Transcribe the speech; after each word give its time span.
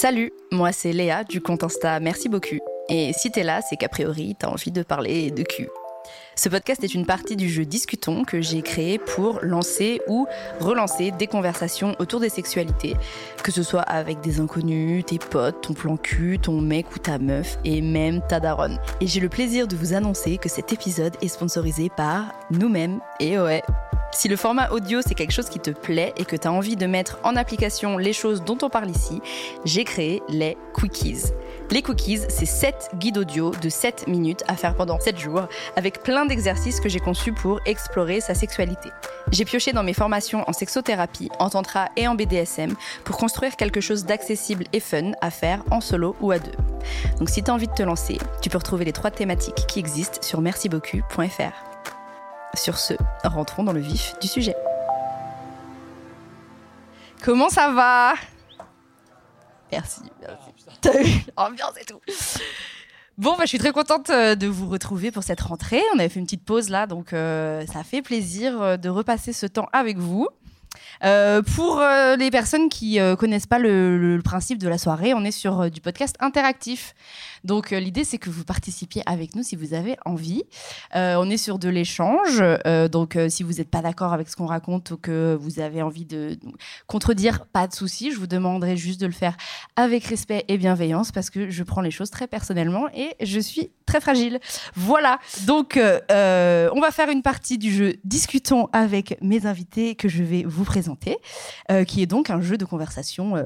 Salut, 0.00 0.32
moi 0.52 0.70
c'est 0.70 0.92
Léa 0.92 1.24
du 1.24 1.40
compte 1.40 1.64
Insta 1.64 1.98
Merci 1.98 2.28
beaucoup. 2.28 2.60
Et 2.88 3.10
si 3.18 3.32
t'es 3.32 3.42
là, 3.42 3.62
c'est 3.68 3.74
qu'a 3.74 3.88
priori 3.88 4.36
t'as 4.38 4.46
envie 4.46 4.70
de 4.70 4.84
parler 4.84 5.32
de 5.32 5.42
cul. 5.42 5.66
Ce 6.36 6.48
podcast 6.48 6.84
est 6.84 6.94
une 6.94 7.04
partie 7.04 7.34
du 7.34 7.48
jeu 7.50 7.64
Discutons 7.64 8.22
que 8.22 8.40
j'ai 8.40 8.62
créé 8.62 9.00
pour 9.00 9.40
lancer 9.42 10.00
ou 10.06 10.28
relancer 10.60 11.10
des 11.10 11.26
conversations 11.26 11.96
autour 11.98 12.20
des 12.20 12.28
sexualités, 12.28 12.94
que 13.42 13.50
ce 13.50 13.64
soit 13.64 13.82
avec 13.82 14.20
des 14.20 14.38
inconnus, 14.38 15.04
tes 15.04 15.18
potes, 15.18 15.62
ton 15.62 15.74
plan 15.74 15.96
cul, 15.96 16.38
ton 16.38 16.60
mec 16.60 16.94
ou 16.94 17.00
ta 17.00 17.18
meuf 17.18 17.58
et 17.64 17.80
même 17.80 18.20
ta 18.28 18.38
daronne. 18.38 18.78
Et 19.00 19.08
j'ai 19.08 19.18
le 19.18 19.28
plaisir 19.28 19.66
de 19.66 19.74
vous 19.74 19.94
annoncer 19.94 20.38
que 20.38 20.48
cet 20.48 20.72
épisode 20.72 21.16
est 21.22 21.26
sponsorisé 21.26 21.90
par 21.96 22.32
nous-mêmes 22.52 23.00
et 23.18 23.36
ouais. 23.36 23.64
Si 24.12 24.28
le 24.28 24.36
format 24.36 24.70
audio 24.70 25.00
c'est 25.02 25.14
quelque 25.14 25.32
chose 25.32 25.48
qui 25.48 25.60
te 25.60 25.70
plaît 25.70 26.12
et 26.16 26.24
que 26.24 26.34
tu 26.34 26.48
as 26.48 26.52
envie 26.52 26.76
de 26.76 26.86
mettre 26.86 27.18
en 27.24 27.36
application 27.36 27.98
les 27.98 28.12
choses 28.12 28.42
dont 28.42 28.58
on 28.62 28.70
parle 28.70 28.90
ici, 28.90 29.20
j'ai 29.64 29.84
créé 29.84 30.22
les 30.28 30.56
Quickies. 30.74 31.32
Les 31.70 31.82
cookies, 31.82 32.20
c'est 32.28 32.46
7 32.46 32.90
guides 32.94 33.18
audio 33.18 33.50
de 33.50 33.68
7 33.68 34.06
minutes 34.08 34.42
à 34.48 34.56
faire 34.56 34.74
pendant 34.74 34.98
7 34.98 35.18
jours, 35.18 35.48
avec 35.76 36.02
plein 36.02 36.24
d'exercices 36.24 36.80
que 36.80 36.88
j'ai 36.88 36.98
conçus 36.98 37.32
pour 37.32 37.60
explorer 37.66 38.20
sa 38.20 38.34
sexualité. 38.34 38.88
J'ai 39.32 39.44
pioché 39.44 39.72
dans 39.72 39.82
mes 39.82 39.92
formations 39.92 40.48
en 40.48 40.52
sexothérapie, 40.54 41.30
en 41.38 41.50
tantra 41.50 41.90
et 41.96 42.08
en 42.08 42.14
BDSM 42.14 42.74
pour 43.04 43.18
construire 43.18 43.56
quelque 43.56 43.82
chose 43.82 44.06
d'accessible 44.06 44.64
et 44.72 44.80
fun 44.80 45.12
à 45.20 45.30
faire 45.30 45.62
en 45.70 45.82
solo 45.82 46.16
ou 46.20 46.30
à 46.30 46.38
deux. 46.38 46.52
Donc 47.18 47.28
si 47.28 47.42
tu 47.42 47.50
as 47.50 47.54
envie 47.54 47.68
de 47.68 47.74
te 47.74 47.82
lancer, 47.82 48.18
tu 48.40 48.48
peux 48.48 48.58
retrouver 48.58 48.86
les 48.86 48.92
trois 48.92 49.10
thématiques 49.10 49.66
qui 49.68 49.78
existent 49.78 50.22
sur 50.22 50.40
mercibeaucu.fr. 50.40 51.67
Sur 52.54 52.78
ce, 52.78 52.94
rentrons 53.24 53.62
dans 53.62 53.72
le 53.72 53.80
vif 53.80 54.14
du 54.20 54.28
sujet. 54.28 54.56
Comment 57.22 57.48
ça 57.48 57.70
va? 57.70 58.14
Merci, 59.70 60.02
merci. 60.20 60.78
T'as 60.80 61.02
eu 61.02 61.24
ambiance 61.36 61.74
et 61.80 61.84
tout. 61.84 62.00
Bon, 63.18 63.32
bah, 63.32 63.42
je 63.42 63.48
suis 63.48 63.58
très 63.58 63.72
contente 63.72 64.10
euh, 64.10 64.36
de 64.36 64.46
vous 64.46 64.68
retrouver 64.68 65.10
pour 65.10 65.24
cette 65.24 65.40
rentrée. 65.40 65.82
On 65.94 65.98
avait 65.98 66.08
fait 66.08 66.20
une 66.20 66.26
petite 66.26 66.44
pause 66.44 66.68
là, 66.68 66.86
donc 66.86 67.12
euh, 67.12 67.66
ça 67.66 67.82
fait 67.82 68.00
plaisir 68.00 68.62
euh, 68.62 68.76
de 68.76 68.88
repasser 68.88 69.32
ce 69.32 69.46
temps 69.46 69.68
avec 69.72 69.98
vous. 69.98 70.28
Euh, 71.04 71.42
pour 71.42 71.80
euh, 71.80 72.16
les 72.16 72.30
personnes 72.30 72.68
qui 72.68 72.98
euh, 72.98 73.14
connaissent 73.16 73.46
pas 73.46 73.58
le, 73.58 74.16
le, 74.16 74.22
principe 74.22 74.58
de 74.58 74.68
la 74.68 74.78
soirée, 74.78 75.14
on 75.14 75.24
est 75.24 75.30
sur 75.30 75.70
du 75.70 75.80
podcast 75.80 76.16
interactif. 76.20 76.94
Donc 77.44 77.70
l'idée 77.70 78.04
c'est 78.04 78.18
que 78.18 78.30
vous 78.30 78.44
participiez 78.44 79.02
avec 79.06 79.34
nous 79.34 79.42
si 79.42 79.56
vous 79.56 79.74
avez 79.74 79.96
envie. 80.04 80.44
on 80.94 81.30
est 81.30 81.36
sur 81.36 81.58
de 81.58 81.68
l'échange. 81.68 82.42
donc 82.90 83.18
si 83.28 83.42
vous 83.42 83.54
n'êtes 83.54 83.70
pas 83.70 83.82
d'accord 83.82 84.12
avec 84.12 84.28
ce 84.28 84.36
qu'on 84.36 84.46
raconte 84.46 84.90
ou 84.90 84.96
que 84.96 85.36
vous 85.40 85.60
avez 85.60 85.82
envie 85.82 86.04
de 86.04 86.36
contredire, 86.86 87.46
pas 87.46 87.66
de 87.66 87.74
souci. 87.74 88.12
Je 88.12 88.18
vous 88.18 88.26
demanderai 88.26 88.76
juste 88.76 89.00
de 89.00 89.06
le 89.06 89.12
faire 89.12 89.36
avec 89.76 90.04
respect 90.04 90.44
et 90.48 90.58
bienveillance 90.58 91.12
parce 91.12 91.30
que 91.30 91.50
je 91.50 91.62
prends 91.62 91.80
les 91.80 91.90
choses 91.90 92.10
très 92.10 92.26
personnellement 92.26 92.88
et 92.94 93.14
je 93.20 93.40
suis 93.40 93.70
très 93.86 94.00
fragile. 94.00 94.40
Voilà. 94.74 95.18
Donc 95.46 95.78
on 95.78 96.80
va 96.80 96.90
faire 96.90 97.10
une 97.10 97.22
partie 97.22 97.58
du 97.58 97.72
jeu 97.72 97.94
Discutons 98.04 98.68
avec 98.72 99.18
mes 99.22 99.46
invités 99.46 99.94
que 99.94 100.08
je 100.08 100.22
vais 100.22 100.44
vous 100.44 100.64
présenter, 100.64 101.18
euh, 101.70 101.84
qui 101.84 102.02
est 102.02 102.06
donc 102.06 102.30
un 102.30 102.40
jeu 102.40 102.56
de 102.56 102.64
conversation 102.64 103.36
euh, 103.36 103.44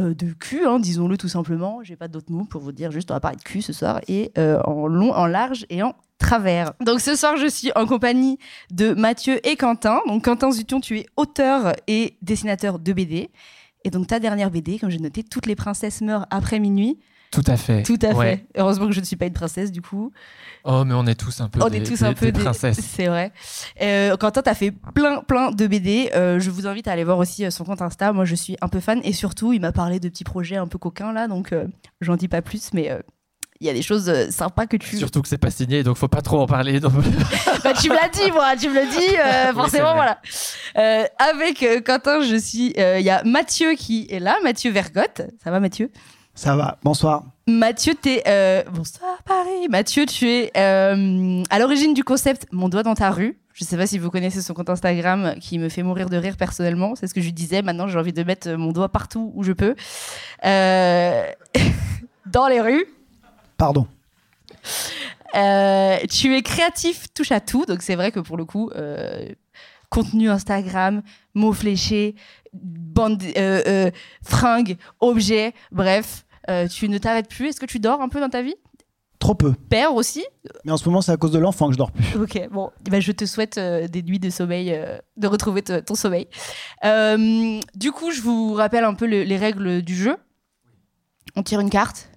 euh, 0.00 0.14
de 0.14 0.32
cul, 0.32 0.66
hein, 0.66 0.78
disons-le 0.80 1.16
tout 1.16 1.28
simplement. 1.28 1.82
J'ai 1.82 1.96
pas 1.96 2.08
d'autres 2.08 2.32
mots 2.32 2.44
pour 2.44 2.62
vous 2.62 2.72
dire, 2.72 2.90
juste 2.90 3.10
on 3.10 3.14
va 3.14 3.20
parler 3.20 3.36
de 3.36 3.42
cul 3.42 3.62
ce 3.62 3.72
soir, 3.72 4.00
et 4.08 4.32
en 4.36 4.86
long, 4.86 5.12
en 5.12 5.26
large 5.26 5.66
et 5.68 5.82
en 5.82 5.94
travers. 6.18 6.72
Donc 6.84 7.00
ce 7.00 7.16
soir, 7.16 7.36
je 7.36 7.48
suis 7.48 7.72
en 7.74 7.86
compagnie 7.86 8.38
de 8.70 8.94
Mathieu 8.94 9.44
et 9.46 9.56
Quentin. 9.56 10.00
Donc 10.06 10.24
Quentin 10.24 10.52
Zution, 10.52 10.80
tu 10.80 10.98
es 10.98 11.06
auteur 11.16 11.72
et 11.88 12.16
dessinateur 12.22 12.78
de 12.78 12.92
BD. 12.92 13.30
Et 13.84 13.90
donc 13.90 14.06
ta 14.06 14.20
dernière 14.20 14.50
BD, 14.50 14.78
comme 14.78 14.90
j'ai 14.90 14.98
noté, 14.98 15.24
Toutes 15.24 15.46
les 15.46 15.56
princesses 15.56 16.02
meurent 16.02 16.26
après 16.30 16.60
minuit. 16.60 16.98
Tout 17.30 17.44
à 17.46 17.56
fait. 17.56 17.82
Tout 17.84 17.98
à 18.02 18.12
fait. 18.14 18.44
Heureusement 18.56 18.86
que 18.86 18.92
je 18.92 18.98
ne 19.00 19.04
suis 19.04 19.14
pas 19.16 19.26
une 19.26 19.32
princesse, 19.32 19.70
du 19.70 19.80
coup. 19.82 20.12
Oh, 20.64 20.84
mais 20.84 20.94
on 20.94 21.06
est 21.06 21.14
tous 21.14 21.40
un 21.40 21.48
peu 21.48 21.60
on 21.62 21.68
des, 21.68 21.76
est 21.78 21.82
tous 21.84 22.00
des, 22.00 22.04
un 22.04 22.12
peu 22.12 22.32
des 22.32 22.40
princesses. 22.40 22.80
C'est 22.96 23.06
vrai. 23.06 23.32
Euh, 23.80 24.16
Quentin, 24.16 24.42
tu 24.42 24.50
as 24.50 24.54
fait 24.54 24.72
plein, 24.94 25.22
plein 25.22 25.52
de 25.52 25.66
BD. 25.68 26.10
Euh, 26.14 26.40
je 26.40 26.50
vous 26.50 26.66
invite 26.66 26.88
à 26.88 26.92
aller 26.92 27.04
voir 27.04 27.18
aussi 27.18 27.44
euh, 27.44 27.50
son 27.50 27.64
compte 27.64 27.82
Insta. 27.82 28.12
Moi, 28.12 28.24
je 28.24 28.34
suis 28.34 28.56
un 28.60 28.68
peu 28.68 28.80
fan. 28.80 29.00
Et 29.04 29.12
surtout, 29.12 29.52
il 29.52 29.60
m'a 29.60 29.70
parlé 29.72 30.00
de 30.00 30.08
petits 30.08 30.24
projets 30.24 30.56
un 30.56 30.66
peu 30.66 30.78
coquins, 30.78 31.12
là. 31.12 31.28
Donc, 31.28 31.52
euh, 31.52 31.66
j'en 32.00 32.16
dis 32.16 32.28
pas 32.28 32.42
plus, 32.42 32.70
mais. 32.74 32.90
euh, 32.90 32.98
il 33.62 33.66
y 33.66 33.70
a 33.70 33.74
des 33.74 33.82
choses 33.82 34.30
sympas 34.30 34.66
que 34.66 34.78
tu. 34.78 34.96
Surtout 34.96 35.20
que 35.20 35.28
c'est 35.28 35.36
pas 35.36 35.50
signé, 35.50 35.82
donc 35.82 35.98
faut 35.98 36.08
pas 36.08 36.22
trop 36.22 36.40
en 36.40 36.46
parler. 36.46 36.80
donc- 36.80 36.94
bah, 37.62 37.74
tu 37.74 37.90
me 37.90 37.94
l'as 37.94 38.08
dit, 38.08 38.30
moi, 38.32 38.56
tu 38.58 38.70
me 38.70 38.74
le 38.74 38.90
dis, 38.90 39.16
euh, 39.18 39.52
forcément, 39.54 39.92
voilà. 39.94 40.18
Euh, 40.78 41.04
avec 41.18 41.62
euh, 41.62 41.82
Quentin, 41.82 42.22
je 42.22 42.36
suis. 42.36 42.72
Il 42.74 43.02
y 43.04 43.10
a 43.10 43.22
Mathieu 43.24 43.74
qui 43.74 44.06
est 44.10 44.18
là, 44.18 44.38
Mathieu 44.42 44.70
Vergotte. 44.70 45.20
Ça 45.44 45.50
va, 45.50 45.60
Mathieu? 45.60 45.90
Ça 46.40 46.56
va, 46.56 46.78
bonsoir. 46.82 47.24
Mathieu, 47.46 47.92
t'es. 47.94 48.22
Euh... 48.26 48.62
Bonsoir, 48.72 49.22
Paris. 49.24 49.68
Mathieu, 49.68 50.06
tu 50.06 50.26
es 50.26 50.50
euh, 50.56 51.42
à 51.50 51.58
l'origine 51.58 51.92
du 51.92 52.02
concept 52.02 52.46
Mon 52.50 52.70
doigt 52.70 52.82
dans 52.82 52.94
ta 52.94 53.10
rue. 53.10 53.38
Je 53.52 53.62
sais 53.62 53.76
pas 53.76 53.86
si 53.86 53.98
vous 53.98 54.08
connaissez 54.08 54.40
son 54.40 54.54
compte 54.54 54.70
Instagram 54.70 55.34
qui 55.38 55.58
me 55.58 55.68
fait 55.68 55.82
mourir 55.82 56.08
de 56.08 56.16
rire 56.16 56.38
personnellement. 56.38 56.94
C'est 56.96 57.08
ce 57.08 57.12
que 57.12 57.20
je 57.20 57.26
lui 57.26 57.34
disais. 57.34 57.60
Maintenant, 57.60 57.88
j'ai 57.88 57.98
envie 57.98 58.14
de 58.14 58.22
mettre 58.22 58.48
mon 58.52 58.72
doigt 58.72 58.88
partout 58.88 59.30
où 59.34 59.42
je 59.42 59.52
peux. 59.52 59.74
Euh, 60.46 61.26
dans 62.24 62.48
les 62.48 62.62
rues. 62.62 62.86
Pardon. 63.58 63.86
Euh, 65.34 65.98
tu 66.08 66.34
es 66.34 66.40
créatif, 66.40 67.12
touche 67.12 67.32
à 67.32 67.40
tout. 67.40 67.66
Donc, 67.66 67.82
c'est 67.82 67.96
vrai 67.96 68.12
que 68.12 68.20
pour 68.20 68.38
le 68.38 68.46
coup, 68.46 68.70
euh, 68.76 69.26
contenu 69.90 70.30
Instagram, 70.30 71.02
mots 71.34 71.52
fléchés, 71.52 72.14
bande, 72.54 73.22
euh, 73.36 73.62
euh, 73.66 73.90
fringues, 74.22 74.78
objets, 75.00 75.52
bref, 75.70 76.24
euh, 76.50 76.68
tu 76.68 76.88
ne 76.88 76.98
t'arrêtes 76.98 77.28
plus. 77.28 77.48
Est-ce 77.48 77.60
que 77.60 77.66
tu 77.66 77.78
dors 77.78 78.00
un 78.02 78.08
peu 78.08 78.20
dans 78.20 78.28
ta 78.28 78.42
vie? 78.42 78.54
Trop 79.18 79.34
peu. 79.34 79.52
Père 79.68 79.94
aussi? 79.94 80.24
Mais 80.64 80.72
en 80.72 80.76
ce 80.78 80.88
moment, 80.88 81.02
c'est 81.02 81.12
à 81.12 81.16
cause 81.18 81.30
de 81.32 81.38
l'enfant 81.38 81.66
que 81.68 81.74
je 81.74 81.78
dors 81.78 81.92
plus. 81.92 82.18
Ok, 82.18 82.40
bon, 82.50 82.70
eh 82.86 82.90
ben, 82.90 83.02
je 83.02 83.12
te 83.12 83.26
souhaite 83.26 83.58
euh, 83.58 83.86
des 83.86 84.02
nuits 84.02 84.18
de 84.18 84.30
sommeil, 84.30 84.72
euh, 84.72 84.96
de 85.18 85.26
retrouver 85.26 85.60
ton 85.62 85.94
sommeil. 85.94 86.26
Euh, 86.84 87.60
du 87.74 87.92
coup, 87.92 88.10
je 88.12 88.22
vous 88.22 88.54
rappelle 88.54 88.84
un 88.84 88.94
peu 88.94 89.06
le- 89.06 89.22
les 89.24 89.36
règles 89.36 89.82
du 89.82 89.94
jeu. 89.94 90.16
On 91.36 91.42
tire 91.42 91.60
une 91.60 91.68
carte. 91.70 92.08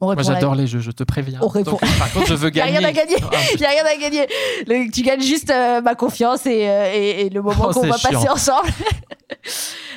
On 0.00 0.06
Moi, 0.06 0.14
répond 0.14 0.30
à- 0.30 0.34
j'adore 0.34 0.54
les 0.54 0.66
jeux, 0.68 0.78
je 0.78 0.92
te 0.92 1.02
préviens. 1.02 1.40
On 1.42 1.48
répond. 1.48 1.72
Donc, 1.72 1.80
par 1.98 2.10
contre, 2.12 2.26
je 2.28 2.34
veux 2.34 2.48
Il 2.54 2.54
n'y 2.54 2.60
a 2.60 2.66
gagner. 2.70 2.78
rien 2.78 2.88
à 2.88 2.92
gagner. 2.92 3.16
Ah, 3.32 3.36
Il 3.52 3.58
n'y 3.58 3.66
a 3.66 3.68
rien 3.70 3.84
à 3.84 3.96
gagner. 3.96 4.26
Le- 4.68 4.90
tu 4.90 5.02
gagnes 5.02 5.20
juste 5.20 5.50
euh, 5.50 5.80
ma 5.82 5.94
confiance 5.96 6.46
et, 6.46 6.68
euh, 6.68 6.92
et- 6.94 7.26
et 7.26 7.28
le 7.28 7.42
moment 7.42 7.66
Oh, 7.68 7.72
qu'on 7.72 7.82
c'est 7.82 7.88
va 7.88 7.98
passer 7.98 8.28
ensemble. 8.28 8.68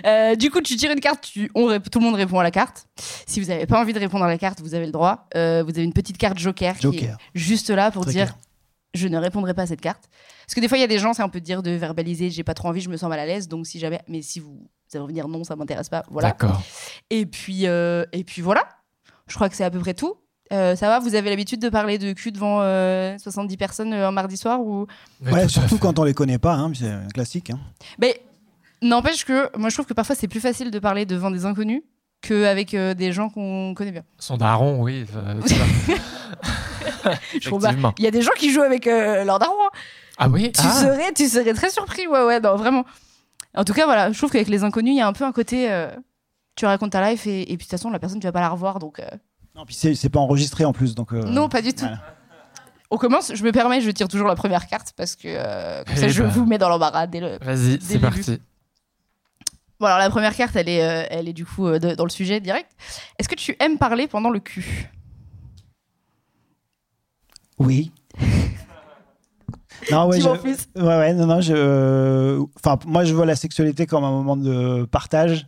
Euh, 0.05 0.35
du 0.35 0.49
coup, 0.51 0.59
tu 0.59 0.75
tires 0.75 0.91
une 0.91 0.99
carte, 0.99 1.21
tu- 1.31 1.49
on 1.55 1.79
tout 1.79 1.99
le 1.99 2.05
monde 2.05 2.15
répond 2.15 2.37
à 2.37 2.43
la 2.43 2.51
carte. 2.51 2.87
Si 3.25 3.39
vous 3.39 3.47
n'avez 3.47 3.65
pas 3.65 3.79
envie 3.79 3.93
de 3.93 3.99
répondre 3.99 4.25
à 4.25 4.27
la 4.27 4.37
carte, 4.37 4.59
vous 4.59 4.73
avez 4.73 4.85
le 4.85 4.91
droit. 4.91 5.27
Euh, 5.35 5.63
vous 5.63 5.69
avez 5.69 5.83
une 5.83 5.93
petite 5.93 6.17
carte 6.17 6.37
joker, 6.37 6.75
qui 6.77 6.87
est 6.87 6.91
Joker. 6.91 7.17
juste 7.33 7.69
là 7.69 7.89
pour 7.89 8.03
Très 8.03 8.11
dire 8.11 8.25
clair. 8.25 8.37
je 8.95 9.07
ne 9.07 9.17
répondrai 9.17 9.53
pas 9.53 9.61
à 9.61 9.67
cette 9.67 9.79
carte. 9.79 10.03
Parce 10.45 10.55
que 10.55 10.59
des 10.59 10.67
fois, 10.67 10.77
il 10.77 10.81
y 10.81 10.83
a 10.83 10.87
des 10.87 10.99
gens, 10.99 11.13
c'est 11.13 11.21
un 11.21 11.29
peu 11.29 11.39
dire 11.39 11.63
de 11.63 11.71
verbaliser 11.71 12.31
j'ai 12.31 12.43
pas 12.43 12.53
trop 12.53 12.67
envie, 12.67 12.81
je 12.81 12.89
me 12.89 12.97
sens 12.97 13.07
mal 13.09 13.19
à 13.19 13.25
l'aise. 13.25 13.47
Donc, 13.47 13.65
si 13.65 13.79
jamais, 13.79 14.01
mais 14.09 14.21
si 14.21 14.41
vous, 14.41 14.51
vous 14.51 14.67
allez 14.95 15.03
revenir 15.03 15.27
non, 15.29 15.45
ça 15.45 15.55
m'intéresse 15.55 15.87
pas. 15.87 16.03
Voilà. 16.11 16.29
D'accord. 16.29 16.61
Et 17.09 17.25
puis, 17.25 17.65
euh, 17.67 18.03
et 18.11 18.25
puis 18.25 18.41
voilà. 18.41 18.67
Je 19.27 19.35
crois 19.35 19.47
que 19.47 19.55
c'est 19.55 19.63
à 19.63 19.71
peu 19.71 19.79
près 19.79 19.93
tout. 19.93 20.15
Euh, 20.51 20.75
ça 20.75 20.89
va 20.89 20.99
Vous 20.99 21.15
avez 21.15 21.29
l'habitude 21.29 21.61
de 21.61 21.69
parler 21.69 21.97
de 21.97 22.11
cul 22.11 22.33
devant 22.33 22.59
euh, 22.61 23.17
70 23.19 23.55
personnes 23.55 23.93
euh, 23.93 24.09
un 24.09 24.11
mardi 24.11 24.35
soir 24.35 24.59
ou? 24.59 24.85
Ouais, 25.25 25.47
surtout 25.47 25.77
quand 25.77 25.97
on 25.97 26.03
les 26.03 26.13
connaît 26.13 26.39
pas, 26.39 26.55
hein, 26.55 26.73
c'est 26.77 26.89
un 26.89 27.07
classique. 27.07 27.51
hein. 27.51 27.59
Mais 27.99 28.21
n'empêche 28.83 29.25
que 29.25 29.49
moi, 29.57 29.69
je 29.69 29.75
trouve 29.75 29.85
que 29.87 29.93
parfois 29.93 30.15
c'est 30.15 30.27
plus 30.27 30.39
facile 30.39 30.69
de 30.71 30.79
parler 30.79 31.05
devant 31.05 31.31
des 31.31 31.45
inconnus 31.45 31.81
qu'avec 32.21 32.73
euh, 32.73 32.93
des 32.93 33.11
gens 33.11 33.29
qu'on 33.29 33.73
connaît 33.75 33.91
bien. 33.91 34.03
Son 34.19 34.37
daron, 34.37 34.81
oui. 34.81 35.05
euh, 35.15 35.33
bah, 37.03 37.11
Effectivement. 37.33 37.93
Il 37.97 38.03
y 38.03 38.07
a 38.07 38.11
des 38.11 38.21
gens 38.21 38.31
qui 38.37 38.51
jouent 38.51 38.61
avec 38.61 38.87
euh, 38.87 39.23
leur 39.23 39.39
daron. 39.39 39.53
hein. 39.65 39.77
Ah 40.17 40.29
oui 40.29 40.51
Tu, 40.51 40.61
ah. 40.63 40.71
serais, 40.71 41.11
tu 41.13 41.27
serais 41.27 41.53
très 41.53 41.69
surpris. 41.69 42.07
Ouais, 42.07 42.23
ouais, 42.23 42.39
non, 42.39 42.55
vraiment. 42.55 42.85
En 43.55 43.63
tout 43.63 43.73
cas, 43.73 43.85
voilà, 43.85 44.11
je 44.11 44.17
trouve 44.17 44.31
qu'avec 44.31 44.47
les 44.47 44.63
inconnus, 44.63 44.93
il 44.93 44.97
y 44.97 45.01
a 45.01 45.07
un 45.07 45.13
peu 45.13 45.25
un 45.25 45.31
côté. 45.31 45.71
euh, 45.71 45.89
tu 46.55 46.65
racontes 46.65 46.91
ta 46.91 47.09
life 47.09 47.25
et, 47.27 47.41
et 47.41 47.45
puis 47.45 47.55
de 47.55 47.61
toute 47.63 47.71
façon, 47.71 47.89
la 47.89 47.99
personne, 47.99 48.19
tu 48.19 48.27
vas 48.27 48.31
pas 48.31 48.39
la 48.41 48.49
revoir. 48.49 48.79
Donc, 48.79 48.99
euh, 48.99 49.05
Non, 49.55 49.65
puis 49.65 49.75
c'est 49.75 50.09
pas 50.09 50.19
enregistré 50.19 50.65
en 50.65 50.71
plus, 50.73 50.93
donc. 50.95 51.13
euh, 51.13 51.23
non, 51.23 51.49
pas 51.49 51.61
du 51.61 51.73
tout. 51.73 51.79
voilà. 51.85 51.99
On 52.91 52.97
commence, 52.97 53.33
je 53.33 53.43
me 53.43 53.51
permets, 53.51 53.81
je 53.81 53.89
tire 53.89 54.07
toujours 54.07 54.27
la 54.27 54.35
première 54.35 54.67
carte 54.67 54.93
parce 54.95 55.15
que 55.15 55.23
euh, 55.27 55.83
comme 55.83 55.95
ça, 55.95 56.05
Eh 56.05 56.09
je 56.09 56.21
ben. 56.21 56.29
vous 56.29 56.45
mets 56.45 56.59
dans 56.59 56.69
l'embarras 56.69 57.07
dès 57.07 57.19
le, 57.21 57.37
Vas-y, 57.41 57.79
c'est 57.81 57.97
parti. 57.97 58.39
Bon, 59.83 59.87
alors 59.87 59.99
la 59.99 60.09
première 60.09 60.33
carte, 60.33 60.55
elle 60.55 60.69
est, 60.69 60.81
euh, 60.81 61.05
elle 61.09 61.27
est 61.27 61.33
du 61.33 61.45
coup 61.45 61.67
euh, 61.67 61.77
de- 61.77 61.93
dans 61.93 62.05
le 62.05 62.09
sujet 62.09 62.39
direct. 62.39 62.69
Est-ce 63.19 63.27
que 63.27 63.35
tu 63.35 63.53
aimes 63.59 63.77
parler 63.77 64.07
pendant 64.07 64.29
le 64.29 64.39
cul? 64.39 64.89
Oui. 67.59 67.91
non, 69.91 70.07
ouais, 70.07 70.19
Dis-moi 70.19 70.31
en 70.31 70.35
je- 70.35 70.39
plus. 70.39 70.57
ouais, 70.77 70.83
ouais, 70.83 71.13
non, 71.13 71.25
non, 71.25 71.41
je. 71.41 72.41
Enfin, 72.63 72.79
moi, 72.85 73.03
je 73.03 73.13
vois 73.13 73.25
la 73.25 73.35
sexualité 73.35 73.85
comme 73.85 74.05
un 74.05 74.11
moment 74.11 74.37
de 74.37 74.85
partage 74.85 75.47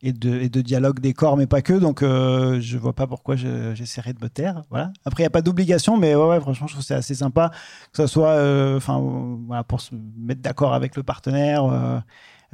et 0.00 0.14
de, 0.14 0.34
et 0.40 0.48
de 0.48 0.62
dialogue 0.62 0.98
des 1.00 1.12
corps, 1.12 1.36
mais 1.36 1.46
pas 1.46 1.60
que. 1.60 1.74
Donc, 1.74 2.02
euh, 2.02 2.58
je 2.62 2.78
vois 2.78 2.94
pas 2.94 3.06
pourquoi 3.06 3.36
je- 3.36 3.74
j'essaierais 3.74 4.14
de 4.14 4.22
me 4.24 4.30
taire. 4.30 4.62
Voilà. 4.70 4.92
Après, 5.04 5.22
il 5.22 5.24
n'y 5.24 5.28
a 5.28 5.30
pas 5.30 5.42
d'obligation, 5.42 5.98
mais 5.98 6.14
ouais, 6.14 6.26
ouais, 6.26 6.40
franchement, 6.40 6.66
je 6.68 6.72
trouve 6.72 6.82
que 6.82 6.88
c'est 6.88 6.94
assez 6.94 7.14
sympa 7.14 7.50
que 7.92 7.98
ça 7.98 8.06
soit, 8.06 8.30
euh, 8.30 8.78
enfin, 8.78 8.98
voilà, 9.46 9.62
pour 9.62 9.82
se 9.82 9.94
mettre 10.16 10.40
d'accord 10.40 10.72
avec 10.72 10.96
le 10.96 11.02
partenaire. 11.02 11.64
euh, 11.66 11.98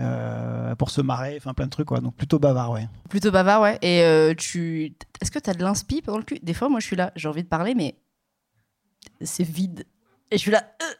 euh, 0.00 0.74
pour 0.74 0.90
se 0.90 1.00
marrer, 1.00 1.34
enfin 1.36 1.54
plein 1.54 1.66
de 1.66 1.70
trucs, 1.70 1.86
quoi. 1.88 2.00
Donc 2.00 2.14
plutôt 2.16 2.38
bavard, 2.38 2.72
ouais. 2.72 2.88
Plutôt 3.08 3.30
bavard, 3.30 3.62
ouais. 3.62 3.78
Et 3.82 4.02
euh, 4.02 4.34
tu. 4.34 4.94
Est-ce 5.20 5.30
que 5.30 5.38
t'as 5.38 5.54
de 5.54 5.62
l'inspi 5.62 6.02
pendant 6.02 6.18
le 6.18 6.24
cul? 6.24 6.38
Des 6.42 6.54
fois, 6.54 6.68
moi, 6.68 6.80
je 6.80 6.86
suis 6.86 6.96
là, 6.96 7.12
j'ai 7.16 7.28
envie 7.28 7.42
de 7.42 7.48
parler, 7.48 7.74
mais 7.74 7.96
c'est 9.22 9.44
vide. 9.44 9.84
Et 10.30 10.36
je 10.36 10.40
suis 10.42 10.50
là. 10.50 10.64
euh. 10.82 10.94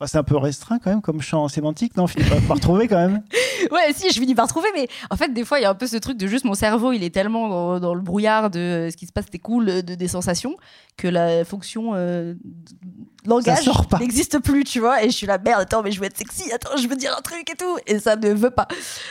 Bah, 0.00 0.06
c'est 0.06 0.18
un 0.18 0.22
peu 0.22 0.36
restreint 0.36 0.78
quand 0.78 0.90
même 0.90 1.02
comme 1.02 1.20
champ 1.20 1.48
sémantique, 1.48 1.96
non 1.96 2.06
Finis 2.06 2.24
par 2.46 2.56
retrouver 2.56 2.86
quand 2.86 2.96
même. 2.98 3.22
Ouais, 3.72 3.92
si, 3.92 4.08
je 4.08 4.20
finis 4.20 4.36
par 4.36 4.46
trouver, 4.46 4.68
mais 4.72 4.86
en 5.10 5.16
fait, 5.16 5.34
des 5.34 5.44
fois, 5.44 5.58
il 5.58 5.62
y 5.62 5.64
a 5.64 5.70
un 5.70 5.74
peu 5.74 5.88
ce 5.88 5.96
truc 5.96 6.16
de 6.16 6.28
juste 6.28 6.44
mon 6.44 6.54
cerveau, 6.54 6.92
il 6.92 7.02
est 7.02 7.12
tellement 7.12 7.48
dans, 7.48 7.80
dans 7.80 7.92
le 7.92 8.00
brouillard 8.00 8.50
de 8.50 8.58
euh, 8.60 8.90
ce 8.90 8.96
qui 8.96 9.04
se 9.06 9.12
passe, 9.12 9.24
c'était 9.24 9.40
cool, 9.40 9.66
de, 9.66 9.96
des 9.96 10.06
sensations, 10.08 10.56
que 10.96 11.08
la 11.08 11.44
fonction 11.44 11.96
euh, 11.96 12.34
langage 13.28 13.68
n'existe 14.00 14.38
plus, 14.40 14.64
tu 14.64 14.80
vois. 14.80 15.02
Et 15.04 15.10
je 15.10 15.16
suis 15.16 15.26
là, 15.26 15.38
merde, 15.38 15.60
attends, 15.62 15.82
mais 15.82 15.92
je 15.92 16.00
veux 16.00 16.06
être 16.06 16.16
sexy, 16.16 16.52
attends, 16.52 16.76
je 16.76 16.88
veux 16.88 16.96
dire 16.96 17.14
un 17.16 17.20
truc 17.22 17.48
et 17.50 17.56
tout. 17.56 17.78
Et 17.86 17.98
ça 17.98 18.16
ne 18.16 18.30
veut 18.32 18.50
pas. 18.50 18.66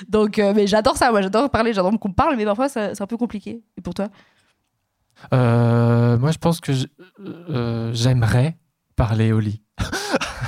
Donc, 0.09 0.39
euh, 0.39 0.53
mais 0.55 0.67
j'adore 0.67 0.97
ça, 0.97 1.11
moi, 1.11 1.21
j'adore 1.21 1.49
parler, 1.49 1.73
j'adore 1.73 1.97
qu'on 1.99 2.11
parle, 2.11 2.35
mais 2.35 2.45
parfois, 2.45 2.69
c'est 2.69 2.99
un 3.01 3.07
peu 3.07 3.17
compliqué. 3.17 3.61
Et 3.77 3.81
pour 3.81 3.93
toi 3.93 4.07
Euh, 5.33 6.17
moi, 6.17 6.31
je 6.31 6.37
pense 6.37 6.59
que 6.59 6.71
euh, 7.19 7.91
j'aimerais 7.93 8.57
parler 8.95 9.31
au 9.31 9.39
lit. 9.39 9.61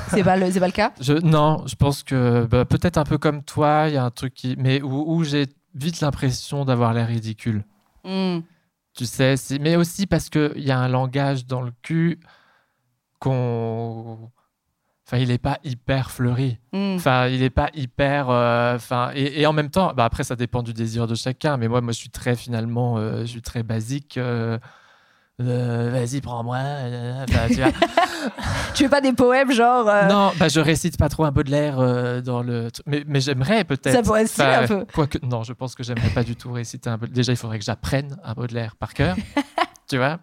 C'est 0.09 0.23
pas, 0.23 0.37
le- 0.37 0.49
c'est 0.51 0.59
pas 0.59 0.65
le 0.65 0.71
cas 0.71 0.91
Je, 0.99 1.13
non, 1.13 1.63
je 1.67 1.75
pense 1.75 2.01
que 2.01 2.45
bah, 2.49 2.65
peut-être 2.65 2.97
un 2.97 3.03
peu 3.03 3.19
comme 3.19 3.43
toi, 3.43 3.85
il 3.87 3.93
y 3.93 3.97
a 3.97 4.03
un 4.03 4.09
truc 4.09 4.33
qui, 4.33 4.55
mais 4.57 4.81
où, 4.81 5.03
où 5.15 5.23
j'ai 5.23 5.45
vite 5.75 6.01
l'impression 6.01 6.65
d'avoir 6.65 6.93
l'air 6.93 7.07
ridicule. 7.07 7.63
Hmm. 8.03 8.39
Tu 8.95 9.05
sais, 9.05 9.35
mais 9.61 9.75
aussi 9.75 10.07
parce 10.07 10.29
qu'il 10.31 10.51
y 10.63 10.71
a 10.71 10.79
un 10.79 10.87
langage 10.87 11.45
dans 11.45 11.61
le 11.61 11.71
cul 11.83 12.19
qu'on. 13.19 14.29
Enfin, 15.07 15.17
il 15.17 15.29
n'est 15.29 15.37
pas 15.39 15.57
hyper 15.63 16.11
fleuri. 16.11 16.59
Hmm. 16.71 16.95
Enfin, 16.95 17.27
il 17.27 17.39
n'est 17.39 17.49
pas 17.49 17.69
hyper. 17.73 18.29
euh, 18.29 18.75
Enfin, 18.75 19.11
et, 19.15 19.41
et 19.41 19.47
en 19.47 19.53
même 19.53 19.69
temps, 19.71 19.91
bah 19.95 20.05
après, 20.05 20.23
ça 20.23 20.35
dépend 20.35 20.61
du 20.61 20.73
désir 20.73 21.07
de 21.07 21.15
chacun. 21.15 21.57
Mais 21.57 21.67
moi, 21.67 21.81
moi, 21.81 21.93
je 21.93 21.97
suis 21.97 22.09
très 22.11 22.35
finalement, 22.35 22.97
euh, 22.97 23.21
je 23.21 23.25
suis 23.25 23.41
très 23.41 23.63
basique. 23.63 24.17
euh, 24.17 24.57
Vas-y, 25.39 26.19
prends-moi. 26.21 26.57
enfin, 27.29 27.47
tu 27.47 27.55
vois. 27.55 27.71
Tu 28.75 28.83
veux 28.83 28.89
pas 28.89 28.99
des 29.01 29.13
poèmes 29.13 29.51
genre. 29.51 29.85
Non, 30.09 30.31
bah, 30.37 30.47
je 30.49 30.59
récite 30.59 30.97
pas 30.97 31.07
trop 31.09 31.23
un 31.23 31.31
Baudelaire 31.31 31.79
euh, 31.79 32.21
dans 32.21 32.43
le. 32.43 32.67
Mais, 32.85 33.03
mais 33.07 33.21
j'aimerais 33.21 33.63
peut-être. 33.63 33.93
Ça 33.95 34.03
pourrait 34.03 34.21
être 34.23 34.27
stylé 34.29 34.47
un 34.47 34.67
peu. 34.67 34.85
Quoique, 34.93 35.17
non, 35.25 35.43
je 35.43 35.53
pense 35.53 35.73
que 35.73 35.83
j'aimerais 35.83 36.09
pas 36.09 36.23
du 36.23 36.35
tout 36.35 36.51
réciter 36.51 36.89
un 36.89 36.97
Baudelaire. 36.97 37.15
Déjà, 37.15 37.31
il 37.31 37.37
faudrait 37.37 37.57
que 37.59 37.65
j'apprenne 37.65 38.17
un 38.23 38.33
Baudelaire 38.33 38.75
par 38.75 38.93
cœur. 38.93 39.15
tu 39.89 39.97
vois 39.97 40.19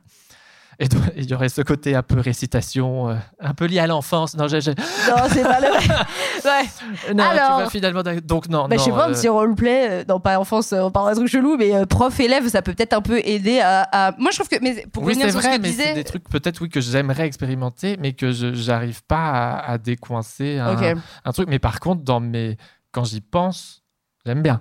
Et 0.78 0.86
il 1.16 1.30
y 1.30 1.34
aurait 1.34 1.48
ce 1.48 1.62
côté 1.62 1.94
un 1.94 2.02
peu 2.02 2.20
récitation, 2.20 3.08
euh, 3.08 3.14
un 3.40 3.54
peu 3.54 3.64
lié 3.64 3.78
à 3.78 3.86
l'enfance. 3.86 4.36
Non, 4.36 4.46
j'ai- 4.46 4.58
Non, 4.58 5.16
c'est 5.30 5.42
pas 5.42 5.58
le. 5.60 5.66
ouais. 6.46 7.14
non 7.14 7.24
tu 7.24 7.38
Alors 7.38 7.60
vois, 7.60 7.70
finalement. 7.70 8.02
d'ac- 8.02 8.26
Donc, 8.26 8.48
non. 8.48 8.68
Bah, 8.68 8.76
je 8.76 8.82
sais 8.82 8.90
non, 8.90 8.96
pas, 8.96 9.08
euh, 9.08 9.12
petit 9.14 9.28
roleplay, 9.28 9.88
euh, 9.90 10.04
non 10.06 10.20
pas 10.20 10.38
enfance, 10.38 10.72
euh, 10.74 10.80
on 10.82 10.90
parle 10.90 11.08
d'un 11.08 11.14
truc 11.14 11.28
chelou, 11.28 11.56
mais 11.56 11.74
euh, 11.74 11.86
prof-élève, 11.86 12.46
ça 12.48 12.60
peut 12.60 12.74
peut-être 12.74 12.92
un 12.92 13.00
peu 13.00 13.20
aider 13.24 13.60
à, 13.60 13.88
à- 13.90 14.12
Moi, 14.18 14.30
je 14.32 14.36
trouve 14.36 14.48
que. 14.48 14.62
Mais 14.62 14.84
pour 14.92 15.02
oui, 15.04 15.14
revenir 15.14 15.30
sur 15.30 15.40
ce 15.40 15.46
vrai, 15.46 15.56
que 15.56 15.62
mais 15.62 15.68
tu 15.70 15.74
c'est 15.76 15.82
disais. 15.82 15.94
des 15.94 16.04
trucs 16.04 16.28
peut-être 16.28 16.60
oui 16.60 16.68
que 16.68 16.80
j'aimerais 16.82 17.26
expérimenter, 17.26 17.96
mais 17.98 18.12
que 18.12 18.30
je 18.32 18.52
j'arrive 18.52 19.02
pas 19.04 19.30
à, 19.30 19.72
à 19.72 19.78
décoincer 19.78 20.58
un, 20.58 20.76
un 21.24 21.32
truc. 21.32 21.48
Mais 21.48 21.58
par 21.58 21.80
contre, 21.80 22.02
dans 22.02 22.20
mes 22.20 22.58
quand 22.92 23.04
j'y 23.04 23.22
pense, 23.22 23.82
j'aime 24.26 24.42
bien. 24.42 24.60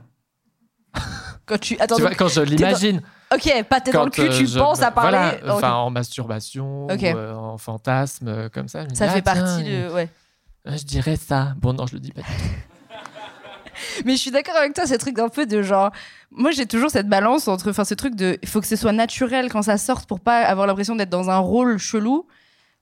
Quand 1.46 1.60
tu. 1.60 1.78
Attends, 1.80 1.98
tu 1.98 2.02
vois, 2.02 2.16
quand 2.16 2.28
je 2.28 2.42
l'imagine. 2.42 3.02
ok, 3.32 3.64
pas 3.70 3.80
t'es 3.80 3.92
dans 3.92 4.06
le 4.06 4.10
cul, 4.10 4.22
euh, 4.22 4.38
tu 4.38 4.48
je- 4.48 4.58
penses 4.58 4.82
à 4.82 4.90
parler. 4.90 5.12
Voilà, 5.12 5.56
enfin 5.56 5.74
en 5.74 5.92
masturbation, 5.92 6.88
ou, 6.88 6.92
euh, 6.92 7.36
en 7.36 7.58
fantasme, 7.60 8.28
euh, 8.28 8.50
comme 8.50 8.68
ça. 8.68 8.84
dis, 8.86 8.96
ça 8.96 9.06
ah, 9.08 9.14
fait 9.14 9.22
tiens, 9.22 9.34
partie 9.36 9.64
de. 9.64 9.94
Ouais. 9.94 10.10
Je 10.66 10.84
dirais 10.84 11.18
ça. 11.18 11.54
Bon, 11.58 11.74
non, 11.74 11.86
je 11.86 11.94
le 11.94 12.00
dis 12.00 12.12
pas. 12.12 12.22
du 12.22 12.28
tout. 12.28 12.34
Mais 14.06 14.14
je 14.14 14.18
suis 14.18 14.32
d'accord 14.32 14.56
avec 14.56 14.74
toi, 14.74 14.88
ce 14.88 14.96
truc 14.96 15.16
d'un 15.16 15.30
peu 15.30 15.46
de 15.46 15.62
genre. 15.62 15.92
Moi, 16.32 16.50
j'ai 16.52 16.66
toujours 16.66 16.90
cette 16.90 17.08
balance 17.08 17.48
entre. 17.48 17.70
Enfin, 17.70 17.86
ce 17.86 17.94
truc 17.94 18.16
de. 18.16 18.40
Il 18.42 18.50
faut 18.50 18.62
que 18.62 18.68
ce 18.68 18.76
soit 18.76 18.94
naturel 18.94 19.52
quand 19.52 19.62
ça 19.62 19.78
sorte 19.78 20.08
pour 20.08 20.22
pas 20.22 20.40
avoir 20.40 20.66
l'impression 20.66 20.96
d'être 20.96 21.10
dans 21.12 21.30
un 21.30 21.38
rôle 21.38 21.78
chelou. 21.78 22.26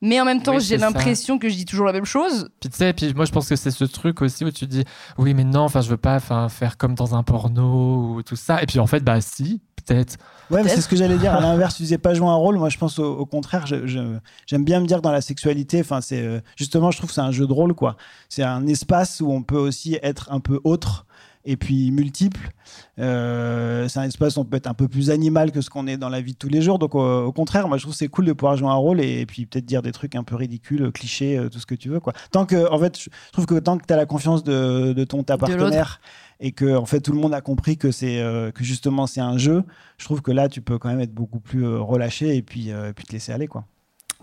Mais 0.03 0.19
en 0.19 0.25
même 0.25 0.43
temps, 0.43 0.55
Oui, 0.55 0.61
j'ai 0.61 0.77
l'impression 0.77 1.39
que 1.39 1.47
je 1.47 1.55
dis 1.55 1.63
toujours 1.63 1.85
la 1.85 1.93
même 1.93 2.03
chose. 2.03 2.49
Puis 2.59 2.69
tu 2.69 2.75
sais, 2.77 2.91
puis 2.91 3.13
moi 3.13 3.23
je 3.23 3.31
pense 3.31 3.47
que 3.47 3.55
c'est 3.55 3.71
ce 3.71 3.85
truc 3.85 4.21
aussi 4.21 4.43
où 4.43 4.51
tu 4.51 4.67
dis 4.67 4.83
oui 5.17 5.33
mais 5.33 5.45
non, 5.45 5.61
enfin 5.61 5.79
je 5.79 5.89
veux 5.89 5.97
pas 5.97 6.17
enfin 6.17 6.49
faire 6.49 6.77
comme 6.77 6.93
dans 6.93 7.15
un 7.15 7.23
porno 7.23 8.15
ou 8.15 8.21
tout 8.21 8.35
ça. 8.35 8.61
Et 8.61 8.65
puis 8.65 8.79
en 8.79 8.85
fait 8.85 8.99
bah 8.99 9.21
si, 9.21 9.61
peut-être. 9.85 10.17
Ouais, 10.51 10.61
mais 10.61 10.69
c'est 10.69 10.81
ce 10.81 10.89
que 10.89 10.97
j'allais 10.97 11.17
dire. 11.17 11.33
À 11.33 11.39
l'inverse, 11.39 11.75
tu 11.75 11.83
disais 11.83 11.97
pas 11.97 12.13
jouer 12.13 12.27
un 12.27 12.35
rôle. 12.35 12.57
Moi, 12.57 12.69
je 12.69 12.77
pense 12.77 12.99
au, 12.99 13.15
au 13.15 13.25
contraire. 13.25 13.65
J'aime 13.65 14.65
bien 14.65 14.81
me 14.81 14.85
dire 14.85 14.97
que 14.97 15.03
dans 15.03 15.11
la 15.11 15.21
sexualité, 15.21 15.79
enfin, 15.79 16.01
c'est 16.01 16.21
euh, 16.21 16.41
justement, 16.57 16.91
je 16.91 16.97
trouve 16.97 17.09
que 17.09 17.15
c'est 17.15 17.21
un 17.21 17.31
jeu 17.31 17.47
de 17.47 17.53
rôle, 17.53 17.73
quoi. 17.73 17.95
C'est 18.29 18.43
un 18.43 18.67
espace 18.67 19.21
où 19.21 19.31
on 19.31 19.41
peut 19.41 19.57
aussi 19.57 19.97
être 20.03 20.31
un 20.31 20.41
peu 20.41 20.59
autre 20.63 21.05
et 21.45 21.57
puis 21.57 21.91
multiple. 21.91 22.51
Euh, 22.99 23.87
c'est 23.87 23.99
un 23.99 24.03
espace 24.03 24.37
où 24.37 24.41
on 24.41 24.45
peut 24.45 24.57
être 24.57 24.67
un 24.67 24.73
peu 24.73 24.87
plus 24.87 25.09
animal 25.09 25.51
que 25.51 25.61
ce 25.61 25.69
qu'on 25.69 25.87
est 25.87 25.97
dans 25.97 26.09
la 26.09 26.21
vie 26.21 26.33
de 26.33 26.37
tous 26.37 26.47
les 26.49 26.61
jours. 26.61 26.79
Donc, 26.79 26.95
au, 26.95 27.25
au 27.25 27.31
contraire, 27.31 27.67
moi, 27.67 27.77
je 27.77 27.83
trouve 27.83 27.93
que 27.93 27.97
c'est 27.97 28.07
cool 28.07 28.25
de 28.25 28.33
pouvoir 28.33 28.55
jouer 28.55 28.69
un 28.69 28.73
rôle 28.75 29.01
et, 29.01 29.25
puis 29.25 29.45
peut-être 29.45 29.65
dire 29.65 29.81
des 29.81 29.91
trucs 29.91 30.15
un 30.15 30.23
peu 30.23 30.35
ridicules, 30.35 30.91
clichés, 30.91 31.37
euh, 31.37 31.49
tout 31.49 31.59
ce 31.59 31.65
que 31.65 31.75
tu 31.75 31.89
veux, 31.89 31.99
quoi. 31.99 32.13
Tant 32.31 32.45
que, 32.45 32.71
en 32.71 32.79
fait, 32.79 32.99
je 32.99 33.09
trouve 33.31 33.45
que 33.45 33.59
tant 33.59 33.77
que 33.77 33.85
tu 33.85 33.93
as 33.93 33.97
la 33.97 34.05
confiance 34.05 34.43
de, 34.43 34.93
de 34.93 35.03
ton 35.03 35.23
ta 35.23 35.37
partenaire 35.37 35.99
et 36.39 36.51
que 36.51 36.75
en 36.75 36.85
fait 36.85 36.99
tout 36.99 37.11
le 37.13 37.19
monde 37.19 37.33
a 37.33 37.41
compris 37.41 37.77
que 37.77 37.91
c'est 37.91 38.19
euh, 38.19 38.51
que 38.51 38.63
justement 38.63 39.05
c'est 39.05 39.21
un 39.21 39.37
jeu 39.37 39.63
je 39.99 40.05
trouve 40.05 40.21
que 40.23 40.31
là 40.31 40.49
tu 40.49 40.61
peux 40.61 40.79
quand 40.79 40.89
même 40.89 40.99
être 40.99 41.13
beaucoup 41.13 41.39
plus 41.39 41.63
euh, 41.63 41.79
relâché 41.79 42.35
et 42.35 42.41
puis 42.41 42.71
euh, 42.71 42.89
et 42.89 42.93
puis 42.93 43.05
te 43.05 43.13
laisser 43.13 43.31
aller 43.31 43.47
quoi 43.47 43.65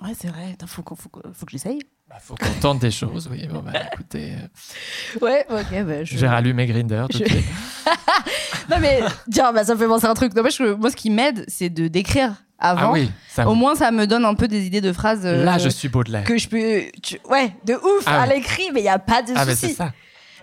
Ouais, 0.02 0.12
c'est 0.18 0.28
vrai. 0.28 0.56
Faut, 0.66 0.82
faut, 0.96 1.08
que- 1.10 1.28
faut 1.32 1.46
que 1.46 1.52
j'essaye. 1.52 1.78
Bah, 2.10 2.16
faut 2.20 2.34
qu'on 2.34 2.60
tente 2.60 2.80
des 2.80 2.90
choses. 2.90 3.28
Oui, 3.30 3.46
bon 3.46 3.60
bah 3.60 3.70
écoutez, 3.92 4.32
euh, 4.32 5.18
Ouais, 5.24 5.46
ok, 5.48 5.84
bah, 5.84 6.02
je. 6.02 6.18
j'ai 6.18 6.26
rallumé 6.26 6.66
Grinder 6.66 7.04
tout 7.08 7.18
de 7.20 7.24
Je- 7.24 7.30
suite. 7.30 7.44
Non, 8.68 8.78
mais. 8.80 9.00
Tiens, 9.32 9.52
bah, 9.52 9.62
ça 9.64 9.74
me 9.74 9.78
fait 9.80 9.86
penser 9.86 10.06
à 10.06 10.10
un 10.10 10.14
truc. 10.14 10.34
Non, 10.34 10.42
moi, 10.42 10.50
je- 10.50 10.74
moi, 10.74 10.90
ce 10.90 10.96
qui 10.96 11.08
m'aide, 11.10 11.44
c'est 11.48 11.70
de 11.70 11.86
d'écrire 11.88 12.34
avant. 12.58 12.88
Ah 12.90 12.92
oui, 12.92 13.10
ça. 13.28 13.48
Au 13.48 13.54
moins, 13.54 13.74
ça 13.76 13.90
me 13.92 14.06
donne 14.06 14.24
un 14.24 14.34
peu 14.34 14.48
des 14.48 14.66
idées 14.66 14.80
de 14.80 14.92
phrases. 14.92 15.24
euh, 15.24 15.44
Là 15.44 15.58
je 15.58 15.68
suis 15.68 15.88
Baudelaire. 15.88 16.24
Que 16.24 16.36
je 16.36 16.48
peux. 16.48 16.82
tu- 17.02 17.18
Ouais, 17.30 17.54
de 17.64 17.74
ouf, 17.74 18.02
Ah 18.06 18.22
à 18.22 18.26
oui. 18.26 18.34
l'écrit, 18.34 18.70
mais 18.74 18.80
il 18.80 18.84
n'y 18.84 18.88
a 18.88 18.98
pas 18.98 19.22
de 19.22 19.32
Ah 19.36 19.44
mais 19.44 19.54
souci. 19.54 19.74
ça. 19.74 19.92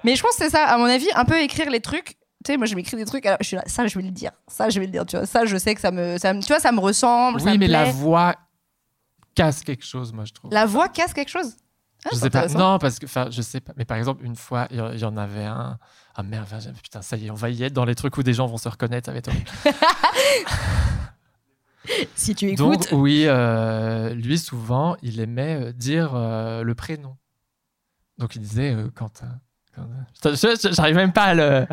Mais 0.05 0.15
je 0.15 0.21
pense 0.21 0.37
que 0.37 0.43
c'est 0.45 0.49
ça, 0.49 0.63
à 0.65 0.77
mon 0.77 0.85
avis, 0.85 1.07
un 1.15 1.25
peu 1.25 1.37
écrire 1.41 1.69
les 1.69 1.79
trucs. 1.81 2.15
Tu 2.45 2.51
sais, 2.53 2.57
moi, 2.57 2.65
je 2.65 2.75
m'écris 2.75 2.95
des 2.97 3.05
trucs, 3.05 3.25
alors 3.25 3.39
je 3.41 3.47
suis 3.47 3.55
là, 3.57 3.63
ça, 3.65 3.87
je 3.87 3.97
vais 3.99 4.05
le 4.05 4.11
dire. 4.11 4.31
Ça, 4.47 4.69
je 4.69 4.79
vais 4.79 4.85
le 4.85 4.91
dire, 4.91 5.05
tu 5.05 5.17
vois. 5.17 5.25
Ça, 5.25 5.45
je 5.45 5.57
sais 5.57 5.75
que 5.75 5.81
ça 5.81 5.91
me. 5.91 6.17
Ça 6.17 6.33
me 6.33 6.41
tu 6.41 6.47
vois, 6.47 6.59
ça 6.59 6.71
me 6.71 6.79
ressemble. 6.79 7.39
ça 7.41 7.47
Oui 7.47 7.53
me 7.53 7.57
mais 7.59 7.67
la 7.67 7.85
voix 7.85 8.35
casse 9.37 9.61
quelque 9.63 9.85
chose 9.85 10.11
moi 10.13 10.25
je 10.25 10.33
trouve. 10.33 10.51
La 10.51 10.65
voix 10.65 10.89
casse 10.89 11.13
quelque 11.13 11.29
chose? 11.29 11.55
Ah, 12.05 12.09
je 12.11 12.17
sais 12.17 12.29
pas. 12.29 12.47
Non, 12.47 12.77
parce 12.79 12.99
que, 12.99 13.05
enfin, 13.05 13.27
je 13.31 13.41
sais 13.41 13.59
pas. 13.59 13.73
Mais 13.75 13.85
par 13.85 13.97
exemple, 13.97 14.23
une 14.23 14.35
fois, 14.35 14.67
il 14.69 14.77
y, 14.77 15.05
en 15.05 15.17
avait 15.17 15.45
un. 15.45 15.77
Ah 16.15 16.23
merde, 16.23 16.47
putain, 16.81 17.01
ça 17.01 17.17
y 17.17 17.27
est, 17.27 17.31
on 17.31 17.35
va 17.35 17.49
y 17.49 17.63
être 17.63 17.73
dans 17.73 17.85
les 17.85 17.95
trucs 17.95 18.17
où 18.17 18.23
des 18.23 18.33
gens 18.33 18.47
vont 18.47 18.57
se 18.57 18.69
reconnaître. 18.69 19.07
Ça 19.07 19.11
va 19.11 19.17
être. 19.19 19.31
Si 22.15 22.35
tu 22.35 22.47
écoutes. 22.49 22.57
Donc, 22.57 22.87
oui, 22.91 23.23
euh, 23.27 24.13
lui, 24.13 24.37
souvent, 24.37 24.97
il 25.01 25.21
aimait 25.21 25.55
euh, 25.55 25.71
dire 25.71 26.15
euh, 26.15 26.61
le 26.61 26.75
prénom. 26.75 27.15
Donc, 28.17 28.35
il 28.35 28.41
disait 28.41 28.73
euh, 28.73 28.89
Quentin. 28.93 29.39
J'arrive 30.71 30.95
même 30.95 31.13
pas 31.13 31.23
à 31.23 31.33
le. 31.33 31.67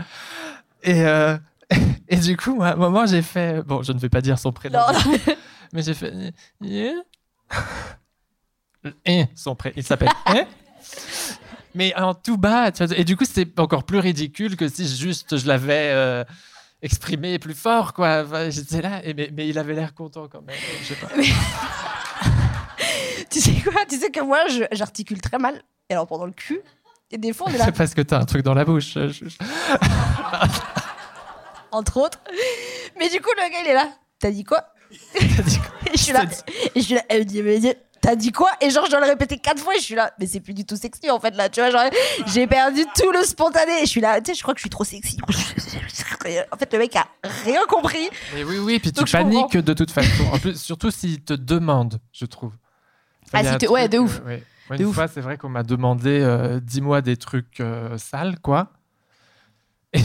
Et, 0.85 1.03
et 2.09 2.17
du 2.17 2.37
coup, 2.37 2.55
moi, 2.55 2.69
à 2.69 2.73
un 2.75 2.77
moment, 2.77 3.07
j'ai 3.07 3.23
fait. 3.23 3.63
Bon, 3.63 3.83
je 3.83 3.93
ne 3.93 3.99
vais 3.99 4.09
pas 4.09 4.21
dire 4.21 4.39
son 4.39 4.53
prénom. 4.53 4.79
Non, 4.79 5.01
coup, 5.01 5.17
mais 5.73 5.83
j'ai 5.83 5.95
fait. 5.95 6.13
Yeah. 6.61 6.95
Hein, 9.07 9.25
son 9.35 9.55
prénom. 9.57 9.75
Il 9.77 9.83
s'appelle. 9.85 10.11
Hein 10.27 10.45
mais 11.75 11.95
en 11.97 12.15
tout 12.15 12.37
bas. 12.37 12.71
tu 12.71 12.85
vois, 12.85 12.97
Et 12.97 13.05
du 13.05 13.17
coup, 13.17 13.25
c'était 13.25 13.61
encore 13.61 13.85
plus 13.85 13.99
ridicule 13.99 14.57
que 14.57 14.69
si 14.69 14.87
juste 14.87 15.37
je 15.39 15.47
l'avais. 15.47 15.91
euh, 15.93 16.25
exprimé 16.83 17.39
plus 17.39 17.55
fort 17.55 17.95
quoi 17.95 18.25
Enfin, 18.27 18.51
j'étais 18.51 18.83
là 18.83 19.01
et 19.03 19.15
mais, 19.15 19.31
mais 19.33 19.49
il 19.49 19.59
avait 19.59 19.73
l'air 19.73 19.95
content 19.95 20.29
quand 20.29 20.43
même 20.43 20.55
je 20.83 20.89
sais 20.89 20.97
pas 20.97 21.09
Tu 23.31 23.41
sais 23.41 23.55
quoi? 23.63 23.87
Tu 23.89 23.97
sais 23.99 24.11
que 24.11 24.21
moi, 24.21 24.47
je- 24.49 24.65
j'articule 24.71 25.21
très 25.23 25.39
mal. 25.39 25.63
Et 25.89 25.95
alors, 25.95 26.07
pendant 26.07 26.27
le 26.27 26.33
cul, 26.33 26.61
et 27.11 27.17
des 27.19 27.33
fois, 27.33 27.47
on 27.49 27.55
est 27.55 27.59
là, 27.59 27.65
C'est 27.67 27.73
parce 27.77 27.95
que 27.95 28.03
t'as 28.03 28.21
un 28.21 28.25
truc 28.27 28.43
dans 28.43 28.53
la 28.55 28.65
bouche. 28.67 28.97
Entre 31.73 31.97
autres. 31.97 32.21
Mais 32.99 33.09
du 33.09 33.21
coup, 33.21 33.31
le 33.37 33.51
gars, 33.51 33.59
il 33.65 33.71
est 33.71 33.75
là. 33.75 33.89
T'as 34.21 34.31
dit 34.31 34.45
quoi? 34.45 34.65
Et 35.15 35.97
je 35.97 35.99
suis 36.03 36.13
là. 36.13 36.25
Et 36.75 36.81
je 36.81 36.85
suis 36.85 36.95
là. 36.95 37.03
Elle 37.09 37.21
me 37.21 37.25
dit, 37.25 37.43
mais 37.43 37.59
dis- 37.59 37.73
t'as 38.01 38.17
dit 38.17 38.33
quoi? 38.33 38.51
Et 38.61 38.71
genre, 38.71 38.85
je 38.87 38.91
dois 38.91 39.01
le 39.01 39.07
répéter 39.07 39.39
quatre 39.39 39.61
fois. 39.61 39.75
Et 39.75 39.79
je 39.79 39.85
suis 39.85 39.95
là. 39.95 40.13
Mais 40.19 40.27
c'est 40.27 40.41
plus 40.41 40.55
du 40.55 40.65
tout 40.65 40.77
sexy, 40.77 41.11
en 41.11 41.19
fait, 41.21 41.35
là. 41.37 41.49
Tu 41.49 41.61
vois, 41.61 41.71
genre, 41.71 41.83
j'ai 42.27 42.47
perdu 42.47 42.85
tout 42.99 43.11
le 43.13 43.23
spontané. 43.25 43.73
Et 43.83 43.87
je 43.87 43.91
suis 43.91 44.01
là. 44.01 44.21
Tu 44.21 44.33
sais, 44.33 44.35
je 44.39 44.43
crois 44.43 44.55
que 44.55 44.59
je 44.61 44.65
suis 44.65 44.71
trop 44.71 44.85
sexy. 44.85 45.17
En 46.53 46.57
fait, 46.57 46.73
le 46.73 46.79
mec 46.79 46.97
a 46.97 47.07
rien 47.45 47.61
compris. 47.69 48.09
Mais 48.35 48.45
oui, 48.45 48.59
oui, 48.59 48.79
puis 48.79 48.93
tu 48.93 49.05
paniques 49.05 49.57
de 49.57 49.73
toute 49.75 49.91
façon. 49.91 50.25
En 50.33 50.39
plus, 50.39 50.61
surtout 50.61 50.91
s'il 50.91 51.23
te 51.23 51.35
demande, 51.35 51.99
je 52.13 52.25
trouve. 52.25 52.53
Ah, 53.33 53.45
si 53.45 53.59
te- 53.59 53.67
ouais, 53.67 53.89
de 53.89 53.99
ouf. 53.99 54.21
euh, 54.21 54.29
ouais. 54.29 54.43
Moi, 54.71 54.79
De 54.79 54.83
une 54.85 54.89
ouf. 54.89 54.95
fois, 54.95 55.09
c'est 55.09 55.21
vrai 55.21 55.37
qu'on 55.37 55.49
m'a 55.51 55.63
demandé 55.63 56.21
euh, 56.23 56.61
dis-moi 56.61 57.03
des 57.03 57.17
trucs 57.19 57.61
euh, 57.61 57.99
sales, 57.99 58.39
quoi. 58.41 58.73
Et, 59.93 60.01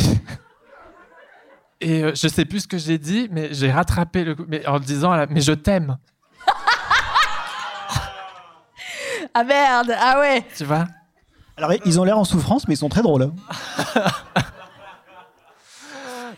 et, 1.82 2.04
euh, 2.04 2.12
je 2.16 2.28
sais 2.28 2.46
plus 2.46 2.62
ce 2.62 2.68
que 2.68 2.78
j'ai 2.78 2.98
dit, 2.98 3.28
mais 3.32 3.54
j'ai 3.54 3.72
rattrapé 3.72 4.24
le 4.24 4.36
coup. 4.36 4.46
Mais 4.48 4.66
en 4.68 4.80
disant, 4.80 5.12
à 5.12 5.18
la- 5.18 5.28
mais 5.28 5.42
je 5.42 5.54
t'aime, 5.54 5.98
Ah 9.34 9.44
merde. 9.44 9.94
Ah 10.00 10.20
ouais. 10.20 10.46
tu 10.58 10.64
vois? 10.66 10.88
alors 11.58 11.74
ils 11.86 12.00
ont 12.00 12.06
l'air 12.06 12.18
en 12.18 12.24
souffrance 12.24 12.70
mais 12.70 12.76
ils 12.76 12.78
sont 12.78 12.88
très 12.88 13.02
drôles 13.02 13.24
hein. 13.24 13.34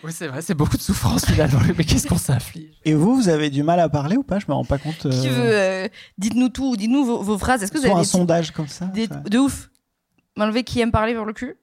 Oui, 0.03 0.11
c'est 0.11 0.27
vrai, 0.27 0.41
c'est 0.41 0.55
beaucoup 0.55 0.77
de 0.77 0.81
souffrance 0.81 1.25
finalement. 1.27 1.59
Mais 1.77 1.83
qu'est-ce 1.83 2.07
qu'on 2.07 2.17
s'inflige? 2.17 2.71
Et 2.85 2.95
vous, 2.95 3.15
vous 3.15 3.29
avez 3.29 3.51
du 3.51 3.61
mal 3.61 3.79
à 3.79 3.87
parler 3.87 4.17
ou 4.17 4.23
pas? 4.23 4.39
Je 4.39 4.45
me 4.47 4.53
rends 4.53 4.65
pas 4.65 4.79
compte. 4.79 4.97
Qui 4.97 5.07
euh, 5.27 5.31
veut 5.31 5.51
euh, 5.53 5.87
Dites-nous 6.17 6.49
tout, 6.49 6.75
dites-nous 6.75 7.05
vos, 7.05 7.21
vos 7.21 7.37
phrases. 7.37 7.61
Est-ce 7.61 7.71
que 7.71 7.77
vous 7.77 7.83
soit 7.83 7.91
avez 7.91 7.99
un 7.99 8.03
des 8.03 8.07
sondage 8.07 8.49
comme 8.51 8.67
ça 8.67 8.85
des- 8.85 9.05
ça- 9.05 9.15
de 9.17 9.37
ouf 9.37 9.69
M'enlever 10.37 10.63
qui 10.63 10.79
aime 10.81 10.91
parler 10.91 11.13
vers 11.13 11.25
le 11.25 11.33
cul? 11.33 11.55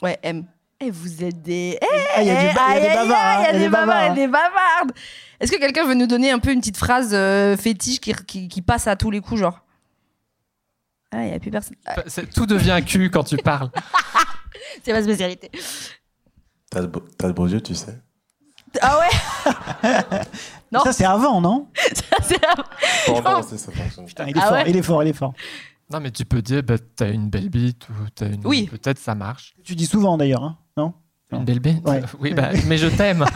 Ouais, 0.00 0.18
aime. 0.22 0.46
Et 0.80 0.90
vous 0.90 1.24
êtes 1.24 1.42
des. 1.42 1.76
Eh, 1.80 1.86
Ah, 2.16 2.22
il 2.22 2.28
y 2.28 2.30
a, 2.30 2.34
du 2.40 2.46
eh, 2.46 2.50
il 2.50 2.82
y 2.84 2.86
a 2.86 2.88
des 2.88 2.94
bavards. 2.94 3.40
Il 3.40 3.44
y 3.44 3.48
a 3.48 3.58
des 3.58 3.68
bavards, 3.68 4.14
des 4.14 4.26
bavardes. 4.28 4.92
Est-ce 5.40 5.52
que 5.52 5.58
quelqu'un 5.58 5.86
veut 5.86 5.94
nous 5.94 6.06
donner 6.06 6.30
un 6.30 6.38
peu 6.38 6.52
une 6.52 6.60
petite 6.60 6.76
phrase 6.76 7.10
euh, 7.12 7.56
fétiche 7.56 8.00
qui, 8.00 8.12
qui, 8.26 8.48
qui 8.48 8.62
passe 8.62 8.86
à 8.86 8.94
tous 8.96 9.10
les 9.10 9.20
coups, 9.20 9.40
genre? 9.40 9.60
Ah, 11.10 11.22
il 11.24 11.28
n'y 11.30 11.34
a 11.34 11.38
plus 11.40 11.50
personne. 11.50 11.76
Ah, 11.86 11.96
C'est- 12.06 12.30
Tout 12.32 12.46
devient 12.46 12.80
cul 12.86 13.10
quand 13.10 13.24
tu 13.24 13.36
parles. 13.38 13.70
c'est 14.84 14.92
ma 14.92 15.02
spécialité. 15.02 15.50
T'as 16.70 16.82
de, 16.82 16.86
beaux- 16.86 17.04
t'as 17.16 17.28
de 17.28 17.32
beaux 17.32 17.46
yeux, 17.48 17.60
tu 17.60 17.74
sais. 17.74 17.98
Ah 18.80 18.98
ouais? 19.00 19.90
Non. 20.70 20.80
Ça, 20.84 20.92
c'est 20.92 21.06
avant, 21.06 21.40
non? 21.40 21.68
C'est 22.22 22.36
c'est 22.36 23.56
ça 23.58 23.72
fonctionne. 23.72 24.04
Putain, 24.04 24.26
il 24.28 24.36
est 24.36 24.40
Ah 24.40 24.48
fort, 24.48 24.52
ouais? 24.52 24.64
il 24.68 24.76
est 24.76 24.82
fort, 24.82 25.02
il 25.02 25.08
est 25.08 25.12
fort. 25.14 25.32
Non, 25.90 25.98
mais 26.00 26.10
tu 26.10 26.26
peux 26.26 26.42
dire, 26.42 26.62
bah, 26.62 26.74
t'as 26.94 27.10
une 27.10 27.30
belle 27.30 27.48
bite 27.48 27.88
ou 27.88 27.92
t'as 28.14 28.26
une. 28.28 28.46
Oui. 28.46 28.66
Peut-être 28.70 28.98
ça 28.98 29.14
marche. 29.14 29.54
Tu 29.64 29.74
dis 29.74 29.86
souvent 29.86 30.18
d'ailleurs, 30.18 30.44
hein. 30.44 30.58
Une 31.32 31.44
belle 31.44 31.60
Ouais. 31.84 32.02
Oui, 32.20 32.32
bah, 32.34 32.50
mais 32.66 32.78
je 32.78 32.86
t'aime. 32.88 33.24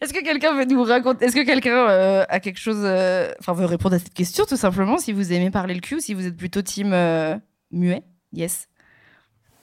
Est-ce 0.00 0.12
que 0.12 0.22
quelqu'un 0.22 0.54
veut 0.54 0.64
nous 0.66 0.82
raconter 0.82 1.24
Est-ce 1.24 1.34
que 1.34 1.44
quelqu'un 1.44 1.88
euh, 1.88 2.24
a 2.28 2.38
quelque 2.38 2.58
chose. 2.60 2.80
euh, 2.82 3.32
Enfin, 3.40 3.54
veut 3.54 3.64
répondre 3.64 3.94
à 3.94 3.98
cette 3.98 4.12
question, 4.14 4.44
tout 4.44 4.56
simplement, 4.56 4.98
si 4.98 5.12
vous 5.12 5.32
aimez 5.32 5.50
parler 5.50 5.74
le 5.74 5.80
cul 5.80 5.96
ou 5.96 6.00
si 6.00 6.12
vous 6.14 6.26
êtes 6.26 6.36
plutôt 6.36 6.62
team 6.62 6.92
euh, 6.92 7.34
muet? 7.72 8.02
Yes. 8.32 8.68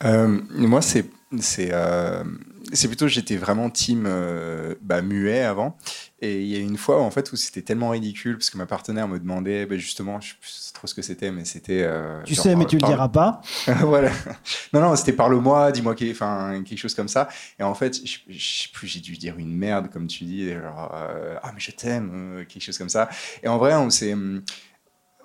Euh, 0.04 0.40
moi, 0.50 0.82
c'est 0.82 1.06
c'est 1.40 1.70
euh, 1.72 2.24
c'est 2.74 2.88
plutôt 2.88 3.08
j'étais 3.08 3.38
vraiment 3.38 3.70
team 3.70 4.06
euh, 4.08 4.76
bah, 4.82 5.02
muet 5.02 5.42
avant. 5.42 5.78
Et 6.20 6.42
il 6.42 6.48
y 6.48 6.56
a 6.56 6.60
une 6.60 6.78
fois 6.78 7.02
en 7.02 7.12
fait 7.12 7.32
où 7.32 7.36
c'était 7.36 7.62
tellement 7.62 7.90
ridicule 7.90 8.38
parce 8.38 8.50
que 8.50 8.58
ma 8.58 8.66
partenaire 8.66 9.08
me 9.08 9.20
demandait 9.20 9.66
bah, 9.66 9.78
justement, 9.78 10.20
je 10.22 10.30
sais 10.30 10.36
plus 10.40 10.72
trop 10.74 10.88
ce 10.88 10.94
que 10.96 11.02
c'était, 11.02 11.32
mais 11.32 11.46
c'était. 11.46 11.84
euh, 11.84 12.22
Tu 12.24 12.34
genre, 12.36 12.44
sais, 12.44 12.56
mais 12.56 12.66
tu 12.66 12.78
le 12.78 12.86
diras 12.88 13.10
pas. 13.10 13.42
voilà. 13.82 14.12
Non, 14.74 14.82
non, 14.82 14.96
c'était 14.96 15.14
parle-moi, 15.14 15.72
dis-moi 15.72 15.96
quelque, 15.96 16.12
enfin, 16.14 16.64
quelque 16.66 16.80
chose 16.80 16.96
comme 16.96 17.08
ça. 17.10 17.28
Et 17.60 17.64
en 17.64 17.74
fait, 17.74 17.96
je, 18.06 18.18
je 18.30 18.64
sais 18.64 18.70
plus, 18.74 18.88
j'ai 18.88 19.00
dû 19.00 19.18
dire 19.18 19.38
une 19.38 19.54
merde, 19.56 19.90
comme 19.92 20.08
tu 20.08 20.24
dis, 20.24 20.52
genre, 20.52 20.92
euh, 20.96 21.36
ah, 21.44 21.52
mais 21.54 21.60
je 21.60 21.72
t'aime, 21.72 22.46
quelque 22.48 22.64
chose 22.64 22.78
comme 22.78 22.90
ça. 22.90 23.10
Et 23.44 23.48
en 23.48 23.58
vrai, 23.58 23.76
on 23.76 23.90
s'est. 23.90 24.16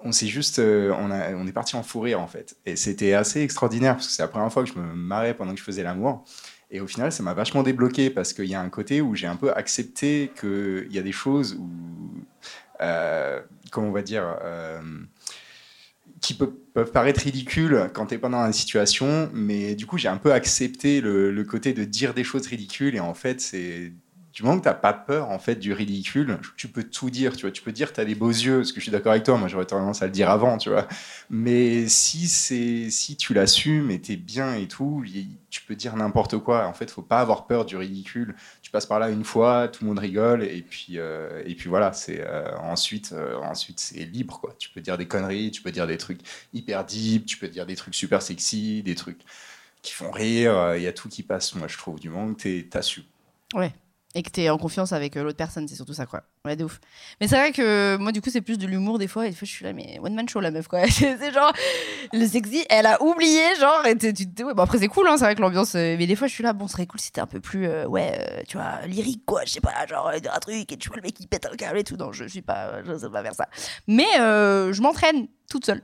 On 0.05 0.13
s'est 0.13 0.29
juste, 0.29 0.61
euh, 0.61 0.95
on, 0.97 1.11
a, 1.11 1.33
on 1.35 1.45
est 1.49 1.53
parti 1.53 1.75
en 1.75 1.83
fou 1.83 1.99
rire 2.01 2.21
en 2.21 2.29
fait. 2.29 2.57
Et 2.65 2.77
c'était 2.77 3.15
assez 3.15 3.41
extraordinaire 3.43 3.95
parce 3.95 4.07
que 4.07 4.13
c'est 4.13 4.23
la 4.23 4.29
première 4.29 4.53
fois 4.53 4.63
que 4.63 4.69
je 4.69 4.75
me 4.79 4.95
marrais 4.95 5.35
pendant 5.35 5.53
que 5.53 5.59
je 5.59 5.65
faisais 5.65 5.83
l'amour. 5.83 6.25
Et 6.71 6.81
au 6.81 6.87
final, 6.87 7.13
ça 7.13 7.23
m'a 7.23 7.35
vachement 7.35 7.63
débloqué 7.63 8.11
parce 8.11 8.33
qu'il 8.33 8.47
y 8.47 8.55
a 8.55 8.61
un 8.61 8.69
côté 8.69 9.01
où 9.01 9.15
j'ai 9.15 9.27
un 9.27 9.37
peu 9.37 9.53
accepté 9.53 10.31
qu'il 10.39 10.89
y 10.91 10.99
a 10.99 11.03
des 11.03 11.13
choses 11.13 11.55
où, 11.55 11.69
euh, 12.83 13.41
comment 13.71 13.89
on 13.89 13.93
va 13.93 14.03
dire, 14.03 14.37
euh, 14.43 14.81
qui 16.21 16.35
peuvent 16.35 16.93
paraître 16.93 17.21
ridicules 17.23 17.91
quand 17.95 18.07
tu 18.07 18.15
es 18.15 18.19
pendant 18.19 18.45
une 18.45 18.53
situation, 18.53 19.31
mais 19.33 19.75
du 19.77 19.87
coup, 19.87 19.97
j'ai 19.97 20.09
un 20.09 20.19
peu 20.19 20.33
accepté 20.33 21.01
le, 21.01 21.31
le 21.31 21.45
côté 21.45 21.73
de 21.73 21.85
dire 21.85 22.13
des 22.13 22.25
choses 22.25 22.47
ridicules 22.47 22.97
et 22.97 23.01
en 23.01 23.15
fait, 23.15 23.41
c'est 23.41 23.93
du 24.39 24.45
moment 24.45 24.61
que 24.61 24.69
tu 24.69 24.75
pas 24.81 24.93
peur 24.93 25.31
en 25.31 25.41
fait 25.41 25.57
du 25.57 25.73
ridicule, 25.73 26.39
tu 26.57 26.69
peux 26.69 26.85
tout 26.85 27.11
dire, 27.11 27.35
tu 27.35 27.43
vois, 27.43 27.51
tu 27.51 27.61
peux 27.61 27.73
dire 27.73 27.93
tu 27.93 28.01
as 28.01 28.05
des 28.05 28.15
beaux 28.15 28.31
yeux, 28.31 28.59
parce 28.59 28.71
que 28.71 28.79
je 28.79 28.83
suis 28.85 28.93
d'accord 28.93 29.11
avec 29.11 29.25
toi, 29.25 29.37
moi 29.37 29.49
j'aurais 29.49 29.67
tendance 29.67 30.01
à 30.01 30.07
le 30.07 30.13
dire 30.13 30.31
avant, 30.31 30.59
tu 30.59 30.71
vois. 30.71 30.87
Mais 31.29 31.89
si 31.89 32.29
c'est 32.29 32.89
si 32.89 33.17
tu 33.17 33.35
l'assumes 33.35 33.91
et 33.91 34.01
tu 34.01 34.13
es 34.13 34.17
bien 34.17 34.55
et 34.55 34.69
tout, 34.69 35.05
tu 35.51 35.63
peux 35.63 35.75
dire 35.75 35.97
n'importe 35.97 36.39
quoi. 36.39 36.69
En 36.69 36.73
fait, 36.73 36.89
faut 36.89 37.03
pas 37.03 37.19
avoir 37.21 37.49
peur 37.49 37.65
du 37.65 37.77
ridicule. 37.77 38.37
Tu 38.63 38.71
passes 38.71 38.87
par 38.87 39.01
là 39.01 39.11
une 39.11 39.25
fois, 39.25 39.67
tout 39.67 39.83
le 39.83 39.89
monde 39.89 39.99
rigole 39.99 40.45
et 40.45 40.63
puis 40.63 40.99
euh, 41.01 41.43
et 41.45 41.57
puis 41.57 41.69
voilà, 41.69 41.93
c'est 41.93 42.21
euh, 42.21 42.57
ensuite 42.59 43.11
euh, 43.15 43.35
ensuite 43.39 43.81
c'est 43.81 44.05
libre 44.05 44.39
quoi. 44.41 44.55
Tu 44.57 44.69
peux 44.71 44.81
dire 44.81 44.97
des 44.97 45.09
conneries, 45.09 45.51
tu 45.51 45.63
peux 45.63 45.73
dire 45.73 45.89
des 45.89 45.99
trucs 45.99 46.21
hyper 46.55 46.85
deep, 46.85 47.27
tu 47.27 47.39
peux 47.39 47.49
dire 47.49 47.67
des 47.67 47.75
trucs 47.75 47.97
super 47.97 48.23
sexy, 48.23 48.85
des 48.85 48.95
trucs 48.95 49.21
qui 49.83 49.93
font 49.95 50.13
rire, 50.13 50.77
il 50.77 50.83
y 50.83 50.87
a 50.87 50.93
tout 50.93 51.09
qui 51.09 51.25
passe 51.25 51.55
moi 51.57 51.67
je 51.69 51.77
trouve 51.79 51.99
du 52.01 52.09
moment 52.11 52.35
que 52.35 52.43
t'es- 52.43 52.69
t'assumes. 52.71 53.05
Et 54.15 54.23
que 54.23 54.31
t'es 54.31 54.49
en 54.49 54.57
confiance 54.57 54.93
avec 54.95 55.17
euh, 55.19 55.23
l'autre 55.23 55.37
personne, 55.37 55.69
c'est 55.69 55.75
surtout 55.77 55.93
ça, 55.93 56.07
quoi. 56.07 56.23
Ouais, 56.47 56.57
de 56.57 56.65
ouf. 56.65 56.81
Mais 57.21 57.29
c'est 57.29 57.37
vrai 57.37 57.53
que 57.53 57.99
moi, 57.99 58.11
du 58.11 58.23
coup, 58.23 58.31
c'est 58.31 58.41
plus 58.41 58.57
de 58.57 58.67
l'humour 58.67 58.99
des 58.99 59.07
fois. 59.07 59.27
Et 59.27 59.31
des 59.31 59.37
fois, 59.37 59.45
je 59.47 59.51
suis 59.53 59.65
là, 59.67 59.75
mais 59.75 59.99
one 60.03 60.15
man 60.15 60.27
show, 60.27 60.41
la 60.41 60.51
meuf, 60.51 60.67
quoi. 60.67 60.81
c'est 60.89 61.31
genre, 61.33 61.53
le 62.15 62.27
sexy, 62.27 62.65
elle 62.71 62.87
a 62.87 63.03
oublié, 63.03 63.43
genre. 63.61 63.85
Et 63.87 63.97
t'es- 63.99 64.15
tu 64.15 64.27
te- 64.33 64.43
ouais, 64.43 64.55
bon, 64.55 64.63
après, 64.63 64.79
c'est 64.79 64.89
cool, 64.89 65.07
hein, 65.09 65.17
c'est 65.19 65.25
vrai 65.25 65.35
que 65.35 65.43
l'ambiance. 65.43 65.75
euh, 65.75 65.95
mais 65.99 66.07
des 66.07 66.17
fois, 66.17 66.27
je 66.27 66.33
suis 66.33 66.43
là, 66.43 66.55
bon, 66.55 66.67
ce 66.67 66.73
serait 66.73 66.87
cool 66.87 66.99
si 67.01 67.07
c'était 67.07 67.21
un 67.21 67.27
peu 67.27 67.39
plus, 67.41 67.67
euh, 67.69 67.87
ouais, 67.87 68.11
euh, 68.19 68.43
tu 68.49 68.57
vois, 68.57 68.81
lyrique, 68.87 69.25
quoi. 69.27 69.43
Je 69.45 69.51
sais 69.53 69.61
pas, 69.61 69.87
genre, 69.87 70.09
euh, 70.09 70.19
un 70.35 70.39
truc 70.39 70.73
et 70.73 70.77
tu 70.79 70.89
vois 70.89 70.97
le 70.97 71.03
mec 71.03 71.13
qui 71.13 71.27
pète 71.27 71.45
un 71.45 71.55
câble 71.55 71.79
et 71.79 71.85
tout. 71.85 71.97
Non, 71.99 72.11
je 72.11 72.25
suis 72.25 72.41
pas, 72.43 72.83
je 72.85 72.97
sais 72.97 73.11
pas 73.11 73.23
faire 73.23 73.35
ça. 73.35 73.47
Mais 73.87 74.07
je 74.17 74.81
m'entraîne 74.81 75.29
toute 75.51 75.67
seule. 75.67 75.83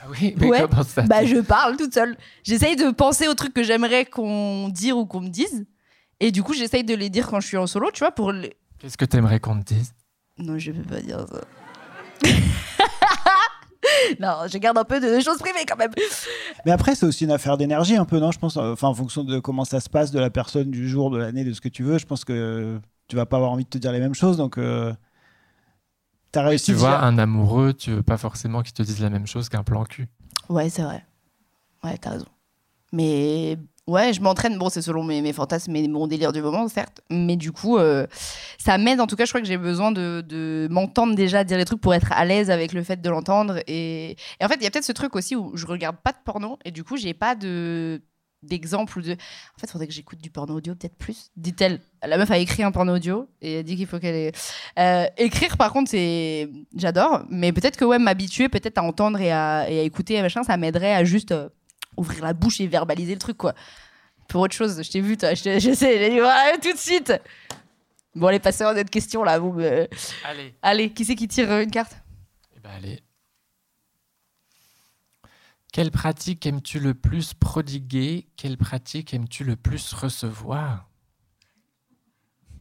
Ah 0.00 0.06
oui, 0.10 0.34
mais 0.38 0.46
Ouais. 0.48 0.60
comment 0.68 0.82
ça 0.82 1.02
Bah, 1.02 1.24
je 1.24 1.36
parle 1.36 1.76
toute 1.76 1.94
seule. 1.94 2.16
J'essaye 2.42 2.74
de 2.76 2.90
penser 2.90 3.26
aux 3.28 3.34
trucs 3.34 3.54
que 3.54 3.62
j'aimerais 3.62 4.04
qu'on 4.04 4.68
dise 4.70 4.92
ou 4.92 5.06
qu'on 5.06 5.20
me 5.20 5.28
dise. 5.28 5.66
Et 6.20 6.32
du 6.32 6.42
coup, 6.42 6.52
j'essaye 6.52 6.84
de 6.84 6.94
les 6.94 7.10
dire 7.10 7.28
quand 7.28 7.40
je 7.40 7.46
suis 7.46 7.56
en 7.56 7.66
solo, 7.66 7.90
tu 7.92 8.00
vois, 8.00 8.10
pour 8.10 8.32
les... 8.32 8.56
Qu'est-ce 8.78 8.96
que 8.96 9.04
t'aimerais 9.04 9.40
qu'on 9.40 9.60
te 9.60 9.74
dise? 9.74 9.92
Non, 10.38 10.58
je 10.58 10.72
peux 10.72 10.82
pas 10.82 11.00
dire 11.00 11.24
ça. 11.28 11.40
non, 14.20 14.34
je 14.50 14.58
garde 14.58 14.78
un 14.78 14.84
peu 14.84 15.00
de 15.00 15.20
choses 15.20 15.38
privées 15.38 15.64
quand 15.66 15.76
même. 15.76 15.92
Mais 16.64 16.72
après, 16.72 16.94
c'est 16.94 17.06
aussi 17.06 17.24
une 17.24 17.30
affaire 17.30 17.56
d'énergie 17.56 17.96
un 17.96 18.04
peu, 18.04 18.18
non? 18.18 18.30
Je 18.32 18.38
pense, 18.38 18.56
euh, 18.56 18.72
enfin, 18.72 18.88
en 18.88 18.94
fonction 18.94 19.24
de 19.24 19.38
comment 19.38 19.64
ça 19.64 19.80
se 19.80 19.88
passe, 19.88 20.10
de 20.10 20.18
la 20.18 20.30
personne, 20.30 20.70
du 20.70 20.88
jour, 20.88 21.10
de 21.10 21.18
l'année, 21.18 21.44
de 21.44 21.52
ce 21.52 21.60
que 21.60 21.68
tu 21.68 21.82
veux, 21.82 21.98
je 21.98 22.06
pense 22.06 22.24
que 22.24 22.80
tu 23.08 23.16
vas 23.16 23.26
pas 23.26 23.36
avoir 23.36 23.52
envie 23.52 23.64
de 23.64 23.68
te 23.68 23.78
dire 23.78 23.92
les 23.92 24.00
mêmes 24.00 24.14
choses. 24.14 24.36
Donc, 24.36 24.58
euh, 24.58 24.92
t'as 26.32 26.42
réussi. 26.42 26.72
Tu 26.72 26.74
vois, 26.74 27.00
un 27.00 27.18
amoureux, 27.18 27.72
tu 27.72 27.92
veux 27.92 28.02
pas 28.02 28.18
forcément 28.18 28.62
qu'il 28.62 28.74
te 28.74 28.82
dise 28.82 29.00
la 29.00 29.10
même 29.10 29.26
chose 29.26 29.48
qu'un 29.48 29.62
plan 29.62 29.84
cul. 29.84 30.08
Ouais, 30.48 30.68
c'est 30.68 30.82
vrai. 30.82 31.04
Ouais, 31.84 31.96
t'as 31.98 32.10
raison. 32.10 32.26
Mais 32.92 33.58
ouais, 33.86 34.12
je 34.12 34.20
m'entraîne. 34.20 34.58
Bon, 34.58 34.68
c'est 34.68 34.82
selon 34.82 35.04
mes, 35.04 35.20
mes 35.20 35.32
fantasmes 35.32 35.74
et 35.76 35.88
mon 35.88 36.06
délire 36.06 36.32
du 36.32 36.42
moment, 36.42 36.68
certes. 36.68 37.00
Mais 37.10 37.36
du 37.36 37.52
coup, 37.52 37.78
euh, 37.78 38.06
ça 38.58 38.78
m'aide. 38.78 39.00
En 39.00 39.06
tout 39.06 39.16
cas, 39.16 39.24
je 39.24 39.30
crois 39.30 39.40
que 39.40 39.46
j'ai 39.46 39.56
besoin 39.58 39.92
de, 39.92 40.24
de 40.26 40.68
m'entendre 40.70 41.14
déjà 41.14 41.44
dire 41.44 41.58
les 41.58 41.64
trucs 41.64 41.80
pour 41.80 41.94
être 41.94 42.12
à 42.12 42.24
l'aise 42.24 42.50
avec 42.50 42.72
le 42.72 42.82
fait 42.82 43.00
de 43.00 43.10
l'entendre. 43.10 43.58
Et, 43.66 44.12
et 44.40 44.44
en 44.44 44.48
fait, 44.48 44.56
il 44.56 44.64
y 44.64 44.66
a 44.66 44.70
peut-être 44.70 44.84
ce 44.84 44.92
truc 44.92 45.16
aussi 45.16 45.36
où 45.36 45.56
je 45.56 45.66
regarde 45.66 45.96
pas 46.02 46.12
de 46.12 46.18
porno 46.24 46.58
et 46.64 46.70
du 46.70 46.84
coup, 46.84 46.96
j'ai 46.96 47.14
pas 47.14 47.34
de 47.34 48.00
en 48.44 48.86
fait 48.86 49.16
il 49.62 49.68
faudrait 49.68 49.86
que 49.88 49.92
j'écoute 49.92 50.20
du 50.20 50.30
porno 50.30 50.54
audio 50.54 50.74
peut-être 50.74 50.96
plus 50.96 51.30
dit-elle 51.36 51.80
la 52.06 52.16
meuf 52.16 52.30
a 52.30 52.38
écrit 52.38 52.62
un 52.62 52.70
porno 52.70 52.94
audio 52.94 53.28
et 53.42 53.54
elle 53.54 53.64
dit 53.64 53.76
qu'il 53.76 53.86
faut 53.86 53.98
qu'elle 53.98 54.14
ait... 54.14 54.32
Euh, 54.78 55.06
écrire 55.16 55.56
par 55.56 55.72
contre 55.72 55.90
c'est 55.90 56.48
j'adore 56.76 57.24
mais 57.30 57.52
peut-être 57.52 57.76
que 57.76 57.84
ouais 57.84 57.98
m'habituer 57.98 58.48
peut-être 58.48 58.78
à 58.78 58.84
entendre 58.84 59.20
et 59.20 59.32
à, 59.32 59.68
écouter 59.68 60.22
machin 60.22 60.44
ça 60.44 60.56
m'aiderait 60.56 60.94
à 60.94 61.02
juste 61.02 61.32
euh, 61.32 61.48
ouvrir 61.98 62.24
la 62.24 62.32
bouche 62.32 62.60
et 62.60 62.66
verbaliser 62.66 63.12
le 63.14 63.18
truc 63.20 63.36
quoi 63.36 63.54
pour 64.28 64.42
autre 64.42 64.54
chose 64.54 64.80
je 64.82 64.90
t'ai 64.90 65.00
vu 65.00 65.16
toi 65.16 65.34
je, 65.34 65.58
je 65.58 65.72
sais 65.74 65.98
j'ai 65.98 66.10
dit 66.10 66.20
ouais, 66.20 66.58
tout 66.62 66.72
de 66.72 66.78
suite 66.78 67.12
bon 68.14 68.26
allez 68.28 68.38
passez 68.40 68.64
à 68.64 68.72
notre 68.74 68.90
question 68.90 69.22
là 69.24 69.38
vous 69.38 69.52
me- 69.52 69.88
Allez. 70.24 70.54
allez 70.62 70.90
qui 70.92 71.04
c'est 71.04 71.14
qui 71.14 71.28
tire 71.28 71.50
euh, 71.50 71.62
une 71.62 71.70
carte? 71.70 71.96
Eh 72.56 72.60
ben, 72.60 72.70
allez. 72.76 73.00
Quelle 75.72 75.90
pratique 75.90 76.44
aimes-tu 76.46 76.80
le 76.80 76.94
plus 76.94 77.34
prodiguer? 77.34 78.26
Quelle 78.36 78.56
pratique 78.56 79.12
aimes-tu 79.14 79.44
le 79.44 79.54
plus 79.54 79.92
recevoir? 79.92 80.86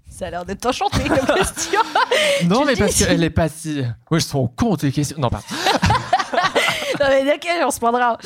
Ça 0.09 0.27
a 0.27 0.29
l'air 0.29 0.45
d'être 0.45 0.65
enchanté 0.65 1.07
comme 1.07 1.25
question 1.35 1.81
Non, 2.45 2.65
mais 2.65 2.75
parce 2.75 2.95
qu'elle 2.97 3.23
est 3.23 3.29
pas 3.29 3.49
si. 3.49 3.81
Oui, 4.11 4.19
je 4.19 4.25
sont 4.25 4.47
con 4.47 4.75
tes 4.75 4.91
questions. 4.91 5.17
Non, 5.19 5.29
pas. 5.29 5.41
non 6.99 7.05
mais 7.09 7.33
ok 7.33 7.47
on 7.65 7.71
se 7.71 7.79
prendra 7.79 8.17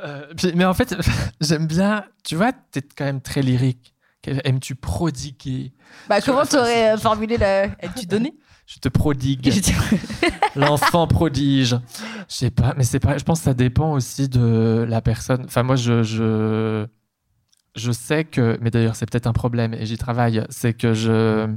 Euh, 0.00 0.26
puis- 0.36 0.52
mais 0.54 0.64
en 0.64 0.74
fait, 0.74 0.94
j'aime 1.40 1.66
bien. 1.66 2.04
Tu 2.24 2.36
vois, 2.36 2.52
t'es 2.52 2.82
quand 2.82 3.04
même 3.04 3.20
très 3.20 3.42
lyrique. 3.42 3.94
Aimes-tu 4.26 4.74
prodiguer? 4.74 5.74
Bah 6.08 6.20
comment 6.22 6.46
t'aurais 6.46 6.94
euh, 6.94 6.96
formulé 6.96 7.36
la 7.36 7.68
tu 7.94 8.06
donné 8.06 8.34
Je 8.66 8.78
te 8.78 8.88
prodigue. 8.88 9.52
L'enfant 10.56 11.06
prodige. 11.06 11.76
Je 12.30 12.34
sais 12.34 12.50
pas, 12.50 12.72
mais 12.78 12.84
c'est 12.84 13.00
pas. 13.00 13.18
Je 13.18 13.24
pense 13.24 13.40
que 13.40 13.44
ça 13.44 13.52
dépend 13.54 13.92
aussi 13.92 14.30
de 14.30 14.86
la 14.88 15.02
personne. 15.02 15.42
Enfin, 15.44 15.62
moi, 15.62 15.76
je, 15.76 16.02
je, 16.02 16.86
je 17.76 17.92
sais 17.92 18.24
que. 18.24 18.56
Mais 18.62 18.70
d'ailleurs, 18.70 18.96
c'est 18.96 19.04
peut-être 19.10 19.26
un 19.26 19.34
problème 19.34 19.74
et 19.74 19.84
j'y 19.84 19.98
travaille. 19.98 20.42
C'est 20.48 20.72
que 20.72 20.94
je. 20.94 21.54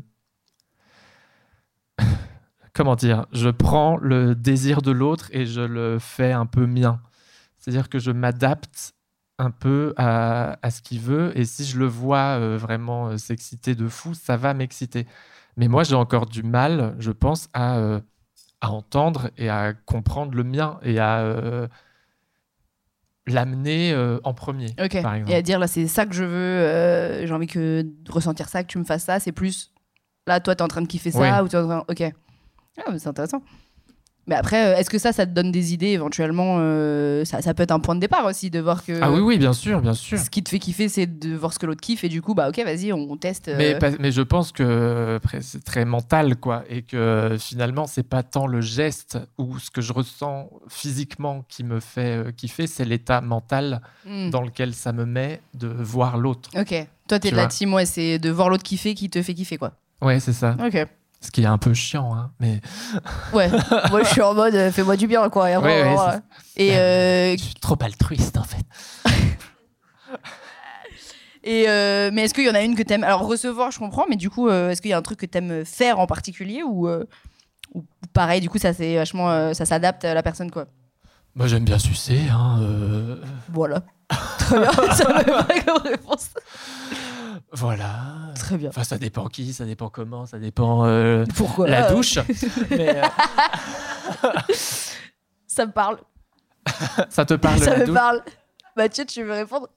Comment 2.74 2.96
dire 2.96 3.26
Je 3.32 3.50
prends 3.50 3.98
le 3.98 4.36
désir 4.36 4.82
de 4.82 4.92
l'autre 4.92 5.30
et 5.32 5.46
je 5.46 5.62
le 5.62 6.00
fais 6.00 6.32
un 6.34 6.46
peu 6.46 6.66
mien. 6.66 7.00
C'est-à-dire 7.68 7.90
que 7.90 8.00
je 8.00 8.12
m'adapte 8.12 8.94
un 9.40 9.52
peu 9.52 9.94
à, 9.98 10.58
à 10.62 10.72
ce 10.72 10.82
qu'il 10.82 11.02
veut 11.02 11.38
et 11.38 11.44
si 11.44 11.66
je 11.66 11.78
le 11.78 11.86
vois 11.86 12.40
euh, 12.40 12.58
vraiment 12.58 13.10
euh, 13.10 13.18
s'exciter 13.18 13.76
de 13.76 13.90
fou, 13.90 14.14
ça 14.14 14.38
va 14.38 14.54
m'exciter. 14.54 15.06
Mais 15.58 15.68
moi, 15.68 15.84
j'ai 15.84 15.96
encore 15.96 16.28
du 16.28 16.44
mal, 16.44 16.96
je 16.98 17.12
pense, 17.12 17.50
à, 17.52 17.78
euh, 17.78 18.00
à 18.62 18.72
entendre 18.72 19.32
et 19.36 19.50
à 19.50 19.74
comprendre 19.74 20.34
le 20.34 20.46
mien 20.46 20.80
et 20.82 20.98
à, 20.98 21.68
l'amener 23.26 23.94
en 24.24 24.34
premier, 24.34 24.68
Ok. 24.82 25.02
par 25.02 25.16
exemple. 25.16 25.34
Et 25.34 25.36
à 25.36 25.42
dire 25.42 25.60
là, 25.60 25.68
c'est 25.68 25.88
ça 25.88 26.06
que 26.06 26.14
je 26.14 26.24
veux, 26.24 27.26
j'ai 27.28 27.34
envie 27.34 27.48
que 27.48 27.82
de 27.82 28.12
ressentir 28.12 28.48
ça, 28.48 28.64
que 28.64 28.70
tu 28.70 28.78
me 28.78 28.86
fasses 28.86 29.04
ça. 29.04 29.20
C'est 29.20 29.34
plus 29.34 29.74
là, 30.26 30.40
toi, 30.40 30.56
t'es 30.56 30.62
en 30.62 30.70
train 30.70 30.82
de 30.82 30.88
kiffer 30.88 31.12
ça 31.12 31.44
ou 31.44 31.50
t'es 31.50 31.58
en 31.58 31.68
train. 31.68 31.84
Ok. 31.90 32.02
Ah, 32.78 32.98
c'est 32.98 33.08
intéressant. 33.08 33.42
Mais 34.28 34.36
après, 34.36 34.68
euh, 34.68 34.78
est-ce 34.78 34.90
que 34.90 34.98
ça, 34.98 35.14
ça 35.14 35.26
te 35.26 35.32
donne 35.32 35.52
des 35.52 35.74
idées 35.74 35.88
éventuellement 35.88 36.58
euh, 36.60 37.24
ça, 37.24 37.42
ça 37.42 37.54
peut 37.54 37.64
être 37.64 37.72
un 37.72 37.80
point 37.80 37.96
de 37.96 38.02
départ 38.02 38.26
aussi 38.26 38.50
de 38.50 38.60
voir 38.60 38.84
que 38.84 39.00
Ah 39.02 39.10
oui, 39.10 39.22
oui, 39.22 39.38
bien 39.38 39.54
sûr, 39.54 39.82
bien 39.82 39.94
sûr. 39.94 40.20
ce 40.20 40.30
qui 40.30 40.44
te 40.44 40.50
fait 40.50 40.60
kiffer, 40.60 40.90
c'est 40.90 41.06
de 41.06 41.36
voir 41.36 41.54
ce 41.54 41.60
que 41.60 41.66
l'autre 41.66 41.82
kiffe 41.82 42.04
et 42.04 42.10
du 42.10 42.22
coup, 42.22 42.34
bah 42.34 42.50
ok, 42.50 42.62
vas-y, 42.64 42.92
on, 42.92 43.16
teste. 43.16 43.48
euh, 43.48 43.56
Mais, 43.58 43.78
mais 44.00 44.12
je 44.12 44.22
pense 44.22 44.52
que 44.52 45.20
c'est 45.40 45.64
très 45.64 45.86
mental, 45.86 46.36
quoi, 46.36 46.64
et 46.70 46.82
que 46.82 47.38
finalement, 47.40 47.88
c'est 47.88 48.04
pas 48.04 48.22
tant 48.24 48.48
le 48.48 48.60
geste 48.60 49.18
ou 49.38 49.58
ce 49.60 49.72
que 49.72 49.82
je 49.82 49.94
ressens 49.94 50.50
physiquement 50.68 51.46
qui 51.48 51.64
me 51.64 51.80
fait 51.80 52.18
euh, 52.18 52.32
kiffer, 52.32 52.68
c'est 52.68 52.86
l'état 52.86 53.22
mental 53.22 53.82
hmm. 54.06 54.30
dans 54.30 54.42
lequel 54.42 54.74
ça 54.74 54.92
me 54.92 55.06
met 55.06 55.42
de 55.54 55.68
voir 55.68 56.18
l'autre. 56.18 56.50
Ok. 56.58 56.88
Toi, 57.08 57.20
t'es 57.20 57.32
de 57.32 57.38
la 57.38 57.48
team, 57.48 57.74
ouais, 57.74 57.86
c'est 57.86 58.20
de 58.20 58.30
voir 58.30 58.50
l'autre 58.50 58.64
kiffer 58.64 58.94
qui 58.94 59.10
te 59.10 59.22
fait 59.22 59.34
kiffer, 59.34 59.58
quoi. 59.58 59.74
Ouais, 60.02 60.20
c'est 60.20 60.34
ça. 60.34 60.58
Ok. 60.64 60.86
Ce 61.20 61.32
qui 61.32 61.42
est 61.44 61.48
un 61.48 61.58
peu 61.58 61.74
chiant, 61.74 62.16
hein, 62.16 62.32
mais 62.40 62.62
Ouais. 63.34 63.50
Moi, 63.90 64.04
je 64.04 64.10
suis 64.10 64.22
en 64.22 64.34
mode, 64.34 64.54
euh, 64.56 64.72
fais-moi 64.72 64.96
du 64.98 65.08
bien, 65.08 65.30
quoi. 65.30 65.50
Et, 65.50 65.54
après, 65.54 65.82
Ouais, 65.84 65.88
ouais, 65.90 65.96
voilà. 65.96 66.22
c'est 66.56 66.64
Et, 66.64 66.76
euh, 66.78 67.36
je 67.38 67.44
suis 67.44 67.54
trop 67.56 67.78
altruiste, 67.82 68.38
en 68.38 68.44
fait. 68.44 68.64
Et 71.44 71.66
euh, 71.70 72.10
mais 72.14 72.24
est-ce 72.24 72.34
qu'il 72.34 72.44
y 72.46 72.50
en 72.50 72.56
a 72.56 72.62
une 72.62 72.76
que 72.76 72.84
t'aimes? 72.84 73.04
Alors 73.06 73.26
recevoir, 73.26 73.72
je 73.72 73.80
comprends, 73.80 74.06
mais 74.10 74.18
du 74.18 74.30
coup, 74.30 74.50
est-ce 74.50 74.82
qu'il 74.82 74.92
y 74.92 74.94
a 74.94 74.98
un 74.98 75.02
truc 75.02 75.20
que 75.20 75.26
t'aimes 75.26 75.64
faire 75.64 75.98
en 76.00 76.06
particulier 76.06 76.62
ou, 76.62 76.90
ou 77.74 77.86
pareil, 78.12 78.42
du 78.42 78.50
coup, 78.50 78.58
ça 78.58 78.74
c'est 78.74 78.96
vachement, 78.98 79.54
ça 79.54 79.64
s'adapte 79.66 80.04
à 80.04 80.14
la 80.14 80.24
personne, 80.24 80.52
quoi? 80.52 80.66
Moi, 81.38 81.46
j'aime 81.46 81.66
bien 81.66 81.78
sucer. 81.78 82.20
Hein, 82.32 82.58
euh, 82.62 83.22
Voilà. 83.54 83.84
Très 84.40 84.60
bien. 84.60 84.72
ça 84.72 85.08
me 85.08 85.64
comme 85.64 85.84
réponse. 85.84 86.30
Voilà. 87.52 88.34
Très 88.36 88.58
bien. 88.58 88.70
Enfin, 88.70 88.84
ça 88.84 88.98
dépend 88.98 89.28
qui, 89.28 89.54
ça 89.54 89.66
dépend 89.66 89.90
comment, 89.90 90.26
ça 90.26 90.40
dépend 90.40 90.86
euh, 90.86 91.26
Pourquoi 91.36 91.68
la 91.68 91.90
Euh, 91.90 91.96
douche. 91.96 92.20
Mais, 92.70 92.98
euh, 93.04 94.30
Ça 95.48 95.66
me 95.66 95.72
parle. 95.72 95.98
ça 97.10 97.26
te 97.26 97.34
parle 97.34 97.60
ça 97.60 97.72
la 97.72 97.80
me 97.80 97.86
douche 97.86 97.96
parle. 97.96 98.22
Mathieu, 98.76 99.06
tu 99.06 99.24
veux 99.24 99.34
répondre? 99.34 99.68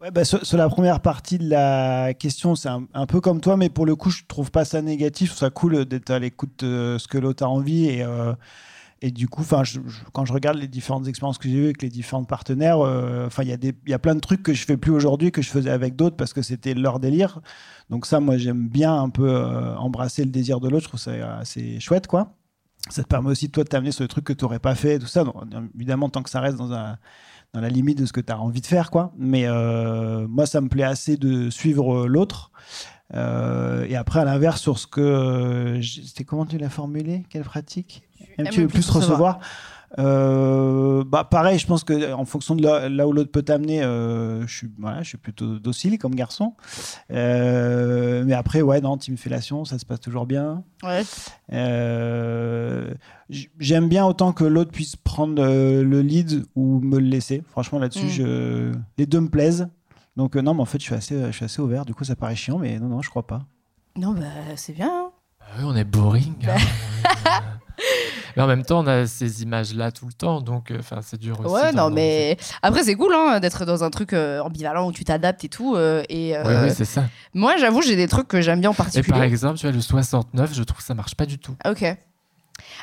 Ouais, 0.00 0.10
bah, 0.10 0.24
sur, 0.24 0.44
sur 0.44 0.56
la 0.58 0.68
première 0.68 1.00
partie 1.00 1.38
de 1.38 1.48
la 1.48 2.14
question, 2.14 2.54
c'est 2.54 2.68
un, 2.68 2.86
un 2.94 3.06
peu 3.06 3.20
comme 3.20 3.40
toi, 3.40 3.56
mais 3.56 3.68
pour 3.70 3.86
le 3.86 3.96
coup, 3.96 4.10
je 4.10 4.22
trouve 4.28 4.50
pas 4.50 4.64
ça 4.64 4.80
négatif. 4.82 5.28
Je 5.30 5.34
trouve 5.34 5.40
ça 5.46 5.50
cool 5.50 5.84
d'être 5.84 6.10
à 6.10 6.18
l'écoute 6.18 6.64
de 6.64 6.96
ce 6.98 7.08
que 7.08 7.18
l'autre 7.18 7.44
a 7.44 7.48
envie. 7.48 7.86
Et, 7.86 8.02
euh, 8.02 8.32
et 9.02 9.10
du 9.10 9.28
coup, 9.28 9.44
quand 10.12 10.24
je 10.24 10.32
regarde 10.32 10.56
les 10.56 10.68
différentes 10.68 11.06
expériences 11.06 11.36
que 11.36 11.48
j'ai 11.48 11.56
eues 11.56 11.64
avec 11.64 11.82
les 11.82 11.90
différents 11.90 12.24
partenaires, 12.24 12.80
euh, 12.80 13.28
il 13.42 13.72
y, 13.86 13.92
a 13.92 13.98
plein 13.98 14.14
de 14.14 14.20
trucs 14.20 14.42
que 14.42 14.54
je 14.54 14.64
fais 14.64 14.78
plus 14.78 14.92
aujourd'hui 14.92 15.30
que 15.32 15.42
je 15.42 15.50
faisais 15.50 15.70
avec 15.70 15.96
d'autres 15.96 16.16
parce 16.16 16.32
que 16.32 16.40
c'était 16.40 16.72
leur 16.72 16.98
délire. 16.98 17.40
Donc, 17.90 18.06
ça, 18.06 18.20
moi, 18.20 18.38
j'aime 18.38 18.68
bien 18.68 18.98
un 18.98 19.10
peu 19.10 19.28
euh, 19.28 19.76
embrasser 19.76 20.24
le 20.24 20.30
désir 20.30 20.60
de 20.60 20.70
l'autre. 20.70 20.84
Je 20.84 20.88
trouve 20.88 21.00
ça 21.00 21.36
assez 21.36 21.78
chouette, 21.78 22.06
quoi. 22.06 22.36
Ça 22.88 23.02
te 23.02 23.08
permet 23.08 23.30
aussi, 23.30 23.50
toi, 23.50 23.64
de 23.64 23.68
t'amener 23.68 23.92
sur 23.92 24.02
des 24.02 24.08
trucs 24.08 24.24
que 24.24 24.32
tu 24.32 24.44
n'aurais 24.44 24.60
pas 24.60 24.74
fait 24.74 24.98
tout 24.98 25.06
ça. 25.06 25.24
Évidemment, 25.74 26.08
tant 26.08 26.22
que 26.22 26.30
ça 26.30 26.40
reste 26.40 26.56
dans 26.56 26.96
la 27.52 27.68
limite 27.68 27.98
de 27.98 28.06
ce 28.06 28.12
que 28.14 28.20
tu 28.22 28.32
as 28.32 28.40
envie 28.40 28.62
de 28.62 28.66
faire. 28.66 28.90
quoi. 28.90 29.12
Mais 29.18 29.46
euh, 29.46 30.26
moi, 30.26 30.46
ça 30.46 30.62
me 30.62 30.68
plaît 30.68 30.84
assez 30.84 31.18
de 31.18 31.50
suivre 31.50 32.06
l'autre. 32.06 32.50
Et 33.12 33.94
après, 33.94 34.20
à 34.20 34.24
l'inverse, 34.24 34.62
sur 34.62 34.78
ce 34.78 34.86
que. 34.86 35.80
C'était 35.82 36.24
comment 36.24 36.46
tu 36.46 36.56
l'as 36.56 36.70
formulé? 36.70 37.24
Quelle 37.28 37.44
pratique? 37.44 38.05
Aimes-tu 38.38 38.62
le 38.62 38.68
plus 38.68 38.88
recevoir 38.90 39.38
Euh, 39.98 41.04
bah 41.06 41.24
pareil, 41.24 41.58
je 41.58 41.66
pense 41.66 41.84
que 41.84 42.12
en 42.12 42.24
fonction 42.24 42.54
de 42.56 42.62
là, 42.62 42.88
là 42.88 43.06
où 43.06 43.12
l'autre 43.12 43.30
peut 43.30 43.42
t'amener, 43.42 43.82
euh, 43.82 44.46
je 44.46 44.54
suis 44.56 44.70
voilà, 44.78 45.02
je 45.02 45.08
suis 45.10 45.16
plutôt 45.16 45.58
docile 45.60 45.96
comme 45.98 46.14
garçon. 46.14 46.54
Euh, 47.12 48.24
mais 48.26 48.34
après, 48.34 48.62
ouais, 48.62 48.80
non, 48.80 48.96
team 48.98 49.16
fellation, 49.16 49.64
ça 49.64 49.78
se 49.78 49.86
passe 49.86 50.00
toujours 50.00 50.26
bien. 50.26 50.64
Ouais. 50.82 51.02
Euh, 51.52 52.92
J'aime 53.58 53.88
bien 53.88 54.04
autant 54.06 54.32
que 54.32 54.44
l'autre 54.44 54.70
puisse 54.70 54.96
prendre 54.96 55.42
le 55.42 56.00
lead 56.02 56.44
ou 56.56 56.80
me 56.80 56.98
le 56.98 57.06
laisser. 57.06 57.42
Franchement, 57.50 57.78
là-dessus, 57.78 58.06
Mm. 58.06 58.10
je... 58.10 58.72
les 58.98 59.06
deux 59.06 59.20
me 59.20 59.28
plaisent. 59.28 59.68
Donc, 60.16 60.36
euh, 60.36 60.42
non, 60.42 60.54
mais 60.54 60.62
en 60.62 60.66
fait, 60.66 60.78
je 60.78 60.84
suis, 60.84 60.94
assez, 60.94 61.20
je 61.26 61.30
suis 61.32 61.44
assez 61.44 61.60
ouvert. 61.62 61.84
Du 61.84 61.94
coup, 61.94 62.04
ça 62.04 62.16
paraît 62.16 62.36
chiant, 62.36 62.58
mais 62.58 62.78
non, 62.78 62.88
non, 62.88 63.02
je 63.02 63.10
crois 63.10 63.26
pas. 63.26 63.42
Non, 63.96 64.12
bah 64.12 64.22
c'est 64.56 64.72
bien. 64.74 64.88
hein. 64.92 65.10
Ah 65.40 65.44
oui, 65.58 65.64
on 65.66 65.76
est 65.76 65.84
boring. 65.84 66.34
hein. 66.48 66.56
mais 68.36 68.42
en 68.42 68.46
même 68.46 68.64
temps, 68.64 68.80
on 68.80 68.86
a 68.86 69.06
ces 69.06 69.42
images-là 69.42 69.90
tout 69.92 70.06
le 70.06 70.12
temps, 70.12 70.40
donc 70.40 70.70
euh, 70.70 70.78
enfin, 70.80 70.98
c'est 71.02 71.18
dur 71.18 71.38
aussi. 71.40 71.52
Ouais, 71.54 71.72
non, 71.72 71.90
mais 71.90 72.36
après 72.62 72.82
c'est 72.84 72.94
cool 72.94 73.12
hein, 73.14 73.40
d'être 73.40 73.64
dans 73.64 73.84
un 73.84 73.90
truc 73.90 74.12
euh, 74.12 74.40
ambivalent 74.40 74.86
où 74.88 74.92
tu 74.92 75.04
t'adaptes 75.04 75.44
et 75.44 75.48
tout. 75.48 75.74
euh, 75.76 76.02
et 76.08 76.36
euh. 76.36 76.42
Oui, 76.44 76.54
oui, 76.68 76.74
c'est 76.74 76.84
ça. 76.84 77.04
moi, 77.34 77.56
j'avoue, 77.58 77.82
j'ai 77.82 77.96
des 77.96 78.08
trucs 78.08 78.28
que 78.28 78.40
j'aime 78.40 78.60
bien 78.60 78.70
en 78.70 78.74
Et 78.74 78.76
particulier. 78.76 79.12
par 79.12 79.22
exemple, 79.22 79.58
tu 79.58 79.66
vois, 79.66 79.74
le 79.74 79.80
69, 79.80 80.54
je 80.54 80.62
trouve 80.62 80.78
que 80.78 80.84
ça 80.84 80.94
marche 80.94 81.14
pas 81.14 81.26
du 81.26 81.38
tout. 81.38 81.54
Ok. 81.68 81.84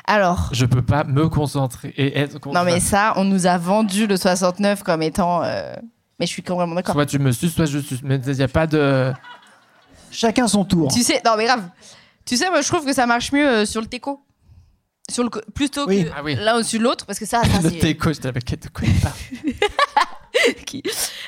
Alors. 0.06 0.50
Je 0.52 0.66
peux 0.66 0.82
pas 0.82 1.04
me 1.04 1.28
concentrer 1.28 1.88
et 1.96 2.18
être 2.18 2.34
Non, 2.46 2.62
mais 2.64 2.72
concentré. 2.74 2.80
ça, 2.80 3.12
on 3.16 3.24
nous 3.24 3.46
a 3.46 3.58
vendu 3.58 4.06
le 4.06 4.16
69 4.16 4.82
comme 4.82 5.02
étant. 5.02 5.42
euh, 5.42 5.74
Mais 6.20 6.26
je 6.26 6.32
suis 6.32 6.42
complètement 6.42 6.74
d'accord. 6.76 6.94
Soit 6.94 7.06
tu 7.06 7.18
me 7.18 7.32
suces, 7.32 7.54
soit 7.54 7.66
je 7.66 7.78
suce. 7.80 8.00
Mais 8.02 8.16
il 8.24 8.32
n'y 8.34 8.42
a 8.42 8.48
pas 8.48 8.66
de. 8.66 9.12
Chacun 10.10 10.46
son 10.46 10.64
tour. 10.64 10.92
Tu 10.92 11.02
sais, 11.02 11.20
non, 11.24 11.32
mais 11.36 11.44
grave. 11.46 11.62
Tu 12.24 12.36
sais, 12.36 12.48
moi, 12.50 12.60
je 12.60 12.68
trouve 12.68 12.84
que 12.86 12.92
ça 12.92 13.04
marche 13.06 13.32
mieux 13.32 13.46
euh, 13.48 13.66
sur 13.66 13.80
le 13.80 13.86
teco. 13.88 14.20
Sur 15.10 15.22
le 15.24 15.28
plutôt 15.54 15.86
Oui. 15.86 16.04
que 16.04 16.10
Ah 16.16 16.22
oui. 16.24 16.34
l'un 16.34 16.56
au-dessus 16.56 16.78
de 16.78 16.84
l'autre, 16.84 17.04
parce 17.04 17.18
que 17.18 17.26
ça, 17.26 17.42
ça 17.42 17.60
Le 17.62 17.68
c'est. 17.68 17.76
déco, 17.76 18.12
je 18.12 18.20
t'avais 18.20 18.40
de 18.40 18.68
quoi 18.72 18.86
il 18.88 18.94
parle. 19.00 19.14
qui- 20.66 20.82
Qui 20.82 20.82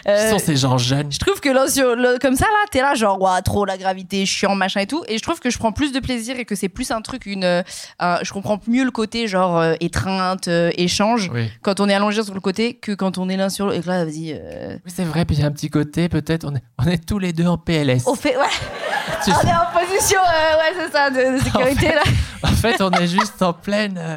Euh, 0.09 0.31
sont 0.31 0.39
ces 0.39 0.57
gens 0.57 0.79
jeunes 0.79 1.12
je 1.12 1.19
trouve 1.19 1.41
que 1.41 1.49
l'un 1.49 1.69
sur 1.69 1.95
le- 1.95 2.19
comme 2.19 2.35
ça, 2.37 2.45
là, 2.47 2.67
t'es 2.71 2.81
là, 2.81 2.95
genre, 2.95 3.21
ouah, 3.21 3.41
trop 3.43 3.65
la 3.65 3.77
gravité, 3.79 4.25
chiant, 4.27 4.55
machin 4.57 4.81
et 4.81 4.87
tout. 4.87 5.05
Et 5.09 5.17
je 5.19 5.23
trouve 5.23 5.39
que 5.41 5.49
je 5.51 5.59
prends 5.59 5.73
plus 5.73 5.93
de 5.93 6.01
plaisir 6.01 6.39
et 6.39 6.45
que 6.45 6.55
c'est 6.55 6.69
plus 6.69 6.91
un 6.91 7.01
truc, 7.03 7.25
une. 7.27 7.45
euh, 7.45 7.62
un- 8.01 8.19
je 8.23 8.33
comprends 8.33 8.59
mieux 8.67 8.85
le 8.85 8.91
côté, 8.91 9.29
genre, 9.29 9.59
euh, 9.59 9.75
étreinte, 9.81 10.49
euh, 10.49 10.71
échange, 10.77 11.31
Oui. 11.33 11.51
quand 11.62 11.79
on 11.81 11.89
est 11.89 11.95
allongé 11.95 12.23
sur 12.25 12.35
le 12.35 12.41
côté 12.41 12.75
que 12.75 12.93
quand 12.93 13.19
on 13.19 13.29
est 13.29 13.37
l'un 13.37 13.49
sur 13.49 13.67
l'autre. 13.67 13.79
Et 13.79 13.83
que 13.83 13.89
là, 13.89 14.05
vas-y. 14.05 14.33
euh, 14.33 14.77
Oui, 14.85 14.93
c'est 14.95 15.05
vrai, 15.05 15.25
puis 15.25 15.37
il 15.37 15.41
y 15.41 15.45
a 15.45 15.47
un 15.47 15.53
petit 15.53 15.71
côté, 15.71 16.09
peut-être, 16.09 16.45
on 16.45 16.55
est, 16.57 16.62
on 16.79 16.87
est 16.87 17.05
tous 17.07 17.19
les 17.19 17.33
deux 17.33 17.47
en 17.47 17.59
PLS. 17.59 18.03
On 18.07 18.15
fait. 18.15 18.37
Ouais, 18.37 18.45
Tu 19.25 19.31
on 19.31 19.35
sais, 19.41 19.47
est 19.47 19.51
en 19.51 19.79
position, 19.79 20.19
euh, 20.21 20.59
ouais, 20.59 20.75
c'est 20.87 20.93
ça, 20.93 21.11
de, 21.11 21.39
de 21.39 21.45
sécurité, 21.45 21.95
là. 21.95 22.03
En 22.42 22.46
fait, 22.49 22.81
on 22.81 22.90
est 22.92 23.07
juste 23.07 23.42
en 23.42 23.53
pleine, 23.53 23.99
euh, 23.99 24.16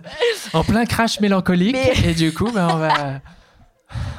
en 0.53 0.63
plein 0.63 0.85
crash 0.85 1.19
mélancolique, 1.19 1.75
Mais- 1.75 2.11
et 2.11 2.13
du 2.13 2.33
coup, 2.33 2.49
ben, 2.51 2.67
on 2.71 2.77
va, 2.77 3.19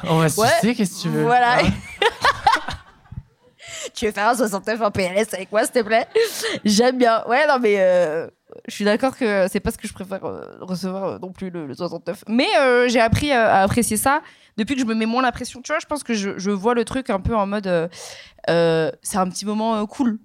on 0.03 0.17
va 0.17 0.29
sucer, 0.29 0.75
qu'est-ce 0.75 0.97
que 0.97 1.01
tu 1.03 1.09
veux 1.09 1.23
Voilà. 1.23 1.59
hein 1.65 1.69
tu 3.93 4.05
veux 4.05 4.11
faire 4.11 4.29
un 4.29 4.35
69 4.35 4.81
en 4.81 4.91
PLS 4.91 5.33
avec 5.33 5.51
moi, 5.51 5.63
s'il 5.63 5.71
te 5.73 5.81
plaît? 5.81 6.07
J'aime 6.65 6.97
bien. 6.97 7.23
Ouais, 7.27 7.45
non, 7.47 7.57
mais 7.59 7.75
euh, 7.79 8.27
je 8.67 8.73
suis 8.75 8.85
d'accord 8.85 9.17
que 9.17 9.47
c'est 9.51 9.59
pas 9.59 9.71
ce 9.71 9.77
que 9.77 9.87
je 9.87 9.93
préfère 9.93 10.23
euh, 10.25 10.41
recevoir 10.61 11.19
non 11.19 11.31
plus, 11.31 11.49
le, 11.49 11.65
le 11.65 11.73
69. 11.73 12.23
Mais 12.27 12.47
j'ai 12.87 12.99
appris 13.01 13.31
à 13.31 13.61
apprécier 13.61 13.97
ça 13.97 14.21
depuis 14.57 14.75
que 14.75 14.81
je 14.81 14.85
me 14.85 14.93
mets 14.93 15.05
moins 15.05 15.21
la 15.21 15.31
pression. 15.31 15.61
Tu 15.61 15.71
vois, 15.71 15.79
je 15.79 15.85
pense 15.85 16.03
que 16.03 16.13
je, 16.13 16.37
je 16.37 16.51
vois 16.51 16.73
le 16.73 16.85
truc 16.85 17.09
un 17.09 17.19
peu 17.19 17.35
en 17.35 17.47
mode. 17.47 17.89
c'est 18.47 19.17
un 19.17 19.29
petit 19.29 19.45
moment 19.45 19.85
cool. 19.87 20.19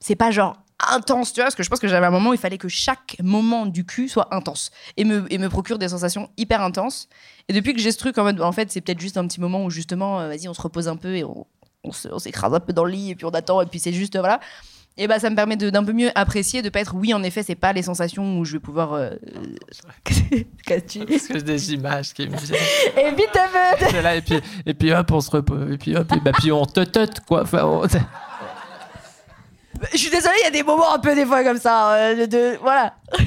C'est 0.00 0.16
pas 0.16 0.30
genre 0.32 0.56
intense, 0.90 1.32
tu 1.32 1.40
vois, 1.40 1.44
parce 1.44 1.54
que 1.54 1.62
je 1.62 1.68
pense 1.68 1.78
que 1.80 1.88
j'avais 1.88 2.06
un 2.06 2.10
moment 2.10 2.30
où 2.30 2.34
il 2.34 2.38
fallait 2.40 2.58
que 2.58 2.68
chaque 2.68 3.16
moment 3.22 3.66
du 3.66 3.84
cul 3.84 4.08
soit 4.08 4.34
intense 4.34 4.70
et 4.96 5.04
me, 5.04 5.24
et 5.32 5.38
me 5.38 5.48
procure 5.48 5.78
des 5.78 5.88
sensations 5.88 6.30
hyper 6.36 6.60
intenses. 6.62 7.08
Et 7.48 7.52
depuis 7.52 7.74
que 7.74 7.80
j'ai 7.80 7.92
ce 7.92 7.98
truc 7.98 8.18
en 8.18 8.24
mode, 8.24 8.40
en 8.40 8.52
fait, 8.52 8.70
c'est 8.72 8.80
peut-être 8.80 9.00
juste 9.00 9.16
un 9.16 9.26
petit 9.26 9.40
moment 9.40 9.64
où 9.64 9.70
justement, 9.70 10.20
euh, 10.20 10.28
vas-y, 10.28 10.48
on 10.48 10.54
se 10.54 10.62
repose 10.62 10.88
un 10.88 10.96
peu 10.96 11.14
et 11.16 11.24
on, 11.24 11.46
on 11.84 11.92
se- 11.92 12.08
on 12.08 12.18
s'écrase 12.18 12.52
un 12.54 12.60
peu 12.60 12.72
dans 12.72 12.84
le 12.84 12.92
lit 12.92 13.10
et 13.10 13.14
puis 13.14 13.24
on 13.26 13.30
attend 13.30 13.60
et 13.62 13.66
puis 13.66 13.78
c'est 13.80 13.92
juste, 13.92 14.16
euh, 14.16 14.20
voilà. 14.20 14.40
Et 14.98 15.06
bah, 15.06 15.18
ça 15.18 15.30
me 15.30 15.34
permet 15.36 15.56
de- 15.56 15.70
d'un 15.70 15.82
peu 15.84 15.92
mieux 15.94 16.10
apprécier, 16.14 16.60
de 16.60 16.68
pas 16.68 16.80
être, 16.80 16.94
oui, 16.94 17.14
en 17.14 17.22
effet, 17.22 17.42
c'est 17.42 17.54
pas 17.54 17.72
les 17.72 17.82
sensations 17.82 18.38
où 18.38 18.44
je 18.44 18.52
vais 18.52 18.58
pouvoir. 18.60 18.92
euh, 18.92 19.10
Qu'as-tu 20.66 21.00
Parce 21.06 21.26
que 21.28 21.34
j'ai 21.38 21.42
des 21.42 21.72
images 21.74 22.12
qui 22.12 22.28
me 22.28 22.36
viennent. 22.36 22.60
Et 22.98 23.10
vite, 23.10 23.38
et 24.16 24.20
puis, 24.20 24.40
et 24.66 24.74
puis 24.74 24.92
hop, 24.92 25.10
on 25.10 25.20
se 25.20 25.30
repose, 25.30 25.72
et 25.72 25.78
puis 25.78 25.96
hop, 25.96 26.10
et 26.14 26.20
bah, 26.20 26.32
puis 26.32 26.52
on 26.52 26.64
te 26.66 26.80
tute, 26.80 27.20
quoi. 27.20 27.42
Enfin, 27.42 27.64
on- 27.64 27.86
Je 29.92 29.96
suis 29.98 30.10
désolée, 30.10 30.34
il 30.40 30.44
y 30.44 30.48
a 30.48 30.50
des 30.50 30.62
moments 30.62 30.92
un 30.94 30.98
peu 30.98 31.14
des 31.14 31.26
fois 31.26 31.42
comme 31.42 31.58
ça. 31.58 31.92
euh, 31.94 32.14
de, 32.14 32.26
de- 32.26 32.58
voilà. 32.62 32.94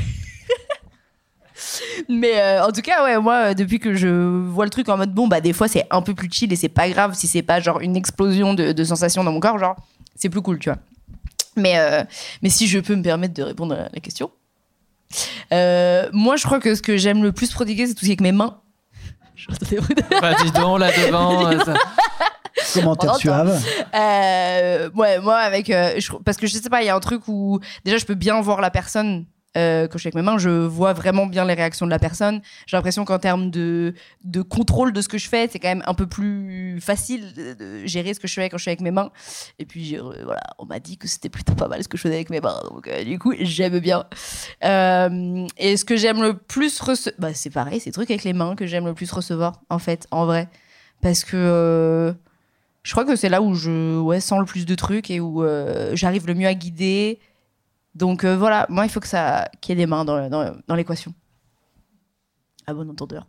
Mais 2.09 2.39
euh, 2.39 2.65
en 2.65 2.71
tout 2.71 2.81
cas, 2.81 3.03
ouais, 3.03 3.17
moi, 3.19 3.33
euh, 3.49 3.53
depuis 3.53 3.79
que 3.79 3.93
je 3.95 4.07
vois 4.07 4.65
le 4.65 4.69
truc 4.69 4.89
en 4.89 4.97
mode 4.97 5.13
bon, 5.13 5.27
bah 5.27 5.39
des 5.41 5.53
fois 5.53 5.67
c'est 5.67 5.87
un 5.89 6.01
peu 6.01 6.13
plus 6.13 6.29
chill 6.31 6.51
et 6.51 6.55
c'est 6.55 6.69
pas 6.69 6.89
grave 6.89 7.13
si 7.15 7.27
c'est 7.27 7.41
pas 7.41 7.59
genre 7.61 7.79
une 7.79 7.95
explosion 7.95 8.53
de, 8.53 8.71
de 8.73 8.83
sensations 8.83 9.23
dans 9.23 9.31
mon 9.31 9.39
corps, 9.39 9.57
genre 9.57 9.75
c'est 10.15 10.29
plus 10.29 10.41
cool, 10.41 10.59
tu 10.59 10.69
vois. 10.69 10.79
Mais, 11.55 11.77
euh, 11.79 12.03
mais 12.41 12.49
si 12.49 12.67
je 12.67 12.79
peux 12.79 12.95
me 12.95 13.01
permettre 13.01 13.33
de 13.33 13.43
répondre 13.43 13.73
à 13.75 13.89
la 13.93 13.99
question, 14.01 14.31
euh, 15.53 16.09
moi 16.11 16.35
je 16.35 16.43
crois 16.45 16.59
que 16.59 16.75
ce 16.75 16.81
que 16.81 16.97
j'aime 16.97 17.23
le 17.23 17.31
plus 17.31 17.51
prodiguer, 17.51 17.87
c'est 17.87 17.93
tout 17.93 18.01
ce 18.01 18.05
qui 18.05 18.11
est 18.11 18.13
avec 18.13 18.21
mes 18.21 18.31
mains. 18.33 18.59
J'entends 19.35 19.65
des 19.69 19.77
bruits 19.79 19.95
de- 19.95 20.19
bah, 20.21 20.33
dis 20.43 20.51
donc, 20.51 20.79
là 20.79 20.91
devant. 20.91 21.51
euh, 21.51 21.59
ça- 21.63 21.73
Commentaire 22.73 23.15
suave. 23.15 23.63
Euh, 23.93 24.89
ouais, 24.95 25.19
moi 25.19 25.37
avec 25.37 25.69
euh, 25.69 25.99
je- 25.99 26.11
parce 26.23 26.37
que 26.37 26.47
je 26.47 26.53
sais 26.53 26.69
pas, 26.69 26.81
il 26.81 26.85
y 26.85 26.89
a 26.89 26.95
un 26.95 26.99
truc 26.99 27.27
où 27.27 27.59
déjà 27.83 27.97
je 27.97 28.05
peux 28.05 28.15
bien 28.15 28.41
voir 28.41 28.61
la 28.61 28.71
personne 28.71 29.25
Euh, 29.57 29.87
quand 29.87 29.93
je 29.97 29.99
suis 29.99 30.07
avec 30.09 30.15
mes 30.15 30.21
mains, 30.21 30.37
je 30.37 30.49
vois 30.49 30.91
vraiment 30.91 31.27
bien 31.27 31.45
les 31.45 31.53
réactions 31.53 31.85
de 31.85 31.91
la 31.91 31.97
personne. 31.97 32.41
J'ai 32.67 32.75
l'impression 32.75 33.05
qu'en 33.05 33.19
termes 33.19 33.51
de, 33.51 33.93
de 34.25 34.41
contrôle 34.41 34.91
de 34.91 34.99
ce 34.99 35.07
que 35.07 35.17
je 35.17 35.29
fais, 35.29 35.47
c'est 35.49 35.59
quand 35.59 35.69
même 35.69 35.83
un 35.85 35.93
peu 35.93 36.07
plus 36.07 36.81
facile 36.81 37.31
de, 37.33 37.85
gérer 37.85 38.13
ce 38.13 38.19
que 38.19 38.27
je 38.27 38.33
fais 38.33 38.49
quand 38.49 38.57
je 38.57 38.63
suis 38.63 38.71
avec 38.71 38.81
mes 38.81 38.91
mains. 38.91 39.11
Et 39.57 39.65
puis, 39.65 39.95
euh, 39.97 40.01
voilà, 40.25 40.41
on 40.59 40.65
m'a 40.65 40.79
dit 40.81 40.97
que 40.97 41.07
c'était 41.07 41.29
plutôt 41.29 41.55
pas 41.55 41.69
mal 41.69 41.81
ce 41.81 41.87
que 41.87 41.95
je 41.95 42.01
faisais 42.01 42.15
avec 42.15 42.31
mes 42.31 42.41
mains. 42.41 42.59
Donc, 42.69 42.85
euh, 42.89 43.05
du 43.05 43.17
coup, 43.17 43.33
j'aime 43.39 43.79
bien. 43.79 44.03
Euh, 44.65 45.47
et 45.57 45.77
ce 45.77 45.85
que 45.85 45.95
j'aime 45.95 46.21
le 46.21 46.33
plus 46.35 46.77
recevoir, 46.81 47.15
bah, 47.19 47.33
c'est 47.33 47.49
pareil, 47.49 47.79
c'est 47.79 47.91
le 47.91 47.93
truc 47.93 48.11
avec 48.11 48.25
les 48.25 48.33
mains 48.33 48.55
que 48.57 48.65
j'aime 48.65 48.85
le 48.85 48.93
plus 48.93 49.09
recevoir, 49.09 49.61
en 49.69 49.79
fait, 49.79 50.05
en 50.11 50.25
vrai. 50.25 50.49
Parce 51.01 51.23
que 51.23 52.13
je 52.85 52.91
crois 52.91 53.03
que 53.03 53.15
c'est 53.15 53.29
là 53.29 53.41
où 53.41 53.55
je 53.55 53.99
ouais, 53.99 54.19
sens 54.19 54.39
le 54.39 54.45
plus 54.45 54.65
de 54.65 54.75
trucs 54.75 55.09
et 55.09 55.19
où 55.19 55.43
euh, 55.43 55.91
j'arrive 55.95 56.27
le 56.27 56.35
mieux 56.35 56.47
à 56.47 56.53
guider. 56.53 57.19
Donc 57.95 58.23
euh, 58.23 58.37
voilà, 58.37 58.67
moi, 58.69 58.85
il 58.85 58.89
faut 58.89 58.99
que 58.99 59.07
ça 59.07 59.49
qu'il 59.59 59.71
y 59.71 59.73
ait 59.73 59.83
des 59.83 59.87
mains 59.87 60.05
dans, 60.05 60.29
dans, 60.29 60.53
dans 60.67 60.75
l'équation. 60.75 61.13
À 62.67 62.73
bon 62.73 62.89
entendeur. 62.89 63.25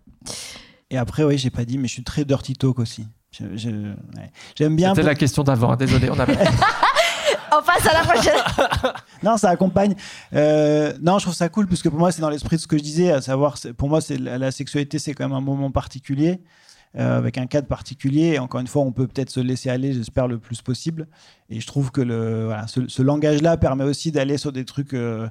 Et 0.90 0.98
après, 0.98 1.24
oui, 1.24 1.38
j'ai 1.38 1.50
pas 1.50 1.64
dit, 1.64 1.78
mais 1.78 1.88
je 1.88 1.94
suis 1.94 2.04
très 2.04 2.24
dirty 2.24 2.54
talk 2.54 2.78
aussi. 2.78 3.06
Je- 3.32 3.56
je- 3.56 3.68
ouais. 3.70 4.30
J'aime 4.56 4.76
bien. 4.76 4.90
C'était 4.94 5.06
la 5.06 5.14
question 5.14 5.42
d'avant. 5.42 5.72
hein, 5.72 5.76
Désolé, 5.76 6.10
on 6.10 6.18
a. 6.18 6.26
On 6.26 7.62
passe 7.62 7.86
à 7.90 7.92
la 7.94 8.00
prochaine 8.04 8.40
Non, 9.22 9.36
ça 9.36 9.50
accompagne. 9.50 9.94
Euh, 10.34 10.92
non, 11.02 11.18
je 11.18 11.24
trouve 11.24 11.34
ça 11.34 11.48
cool 11.48 11.66
parce 11.66 11.82
que 11.82 11.88
pour 11.88 11.98
moi, 11.98 12.12
c'est 12.12 12.20
dans 12.22 12.30
l'esprit 12.30 12.56
de 12.56 12.60
ce 12.62 12.66
que 12.66 12.78
je 12.78 12.82
disais, 12.82 13.10
à 13.10 13.20
savoir, 13.20 13.56
pour 13.76 13.88
moi, 13.88 14.00
c'est 14.00 14.16
la, 14.18 14.38
la 14.38 14.50
sexualité, 14.50 14.98
c'est 14.98 15.12
quand 15.14 15.24
même 15.28 15.36
un 15.36 15.40
moment 15.40 15.70
particulier, 15.70 16.40
euh, 16.96 17.18
avec 17.18 17.38
un 17.38 17.46
cadre 17.46 17.68
particulier. 17.68 18.34
Et 18.34 18.38
encore 18.38 18.60
une 18.60 18.66
fois, 18.66 18.82
on 18.82 18.92
peut 18.92 19.06
peut-être 19.06 19.30
se 19.30 19.40
laisser 19.40 19.70
aller, 19.70 19.92
j'espère, 19.92 20.28
le 20.28 20.38
plus 20.38 20.62
possible. 20.62 21.08
Et 21.50 21.60
je 21.60 21.66
trouve 21.66 21.90
que 21.90 22.00
le, 22.00 22.46
voilà, 22.46 22.66
ce, 22.66 23.02
langage-là 23.02 23.56
permet 23.56 23.84
aussi 23.84 24.12
d'aller 24.12 24.38
sur 24.38 24.52
des 24.52 24.64
trucs 24.64 24.94
euh, 24.94 25.28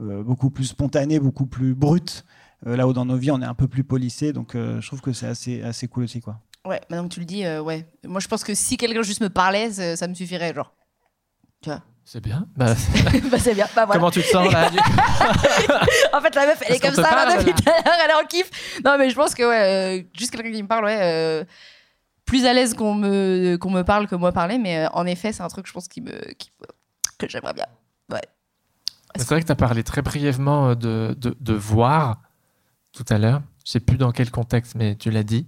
euh, 0.00 0.22
beaucoup 0.22 0.50
plus 0.50 0.64
spontanés, 0.64 1.18
beaucoup 1.18 1.46
plus 1.46 1.74
bruts. 1.74 2.22
là 2.64 2.86
où 2.86 2.92
dans 2.92 3.04
nos 3.04 3.16
vies, 3.16 3.30
on 3.30 3.40
est 3.40 3.46
un 3.46 3.54
peu 3.54 3.68
plus 3.68 3.84
polissé. 3.84 4.32
Donc, 4.32 4.52
je 4.54 4.86
trouve 4.86 5.00
que 5.00 5.12
c'est 5.12 5.26
assez, 5.26 5.62
assez 5.62 5.88
cool 5.88 6.04
aussi, 6.04 6.20
quoi. 6.20 6.40
Ouais, 6.66 6.80
maintenant 6.90 7.08
que 7.08 7.14
tu 7.14 7.20
le 7.20 7.26
dis, 7.26 7.44
ouais. 7.46 7.86
Moi, 8.06 8.20
je 8.20 8.28
pense 8.28 8.42
que 8.44 8.54
si 8.54 8.76
quelqu'un 8.76 9.02
juste 9.02 9.20
me 9.20 9.28
parlait, 9.30 9.70
ça, 9.70 9.96
ça 9.96 10.08
me 10.08 10.14
suffirait, 10.14 10.52
genre. 10.54 10.72
Tu 11.62 11.70
vois? 11.70 11.82
C'est 12.08 12.20
bien. 12.20 12.46
Bah, 12.56 12.74
Bah, 13.30 13.38
c'est 13.40 13.54
bien. 13.54 13.66
Bah, 13.74 13.84
voilà. 13.84 13.98
Comment 13.98 14.10
tu 14.12 14.22
te 14.22 14.26
sens 14.28 14.50
là 14.52 14.70
En 16.12 16.20
fait, 16.20 16.34
la 16.36 16.46
meuf, 16.46 16.62
elle 16.66 16.76
est 16.76 16.78
comme 16.80 16.94
ça 16.94 17.02
parle, 17.02 17.36
depuis 17.38 17.52
tout 17.52 17.68
à 17.68 17.72
l'heure, 17.72 17.98
elle 18.04 18.10
est 18.10 18.14
en 18.14 18.26
kiff. 18.26 18.48
Non, 18.84 18.96
mais 18.96 19.10
je 19.10 19.14
pense 19.16 19.34
que, 19.34 19.42
ouais, 19.42 20.00
euh, 20.00 20.02
juste 20.16 20.30
quelqu'un 20.30 20.52
qui 20.52 20.62
me 20.62 20.68
parle, 20.68 20.84
ouais. 20.84 20.98
euh, 21.02 21.44
plus 22.24 22.46
à 22.46 22.52
l'aise 22.54 22.74
qu'on 22.74 22.94
me, 22.94 23.56
qu'on 23.56 23.70
me 23.70 23.82
parle 23.82 24.06
que 24.06 24.14
moi 24.14 24.30
parler, 24.30 24.56
mais 24.58 24.86
euh, 24.86 24.88
en 24.92 25.04
effet, 25.04 25.32
c'est 25.32 25.42
un 25.42 25.48
truc, 25.48 25.66
je 25.66 25.72
pense, 25.72 25.88
qui 25.88 26.00
me, 26.00 26.16
qui- 26.34 26.52
que 27.18 27.28
j'aimerais 27.28 27.54
bien. 27.54 27.66
C'est 29.18 29.28
vrai 29.28 29.40
que 29.40 29.46
tu 29.46 29.52
as 29.52 29.56
parlé 29.56 29.82
très 29.82 30.02
brièvement 30.02 30.74
de, 30.74 31.16
de, 31.18 31.34
de 31.40 31.54
voir 31.54 32.20
tout 32.92 33.04
à 33.08 33.16
l'heure. 33.16 33.40
Je 33.64 33.70
sais 33.72 33.80
plus 33.80 33.96
dans 33.96 34.12
quel 34.12 34.30
contexte, 34.30 34.74
mais 34.74 34.94
tu 34.94 35.10
l'as 35.10 35.22
dit. 35.22 35.46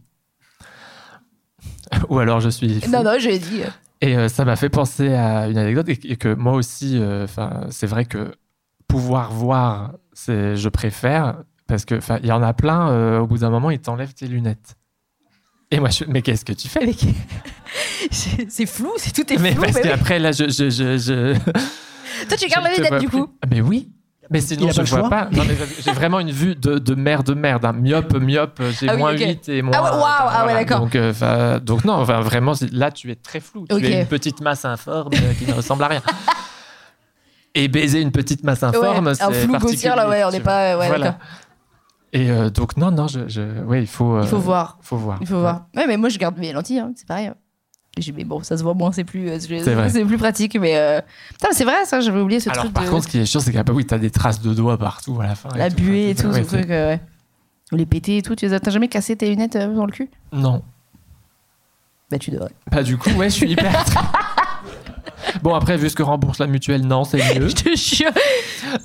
Ou 2.09 2.19
alors 2.19 2.41
je 2.41 2.49
suis. 2.49 2.81
fou. 2.81 2.91
Non, 2.91 3.03
non, 3.03 3.19
je 3.19 3.29
l'ai 3.29 3.39
dit. 3.39 3.63
Et 4.01 4.17
euh, 4.17 4.29
ça 4.29 4.45
m'a 4.45 4.57
fait 4.57 4.69
penser 4.69 5.13
à 5.15 5.49
une 5.49 5.59
anecdote 5.59 5.89
et, 5.89 5.99
et 6.13 6.17
que 6.17 6.33
moi 6.35 6.53
aussi, 6.53 6.99
euh, 7.01 7.27
c'est 7.71 7.87
vrai 7.87 8.05
que 8.05 8.33
pouvoir 8.87 9.33
voir, 9.33 9.95
c'est 10.13 10.57
je 10.57 10.69
préfère 10.69 11.43
parce 11.67 11.85
que 11.85 11.99
il 12.23 12.27
y 12.27 12.33
en 12.33 12.43
a 12.43 12.55
plein. 12.55 12.91
euh, 12.91 13.19
au 13.19 13.27
bout 13.27 13.39
d'un 13.39 13.51
moment, 13.51 13.71
ils 13.71 13.81
t'enlèvent 13.81 14.15
tes 14.15 14.27
lunettes. 14.29 14.77
Et 15.71 15.81
moi, 15.81 15.91
je 15.91 16.05
mais 16.09 16.23
qu'est-ce 16.23 16.45
que 16.45 16.53
tu 16.55 16.69
fais? 16.69 16.83
Avec- 16.83 17.05
c'est 18.11 18.51
c'est 18.51 18.67
flou, 18.67 18.93
c'est 18.97 19.13
tout 19.13 19.31
est 19.33 19.37
Mais 19.39 19.53
flou. 19.53 19.63
parce 19.63 19.75
mais 19.75 19.83
oui. 19.83 19.89
qu'après 19.89 20.19
là, 20.19 20.33
je, 20.33 20.45
je, 20.49 20.71
je, 20.71 20.97
je- 20.97 21.35
Toi, 22.29 22.37
tu 22.39 22.49
gardes 22.49 22.65
je 22.67 22.71
les 22.71 22.77
te 22.77 22.81
lunettes 22.81 22.89
vois 22.89 22.99
du 23.01 23.09
coup? 23.09 23.29
Ah, 23.43 23.47
Mais 23.51 23.61
oui. 23.61 23.93
Mais 24.31 24.41
sinon, 24.43 24.67
Il 24.67 24.69
a 24.69 24.73
je 24.73 24.81
le 24.83 24.87
vois 24.87 24.99
choix 25.01 25.09
pas. 25.09 25.29
Non, 25.33 25.43
mais 25.47 25.55
j'ai 25.81 25.93
vraiment 25.93 26.21
une 26.21 26.31
vue 26.31 26.55
de, 26.55 26.79
de 26.79 26.95
merde 26.95 27.27
de 27.27 27.35
merde. 27.35 27.65
hein. 27.65 27.73
Myope, 27.73 28.15
myope, 28.21 28.61
j'ai 28.79 28.89
Ah 28.89 28.93
oui, 28.95 28.99
moins 28.99 29.13
ok. 29.15 29.21
8 29.21 29.49
et 29.49 29.63
moins. 29.63 29.73
Ah 29.75 29.83
ouais, 29.83 29.91
waouh, 29.91 30.01
enfin, 30.03 30.15
ah 30.19 30.27
ouais, 30.27 30.43
voilà. 30.53 30.59
d'accord. 30.65 30.81
Donc, 30.81 30.95
euh, 30.97 31.59
donc 31.61 31.85
non, 31.85 31.95
enfin, 31.95 32.21
vraiment, 32.21 32.53
là, 32.73 32.91
tu 32.91 33.11
es 33.11 33.15
très 33.15 33.41
flou. 33.41 33.67
Tu 33.69 33.75
Ok. 33.77 33.83
es 33.83 34.01
une 34.03 34.07
petite 34.07 34.41
masse 34.43 34.65
informe 34.67 35.13
euh, 35.15 35.33
qui 35.35 35.47
ne 35.47 35.55
ressemble 35.55 35.83
à 35.85 35.89
rien. 35.89 36.03
Et 37.55 37.69
baiser 37.69 38.01
une 38.03 38.13
petite 38.13 38.45
masse 38.45 38.63
informe, 38.63 39.07
Ouais, 39.07 39.15
c'est 39.15 39.23
un 39.25 39.33
flou 39.33 39.57
gaussière, 39.59 39.97
là, 39.97 40.09
ouais, 40.09 40.23
on 40.25 40.29
tu 40.31 40.37
n'est 40.37 40.43
pas. 40.43 40.77
Ouais, 40.79 40.87
Voilà. 40.89 41.05
d'accord. 41.07 41.21
Et 42.13 42.31
euh, 42.31 42.51
donc, 42.51 42.77
non, 42.77 42.91
non, 42.91 43.07
je, 43.09 43.21
je- 43.29 43.63
ouais, 43.65 43.81
il 43.83 43.87
faut. 43.87 44.17
euh, 44.17 44.21
Il 44.23 44.29
faut 44.29 44.39
voir. 44.39 44.79
Faut 44.83 44.97
voir. 44.97 45.19
Il 45.21 45.27
faut 45.27 45.41
voir. 45.41 45.67
Ouais, 45.77 45.87
mais 45.87 45.97
moi, 45.97 46.09
je 46.11 46.19
garde 46.19 46.39
mes 46.39 46.53
lentilles, 46.53 46.79
hein, 46.81 46.93
c'est 46.97 47.07
pareil. 47.07 47.31
J'ai- 48.01 48.13
Mais 48.13 48.25
bon, 48.25 48.43
ça 48.43 48.57
se 48.57 48.63
voit 48.63 48.75
moins, 48.75 48.93
c'est 48.93 49.05
plus, 49.05 49.29
euh, 49.29 49.39
C'est 49.39 50.05
plus 50.05 50.19
pratique. 50.19 50.59
Mais 50.61 50.77
euh, 50.77 51.01
c'est 51.53 51.65
vrai, 51.65 51.85
ça, 51.85 52.01
j'avais 52.01 52.21
oublié 52.21 52.41
ce 52.41 52.51
Alors, 52.51 52.65
truc 52.65 52.75
par 52.75 52.85
de 52.85 52.89
contre, 52.91 53.05
ce 53.05 53.09
qui 53.09 53.19
est 53.19 53.27
chiant, 53.27 53.41
c'est 53.41 53.53
bah, 53.53 53.73
oui, 53.75 53.85
t'as 53.85 53.99
des 53.99 54.11
traces 54.11 54.41
de 54.41 54.53
doigts 54.55 54.79
partout 54.79 55.19
à 55.21 55.27
la 55.27 55.35
fin. 55.35 55.49
la 55.57 55.69
buée 55.71 56.11
et 56.11 56.15
tout, 56.15 56.33
ce 56.33 56.41
truc. 56.41 56.71
euh, 56.71 56.91
ouais. 56.93 57.01
Ou 57.73 57.77
les 57.77 57.87
péter 57.87 58.17
et 58.19 58.23
tout. 58.23 58.35
Tu 58.35 58.49
T'as 58.49 58.71
jamais 58.71 58.89
cassé 58.89 59.15
tes 59.17 59.29
lunettes 59.29 59.57
euh, 59.57 59.75
dans 59.75 59.85
le 59.87 59.93
cul? 59.93 60.09
Non. 60.33 60.63
Bah, 62.11 62.19
tu 62.19 62.31
devrais. 62.31 62.53
Bah, 62.71 62.83
du 62.83 62.97
coup, 62.97 63.11
ouais, 63.11 63.29
je 63.29 63.35
suis 63.35 63.51
hyper. 63.51 63.85
bon, 65.43 65.55
après, 65.55 65.77
vu 65.77 65.89
ce 65.91 65.95
que 65.97 66.03
rembourse 66.03 66.39
la 66.39 66.47
mutuelle, 66.47 66.87
non, 66.87 67.05
c'est 67.05 67.19
mieux. 67.39 67.49
Je 67.49 67.55
te 67.55 67.77
jure. 67.77 68.11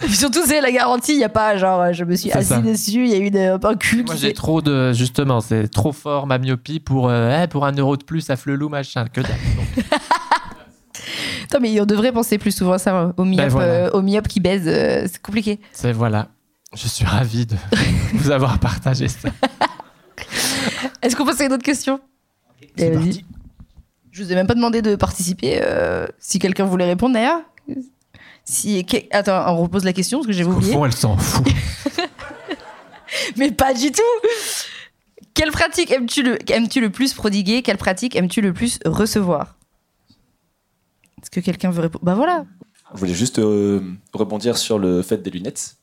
Surtout, 0.10 0.42
c'est 0.46 0.62
la 0.62 0.72
garantie, 0.72 1.14
il 1.14 1.18
n'y 1.18 1.24
a 1.24 1.30
pas 1.30 1.58
genre, 1.58 1.82
euh, 1.82 1.94
je 1.94 2.04
me 2.04 2.16
suis 2.16 2.32
assis 2.32 2.48
ça. 2.50 2.60
dessus, 2.62 3.06
il 3.06 3.12
y 3.12 3.14
a 3.16 3.18
eu 3.20 3.32
de- 3.32 3.66
un 3.66 3.76
cul 3.76 4.04
Moi, 4.04 4.16
j'ai 4.16 4.34
trop 4.34 4.62
de. 4.62 4.94
Justement, 4.94 5.42
c'est 5.42 5.68
trop 5.68 5.92
fort 5.92 6.28
ma 6.28 6.38
myopie 6.38 6.80
pour, 6.80 7.10
euh, 7.10 7.42
eh, 7.44 7.48
pour 7.48 7.66
un 7.66 7.72
euro 7.74 7.98
de 7.98 8.04
plus 8.04 8.30
à 8.30 8.36
flelou, 8.36 8.70
machin. 8.70 9.06
Que 9.12 9.22
dalle. 9.22 9.32
Attends, 11.46 11.60
mais 11.62 11.80
on 11.82 11.86
devrait 11.86 12.12
penser 12.12 12.38
plus 12.38 12.56
souvent 12.56 12.74
à 12.74 12.78
ça, 12.80 12.96
euh, 12.96 13.12
au 13.18 13.26
myop, 13.26 13.38
Ben 13.38 13.48
voilà. 13.50 13.68
euh, 13.68 13.90
au 13.92 14.02
myop 14.02 14.28
qui 14.28 14.40
baise, 14.40 14.64
euh, 14.68 15.06
c'est 15.12 15.22
compliqué. 15.22 15.60
c'est 15.72 15.92
voilà. 15.92 16.28
Je 16.76 16.88
suis 16.88 17.06
ravi 17.06 17.46
de 17.46 17.56
vous 18.16 18.32
avoir 18.32 18.58
partagé 18.60 19.08
ça. 19.08 19.30
Est-ce 21.04 21.16
qu'on 21.16 21.26
passe 21.26 21.42
à 21.42 21.46
une 21.46 21.54
autre 21.54 21.64
question? 21.64 22.00
C'est 22.78 22.88
Eh, 22.88 22.90
vas-y. 22.92 23.04
parti. 23.06 23.26
Je 24.14 24.24
vous 24.24 24.32
ai 24.32 24.36
même 24.36 24.46
pas 24.48 24.54
demandé 24.56 24.82
de 24.82 24.96
participer. 24.96 25.60
euh, 25.64 26.06
si 26.20 26.38
quelqu'un 26.40 26.66
voulait 26.66 26.86
répondre 26.86 27.14
d'ailleurs. 27.16 27.42
Si, 28.46 28.86
que- 28.86 28.98
Attends, 29.12 29.54
on 29.56 29.64
repose 29.64 29.84
la 29.84 29.92
question 29.94 30.22
parce 30.24 30.38
que 30.38 30.44
Au 30.44 30.52
oublié. 30.52 30.72
fond, 30.74 30.86
elle 30.86 30.94
s'en 30.94 31.18
fout. 31.18 31.46
Mais 33.38 33.52
pas 33.52 33.74
du 33.74 33.92
tout 33.92 34.02
Quelle 35.34 35.52
pratique 35.52 35.92
aimes-tu 35.92 36.22
le, 36.24 36.38
aimes-tu 36.52 36.80
le 36.82 36.90
plus 36.92 37.14
prodiguer? 37.14 37.62
Quelle 37.64 37.78
pratique 37.78 38.16
aimes-tu 38.16 38.42
le 38.42 38.54
plus 38.54 38.80
recevoir? 38.86 39.56
Est-ce 41.22 41.32
que 41.32 41.40
quelqu'un 41.40 41.72
veut 41.72 41.82
répondre? 41.82 42.04
Bah 42.06 42.16
voilà 42.16 42.46
Je 42.94 43.00
voulais 43.00 43.14
juste 43.14 43.40
euh, 43.40 43.82
rebondir 44.14 44.58
sur 44.58 44.78
le 44.78 45.02
fait 45.02 45.18
des 45.18 45.32
lunettes. 45.32 45.78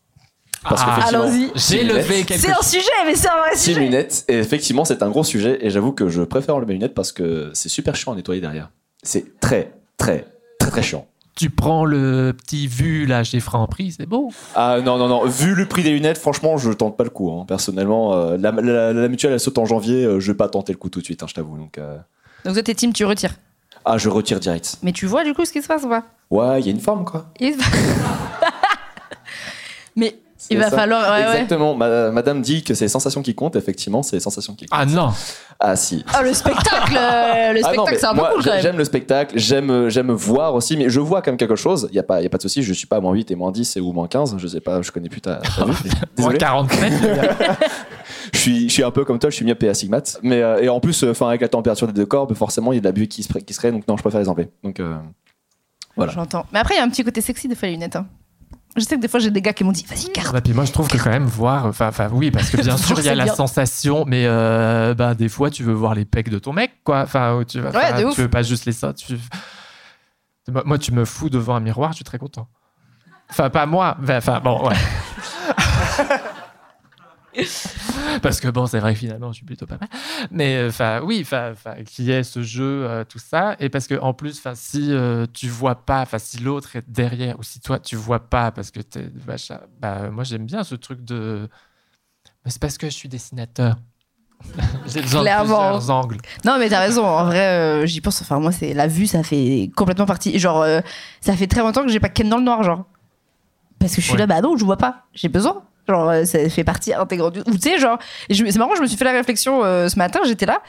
Parce 0.62 0.82
Ah, 0.84 1.06
allons-y. 1.08 1.50
J'ai 1.54 1.82
lunettes, 1.82 2.06
levé 2.08 2.24
quelque 2.24 2.40
C'est 2.42 2.50
un 2.50 2.62
sujet, 2.62 2.90
mais 3.06 3.14
c'est 3.14 3.28
un 3.28 3.38
vrai 3.38 3.56
sujet 3.56 3.80
lunettes, 3.80 4.24
et 4.28 4.38
effectivement, 4.38 4.84
c'est 4.84 5.02
un 5.02 5.08
gros 5.08 5.24
sujet, 5.24 5.58
et 5.64 5.70
j'avoue 5.70 5.92
que 5.92 6.08
je 6.08 6.22
préfère 6.22 6.54
enlever 6.56 6.66
mes 6.68 6.72
lunettes 6.74 6.94
parce 6.94 7.12
que 7.12 7.50
c'est 7.54 7.68
super 7.70 7.96
chiant 7.96 8.12
à 8.12 8.16
nettoyer 8.16 8.40
derrière. 8.42 8.70
C'est 9.02 9.40
très, 9.40 9.72
très, 9.96 10.26
très, 10.58 10.70
très 10.70 10.82
chiant. 10.82 11.06
Tu 11.36 11.48
prends 11.48 11.86
le 11.86 12.34
petit 12.36 12.66
vu 12.66 13.06
là 13.06 13.24
chez 13.24 13.40
Franprix, 13.40 13.92
c'est 13.98 14.04
beau. 14.04 14.30
Ah 14.54 14.80
non, 14.84 14.98
non, 14.98 15.08
non, 15.08 15.24
vu 15.24 15.54
le 15.54 15.64
prix 15.64 15.82
des 15.82 15.92
lunettes, 15.92 16.18
franchement, 16.18 16.58
je 16.58 16.70
tente 16.72 16.98
pas 16.98 17.04
le 17.04 17.10
coup. 17.10 17.30
hein. 17.32 17.46
Personnellement, 17.48 18.12
euh, 18.12 18.36
la, 18.36 18.50
la- 18.50 18.92
la 18.92 19.08
mutuelle, 19.08 19.32
elle 19.32 19.40
saute 19.40 19.56
en 19.56 19.64
janvier, 19.64 20.04
euh, 20.04 20.20
je 20.20 20.32
vais 20.32 20.36
pas 20.36 20.48
tenter 20.50 20.72
le 20.74 20.78
coup 20.78 20.90
tout 20.90 21.00
de 21.00 21.04
suite, 21.06 21.22
hein, 21.22 21.26
je 21.28 21.32
t'avoue. 21.34 21.56
Donc, 21.56 21.78
euh, 21.78 21.96
Donc 22.44 22.52
toi, 22.52 22.62
t'es 22.62 22.74
team, 22.74 22.92
tu 22.92 23.06
retires. 23.06 23.32
Ah, 23.86 23.96
je 23.96 24.10
retire 24.10 24.38
direct. 24.40 24.76
Mais 24.82 24.92
tu 24.92 25.06
vois 25.06 25.24
du 25.24 25.32
coup 25.32 25.46
ce 25.46 25.52
qui 25.52 25.62
se 25.62 25.68
passe 25.68 25.84
ou 25.84 25.88
pas? 25.88 26.04
Ouais, 26.30 26.60
il 26.60 26.66
y 26.66 26.68
a 26.68 26.72
une 26.72 26.80
forme, 26.80 27.06
quoi. 27.06 27.32
Mais 29.96 30.14
il 30.48 30.58
va 30.58 30.70
ça. 30.70 30.76
falloir... 30.76 31.02
ouais, 31.12 31.24
ouais. 31.26 31.30
Exactement. 31.32 31.74
Ma- 31.74 32.10
madame 32.10 32.40
dit 32.40 32.62
que 32.64 32.72
c'est 32.74 32.86
les 32.86 32.88
sensations 32.88 33.22
qui 33.22 33.34
comptent, 33.34 33.56
effectivement, 33.56 34.02
c'est 34.02 34.16
les 34.16 34.20
sensations 34.20 34.54
qui 34.54 34.66
comptent. 34.66 34.80
Ah 34.80 34.86
non 34.86 35.10
Ah, 35.58 35.76
si. 35.76 36.04
Ah, 36.14 36.22
le 36.22 36.32
spectacle 36.32 36.96
euh, 36.96 37.52
Le 37.52 37.60
Ah 37.64 37.68
spectacle, 37.72 37.96
c'est 38.00 38.06
un 38.06 38.14
peu 38.14 38.20
cool 38.20 38.28
quand 38.36 38.40
j'ai- 38.42 38.50
même. 38.50 38.62
J'aime 38.62 38.78
le 38.78 38.84
spectacle, 38.84 39.38
j'aime, 39.38 39.88
j'aime 39.88 40.10
voir 40.12 40.54
aussi, 40.54 40.76
mais 40.76 40.88
je 40.88 41.00
vois 41.00 41.20
quand 41.22 41.30
même 41.32 41.38
quelque 41.38 41.56
chose. 41.56 41.88
Il 41.90 41.94
n'y 41.94 41.98
a, 41.98 42.02
pas- 42.02 42.22
y 42.22 42.26
a 42.26 42.28
pas 42.30 42.36
de 42.38 42.42
souci, 42.42 42.62
je 42.62 42.72
suis 42.72 42.86
pas 42.86 42.96
à 42.96 43.00
moins 43.00 43.12
8 43.12 43.30
et 43.30 43.34
moins 43.34 43.50
10 43.52 43.76
et 43.76 43.80
ou 43.80 43.92
moins 43.92 44.08
15, 44.08 44.36
je 44.38 44.46
sais 44.46 44.60
pas, 44.60 44.80
je 44.82 44.90
connais 44.90 45.08
plus 45.08 45.20
ta, 45.20 45.36
ta. 45.36 45.64
Moins 45.66 45.74
Désolé. 46.16 46.38
47. 46.38 46.92
Je 48.32 48.38
suis, 48.38 48.68
je 48.68 48.72
suis 48.72 48.84
un 48.84 48.90
peu 48.90 49.04
comme 49.04 49.18
toi, 49.18 49.28
je 49.28 49.34
suis 49.36 49.44
myopé 49.44 49.68
astigmate. 49.68 50.18
Mais, 50.22 50.40
euh, 50.40 50.60
et 50.62 50.68
en 50.68 50.78
plus, 50.78 51.02
euh, 51.02 51.14
'fin, 51.14 51.28
avec 51.28 51.40
la 51.40 51.48
température 51.48 51.86
des 51.86 51.92
deux 51.92 52.06
corps, 52.06 52.28
forcément, 52.36 52.72
il 52.72 52.76
y 52.76 52.78
a 52.78 52.80
de 52.80 52.86
la 52.86 52.92
buée 52.92 53.08
qui 53.08 53.22
se, 53.22 53.32
qui 53.38 53.52
se 53.52 53.58
crée, 53.58 53.72
donc 53.72 53.86
non, 53.88 53.96
je 53.96 54.02
préfère 54.02 54.20
les 54.20 54.28
enlever. 54.28 54.48
Donc, 54.62 54.78
euh, 54.78 54.96
voilà. 55.96 56.12
J'entends. 56.12 56.46
Mais 56.52 56.58
après, 56.60 56.74
il 56.74 56.78
y 56.78 56.80
a 56.80 56.84
un 56.84 56.88
petit 56.88 57.02
côté 57.02 57.20
sexy 57.20 57.48
de 57.48 57.54
faire 57.54 57.68
les 57.68 57.74
lunettes. 57.74 57.96
hein. 57.96 58.06
Je 58.76 58.82
sais 58.82 58.94
que 58.96 59.00
des 59.00 59.08
fois, 59.08 59.18
j'ai 59.20 59.30
des 59.30 59.42
gars 59.42 59.52
qui 59.52 59.64
m'ont 59.64 59.72
dit 59.72 59.84
Vas-y, 59.88 60.12
garde. 60.12 60.32
Bah, 60.32 60.40
puis 60.40 60.52
moi, 60.52 60.64
je 60.64 60.72
trouve 60.72 60.86
que 60.88 60.96
quand 60.96 61.10
même 61.10 61.24
voir, 61.24 61.66
enfin, 61.66 61.88
enfin, 61.88 62.08
oui, 62.12 62.30
parce 62.30 62.50
que 62.50 62.56
bien 62.62 62.76
sûr, 62.78 62.98
il 63.00 63.04
y 63.04 63.08
a 63.08 63.14
la 63.16 63.24
bien. 63.24 63.34
sensation, 63.34 64.04
mais 64.06 64.24
euh, 64.26 64.94
bah, 64.94 65.14
des 65.14 65.28
fois, 65.28 65.50
tu 65.50 65.64
veux 65.64 65.72
voir 65.72 65.94
les 65.94 66.04
pecs 66.04 66.28
de 66.30 66.38
ton 66.38 66.52
mec, 66.52 66.70
quoi. 66.84 67.00
Enfin, 67.02 67.42
tu, 67.46 67.60
vas- 67.60 67.70
Ouais, 67.70 68.12
tu 68.14 68.20
veux 68.22 68.28
pas 68.30 68.42
juste 68.42 68.66
les 68.66 68.72
seins. 68.72 68.92
Tu... 68.92 69.18
Moi, 70.50 70.62
moi, 70.64 70.78
tu 70.78 70.92
me 70.92 71.04
fous 71.04 71.30
devant 71.30 71.56
un 71.56 71.60
miroir, 71.60 71.90
je 71.92 71.96
suis 71.96 72.04
très 72.04 72.18
content. 72.18 72.48
Enfin, 73.30 73.50
pas 73.50 73.66
moi, 73.66 73.96
mais 74.00 74.16
enfin, 74.16 74.40
bon, 74.40 74.68
ouais. 74.68 74.76
Parce 78.22 78.40
que 78.40 78.48
bon, 78.48 78.66
c'est 78.66 78.78
vrai 78.80 78.92
que 78.94 78.98
finalement, 79.00 79.30
je 79.32 79.36
suis 79.36 79.44
plutôt 79.46 79.66
pas 79.66 79.76
mal. 79.78 79.88
Mais 80.30 80.56
euh, 80.56 80.68
enfin, 80.68 81.00
oui, 81.02 81.20
enfin, 81.22 81.52
y 81.98 82.10
ait 82.10 82.22
ce 82.22 82.42
jeu, 82.42 82.84
euh, 82.88 83.04
tout 83.04 83.18
ça? 83.18 83.56
Et 83.60 83.68
parce 83.68 83.86
que 83.86 83.98
en 84.00 84.12
plus, 84.14 84.38
enfin, 84.38 84.54
si 84.54 84.92
euh, 84.92 85.26
tu 85.32 85.48
vois 85.48 85.74
pas, 85.86 86.02
enfin, 86.02 86.18
si 86.18 86.38
l'autre 86.38 86.76
est 86.76 86.84
derrière 86.90 87.38
ou 87.38 87.42
si 87.42 87.60
toi 87.60 87.78
tu 87.78 87.96
vois 87.96 88.18
pas 88.20 88.50
parce 88.50 88.70
que 88.70 88.80
t'es 88.80 89.10
vache, 89.14 89.52
bah 89.80 90.10
moi 90.10 90.24
j'aime 90.24 90.44
bien 90.46 90.64
ce 90.64 90.74
truc 90.74 91.04
de. 91.04 91.48
Mais 92.44 92.50
c'est 92.50 92.60
parce 92.60 92.78
que 92.78 92.86
je 92.88 92.94
suis 92.94 93.08
dessinateur. 93.08 93.76
J'ai 94.86 95.02
besoin 95.02 95.20
de 95.20 95.24
Clairement. 95.26 95.44
plusieurs 95.76 95.90
angles. 95.90 96.16
Non, 96.46 96.56
mais 96.58 96.68
t'as 96.70 96.80
raison. 96.80 97.04
En 97.04 97.26
vrai, 97.26 97.46
euh, 97.82 97.86
j'y 97.86 98.00
pense. 98.00 98.22
Enfin, 98.22 98.40
moi, 98.40 98.52
c'est 98.52 98.72
la 98.72 98.86
vue, 98.86 99.06
ça 99.06 99.22
fait 99.22 99.70
complètement 99.76 100.06
partie. 100.06 100.38
Genre, 100.38 100.64
ça 101.20 101.36
fait 101.36 101.46
très 101.46 101.60
longtemps 101.60 101.84
que 101.84 101.90
j'ai 101.92 102.00
pas 102.00 102.08
ken 102.08 102.28
dans 102.28 102.38
le 102.38 102.44
noir, 102.44 102.62
genre. 102.62 102.86
Parce 103.78 103.94
que 103.94 104.00
je 104.00 104.06
suis 104.06 104.14
Ouais. 104.14 104.18
là, 104.20 104.26
bah 104.26 104.40
non, 104.40 104.56
je 104.56 104.64
vois 104.64 104.76
pas. 104.78 105.04
J'ai 105.14 105.28
besoin. 105.28 105.62
Genre, 105.90 106.08
euh, 106.08 106.24
ça 106.24 106.48
fait 106.48 106.64
partie 106.64 106.94
intégrante 106.94 107.34
du. 107.34 107.40
Ou 107.40 107.54
tu 107.54 107.60
sais, 107.60 107.78
genre, 107.78 107.98
c'est 108.30 108.56
marrant, 108.56 108.74
je 108.76 108.80
me 108.82 108.86
suis 108.86 108.96
fait 108.96 109.04
la 109.04 109.12
réflexion 109.12 109.64
euh, 109.64 109.88
ce 109.88 109.98
matin, 109.98 110.20
j'étais 110.24 110.46
là. 110.46 110.60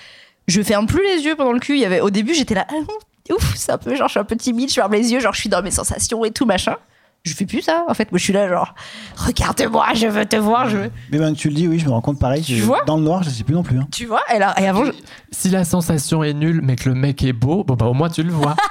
Je 0.47 0.61
ferme 0.61 0.87
plus 0.87 1.03
les 1.15 1.23
yeux 1.23 1.35
pendant 1.35 1.51
le 1.53 1.59
cul. 1.59 1.75
Il 1.75 1.79
y 1.81 1.85
avait, 1.85 2.01
au 2.01 2.09
début, 2.09 2.33
j'étais 2.33 2.55
là, 2.55 2.65
ah 2.69 3.33
ouf, 3.33 3.53
c'est 3.55 3.71
un 3.71 3.77
peu, 3.77 3.95
genre, 3.95 4.07
je 4.07 4.11
suis 4.13 4.19
un 4.19 4.23
peu 4.25 4.35
timide, 4.35 4.69
je 4.69 4.73
ferme 4.73 4.91
les 4.93 5.11
yeux, 5.11 5.19
genre, 5.19 5.33
je 5.33 5.39
suis 5.39 5.49
dans 5.49 5.61
mes 5.61 5.71
sensations 5.71 6.25
et 6.25 6.31
tout, 6.31 6.45
machin. 6.45 6.75
Je 7.23 7.35
fais 7.35 7.45
plus 7.45 7.61
ça, 7.61 7.85
en 7.87 7.93
fait. 7.93 8.11
Moi, 8.11 8.17
je 8.17 8.23
suis 8.23 8.33
là, 8.33 8.49
genre, 8.49 8.73
regarde-moi, 9.15 9.85
je 9.93 10.07
veux 10.07 10.25
te 10.25 10.35
voir, 10.37 10.67
je 10.67 10.77
veux. 10.77 10.91
Mais 11.11 11.19
ben, 11.19 11.35
tu 11.35 11.49
le 11.49 11.53
dis, 11.53 11.67
oui, 11.67 11.77
je 11.77 11.85
me 11.85 11.91
rends 11.91 12.01
compte 12.01 12.19
pareil. 12.19 12.41
Tu 12.41 12.55
je- 12.55 12.63
vois 12.63 12.81
Dans 12.87 12.97
le 12.97 13.03
noir, 13.03 13.21
je 13.21 13.29
sais 13.29 13.43
plus 13.43 13.53
non 13.53 13.61
plus. 13.61 13.77
hein. 13.77 13.87
Tu 13.91 14.07
vois 14.07 14.23
et, 14.33 14.39
là, 14.39 14.55
et 14.59 14.67
avant, 14.67 14.85
je- 14.85 14.91
Si 15.29 15.49
la 15.49 15.63
sensation 15.63 16.23
est 16.23 16.33
nulle, 16.33 16.61
mais 16.63 16.75
que 16.75 16.89
le 16.89 16.95
mec 16.95 17.23
est 17.23 17.31
beau, 17.33 17.63
bon 17.63 17.75
bah 17.75 17.85
au 17.85 17.93
moins 17.93 18.09
tu 18.09 18.23
le 18.23 18.31
vois. 18.31 18.55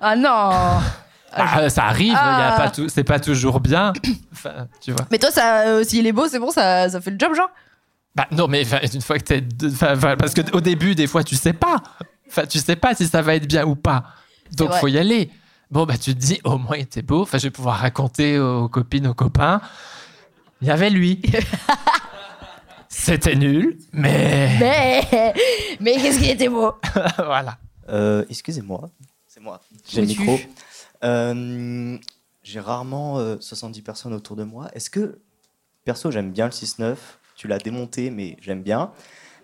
Ah 0.00 0.14
non 0.14 0.80
Ah, 1.36 1.68
ça 1.70 1.84
arrive, 1.84 2.14
Ah. 2.16 2.72
c'est 2.88 3.04
pas 3.04 3.20
toujours 3.20 3.60
bien. 3.60 3.92
Enfin, 4.32 4.66
tu 4.80 4.92
vois. 4.92 5.06
Mais 5.10 5.18
toi, 5.18 5.30
ça, 5.30 5.66
euh, 5.68 5.84
s'il 5.84 6.06
est 6.06 6.12
beau, 6.12 6.28
c'est 6.28 6.38
bon, 6.38 6.50
ça, 6.50 6.88
ça 6.88 7.00
fait 7.00 7.10
le 7.10 7.18
job, 7.18 7.34
genre 7.34 7.50
Bah 8.14 8.26
non, 8.30 8.48
mais 8.48 8.64
une 8.94 9.02
fois 9.02 9.18
que 9.18 9.24
t'es, 9.24 9.44
parce 10.18 10.34
qu'au 10.34 10.60
début, 10.60 10.94
des 10.94 11.06
fois, 11.06 11.22
tu 11.22 11.36
sais 11.36 11.52
pas. 11.52 11.82
Enfin, 12.28 12.46
tu 12.46 12.58
sais 12.58 12.76
pas 12.76 12.94
si 12.94 13.06
ça 13.06 13.22
va 13.22 13.34
être 13.34 13.46
bien 13.46 13.64
ou 13.66 13.74
pas. 13.76 14.04
Donc, 14.56 14.72
faut 14.74 14.88
y 14.88 14.98
aller. 14.98 15.30
Bon, 15.70 15.84
bah, 15.84 15.98
tu 15.98 16.14
te 16.14 16.18
dis, 16.20 16.40
au 16.44 16.58
moins, 16.58 16.76
il 16.76 16.82
était 16.82 17.02
beau. 17.02 17.22
Enfin, 17.22 17.38
je 17.38 17.44
vais 17.44 17.50
pouvoir 17.50 17.76
raconter 17.78 18.38
aux 18.38 18.68
copines, 18.68 19.06
aux 19.08 19.14
copains. 19.14 19.60
Il 20.62 20.68
y 20.68 20.70
avait 20.70 20.90
lui. 20.90 21.20
C'était 22.88 23.34
nul, 23.34 23.76
mais 23.92 24.48
Mais, 24.58 25.34
mais 25.80 25.92
qu'est-ce 25.96 26.18
qui 26.18 26.30
était 26.30 26.48
beau 26.48 26.72
voilà. 27.18 27.58
Euh, 27.88 28.24
Excusez-moi, 28.30 28.88
c'est 29.26 29.40
moi. 29.40 29.60
J'ai 29.88 30.00
le 30.00 30.06
micro. 30.06 30.38
Euh, 31.04 31.96
J'ai 32.42 32.60
rarement 32.60 33.18
euh, 33.18 33.36
70 33.40 33.82
personnes 33.82 34.12
autour 34.14 34.36
de 34.36 34.44
moi. 34.44 34.68
Est-ce 34.72 34.90
que, 34.90 35.18
perso, 35.84 36.10
j'aime 36.10 36.30
bien 36.32 36.46
le 36.46 36.52
6-9 36.52 36.94
Tu 37.36 37.48
l'as 37.48 37.58
démonté, 37.58 38.10
mais 38.10 38.36
j'aime 38.40 38.62
bien. 38.62 38.90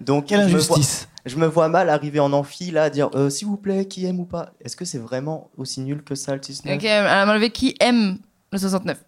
Donc, 0.01 0.27
Quelle 0.27 0.49
je 0.49 0.55
me, 0.55 0.61
vois, 0.61 0.77
injustice. 0.79 1.09
je 1.27 1.37
me 1.37 1.47
vois 1.47 1.69
mal 1.69 1.89
arriver 1.89 2.19
en 2.21 2.33
amphi, 2.33 2.71
là, 2.71 2.85
à 2.85 2.91
dire 2.91 3.11
euh, 3.15 3.31
s'il 3.31 3.47
vous 3.47 3.57
plaît, 3.57 3.87
qui 3.87 4.05
aime 4.07 4.19
ou 4.21 4.25
pas? 4.25 4.51
Est-ce 4.61 4.75
que 4.77 4.85
c'est 4.85 4.99
vraiment 4.99 5.51
aussi 5.57 5.81
nul 5.81 6.03
que 6.03 6.15
ça, 6.15 6.35
le 6.35 6.41
6-9 6.41 6.75
Ok, 6.77 6.85
à 6.85 7.03
la 7.03 7.27
main 7.27 7.35
levée, 7.35 7.51
qui 7.51 7.75
aime 7.81 8.19
le 8.51 8.59
69 8.59 8.99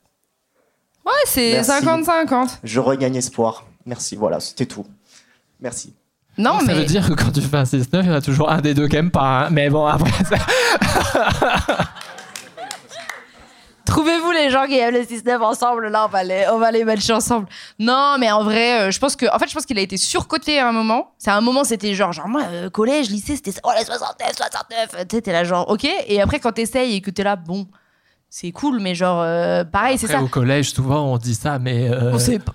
Ouais, 1.06 1.12
c'est 1.26 1.52
Merci. 1.54 1.70
50-50. 1.84 2.58
Je 2.64 2.80
regagne 2.80 3.16
espoir. 3.16 3.66
Merci, 3.86 4.16
voilà, 4.16 4.40
c'était 4.40 4.66
tout. 4.66 4.86
Merci. 5.60 5.92
Non, 6.38 6.52
Donc, 6.58 6.62
mais. 6.62 6.74
Ça 6.74 6.78
veut 6.80 6.84
dire 6.86 7.06
que 7.08 7.12
quand 7.14 7.30
tu 7.32 7.40
fais 7.42 7.56
un 7.58 7.64
6-9, 7.64 7.86
il 8.02 8.06
y 8.06 8.10
en 8.10 8.14
a 8.14 8.20
toujours 8.22 8.50
un 8.50 8.60
des 8.60 8.72
deux 8.74 8.88
qui 8.88 8.96
aime 8.96 9.10
pas. 9.10 9.46
hein. 9.46 9.50
Mais 9.50 9.68
bon, 9.70 9.84
après, 9.86 10.10
ça- 10.24 10.36
Trouvez-vous 13.86 14.30
les 14.32 14.50
gens 14.50 14.66
qui 14.66 14.78
aiment 14.78 14.94
le 14.94 15.02
6-9 15.02 15.40
ensemble, 15.42 15.88
là, 15.88 16.06
on 16.06 16.08
va 16.08 16.22
les, 16.24 16.46
on 16.52 16.58
va 16.58 16.70
les 16.70 16.84
matcher 16.84 17.12
ensemble. 17.12 17.46
Non, 17.78 18.16
mais 18.18 18.30
en 18.30 18.42
vrai, 18.42 18.80
euh, 18.80 18.90
je 18.90 18.98
pense 18.98 19.14
que. 19.16 19.26
En 19.34 19.38
fait, 19.38 19.48
je 19.48 19.54
pense 19.54 19.66
qu'il 19.66 19.78
a 19.78 19.82
été 19.82 19.96
surcoté 19.96 20.58
à 20.58 20.68
un 20.68 20.72
moment. 20.72 21.12
C'est 21.18 21.30
à 21.30 21.36
un 21.36 21.40
moment, 21.40 21.64
c'était 21.64 21.94
genre, 21.94 22.12
genre, 22.12 22.28
moi, 22.28 22.42
euh, 22.50 22.70
collège, 22.70 23.10
lycée, 23.10 23.36
c'était. 23.36 23.52
Oh, 23.62 23.70
les 23.78 23.84
69, 23.84 24.32
69. 24.36 25.06
Tu 25.08 25.16
sais, 25.16 25.22
t'es 25.22 25.32
là, 25.32 25.44
genre, 25.44 25.68
ok. 25.68 25.86
Et 26.06 26.20
après, 26.20 26.40
quand 26.40 26.52
t'essayes 26.52 26.96
et 26.96 27.00
que 27.00 27.10
t'es 27.10 27.24
là, 27.24 27.36
bon, 27.36 27.66
c'est 28.36 28.50
cool, 28.50 28.80
mais 28.80 28.96
genre, 28.96 29.22
euh, 29.22 29.62
pareil, 29.62 29.96
c'est 29.96 30.08
ça. 30.08 30.20
au 30.20 30.26
collège, 30.26 30.72
souvent, 30.72 31.04
on 31.12 31.18
dit 31.18 31.36
ça, 31.36 31.60
mais 31.60 31.88
euh, 31.88 32.12
On 32.12 32.18
sait 32.18 32.40
pas. 32.40 32.52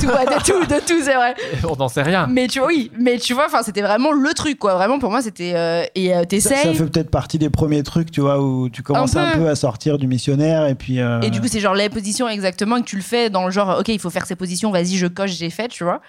Tout, 0.00 0.06
ouais, 0.06 0.24
de 0.26 0.42
tout, 0.44 0.64
de 0.64 0.80
tout, 0.86 1.02
c'est 1.04 1.14
vrai. 1.14 1.34
on 1.68 1.76
n'en 1.76 1.88
sait 1.88 2.02
rien. 2.02 2.26
Mais 2.30 2.46
tu 2.46 2.60
vois, 2.60 2.68
oui, 2.68 2.90
mais 2.98 3.18
tu 3.18 3.34
vois, 3.34 3.46
enfin, 3.46 3.62
c'était 3.62 3.82
vraiment 3.82 4.12
le 4.12 4.32
truc, 4.34 4.58
quoi. 4.58 4.74
Vraiment, 4.74 4.98
pour 4.98 5.10
moi, 5.10 5.22
c'était. 5.22 5.52
euh, 5.54 5.84
et 5.94 6.12
euh, 6.12 6.18
Ça, 6.18 6.20
ça 6.22 6.26
t'essayes. 6.26 6.74
fait 6.74 6.84
peut-être 6.86 7.10
partie 7.10 7.38
des 7.38 7.50
premiers 7.50 7.82
trucs, 7.82 8.10
tu 8.10 8.20
vois, 8.20 8.40
où 8.40 8.68
tu 8.68 8.82
commences 8.82 9.16
Un 9.16 9.24
un 9.32 9.36
peu. 9.38 9.48
à 9.48 9.54
sortir 9.56 9.98
du 9.98 10.06
missionnaire 10.06 10.66
et 10.66 10.74
puis. 10.74 11.00
euh, 11.00 11.20
Et 11.22 11.30
du 11.30 11.40
coup, 11.40 11.48
c'est 11.48 11.60
genre 11.60 11.74
les 11.74 11.88
positions 11.88 12.28
exactement 12.28 12.80
que 12.80 12.86
tu 12.86 12.96
le 12.96 13.02
fais 13.02 13.28
dans 13.30 13.44
le 13.44 13.50
genre, 13.50 13.78
ok, 13.80 13.88
il 13.88 13.98
faut 13.98 14.10
faire 14.10 14.26
ces 14.26 14.36
positions, 14.36 14.70
vas-y, 14.70 14.96
je 14.96 15.06
coche, 15.08 15.32
j'ai 15.32 15.50
fait, 15.50 15.68
tu 15.68 15.82
vois. 15.84 16.00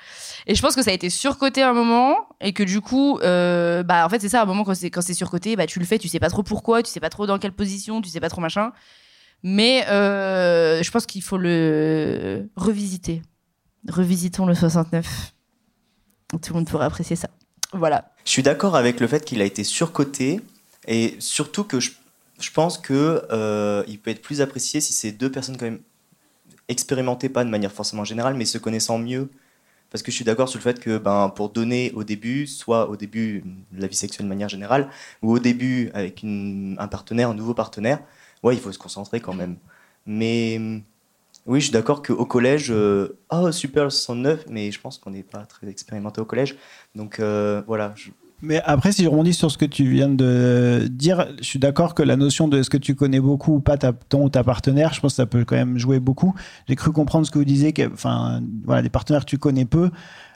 Et 0.45 0.55
je 0.55 0.61
pense 0.61 0.75
que 0.75 0.83
ça 0.83 0.91
a 0.91 0.93
été 0.93 1.09
surcoté 1.09 1.61
à 1.63 1.69
un 1.69 1.73
moment 1.73 2.15
et 2.41 2.53
que 2.53 2.63
du 2.63 2.81
coup, 2.81 3.17
euh, 3.23 3.81
bah 3.83 4.05
en 4.05 4.09
fait, 4.09 4.19
c'est 4.19 4.29
ça, 4.29 4.39
à 4.41 4.43
un 4.43 4.45
moment 4.45 4.63
quand 4.65 4.75
c'est 4.75 4.89
quand 4.91 5.01
c'est 5.01 5.13
surcoté, 5.13 5.55
bah 5.55 5.65
tu 5.65 5.79
le 5.79 5.85
fais, 5.85 5.97
tu 5.97 6.07
sais 6.09 6.19
pas 6.19 6.29
trop 6.29 6.43
pourquoi, 6.43 6.83
tu 6.83 6.91
sais 6.91 6.99
pas 6.99 7.09
trop 7.09 7.25
dans 7.25 7.39
quelle 7.39 7.53
position, 7.53 8.01
tu 8.01 8.09
sais 8.09 8.19
pas 8.19 8.29
trop 8.29 8.41
machin. 8.41 8.71
Mais 9.45 9.85
euh, 9.89 10.81
je 10.83 10.91
pense 10.91 11.05
qu'il 11.05 11.21
faut 11.21 11.37
le 11.37 12.47
revisiter. 12.55 13.21
Revisitons 13.89 14.45
le 14.45 14.55
69. 14.55 15.33
Tout 16.31 16.39
le 16.49 16.53
monde 16.53 16.67
pourra 16.67 16.85
apprécier 16.85 17.15
ça. 17.15 17.29
Voilà. 17.73 18.11
Je 18.25 18.31
suis 18.31 18.43
d'accord 18.43 18.75
avec 18.75 18.99
le 18.99 19.07
fait 19.07 19.25
qu'il 19.25 19.41
a 19.41 19.45
été 19.45 19.63
surcoté 19.63 20.41
et 20.87 21.15
surtout 21.19 21.63
que 21.63 21.79
je, 21.79 21.91
je 22.39 22.51
pense 22.51 22.77
que 22.77 23.25
euh, 23.31 23.83
il 23.87 23.99
peut 23.99 24.11
être 24.11 24.21
plus 24.21 24.41
apprécié 24.41 24.81
si 24.81 24.93
c'est 24.93 25.11
deux 25.11 25.31
personnes 25.31 25.57
quand 25.57 25.65
même 25.65 25.81
expérimentées, 26.67 27.29
pas 27.29 27.43
de 27.43 27.49
manière 27.49 27.71
forcément 27.71 28.03
générale, 28.03 28.35
mais 28.35 28.45
se 28.45 28.57
connaissant 28.57 28.97
mieux. 28.97 29.29
Parce 29.89 30.01
que 30.01 30.11
je 30.11 30.15
suis 30.15 30.25
d'accord 30.25 30.49
sur 30.49 30.57
le 30.57 30.63
fait 30.63 30.79
que 30.79 30.97
ben, 30.97 31.29
pour 31.29 31.49
donner 31.49 31.91
au 31.93 32.03
début, 32.03 32.47
soit 32.47 32.89
au 32.89 32.95
début 32.95 33.43
la 33.71 33.85
vie 33.85 33.95
sexuelle 33.95 34.25
de 34.25 34.29
manière 34.29 34.49
générale, 34.49 34.89
ou 35.21 35.33
au 35.33 35.39
début 35.39 35.91
avec 35.93 36.23
un 36.23 36.87
partenaire, 36.87 37.29
un 37.29 37.35
nouveau 37.35 37.53
partenaire, 37.53 37.99
ouais, 38.41 38.55
il 38.55 38.59
faut 38.59 38.71
se 38.71 38.79
concentrer 38.79 39.19
quand 39.19 39.35
même. 39.35 39.57
Mais 40.07 40.81
oui, 41.45 41.59
je 41.59 41.65
suis 41.65 41.73
d'accord 41.73 42.01
qu'au 42.01 42.25
collège, 42.25 42.71
euh, 42.71 43.19
oh 43.29 43.51
super 43.51 43.83
le 43.83 43.89
69, 43.89 44.45
mais 44.49 44.71
je 44.71 44.79
pense 44.79 44.97
qu'on 44.97 45.11
n'est 45.11 45.23
pas 45.23 45.45
très 45.45 45.67
expérimenté 45.67 46.21
au 46.21 46.25
collège. 46.25 46.55
Donc 46.95 47.19
euh, 47.19 47.61
voilà, 47.67 47.93
Mais 48.45 48.61
après, 48.65 48.91
si 48.91 49.05
je 49.05 49.07
rebondis 49.07 49.33
sur 49.33 49.49
ce 49.49 49.57
que 49.57 49.63
tu 49.63 49.85
viens 49.85 50.09
de 50.09 50.89
dire, 50.91 51.27
je 51.39 51.45
suis 51.45 51.59
d'accord 51.59 51.95
que 51.95 52.03
la 52.03 52.17
notion 52.17 52.49
de 52.49 52.59
est-ce 52.59 52.69
que 52.69 52.75
tu 52.75 52.93
connais 52.93 53.21
beaucoup 53.21 53.53
ou 53.53 53.59
pas 53.61 53.77
ta, 53.77 53.93
ton 53.93 54.25
ou 54.25 54.29
ta 54.29 54.43
partenaire, 54.43 54.93
je 54.93 54.99
pense 54.99 55.13
que 55.13 55.15
ça 55.15 55.25
peut 55.25 55.45
quand 55.45 55.55
même 55.55 55.77
jouer 55.77 56.01
beaucoup. 56.01 56.35
J'ai 56.67 56.75
cru 56.75 56.91
comprendre 56.91 57.25
ce 57.25 57.31
que 57.31 57.39
vous 57.39 57.45
disiez, 57.45 57.71
que, 57.71 57.89
enfin, 57.93 58.41
voilà, 58.65 58.81
des 58.81 58.89
partenaires 58.89 59.23
que 59.23 59.29
tu 59.29 59.37
connais 59.37 59.63
peu. 59.63 59.91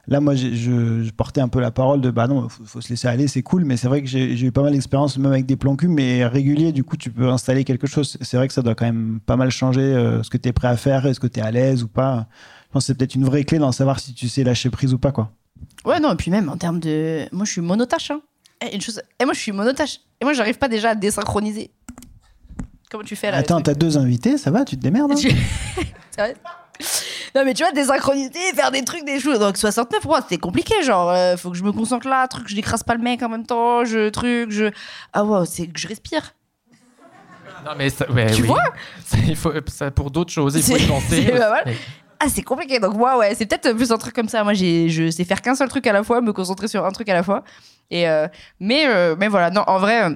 Là, 0.08 0.22
moi, 0.22 0.36
je, 0.36 1.10
portais 1.12 1.42
un 1.42 1.50
peu 1.50 1.60
la 1.60 1.70
parole 1.70 2.00
de 2.00 2.10
bah 2.10 2.30
non, 2.30 2.48
faut, 2.48 2.64
faut 2.64 2.80
se 2.80 2.88
laisser 2.88 3.10
aller, 3.10 3.28
c'est 3.28 3.42
cool, 3.42 3.66
mais 3.66 3.76
c'est 3.76 3.90
vrai 3.90 4.02
que 4.02 4.08
j'ai 4.08 4.42
eu 4.42 4.54
pas 4.54 4.62
mal 4.64 4.72
d'expérience, 4.72 5.18
même 5.18 5.34
avec 5.34 5.46
des 5.46 5.58
plans 5.58 5.76
cul, 5.76 5.90
mais 5.90 6.26
réguliers, 6.26 6.72
du 6.72 6.86
coup, 6.86 6.96
tu 6.96 7.12
peux 7.12 7.28
installer 7.28 7.66
quelque 7.66 7.88
chose. 7.88 8.18
C'est 8.22 8.38
vrai 8.38 8.48
que 8.48 8.54
ça 8.54 8.62
doit 8.62 8.74
quand 8.76 8.86
même 8.86 9.20
pas 9.26 9.36
mal 9.36 9.52
changer 9.52 9.82
euh, 9.82 10.24
ce 10.24 10.30
que 10.30 10.38
tu 10.38 10.48
es 10.48 10.54
prêt 10.54 10.70
à 10.70 10.78
faire, 10.78 11.06
est-ce 11.08 11.20
que 11.20 11.28
tu 11.28 11.42
es 11.42 11.44
à 11.44 11.52
l'aise 11.52 11.84
ou 11.84 11.90
pas. 11.90 12.28
Je 12.68 12.72
pense 12.72 12.84
que 12.84 12.88
c'est 12.88 12.98
peut-être 12.98 13.16
une 13.16 13.26
vraie 13.26 13.44
clé 13.44 13.60
dans 13.60 13.74
savoir 13.74 14.00
si 14.00 14.14
tu 14.14 14.30
sais 14.30 14.46
lâcher 14.46 14.70
prise 14.70 14.94
ou 14.94 14.98
pas, 14.98 15.12
quoi. 15.12 15.34
Ouais, 15.86 16.00
non, 16.00 16.12
et 16.14 16.16
puis 16.16 16.32
même 16.32 16.50
en 16.50 16.58
termes 16.58 16.80
de. 16.80 17.28
Moi, 17.32 17.46
je 17.46 17.52
suis 17.52 17.62
monotache. 17.62 18.12
Hein. 18.12 18.22
Eh, 18.62 18.76
une 18.76 18.82
chose... 18.82 19.02
Et 19.20 19.26
moi, 19.26 19.34
je 19.34 19.40
suis 19.40 19.52
monotache. 19.52 20.00
Et 20.20 20.26
moi, 20.26 20.34
j'arrive 20.34 20.58
pas 20.58 20.68
déjà 20.68 20.90
à 20.92 20.96
désynchroniser. 20.96 21.72
Comment 22.90 23.04
tu 23.04 23.16
fais 23.16 23.32
là? 23.32 23.38
Attends, 23.38 23.62
t'as 23.62 23.74
deux 23.74 23.98
invités, 23.98 24.38
ça 24.38 24.50
va, 24.50 24.64
tu 24.66 24.78
te 24.78 24.82
démerdes 24.82 25.12
hein? 25.12 25.16
Tu- 25.16 25.30
C'est 26.12 26.22
vrai 26.22 26.36
Non, 27.36 27.44
mais 27.46 27.54
tu 27.54 27.64
vois, 27.64 27.72
désynchroniser, 27.72 28.32
faire 28.56 28.72
des 28.72 28.84
trucs, 28.84 29.06
des 29.06 29.20
choses. 29.20 29.40
Donc 29.40 29.58
69, 29.58 30.02
pour 30.02 30.12
moi, 30.12 30.22
c'était 30.22 30.38
compliqué. 30.38 30.82
Genre, 30.84 31.10
euh, 31.10 31.38
faut 31.38 31.52
que 31.52 31.58
je 31.58 31.64
me 31.64 31.72
concentre 31.72 32.08
là, 32.08 32.28
truc, 32.28 32.48
je 32.48 32.56
n'écrase 32.56 32.84
pas 32.84 32.96
le 32.96 33.02
mec 33.02 33.22
en 33.22 33.30
même 33.30 33.46
temps, 33.46 33.86
je 33.86 34.10
truc, 34.10 34.52
je. 34.52 34.72
Ah, 35.14 35.24
ouais, 35.26 35.46
c'est 35.46 35.68
que 35.68 35.80
je 35.80 35.88
respire. 35.88 36.34
Non, 37.66 37.72
mais 37.78 37.90
ça, 37.90 38.10
ouais, 38.12 38.32
Tu 38.32 38.42
oui. 38.44 38.48
vois? 38.48 38.64
Ça, 39.06 39.18
il 39.28 39.36
faut, 39.36 39.52
ça, 39.68 39.92
pour 39.92 40.10
d'autres 40.12 40.32
choses, 40.32 40.56
il 40.56 40.64
faut 40.64 40.78
y 40.78 40.88
penser. 40.88 41.30
Mais- 41.66 41.76
Ah, 42.20 42.28
c'est 42.30 42.42
compliqué. 42.42 42.80
Donc, 42.80 42.96
moi, 42.96 43.18
ouais, 43.18 43.36
c'est 43.36 43.46
peut-être 43.46 43.74
plus 43.74 43.92
un 43.92 43.98
truc 43.98 44.14
comme 44.16 44.30
ça. 44.30 44.44
Moi, 44.44 44.54
je 44.54 45.10
sais 45.12 45.24
faire 45.24 45.42
qu'un 45.42 45.56
seul 45.56 45.70
truc 45.70 45.86
à 45.88 45.94
la 45.94 46.04
fois, 46.04 46.22
me 46.22 46.34
concentrer 46.34 46.68
sur 46.68 46.84
un 46.86 46.92
truc 46.92 47.10
à 47.10 47.14
la 47.14 47.24
fois. 47.24 47.44
Et, 47.92 48.08
euh, 48.10 48.28
mais, 48.60 48.88
euh, 48.88 49.16
mais 49.18 49.28
voilà, 49.28 49.50
non, 49.52 49.64
en 49.68 49.78
vrai. 49.80 50.10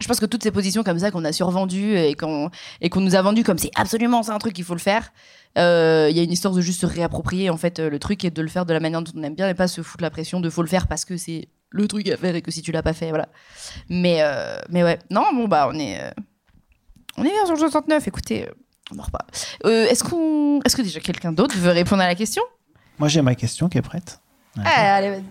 je 0.00 0.06
pense 0.06 0.20
que 0.20 0.26
toutes 0.26 0.42
ces 0.42 0.50
positions 0.50 0.82
comme 0.82 0.98
ça 0.98 1.10
qu'on 1.10 1.24
a 1.24 1.32
survendues 1.32 1.96
et 1.96 2.14
qu'on 2.14 2.50
et 2.80 2.90
qu'on 2.90 3.00
nous 3.00 3.14
a 3.14 3.22
vendues 3.22 3.44
comme 3.44 3.58
c'est 3.58 3.70
absolument 3.76 4.22
c'est 4.24 4.32
un 4.32 4.38
truc 4.38 4.52
qu'il 4.52 4.64
faut 4.64 4.74
le 4.74 4.80
faire. 4.80 5.12
euh, 5.58 6.08
Il 6.10 6.16
y 6.16 6.20
a 6.20 6.22
une 6.24 6.32
histoire 6.32 6.52
de 6.54 6.60
juste 6.60 6.80
se 6.80 6.86
réapproprier 6.86 7.50
en 7.50 7.56
fait 7.56 7.78
le 7.80 7.98
truc 7.98 8.24
et 8.24 8.30
de 8.30 8.42
le 8.42 8.48
faire 8.48 8.66
de 8.66 8.72
la 8.72 8.80
manière 8.80 9.00
dont 9.02 9.12
on 9.16 9.22
aime 9.22 9.34
bien 9.34 9.48
et 9.48 9.54
pas 9.54 9.68
se 9.68 9.80
foutre 9.82 10.02
la 10.02 10.10
pression 10.10 10.40
de 10.40 10.50
faut 10.50 10.62
le 10.62 10.68
faire 10.68 10.86
parce 10.88 11.04
que 11.04 11.16
c'est 11.16 11.48
le 11.70 11.88
truc 11.88 12.08
à 12.08 12.16
faire 12.16 12.34
et 12.36 12.42
que 12.42 12.50
si 12.50 12.62
tu 12.62 12.70
l'as 12.72 12.82
pas 12.82 12.92
fait 12.94 13.10
voilà. 13.10 13.28
Mais 13.88 14.20
mais 14.70 14.82
ouais 14.84 14.98
non 15.10 15.24
bon 15.34 15.46
bah 15.48 15.68
on 15.72 15.78
est 15.78 15.98
on 17.16 17.22
est 17.24 17.30
bien 17.30 17.44
sur 17.46 17.54
le 17.54 17.60
69. 17.60 18.06
Écoutez, 18.08 18.48
on 18.94 18.98
en 18.98 19.02
reparle. 19.02 19.26
Euh, 19.66 19.86
est-ce 19.86 20.04
qu'on 20.04 20.60
est-ce 20.64 20.76
que 20.76 20.82
déjà 20.82 21.00
quelqu'un 21.00 21.32
d'autre 21.32 21.56
veut 21.56 21.70
répondre 21.70 22.02
à 22.02 22.06
la 22.06 22.14
question? 22.14 22.42
Moi, 22.98 23.08
j'ai 23.08 23.22
ma 23.22 23.34
question 23.34 23.68
qui 23.68 23.78
est 23.78 23.82
prête. 23.82 24.20
Ah, 24.64 24.94
Allez 24.96 25.10
vas-y. 25.10 25.24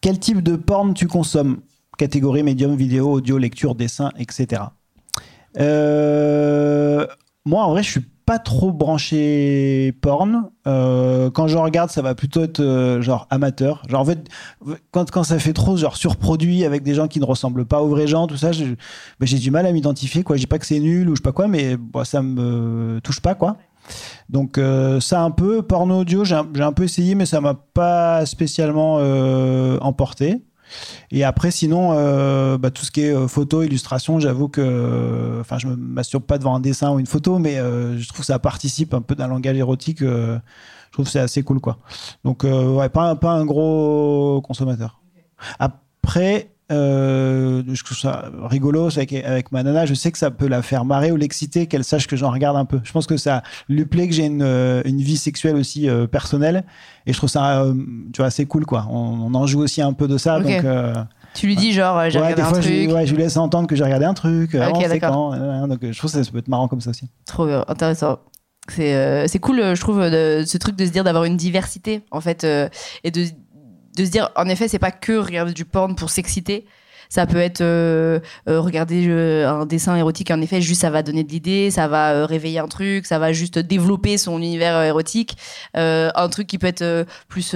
Quel 0.00 0.18
type 0.18 0.42
de 0.42 0.56
porn 0.56 0.94
tu 0.94 1.06
consommes? 1.06 1.60
Catégorie 1.98 2.42
médium, 2.42 2.74
vidéo, 2.76 3.10
audio, 3.12 3.38
lecture, 3.38 3.74
dessin, 3.74 4.10
etc. 4.18 4.62
Euh, 5.58 7.06
moi, 7.44 7.64
en 7.64 7.70
vrai, 7.70 7.82
je 7.82 7.90
suis 7.90 8.04
pas 8.24 8.38
trop 8.38 8.72
branché 8.72 9.92
porn. 10.00 10.50
Euh, 10.66 11.30
quand 11.30 11.48
je 11.48 11.56
regarde, 11.56 11.90
ça 11.90 12.02
va 12.02 12.14
plutôt 12.14 12.42
être 12.42 12.60
euh, 12.60 13.02
genre 13.02 13.26
amateur. 13.30 13.82
Genre 13.88 14.00
en 14.00 14.04
fait, 14.04 14.28
quand, 14.90 15.10
quand 15.10 15.24
ça 15.24 15.38
fait 15.38 15.52
trop 15.52 15.76
genre 15.76 15.96
surproduit 15.96 16.64
avec 16.64 16.82
des 16.82 16.94
gens 16.94 17.08
qui 17.08 17.20
ne 17.20 17.24
ressemblent 17.24 17.64
pas 17.64 17.82
aux 17.82 17.88
vrais 17.88 18.06
gens, 18.06 18.26
tout 18.26 18.36
ça, 18.36 18.50
bah, 18.52 19.26
j'ai 19.26 19.38
du 19.38 19.50
mal 19.50 19.66
à 19.66 19.72
m'identifier. 19.72 20.22
Quoi, 20.22 20.36
je 20.36 20.42
dis 20.42 20.46
pas 20.46 20.58
que 20.58 20.66
c'est 20.66 20.80
nul 20.80 21.08
ou 21.08 21.12
je 21.12 21.20
sais 21.20 21.22
pas 21.22 21.32
quoi, 21.32 21.48
mais 21.48 21.76
bon, 21.76 22.04
ça 22.04 22.22
me 22.22 23.00
touche 23.02 23.20
pas 23.20 23.34
quoi. 23.34 23.56
Donc 24.28 24.58
euh, 24.58 25.00
ça 25.00 25.22
un 25.22 25.32
peu 25.32 25.62
porno 25.62 26.00
audio, 26.00 26.24
j'ai 26.24 26.36
un, 26.36 26.46
un 26.60 26.72
peu 26.72 26.84
essayé, 26.84 27.14
mais 27.14 27.26
ça 27.26 27.40
m'a 27.40 27.54
pas 27.54 28.24
spécialement 28.26 28.96
emporté. 29.80 30.42
Et 31.10 31.24
après, 31.24 31.50
sinon, 31.50 31.92
euh, 31.92 32.58
bah, 32.58 32.70
tout 32.70 32.84
ce 32.84 32.90
qui 32.90 33.02
est 33.02 33.14
euh, 33.14 33.28
photo, 33.28 33.62
illustration, 33.62 34.20
j'avoue 34.20 34.48
que, 34.48 35.38
enfin, 35.40 35.58
je 35.58 35.66
me 35.66 35.76
masturbe 35.76 36.24
pas 36.24 36.38
devant 36.38 36.54
un 36.54 36.60
dessin 36.60 36.92
ou 36.92 36.98
une 36.98 37.06
photo, 37.06 37.38
mais 37.38 37.58
euh, 37.58 37.98
je 37.98 38.08
trouve 38.08 38.20
que 38.20 38.26
ça 38.26 38.38
participe 38.38 38.94
un 38.94 39.02
peu 39.02 39.14
d'un 39.14 39.26
langage 39.28 39.56
érotique. 39.56 40.02
euh, 40.02 40.38
je 40.88 40.92
trouve 40.92 41.06
que 41.06 41.10
c'est 41.12 41.20
assez 41.20 41.42
cool, 41.42 41.60
quoi. 41.60 41.78
Donc, 42.24 42.44
euh, 42.44 42.74
ouais, 42.74 42.90
pas, 42.90 43.16
pas 43.16 43.30
un 43.30 43.46
gros 43.46 44.42
consommateur. 44.44 45.00
Après, 45.58 46.51
euh, 46.72 47.62
je 47.72 47.84
trouve 47.84 47.98
ça 47.98 48.30
rigolo 48.42 48.86
avec, 48.86 49.12
avec 49.12 49.52
ma 49.52 49.62
nana. 49.62 49.86
Je 49.86 49.94
sais 49.94 50.10
que 50.10 50.18
ça 50.18 50.30
peut 50.30 50.48
la 50.48 50.62
faire 50.62 50.84
marrer 50.84 51.12
ou 51.12 51.16
l'exciter, 51.16 51.66
qu'elle 51.66 51.84
sache 51.84 52.06
que 52.06 52.16
j'en 52.16 52.30
regarde 52.30 52.56
un 52.56 52.64
peu. 52.64 52.80
Je 52.82 52.92
pense 52.92 53.06
que 53.06 53.16
ça 53.16 53.42
lui 53.68 53.84
plaît 53.84 54.08
que 54.08 54.14
j'ai 54.14 54.26
une, 54.26 54.42
euh, 54.42 54.82
une 54.84 55.00
vie 55.00 55.16
sexuelle 55.16 55.56
aussi 55.56 55.88
euh, 55.88 56.06
personnelle. 56.06 56.64
Et 57.06 57.12
je 57.12 57.18
trouve 57.18 57.30
ça, 57.30 57.62
euh, 57.62 57.74
tu 58.12 58.18
vois, 58.18 58.26
assez 58.26 58.46
cool, 58.46 58.64
quoi. 58.66 58.86
On, 58.90 58.96
on 58.96 59.34
en 59.34 59.46
joue 59.46 59.60
aussi 59.60 59.82
un 59.82 59.92
peu 59.92 60.08
de 60.08 60.18
ça. 60.18 60.40
Donc, 60.40 60.64
Tu 61.34 61.46
lui 61.46 61.56
dis 61.56 61.72
genre, 61.72 62.10
j'ai 62.10 62.18
ouais, 62.18 62.32
regardé 62.32 62.42
des 62.42 62.48
un 62.58 62.60
je, 62.60 62.84
truc. 62.84 62.96
ouais, 62.96 63.06
je 63.06 63.14
lui 63.14 63.22
laisse 63.22 63.36
entendre 63.36 63.66
que 63.66 63.74
j'ai 63.74 63.84
regardé 63.84 64.04
un 64.04 64.14
truc. 64.14 64.54
Ok, 64.54 64.60
avant, 64.60 64.80
c'est 64.80 64.88
d'accord. 64.88 65.10
quand, 65.10 65.32
euh, 65.34 65.66
donc, 65.66 65.78
je 65.82 65.96
trouve 65.96 66.10
que 66.10 66.16
ça, 66.18 66.24
ça 66.24 66.30
peut 66.30 66.38
être 66.38 66.48
marrant 66.48 66.68
comme 66.68 66.80
ça 66.80 66.90
aussi. 66.90 67.08
Trop 67.26 67.48
intéressant. 67.68 68.18
C'est 68.68 68.94
euh, 68.94 69.26
cool, 69.40 69.58
euh, 69.58 69.74
je 69.74 69.80
trouve, 69.80 70.00
ce 70.02 70.56
truc 70.58 70.76
de 70.76 70.86
se 70.86 70.90
dire 70.92 71.02
d'avoir 71.02 71.24
une 71.24 71.36
diversité, 71.36 72.02
en 72.10 72.20
fait, 72.20 72.46
et 73.02 73.10
de, 73.10 73.24
de 73.96 74.04
se 74.04 74.10
dire, 74.10 74.30
en 74.36 74.48
effet, 74.48 74.68
c'est 74.68 74.78
pas 74.78 74.90
que 74.90 75.12
regarder 75.12 75.52
du 75.52 75.64
porn 75.64 75.94
pour 75.94 76.10
s'exciter. 76.10 76.66
Ça 77.08 77.26
peut 77.26 77.36
être 77.36 77.60
euh, 77.60 78.20
euh, 78.48 78.58
regarder 78.58 79.06
euh, 79.06 79.46
un 79.46 79.66
dessin 79.66 79.94
érotique, 79.96 80.30
en 80.30 80.40
effet, 80.40 80.62
juste 80.62 80.80
ça 80.80 80.88
va 80.88 81.02
donner 81.02 81.24
de 81.24 81.30
l'idée, 81.30 81.70
ça 81.70 81.86
va 81.86 82.12
euh, 82.12 82.24
réveiller 82.24 82.58
un 82.58 82.68
truc, 82.68 83.04
ça 83.04 83.18
va 83.18 83.34
juste 83.34 83.58
développer 83.58 84.16
son 84.16 84.38
univers 84.38 84.80
érotique. 84.82 85.36
Euh, 85.76 86.10
un 86.14 86.30
truc 86.30 86.46
qui 86.46 86.56
peut 86.56 86.68
être 86.68 87.04
plus 87.28 87.54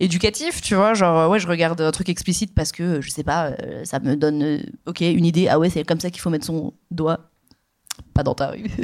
éducatif, 0.00 0.62
tu 0.62 0.76
vois, 0.76 0.94
genre, 0.94 1.28
ouais, 1.30 1.38
je 1.38 1.46
regarde 1.46 1.78
un 1.82 1.92
truc 1.92 2.08
explicite 2.08 2.54
parce 2.54 2.72
que, 2.72 3.02
je 3.02 3.10
sais 3.10 3.22
pas, 3.22 3.50
ça 3.84 4.00
me 4.00 4.16
donne, 4.16 4.62
ok, 4.86 5.02
une 5.02 5.26
idée, 5.26 5.48
ah 5.48 5.58
ouais, 5.58 5.68
c'est 5.68 5.84
comme 5.84 6.00
ça 6.00 6.08
qu'il 6.08 6.22
faut 6.22 6.30
mettre 6.30 6.46
son 6.46 6.72
doigt. 6.90 7.20
Pas 8.16 8.22
dans 8.22 8.34
ta 8.34 8.48
rue. 8.48 8.64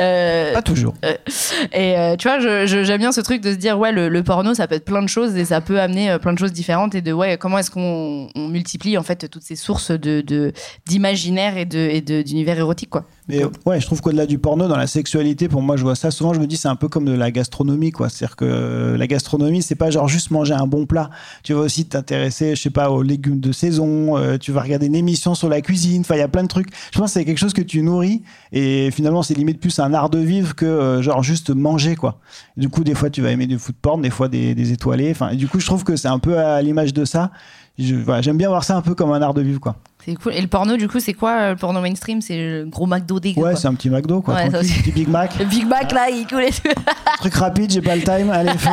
Euh, 0.00 0.52
Pas 0.52 0.62
toujours. 0.62 0.94
et 1.72 1.96
euh, 1.98 2.16
tu 2.16 2.28
vois, 2.28 2.38
je- 2.40 2.66
je- 2.66 2.82
j'aime 2.84 2.98
bien 2.98 3.12
ce 3.12 3.20
truc 3.20 3.40
de 3.40 3.52
se 3.52 3.56
dire, 3.56 3.78
ouais, 3.78 3.92
le, 3.92 4.08
le 4.08 4.22
porno, 4.22 4.52
ça 4.54 4.66
peut 4.66 4.74
être 4.74 4.84
plein 4.84 5.00
de 5.02 5.08
choses 5.08 5.36
et 5.36 5.44
ça 5.44 5.60
peut 5.60 5.80
amener 5.80 6.10
euh, 6.10 6.18
plein 6.18 6.32
de 6.32 6.38
choses 6.38 6.52
différentes 6.52 6.94
et 6.94 7.00
de, 7.02 7.12
ouais, 7.12 7.36
comment 7.38 7.58
est-ce 7.58 7.70
qu'on 7.70 8.28
on 8.34 8.48
multiplie 8.48 8.98
en 8.98 9.02
fait 9.02 9.28
toutes 9.30 9.42
ces 9.44 9.56
sources 9.56 9.90
de 9.92 10.20
de- 10.20 10.52
d'imaginaire 10.86 11.56
et 11.56 11.64
de 11.64 11.78
et 11.78 12.00
de- 12.00 12.22
d'univers 12.22 12.58
érotique, 12.58 12.90
quoi. 12.90 13.04
Mais 13.28 13.42
ouais, 13.64 13.80
je 13.80 13.86
trouve 13.86 14.00
qu'au-delà 14.00 14.24
du 14.24 14.38
porno, 14.38 14.68
dans 14.68 14.76
la 14.76 14.86
sexualité, 14.86 15.48
pour 15.48 15.60
moi, 15.60 15.76
je 15.76 15.82
vois 15.82 15.96
ça 15.96 16.12
souvent. 16.12 16.32
Je 16.32 16.38
me 16.38 16.46
dis, 16.46 16.56
c'est 16.56 16.68
un 16.68 16.76
peu 16.76 16.86
comme 16.88 17.04
de 17.04 17.12
la 17.12 17.32
gastronomie, 17.32 17.90
quoi. 17.90 18.08
C'est-à-dire 18.08 18.36
que 18.36 18.44
euh, 18.44 18.96
la 18.96 19.08
gastronomie, 19.08 19.62
c'est 19.62 19.74
pas 19.74 19.90
genre 19.90 20.06
juste 20.06 20.30
manger 20.30 20.54
un 20.54 20.68
bon 20.68 20.86
plat. 20.86 21.10
Tu 21.42 21.52
vas 21.52 21.60
aussi 21.60 21.86
t'intéresser, 21.86 22.54
je 22.54 22.62
sais 22.62 22.70
pas, 22.70 22.90
aux 22.90 23.02
légumes 23.02 23.40
de 23.40 23.50
saison. 23.50 24.16
euh, 24.16 24.38
tu 24.38 24.52
vas 24.52 24.62
regarder 24.62 24.86
une 24.86 24.94
émission 24.94 25.34
sur 25.34 25.48
la 25.48 25.60
cuisine. 25.60 26.02
Enfin, 26.02 26.14
il 26.14 26.20
y 26.20 26.22
a 26.22 26.28
plein 26.28 26.44
de 26.44 26.48
trucs. 26.48 26.68
Je 26.92 26.98
pense 27.00 27.10
que 27.10 27.18
c'est 27.18 27.24
quelque 27.24 27.38
chose 27.38 27.52
que 27.52 27.62
tu 27.62 27.82
nourris 27.82 28.22
et 28.52 28.90
finalement, 28.92 29.24
c'est 29.24 29.34
limite 29.34 29.60
plus 29.60 29.76
un 29.80 29.92
art 29.92 30.08
de 30.08 30.18
vivre 30.18 30.54
que 30.54 30.64
euh, 30.64 31.02
genre 31.02 31.24
juste 31.24 31.50
manger, 31.50 31.96
quoi. 31.96 32.20
Du 32.56 32.68
coup, 32.68 32.84
des 32.84 32.94
fois, 32.94 33.10
tu 33.10 33.22
vas 33.22 33.32
aimer 33.32 33.48
du 33.48 33.58
foot 33.58 33.74
porn, 33.82 34.00
des 34.02 34.10
fois 34.10 34.28
des, 34.28 34.54
des 34.54 34.70
étoilés. 34.70 35.10
Enfin, 35.10 35.30
et 35.30 35.36
du 35.36 35.48
coup, 35.48 35.58
je 35.58 35.66
trouve 35.66 35.82
que 35.82 35.96
c'est 35.96 36.08
un 36.08 36.20
peu 36.20 36.38
à 36.38 36.62
l'image 36.62 36.94
de 36.94 37.04
ça. 37.04 37.32
Voilà, 37.78 38.22
J'aime 38.22 38.38
bien 38.38 38.48
voir 38.48 38.64
ça 38.64 38.76
un 38.76 38.82
peu 38.82 38.94
comme 38.94 39.12
un 39.12 39.20
art 39.20 39.34
de 39.34 39.42
vivre, 39.42 39.60
quoi. 39.60 39.76
C'est 40.04 40.14
cool. 40.14 40.34
Et 40.34 40.40
le 40.40 40.46
porno, 40.46 40.76
du 40.76 40.88
coup, 40.88 41.00
c'est 41.00 41.14
quoi 41.14 41.32
euh, 41.32 41.50
le 41.50 41.56
porno 41.56 41.80
mainstream? 41.80 42.22
C'est 42.22 42.36
le 42.36 42.64
gros 42.66 42.86
McDo 42.86 43.20
dégueu. 43.20 43.42
Ouais, 43.42 43.56
c'est 43.56 43.68
un 43.68 43.74
petit 43.74 43.90
McDo, 43.90 44.22
quoi. 44.22 44.34
Ouais, 44.34 44.56
aussi. 44.56 44.80
petit 44.82 44.92
Big 44.92 45.08
Mac. 45.08 45.36
Le 45.38 45.44
Big 45.44 45.66
Mac 45.66 45.92
là, 45.92 46.08
il 46.08 46.26
tout. 46.26 46.36
Truc 47.18 47.34
rapide, 47.34 47.70
j'ai 47.70 47.82
pas 47.82 47.96
le 47.96 48.02
time. 48.02 48.30
Allez, 48.30 48.56
fais. 48.56 48.70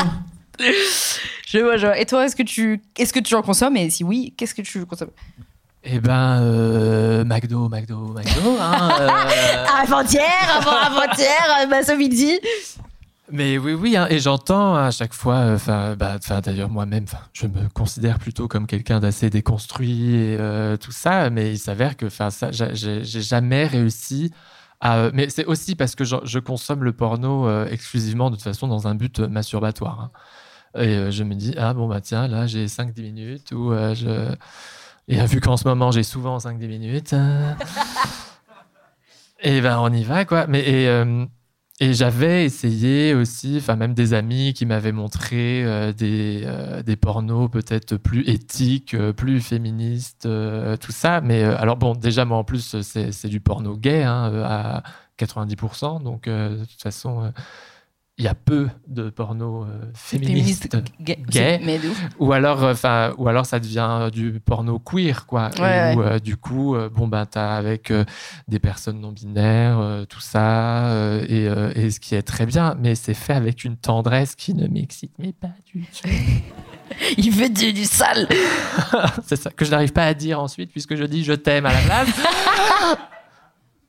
Je 1.47 1.59
vois, 1.59 1.77
je 1.77 1.85
vois. 1.85 1.99
Et 1.99 2.05
toi, 2.07 2.25
est-ce 2.25 2.35
que 2.35 2.41
tu 2.41 2.81
est-ce 2.97 3.13
que 3.13 3.19
tu 3.19 3.35
en 3.35 3.43
consommes? 3.43 3.77
Et 3.77 3.87
si 3.91 4.03
oui, 4.03 4.33
qu'est-ce 4.35 4.55
que 4.55 4.63
tu 4.63 4.83
consommes? 4.87 5.11
Eh 5.83 5.99
ben, 5.99 6.39
euh, 6.41 7.23
McDo, 7.25 7.69
McDo, 7.69 8.07
McDo. 8.07 8.57
hein, 8.59 8.89
euh, 9.01 9.65
Avant-hier, 9.83 10.23
avant 10.57 10.71
avant-hier, 10.71 11.67
bah, 11.69 11.95
midi. 11.95 12.39
Mais 13.35 13.57
oui, 13.57 13.73
oui, 13.73 13.97
hein, 13.97 14.05
et 14.11 14.19
j'entends 14.19 14.75
à 14.75 14.91
chaque 14.91 15.11
fois, 15.13 15.53
enfin, 15.55 15.95
bah, 15.95 16.13
enfin, 16.19 16.39
d'ailleurs 16.39 16.69
moi-même, 16.69 17.05
je 17.33 17.47
me 17.47 17.67
considère 17.69 18.19
plutôt 18.19 18.47
comme 18.47 18.67
quelqu'un 18.67 18.99
d'assez 18.99 19.31
déconstruit 19.31 20.13
et 20.13 20.37
euh, 20.39 20.77
tout 20.77 20.91
ça, 20.91 21.31
mais 21.31 21.51
il 21.53 21.57
s'avère 21.57 21.97
que, 21.97 22.05
enfin, 22.05 22.29
ça, 22.29 22.51
j'ai- 22.51 23.03
jamais 23.03 23.65
réussi 23.65 24.31
à. 24.81 25.09
Mais 25.13 25.29
c'est 25.29 25.45
aussi 25.45 25.73
parce 25.75 25.95
que 25.95 26.03
je, 26.03 26.15
je 26.25 26.37
consomme 26.37 26.83
le 26.83 26.93
porno 26.93 27.47
euh, 27.47 27.65
exclusivement 27.71 28.29
de 28.29 28.35
toute 28.35 28.43
façon 28.43 28.67
dans 28.67 28.87
un 28.87 28.93
but 28.93 29.19
euh, 29.19 29.27
masturbatoire. 29.27 29.99
hein. 29.99 30.11
Et 30.79 30.95
euh, 30.95 31.09
je 31.09 31.23
me 31.23 31.33
dis, 31.33 31.55
ah 31.57 31.73
bon, 31.73 31.87
bah 31.87 32.01
tiens, 32.01 32.27
là 32.27 32.45
j'ai 32.45 32.67
5-10 32.67 33.01
minutes 33.01 33.51
ou 33.51 33.71
euh, 33.73 33.95
je. 33.95 34.35
Et 35.07 35.19
euh, 35.19 35.25
vu 35.25 35.39
qu'en 35.41 35.57
ce 35.57 35.67
moment 35.67 35.89
j'ai 35.89 36.03
souvent 36.03 36.37
5-10 36.37 36.67
minutes. 36.67 37.13
euh, 37.13 37.51
et 39.39 39.59
ben 39.61 39.79
on 39.79 39.91
y 39.91 40.03
va, 40.03 40.23
quoi. 40.25 40.45
Mais 40.47 40.59
et. 40.69 41.03
Et 41.79 41.93
j'avais 41.93 42.45
essayé 42.45 43.15
aussi, 43.15 43.57
enfin 43.57 43.75
même 43.75 43.95
des 43.95 44.13
amis 44.13 44.53
qui 44.53 44.65
m'avaient 44.67 44.91
montré 44.91 45.63
euh, 45.65 45.91
des, 45.91 46.43
euh, 46.45 46.83
des 46.83 46.95
pornos 46.95 47.49
peut-être 47.49 47.97
plus 47.97 48.27
éthiques, 48.29 48.93
euh, 48.93 49.12
plus 49.12 49.41
féministes, 49.41 50.27
tout 50.79 50.91
ça. 50.91 51.19
Mais 51.21 51.43
alors 51.43 51.77
bon, 51.77 51.93
déjà 51.95 52.25
moi 52.25 52.38
en 52.38 52.43
plus 52.43 52.79
c'est 52.81 53.27
du 53.27 53.39
porno 53.39 53.75
gay 53.75 54.03
hein, 54.03 54.31
à 54.45 54.83
90%, 55.17 56.03
donc 56.03 56.29
de 56.29 56.63
toute 56.63 56.81
façon 56.81 57.33
il 58.19 58.26
y 58.26 58.28
a 58.28 58.36
peu 58.36 58.69
de 58.88 59.10
porno 59.10 59.63
euh, 59.63 59.91
féministes. 59.95 60.69
gay. 61.02 61.17
Gay. 61.30 61.60
Mais. 61.63 61.80
Ou 62.19 62.32
alors, 62.32 62.63
enfin, 62.63 63.12
ou 63.17 63.28
alors 63.28 63.47
ça 63.47 63.60
devient 63.60 64.10
du 64.13 64.39
porno 64.39 64.78
queer, 64.78 65.26
quoi. 65.26 65.49
Ouais, 65.60 65.95
où, 65.95 66.02
euh, 66.04 66.19
du 66.19 66.38
coup, 66.38 66.76
euh, 66.76 66.89
bon 66.89 67.08
ben, 67.08 67.26
t'as 67.26 67.56
avec 67.56 67.89
euh, 67.89 68.06
des 68.47 68.60
personnes 68.60 68.99
non 69.02 69.12
binaires, 69.12 69.80
euh, 69.80 70.06
tout 70.06 70.19
ça, 70.19 70.89
euh, 70.89 71.26
et, 71.28 71.47
euh, 71.47 71.71
et 71.76 71.89
ce 71.89 71.99
qui 71.99 72.13
est 72.13 72.21
très 72.21 72.45
bien, 72.45 72.76
mais 72.80 72.93
c'est 72.93 73.15
fait 73.15 73.34
avec 73.34 73.63
une 73.63 73.78
tendresse 73.78 74.36
qui 74.36 74.54
ne 74.54 74.67
m'excite 74.67 75.13
mais 75.17 75.34
pas 75.34 75.49
du 75.65 75.82
tout. 75.82 76.08
Il 77.17 77.32
fait 77.34 77.49
du, 77.49 77.73
du 77.73 77.86
sale. 77.86 78.28
c'est 79.26 79.38
ça 79.38 79.49
que 79.49 79.65
je 79.65 79.71
n'arrive 79.71 79.91
pas 79.91 80.06
à 80.06 80.13
dire 80.13 80.39
ensuite 80.39 80.71
puisque 80.71 80.95
je 80.95 81.06
dis 81.06 81.23
je 81.23 81.34
t'aime 81.34 81.65
à 81.65 81.73
la 81.73 81.80
place. 81.80 82.10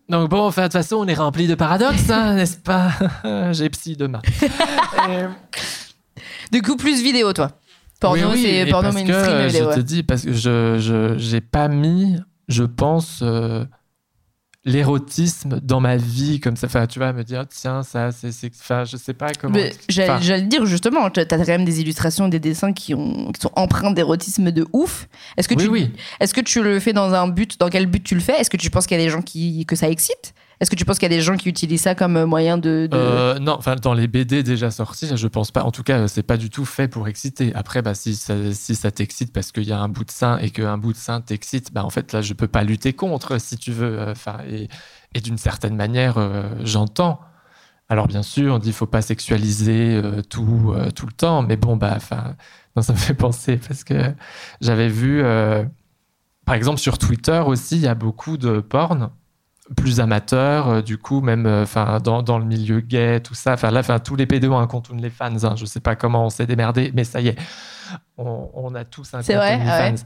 Donc 0.09 0.29
bon, 0.31 0.43
enfin, 0.47 0.63
de 0.63 0.67
toute 0.67 0.73
façon, 0.75 0.97
on 0.97 1.07
est 1.07 1.15
rempli 1.15 1.47
de 1.47 1.55
paradoxes, 1.55 2.11
hein, 2.11 2.35
n'est-ce 2.37 2.59
pas? 2.59 2.91
J'ai 3.53 3.71
psy 3.71 3.97
demain. 3.97 4.21
Et- 5.09 5.27
Du 6.53 6.63
coup, 6.63 6.77
plus 6.77 7.03
vidéo, 7.03 7.33
toi. 7.33 7.51
Porno, 8.01 8.29
Oui, 8.29 8.33
oui, 8.35 8.43
c'est 8.43 8.71
porno 8.71 8.91
parce 8.91 9.03
que, 9.03 9.09
mainstream. 9.11 9.35
euh, 9.37 9.45
et 9.45 9.47
vidéo, 9.49 9.71
je 9.71 9.77
te 9.77 9.81
dis, 9.81 10.03
parce 10.03 10.23
que 10.25 10.33
je 10.33 10.77
je- 10.79 11.15
j'ai 11.17 11.41
pas 11.41 11.69
mis, 11.69 12.19
je 12.49 12.65
pense, 12.65 13.21
euh, 13.23 13.65
l'érotisme 14.65 15.61
dans 15.63 15.81
ma 15.81 15.97
vie 15.97 16.41
comme 16.41 16.57
ça. 16.57 16.67
Enfin, 16.67 16.87
tu 16.87 16.99
vas 16.99 17.13
me 17.13 17.23
dire, 17.23 17.45
tiens, 17.49 17.83
ça, 17.83 18.11
c'est. 18.13 18.51
Enfin, 18.61 18.85
je 18.85 18.97
sais 18.97 19.13
pas 19.13 19.33
comment. 19.39 19.59
J'allais 19.89 20.41
le 20.41 20.47
dire 20.47 20.65
justement, 20.67 21.11
t'as 21.11 21.25
t'as 21.25 21.39
quand 21.39 21.47
même 21.47 21.65
des 21.65 21.81
illustrations, 21.81 22.29
des 22.29 22.41
dessins 22.41 22.73
qui, 22.73 22.95
ont, 22.95 23.31
qui 23.33 23.41
sont 23.41 23.53
empreints 23.57 23.91
d'érotisme 23.91 24.51
de 24.51 24.67
ouf. 24.73 25.09
Est-ce 25.37 25.49
que, 25.49 25.55
oui, 25.55 25.65
tu, 25.65 25.69
oui. 25.69 25.91
est-ce 26.21 26.35
que 26.35 26.41
tu 26.41 26.63
le 26.63 26.81
fais 26.81 26.93
dans 26.93 27.13
un 27.13 27.29
but 27.29 27.59
Dans 27.61 27.69
quel 27.69 27.87
but 27.87 28.03
tu 28.03 28.15
le 28.15 28.21
fais? 28.21 28.41
Est-ce 28.41 28.51
que 28.51 28.57
tu 28.57 28.71
penses 28.71 28.87
qu'il 28.87 28.99
y 28.99 29.01
a 29.01 29.05
des 29.05 29.11
gens 29.11 29.23
qui, 29.23 29.67
que 29.67 29.77
ça 29.77 29.89
excite? 29.89 30.35
Est-ce 30.61 30.71
que 30.71 30.77
tu 30.77 30.85
penses 30.85 30.99
qu'il 30.99 31.11
y 31.11 31.15
a 31.15 31.17
des 31.17 31.23
gens 31.23 31.37
qui 31.37 31.49
utilisent 31.49 31.83
ça 31.83 31.95
comme 31.95 32.25
moyen 32.25 32.59
de. 32.59 32.89
Euh, 32.93 33.39
non, 33.39 33.57
enfin 33.59 33.77
dans 33.77 33.95
les 33.95 34.07
BD 34.07 34.43
déjà 34.43 34.71
sortis, 34.71 35.11
je 35.15 35.29
pense 35.29 35.51
pas. 35.51 35.65
En 35.65 35.71
tout 35.71 35.83
cas, 35.83 36.09
c'est 36.09 36.23
pas 36.23 36.37
du 36.37 36.51
tout 36.51 36.65
fait 36.65 36.89
pour 36.89 37.09
exciter. 37.09 37.53
Après, 37.55 37.83
bah, 37.83 37.95
si 37.95 38.15
ça, 38.15 38.91
t'excite 38.91 39.33
parce 39.33 39.53
qu'il 39.53 39.65
y 39.65 39.73
a 39.73 39.79
un 39.79 39.89
bout 39.89 40.05
de 40.05 40.11
sein 40.11 40.39
et 40.39 40.51
qu'un 40.51 40.79
bout 40.79 40.93
de 40.93 40.99
sein 40.99 41.21
t'excite, 41.21 41.73
bah, 41.73 41.85
en 41.85 41.91
fait 41.91 42.13
là, 42.13 42.23
je 42.23 42.35
peux 42.35 42.49
pas 42.49 42.63
lutter 42.65 42.93
contre, 42.93 43.41
si 43.41 43.57
tu 43.57 43.73
veux. 43.73 44.01
Enfin, 44.09 44.39
et, 44.49 44.69
d'une 45.21 45.39
certaine 45.39 45.77
manière, 45.77 46.19
euh, 46.19 46.43
j'entends. 46.65 47.21
Alors 47.89 48.09
bien 48.09 48.23
sûr, 48.23 48.55
on 48.55 48.59
dit 48.59 48.73
faut 48.73 48.87
pas 48.87 49.03
sexualiser 49.03 50.01
euh, 50.03 50.23
tout 50.23 50.73
euh, 50.75 50.91
tout 50.91 51.07
le 51.07 51.13
temps, 51.13 51.43
mais 51.43 51.57
bon 51.57 51.77
bah, 51.77 51.99
ça 52.01 52.35
me 52.77 52.97
fait 52.97 53.15
penser 53.15 53.59
parce 53.59 53.85
que 53.85 54.15
j'avais 54.61 54.89
vu, 54.89 55.23
euh, 55.23 55.65
par 56.47 56.55
exemple 56.55 56.79
sur 56.79 56.99
Twitter 56.99 57.43
aussi, 57.47 57.77
il 57.77 57.83
y 57.83 57.87
a 57.87 57.95
beaucoup 57.95 58.37
de 58.39 58.61
porn 58.61 59.11
plus 59.77 60.01
amateur, 60.01 60.69
euh, 60.69 60.83
du 60.83 60.99
coup, 60.99 61.21
même 61.21 61.47
euh, 61.47 61.65
dans, 62.03 62.23
dans 62.23 62.39
le 62.39 62.45
milieu 62.45 62.81
gay, 62.81 63.21
tout 63.21 63.35
ça. 63.35 63.55
Enfin 63.55 63.71
là, 63.71 63.81
enfin 63.81 63.99
tous 63.99 64.17
les 64.17 64.27
pédos 64.27 64.53
ont 64.53 64.59
un 64.59 64.67
compte 64.67 64.91
OnlyFans. 64.91 65.45
Hein. 65.45 65.55
Je 65.57 65.65
sais 65.65 65.81
pas 65.81 65.97
comment 65.97 66.27
on 66.27 66.31
s'est 66.31 66.47
démerdé, 66.47 66.93
mais 66.95 67.05
ça 67.05 67.21
y 67.21 67.29
est, 67.29 67.37
on, 68.19 68.51
on 68.55 68.75
a 68.75 68.85
tous 68.85 69.09
un 69.15 69.19
compte 69.19 69.27
C'est 69.27 69.35
vrai 69.37 69.59
Ah 69.67 69.87
OnlyFans. 69.89 70.05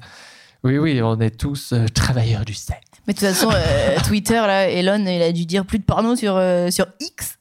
Oui, 0.65 0.79
oui, 0.79 1.01
on 1.03 1.19
est 1.21 1.39
tous 1.39 1.73
euh, 1.73 1.87
travailleurs 1.93 2.45
du 2.45 2.55
sexe. 2.55 2.81
Mais 3.07 3.15
de 3.15 3.19
toute 3.19 3.29
façon, 3.29 3.51
Twitter, 4.07 4.35
là, 4.35 4.69
Elon, 4.69 5.05
il 5.07 5.23
a 5.23 5.33
dû 5.33 5.47
dire 5.47 5.65
plus 5.65 5.79
de 5.79 5.85
porno 5.85 6.15
sur, 6.17 6.41
sur 6.71 6.87
X. 7.01 7.39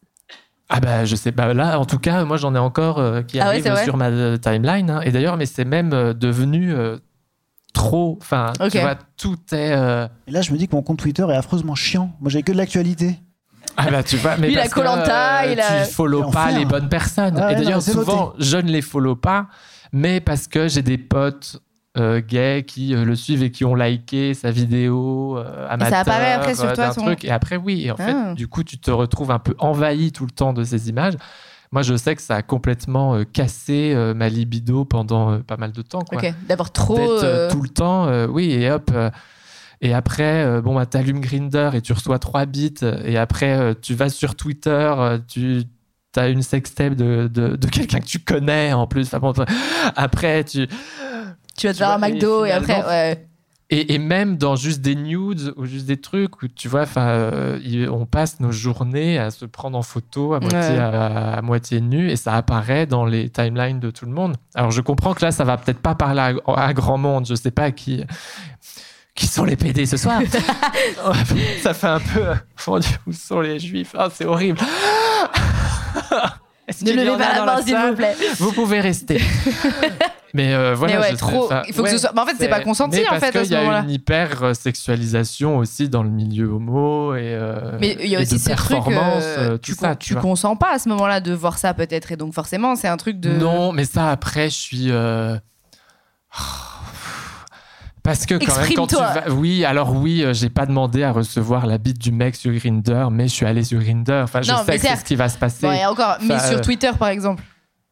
Ah 0.69 0.79
bah 0.81 1.05
je 1.05 1.15
sais 1.15 1.31
pas. 1.31 1.53
Là, 1.53 1.79
en 1.79 1.85
tout 1.85 1.97
cas, 1.97 2.25
moi 2.25 2.35
j'en 2.35 2.53
ai 2.53 2.59
encore 2.59 3.01
qui 3.25 3.39
Ah 3.39 3.47
arrivent 3.47 3.73
sur 3.85 3.95
ma 3.95 4.37
timeline. 4.37 4.89
hein. 4.89 5.01
Et 5.01 5.11
d'ailleurs, 5.11 5.37
mais 5.37 5.45
c'est 5.45 5.63
même 5.65 5.91
devenu 6.13 6.75
trop. 7.77 8.17
Enfin, 8.21 8.51
Ok. 8.59 8.71
tu 8.71 8.79
vois, 8.79 8.95
tout 9.17 9.37
est. 9.51 9.71
euh, 9.71 10.07
Et 10.27 10.31
là, 10.31 10.41
je 10.41 10.51
me 10.51 10.57
dis 10.57 10.67
que 10.67 10.75
mon 10.75 10.81
compte 10.81 10.99
Twitter 10.99 11.25
est 11.29 11.35
affreusement 11.35 11.75
chiant. 11.75 12.11
Moi, 12.19 12.29
j'avais 12.29 12.43
que 12.43 12.51
de 12.51 12.57
l'actualité. 12.57 13.19
Ah 13.77 13.91
bah 13.91 14.01
tu 14.01 14.17
vois, 14.17 14.37
mais 14.37 14.47
Lui, 14.47 14.53
il 14.53 14.57
a 14.57 14.61
parce 14.63 14.73
que, 14.73 14.79
Koh-Lanta, 14.79 15.51
il 15.51 15.59
a- 15.59 15.85
tu 15.85 15.91
follow 15.93 16.27
Et 16.27 16.31
pas 16.31 16.51
les 16.51 16.65
bonnes 16.65 16.89
personnes. 16.89 17.37
Ouais, 17.37 17.53
et 17.53 17.55
d'ailleurs, 17.55 17.81
souvent, 17.81 18.33
je 18.39 18.57
ne 18.57 18.71
les 18.71 18.81
follow 18.81 19.15
pas, 19.15 19.47
mais 19.93 20.19
parce 20.19 20.47
que 20.47 20.67
j'ai 20.67 20.81
des 20.81 20.97
potes 20.97 21.61
euh, 21.97 22.19
gays 22.21 22.63
qui 22.65 22.93
euh, 22.95 23.05
le 23.05 23.15
suivent 23.15 23.43
et 23.43 23.51
qui 23.51 23.65
ont 23.65 23.73
liké 23.75 24.33
sa 24.35 24.51
vidéo 24.51 25.37
euh, 25.37 25.67
amateur 25.69 25.99
apparaît 25.99 26.33
après 26.33 26.55
sur 26.55 26.65
euh, 26.65 26.73
toi, 26.75 26.91
son- 26.91 27.01
truc. 27.01 27.23
Et 27.25 27.31
après, 27.31 27.57
oui. 27.57 27.83
Et 27.85 27.91
en 27.91 27.95
Ah. 27.99 28.03
fait, 28.03 28.33
du 28.35 28.47
coup, 28.47 28.63
tu 28.63 28.77
te 28.79 28.89
retrouves 28.91 29.31
un 29.31 29.39
peu 29.39 29.55
envahi 29.59 30.11
tout 30.11 30.25
le 30.25 30.31
temps 30.31 30.53
de 30.53 30.63
ces 30.63 30.89
images. 30.89 31.13
Moi, 31.71 31.81
je 31.81 31.95
sais 31.95 32.15
que 32.15 32.21
ça 32.21 32.35
a 32.35 32.41
complètement 32.41 33.15
euh, 33.15 33.23
cassé 33.23 33.93
euh, 33.93 34.13
ma 34.13 34.29
libido 34.29 34.85
pendant 34.85 35.31
euh, 35.31 35.39
pas 35.39 35.57
mal 35.57 35.71
de 35.71 35.81
temps. 35.81 36.01
Quoi 36.01 36.19
Ok, 36.19 36.33
d'avoir 36.47 36.71
trop. 36.71 37.19
tout 37.49 37.61
le 37.61 37.69
temps, 37.69 38.07
oui, 38.27 38.51
et 38.51 38.71
hop. 38.71 38.91
et 39.81 39.93
après, 39.93 40.61
bon, 40.61 40.75
bah, 40.75 40.85
t'allumes 40.85 41.19
Grinder 41.19 41.71
et 41.73 41.81
tu 41.81 41.93
reçois 41.93 42.19
3 42.19 42.45
bits. 42.45 42.73
Et 43.03 43.17
après, 43.17 43.75
tu 43.81 43.95
vas 43.95 44.09
sur 44.09 44.35
Twitter, 44.35 44.93
tu 45.27 45.63
as 46.15 46.29
une 46.29 46.41
sextape 46.41 46.95
de, 46.95 47.29
de, 47.31 47.55
de 47.55 47.67
quelqu'un 47.67 47.99
que 47.99 48.05
tu 48.05 48.19
connais 48.19 48.73
en 48.73 48.87
plus. 48.87 49.07
Enfin, 49.07 49.19
bon, 49.19 49.33
après, 49.95 50.43
tu. 50.43 50.67
Tu 51.57 51.67
vas 51.67 51.73
te 51.73 51.77
tu 51.77 51.83
faire 51.83 51.89
un 51.91 51.97
vois, 51.97 52.09
et 52.09 52.13
McDo 52.13 52.45
et, 52.45 52.51
après. 52.51 52.85
Ouais. 52.85 53.27
Et, 53.69 53.93
et 53.95 53.97
même 53.99 54.37
dans 54.37 54.55
juste 54.55 54.79
des 54.79 54.95
nudes 54.95 55.53
ou 55.57 55.65
juste 55.65 55.87
des 55.87 55.97
trucs 55.99 56.41
où 56.41 56.47
tu 56.47 56.69
vois, 56.69 56.83
enfin, 56.83 57.07
euh, 57.09 57.89
on 57.91 58.05
passe 58.05 58.39
nos 58.39 58.51
journées 58.53 59.19
à 59.19 59.29
se 59.29 59.43
prendre 59.43 59.77
en 59.77 59.81
photo 59.81 60.33
à 60.33 60.39
moitié, 60.39 60.57
Ouais. 60.59 60.77
à, 60.79 61.33
à 61.33 61.41
moitié 61.41 61.81
nu 61.81 62.09
et 62.09 62.15
ça 62.15 62.35
apparaît 62.35 62.85
dans 62.85 63.05
les 63.05 63.29
timelines 63.29 63.81
de 63.81 63.91
tout 63.91 64.05
le 64.05 64.11
monde. 64.13 64.37
Alors 64.55 64.71
je 64.71 64.79
comprends 64.79 65.13
que 65.13 65.25
là, 65.25 65.31
ça 65.33 65.43
va 65.43 65.57
peut-être 65.57 65.81
pas 65.81 65.95
parler 65.95 66.21
à, 66.47 66.53
à 66.63 66.73
grand 66.73 66.97
monde. 66.97 67.25
Je 67.27 67.35
sais 67.35 67.51
pas 67.51 67.71
qui 67.71 68.05
qui 69.15 69.27
sont 69.27 69.43
les 69.43 69.55
PD 69.57 69.85
ce 69.85 69.97
soir. 69.97 70.21
ça 71.61 71.73
fait 71.73 71.87
un 71.87 71.99
peu. 71.99 72.23
Mon 72.67 72.79
Dieu, 72.79 72.95
où 73.07 73.11
sont 73.11 73.41
les 73.41 73.59
juifs 73.59 73.93
Ah, 73.97 74.07
C'est 74.13 74.25
horrible. 74.25 74.59
Ne 76.83 76.91
levez 76.93 77.17
pas 77.17 77.33
la 77.35 77.45
main, 77.45 77.61
s'il 77.61 77.75
vous 77.77 77.95
plaît. 77.95 78.15
vous 78.39 78.51
pouvez 78.53 78.79
rester. 78.79 79.19
Mais 80.33 80.53
euh, 80.53 80.73
voilà. 80.75 80.95
mais 80.95 81.01
ouais, 81.01 81.11
je- 81.11 81.15
trop. 81.15 81.45
enfin, 81.45 81.63
il 81.67 81.73
faut 81.73 81.83
que 81.83 81.89
ce 81.89 81.93
ouais, 81.95 81.99
soit. 81.99 82.11
Mais 82.13 82.21
en 82.21 82.25
fait, 82.25 82.35
c'est 82.37 82.47
pas 82.49 82.59
consenti, 82.59 82.99
en 83.01 83.09
parce 83.11 83.19
fait, 83.25 83.37
à 83.37 83.41
qu'il 83.43 83.51
y 83.51 83.55
a 83.55 83.79
une 83.81 83.89
hyper 83.89 84.55
sexualisation 84.55 85.57
aussi 85.57 85.87
dans 85.89 86.03
le 86.03 86.09
milieu 86.09 86.47
homo 86.51 87.15
et. 87.15 87.21
euh, 87.33 87.77
Mais 87.79 87.97
il 88.01 88.07
y 88.09 88.15
a 88.15 88.19
aussi 88.21 88.35
de 88.35 88.39
ce 88.39 88.49
truc. 88.51 88.69
performance, 88.83 89.23
euh, 89.23 89.57
tu 89.61 89.73
ça, 89.73 89.95
tu 89.95 90.13
tu 90.13 90.19
consens 90.19 90.55
pas 90.57 90.73
à 90.73 90.79
ce 90.79 90.89
moment-là 90.89 91.21
de 91.21 91.33
voir 91.33 91.57
ça, 91.57 91.73
peut-être. 91.73 92.11
Et 92.11 92.17
donc, 92.17 92.33
forcément, 92.33 92.75
c'est 92.75 92.87
un 92.89 92.97
truc 92.97 93.19
de. 93.19 93.31
Non, 93.31 93.71
mais 93.71 93.85
ça 93.85 94.11
après, 94.11 94.49
je 94.49 94.55
suis. 94.55 94.91
Parce 98.03 98.25
que 98.25 98.35
quand 98.35 98.57
même, 98.61 98.73
quand 98.73 98.87
tu 98.87 98.95
vas... 98.95 99.23
Oui, 99.31 99.65
alors 99.65 99.93
oui, 99.93 100.23
euh, 100.23 100.33
j'ai 100.33 100.47
pas 100.49 100.65
demandé 100.65 101.03
à 101.03 101.11
recevoir 101.11 101.65
la 101.67 101.77
bite 101.77 101.97
du 101.99 102.13
mec 102.13 102.37
sur 102.37 102.53
Grinder, 102.53 103.07
mais 103.11 103.27
je 103.27 103.33
suis 103.33 103.45
allé 103.45 103.65
sur 103.65 103.79
Grinder. 103.81 104.21
Enfin, 104.23 104.41
je 104.41 104.49
Non, 104.49 104.59
sais 104.65 104.75
que 104.77 104.81
c'est 104.87 104.95
ce 104.95 105.03
qui 105.03 105.15
va 105.17 105.27
se 105.27 105.37
passer. 105.37 105.67
Et 105.67 105.85
encore. 105.85 106.15
mais 106.21 106.39
sur 106.39 106.61
Twitter, 106.61 106.91
par 106.97 107.09
exemple. 107.09 107.43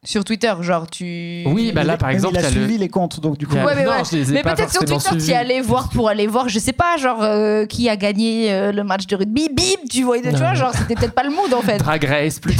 Sur 0.06 0.24
Twitter, 0.24 0.54
genre, 0.60 0.88
tu. 0.88 1.42
Oui, 1.46 1.72
bah 1.72 1.82
là, 1.84 1.96
par 1.96 2.10
exemple, 2.10 2.36
il 2.38 2.38
a 2.38 2.48
le- 2.48 2.48
suivi 2.48 2.78
les 2.78 2.88
comptes, 2.88 3.18
donc 3.20 3.36
du 3.38 3.46
coup. 3.46 3.56
Ouais, 3.56 3.74
mais 3.74 3.84
non, 3.84 3.90
ouais. 3.90 4.02
je 4.10 4.16
les 4.16 4.30
ai 4.30 4.34
Mais 4.34 4.42
pas 4.42 4.54
peut-être 4.54 4.70
sur 4.72 4.84
Twitter, 4.84 5.10
tu 5.18 5.30
y 5.32 5.34
allais 5.34 5.60
voir 5.60 5.88
pour 5.88 6.08
aller 6.08 6.26
voir, 6.28 6.48
je 6.48 6.58
sais 6.60 6.72
pas, 6.72 6.96
genre, 6.96 7.22
euh, 7.24 7.66
qui 7.66 7.88
a 7.88 7.96
gagné 7.96 8.52
euh, 8.52 8.70
le 8.72 8.84
match 8.84 9.06
de 9.08 9.16
rugby, 9.16 9.48
bim, 9.52 9.62
tu 9.90 10.04
vois, 10.04 10.20
tu 10.20 10.30
vois 10.30 10.54
genre, 10.54 10.72
c'était 10.74 10.94
peut-être 10.94 11.14
pas 11.14 11.24
le 11.24 11.30
mood 11.30 11.52
en 11.52 11.60
fait. 11.60 11.78
Drag 11.78 12.04
Race, 12.04 12.38
plus 12.38 12.56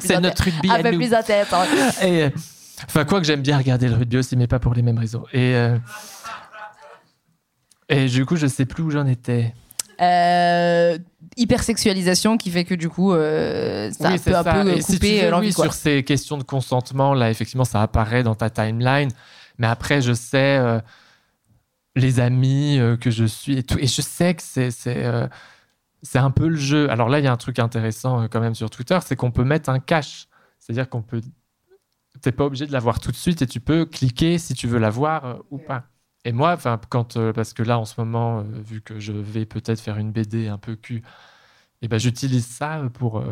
C'est 0.00 0.20
notre 0.20 0.42
rugby 0.44 0.70
Un 0.70 0.74
à 0.74 0.82
peu 0.82 0.90
nous. 0.90 0.98
plus 0.98 1.14
intéressant. 1.14 1.62
Et, 2.02 2.24
euh, 2.24 2.30
enfin, 2.86 3.04
quoi 3.04 3.20
que 3.20 3.26
j'aime 3.26 3.42
bien 3.42 3.56
regarder 3.58 3.88
le 3.88 3.94
rugby 3.96 4.18
aussi, 4.18 4.36
mais 4.36 4.46
pas 4.46 4.58
pour 4.58 4.74
les 4.74 4.82
mêmes 4.82 4.98
raisons. 4.98 5.24
Et, 5.32 5.54
euh, 5.54 5.76
et 7.88 8.06
du 8.06 8.24
coup, 8.26 8.36
je 8.36 8.46
sais 8.46 8.66
plus 8.66 8.82
où 8.82 8.90
j'en 8.90 9.06
étais. 9.06 9.54
Euh, 10.00 10.98
hypersexualisation 11.36 12.36
qui 12.36 12.50
fait 12.50 12.64
que 12.64 12.74
du 12.74 12.88
coup, 12.88 13.12
euh, 13.12 13.90
ça 13.92 14.08
Oui, 14.10 14.14
peut 14.16 14.20
c'est 14.24 14.34
un 14.34 14.42
ça. 14.42 14.52
peu 14.54 14.70
Et 14.70 14.76
tu 14.82 14.92
couper 14.92 15.24
euh, 15.24 15.30
l'envie. 15.30 15.48
oui, 15.48 15.52
sur 15.52 15.72
ces 15.72 16.02
questions 16.04 16.38
de 16.38 16.42
consentement, 16.42 17.14
là, 17.14 17.30
effectivement, 17.30 17.64
ça 17.64 17.82
apparaît 17.82 18.22
dans 18.22 18.34
ta 18.34 18.50
timeline. 18.50 19.10
Mais 19.58 19.66
après, 19.66 20.00
je 20.02 20.12
sais 20.12 20.56
euh, 20.58 20.80
les 21.96 22.20
amis 22.20 22.78
euh, 22.78 22.96
que 22.96 23.10
je 23.10 23.24
suis 23.24 23.58
et 23.58 23.62
tout. 23.62 23.78
Et 23.78 23.86
je 23.86 24.02
sais 24.02 24.34
que 24.34 24.42
c'est. 24.42 24.70
c'est 24.70 25.04
euh, 25.04 25.26
c'est 26.02 26.18
un 26.18 26.30
peu 26.30 26.48
le 26.48 26.56
jeu. 26.56 26.90
Alors 26.90 27.10
là, 27.10 27.18
il 27.18 27.26
y 27.26 27.28
a 27.28 27.32
un 27.32 27.36
truc 27.36 27.58
intéressant 27.58 28.22
euh, 28.22 28.26
quand 28.26 28.40
même 28.40 28.54
sur 28.54 28.70
Twitter, 28.70 28.98
c'est 29.04 29.16
qu'on 29.16 29.30
peut 29.30 29.44
mettre 29.44 29.68
un 29.68 29.80
cache. 29.80 30.28
C'est-à-dire 30.58 30.88
qu'on 30.88 31.02
peut. 31.02 31.20
T'es 32.22 32.32
pas 32.32 32.44
obligé 32.46 32.66
de 32.66 32.72
la 32.72 32.80
voir 32.80 33.00
tout 33.00 33.10
de 33.10 33.16
suite 33.16 33.42
et 33.42 33.46
tu 33.46 33.60
peux 33.60 33.84
cliquer 33.84 34.38
si 34.38 34.54
tu 34.54 34.66
veux 34.66 34.78
la 34.78 34.88
voir 34.90 35.24
euh, 35.26 35.34
ou 35.50 35.58
pas. 35.58 35.84
Et 36.24 36.32
moi, 36.32 36.52
enfin, 36.52 36.78
quand 36.90 37.16
euh, 37.16 37.32
parce 37.32 37.54
que 37.54 37.62
là, 37.62 37.78
en 37.78 37.84
ce 37.84 37.94
moment, 37.98 38.40
euh, 38.40 38.42
vu 38.62 38.80
que 38.82 38.98
je 39.00 39.12
vais 39.12 39.46
peut-être 39.46 39.80
faire 39.80 39.96
une 39.98 40.12
BD 40.12 40.48
un 40.48 40.58
peu 40.58 40.76
cul, 40.76 41.02
et 41.82 41.88
ben 41.88 41.98
j'utilise 41.98 42.46
ça 42.46 42.82
pour 42.92 43.18
euh, 43.18 43.24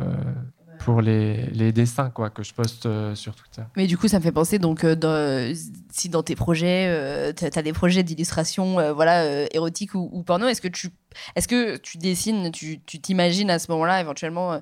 pour 0.79 1.03
les, 1.03 1.47
les 1.49 1.73
dessins 1.73 2.09
quoi 2.09 2.31
que 2.31 2.43
je 2.43 2.55
poste 2.55 2.87
euh, 2.87 3.15
sur 3.15 3.35
Twitter. 3.35 3.63
Mais 3.77 3.87
du 3.87 3.99
coup, 3.99 4.09
ça 4.09 4.19
me 4.21 4.23
fait 4.23 4.33
penser 4.33 4.59
donc 4.59 4.85
euh, 4.85 4.95
dans- 4.95 5.55
si 5.91 6.09
dans 6.09 6.23
tes 6.23 6.35
projets, 6.37 6.87
euh, 6.89 7.33
t'as 7.35 7.49
as 7.55 7.63
des 7.63 7.73
projets 7.75 8.03
d'illustration, 8.05 8.79
euh, 8.79 8.93
voilà, 8.95 9.23
euh, 9.25 9.47
érotique 9.53 9.95
ou, 9.95 10.09
ou 10.13 10.23
porno, 10.23 10.47
est-ce 10.47 10.63
que 10.63 10.69
tu, 10.69 10.89
est-ce 11.37 11.49
que 11.49 11.77
tu 11.77 11.99
dessines, 11.99 12.51
tu 12.53 12.81
tu 12.87 13.01
t'imagines 13.01 13.51
à 13.51 13.59
ce 13.59 13.71
moment-là 13.73 14.01
éventuellement 14.01 14.53
euh, 14.55 14.59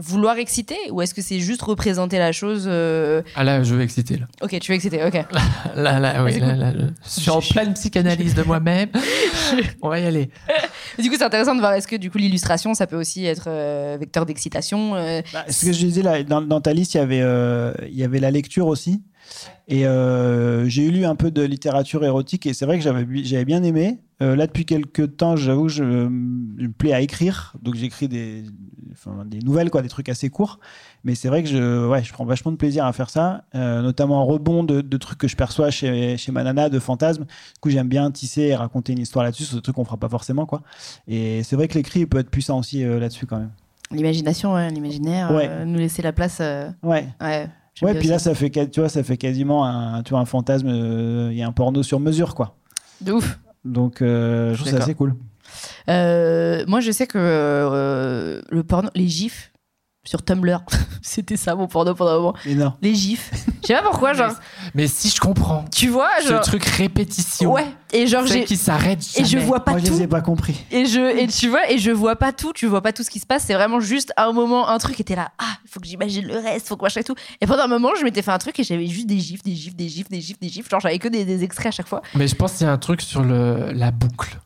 vouloir 0.00 0.36
exciter 0.38 0.76
ou 0.90 1.02
est-ce 1.02 1.14
que 1.14 1.22
c'est 1.22 1.40
juste 1.40 1.62
représenter 1.62 2.18
la 2.18 2.32
chose 2.32 2.64
euh, 2.66 3.22
Ah 3.36 3.44
là, 3.44 3.62
je 3.62 3.74
veux 3.74 3.82
exciter 3.82 4.16
là. 4.16 4.26
Ok, 4.42 4.58
tu 4.58 4.72
veux 4.72 4.76
exciter, 4.76 5.04
ok. 5.04 5.14
Là, 5.76 6.00
là, 6.00 6.24
oui, 6.24 6.38
là, 6.40 6.54
là, 6.56 6.72
je 7.04 7.20
suis 7.20 7.30
en 7.30 7.40
pleine 7.40 7.74
psychanalyse 7.74 8.34
de 8.34 8.42
moi-même. 8.42 8.88
On 9.82 9.88
va 9.88 10.00
y 10.00 10.04
aller. 10.06 10.30
Du 10.98 11.08
coup, 11.08 11.14
c'est 11.16 11.24
intéressant 11.24 11.54
de 11.54 11.60
voir 11.60 11.74
est-ce 11.74 11.86
que 11.86 11.96
du 11.96 12.10
coup 12.10 12.18
l'illustration, 12.18 12.74
ça 12.74 12.86
peut 12.86 12.96
aussi 12.96 13.24
être 13.24 13.44
euh, 13.46 13.96
vecteur 14.00 14.26
d'excitation. 14.26 14.94
euh, 14.96 15.22
Bah, 15.32 15.44
ce 15.48 15.66
que 15.66 15.72
je 15.72 15.86
disais 15.86 16.02
là, 16.02 16.22
dans, 16.22 16.40
dans 16.42 16.60
ta 16.60 16.72
liste, 16.72 16.94
il 16.94 16.98
y 16.98 17.00
avait, 17.00 17.20
euh, 17.22 17.72
il 17.88 17.96
y 17.96 18.02
avait 18.04 18.18
la 18.20 18.30
lecture 18.30 18.66
aussi. 18.66 19.02
Et 19.68 19.86
euh, 19.86 20.68
j'ai 20.68 20.90
lu 20.90 21.04
un 21.04 21.14
peu 21.14 21.30
de 21.30 21.42
littérature 21.42 22.04
érotique 22.04 22.46
et 22.46 22.52
c'est 22.54 22.66
vrai 22.66 22.78
que 22.78 22.84
j'avais 22.84 23.44
bien 23.44 23.62
aimé. 23.62 23.98
Euh, 24.22 24.36
là, 24.36 24.46
depuis 24.46 24.66
quelques 24.66 25.16
temps, 25.16 25.34
j'avoue, 25.36 25.68
je, 25.68 25.76
je 25.82 26.08
me 26.66 26.72
plais 26.72 26.92
à 26.92 27.00
écrire. 27.00 27.54
Donc, 27.62 27.74
j'écris 27.74 28.06
des, 28.06 28.44
enfin, 28.92 29.24
des 29.24 29.38
nouvelles, 29.38 29.70
quoi, 29.70 29.80
des 29.80 29.88
trucs 29.88 30.10
assez 30.10 30.28
courts. 30.28 30.60
Mais 31.04 31.14
c'est 31.14 31.28
vrai 31.28 31.42
que 31.42 31.48
je, 31.48 31.88
ouais, 31.88 32.02
je 32.04 32.12
prends 32.12 32.26
vachement 32.26 32.52
de 32.52 32.58
plaisir 32.58 32.84
à 32.84 32.92
faire 32.92 33.08
ça, 33.08 33.44
euh, 33.54 33.80
notamment 33.80 34.20
en 34.20 34.26
rebond 34.26 34.62
de, 34.62 34.82
de 34.82 34.96
trucs 34.98 35.16
que 35.18 35.26
je 35.28 35.36
perçois 35.36 35.70
chez, 35.70 36.18
chez 36.18 36.32
Manana, 36.32 36.68
de 36.68 36.78
fantasmes. 36.78 37.22
Du 37.24 37.60
coup, 37.62 37.70
j'aime 37.70 37.88
bien 37.88 38.10
tisser 38.10 38.42
et 38.42 38.54
raconter 38.56 38.92
une 38.92 38.98
histoire 38.98 39.24
là-dessus, 39.24 39.44
sur 39.44 39.56
des 39.56 39.62
trucs 39.62 39.76
qu'on 39.76 39.86
fera 39.86 39.96
pas 39.96 40.10
forcément, 40.10 40.44
quoi. 40.44 40.60
Et 41.08 41.42
c'est 41.42 41.56
vrai 41.56 41.66
que 41.68 41.74
l'écrit 41.78 42.04
peut 42.04 42.18
être 42.18 42.30
puissant 42.30 42.58
aussi 42.58 42.84
euh, 42.84 43.00
là-dessus, 43.00 43.24
quand 43.24 43.38
même. 43.38 43.52
L'imagination, 43.90 44.52
ouais, 44.52 44.68
l'imaginaire, 44.70 45.30
Ouais. 45.32 45.64
nous 45.64 45.78
laisser 45.78 46.02
la 46.02 46.12
place. 46.12 46.40
Ouais. 46.82 47.06
ouais. 47.22 47.48
Ouais, 47.82 47.94
puis 47.94 48.08
là, 48.08 48.18
ça 48.18 48.34
fait, 48.34 48.50
qua- 48.50 48.66
tu 48.66 48.80
vois, 48.80 48.88
ça 48.88 49.02
fait 49.02 49.16
quasiment 49.16 49.64
un, 49.64 50.02
tu 50.02 50.10
vois, 50.10 50.20
un 50.20 50.24
fantasme. 50.26 50.68
euh, 50.68 51.28
Il 51.32 51.38
y 51.38 51.42
a 51.42 51.46
un 51.46 51.52
porno 51.52 51.82
sur 51.82 51.98
mesure, 52.00 52.34
quoi. 52.34 52.56
De 53.00 53.12
ouf. 53.12 53.38
Donc, 53.64 54.02
euh, 54.02 54.52
je 54.54 54.58
trouve 54.60 54.70
ça 54.70 54.76
assez 54.82 54.94
cool. 54.94 55.14
Euh, 55.88 56.64
moi, 56.68 56.80
je 56.80 56.90
sais 56.90 57.06
que 57.06 57.18
euh, 57.18 58.40
le 58.50 58.62
porno, 58.62 58.88
les 58.94 59.08
gifs 59.08 59.49
sur 60.04 60.22
Tumblr, 60.24 60.62
c'était 61.02 61.36
ça 61.36 61.54
mon 61.54 61.66
porno 61.68 61.94
pendant 61.94 62.10
un 62.12 62.16
moment. 62.16 62.34
Mais 62.46 62.54
non. 62.54 62.72
Les 62.80 62.94
gifs. 62.94 63.30
Je 63.62 63.66
sais 63.66 63.74
pas 63.74 63.82
pourquoi, 63.82 64.14
genre, 64.14 64.32
Mais 64.74 64.86
si 64.88 65.10
je 65.10 65.20
comprends, 65.20 65.64
tu 65.74 65.88
vois, 65.88 66.08
ce 66.22 66.28
genre. 66.28 66.40
truc 66.40 66.64
répétition, 66.64 67.52
Ouais, 67.52 67.66
et 67.92 68.06
genre, 68.06 68.24
j'ai. 68.26 68.44
qui 68.44 68.56
s'arrête 68.56 69.00
Et 69.16 69.24
je 69.24 69.38
vois 69.38 69.60
pas 69.64 69.72
Moi, 69.72 69.80
je 69.80 69.86
tout. 69.86 69.92
les 69.92 70.02
ai 70.02 70.06
pas 70.06 70.22
compris. 70.22 70.64
Et 70.70 70.86
je 70.86 71.00
et 71.18 71.26
tu 71.28 71.48
vois 71.50 71.70
et 71.70 71.78
je 71.78 71.90
vois 71.90 72.16
pas 72.16 72.32
tout, 72.32 72.52
tu 72.54 72.66
vois 72.66 72.80
pas 72.80 72.92
tout 72.94 73.02
ce 73.02 73.10
qui 73.10 73.20
se 73.20 73.26
passe, 73.26 73.44
c'est 73.46 73.54
vraiment 73.54 73.78
juste 73.80 74.12
à 74.16 74.26
un 74.26 74.32
moment 74.32 74.68
un 74.68 74.78
truc 74.78 74.98
était 74.98 75.14
là, 75.14 75.30
ah, 75.38 75.44
il 75.64 75.70
faut 75.70 75.78
que 75.78 75.86
j'imagine 75.86 76.26
le 76.26 76.38
reste, 76.38 76.68
faut 76.68 76.76
que 76.76 76.82
machin 76.82 77.00
et 77.02 77.04
tout. 77.04 77.14
Et 77.42 77.46
pendant 77.46 77.62
un 77.64 77.68
moment, 77.68 77.90
je 77.98 78.02
m'étais 78.04 78.22
fait 78.22 78.30
un 78.32 78.38
truc 78.38 78.58
et 78.58 78.64
j'avais 78.64 78.86
juste 78.86 79.06
des 79.06 79.18
gifs, 79.20 79.42
des 79.42 79.54
gifs, 79.54 79.76
des 79.76 79.88
gifs, 79.88 80.08
des 80.08 80.20
gifs, 80.22 80.40
des 80.40 80.48
gifs, 80.48 80.68
genre 80.70 80.80
j'avais 80.80 80.98
que 80.98 81.08
des, 81.08 81.24
des 81.26 81.44
extraits 81.44 81.66
à 81.68 81.70
chaque 81.72 81.88
fois. 81.88 82.00
Mais 82.14 82.26
je 82.26 82.34
pense 82.34 82.54
qu'il 82.54 82.66
y 82.66 82.70
a 82.70 82.72
un 82.72 82.78
truc 82.78 83.02
sur 83.02 83.22
le, 83.22 83.70
la 83.72 83.90
boucle 83.90 84.38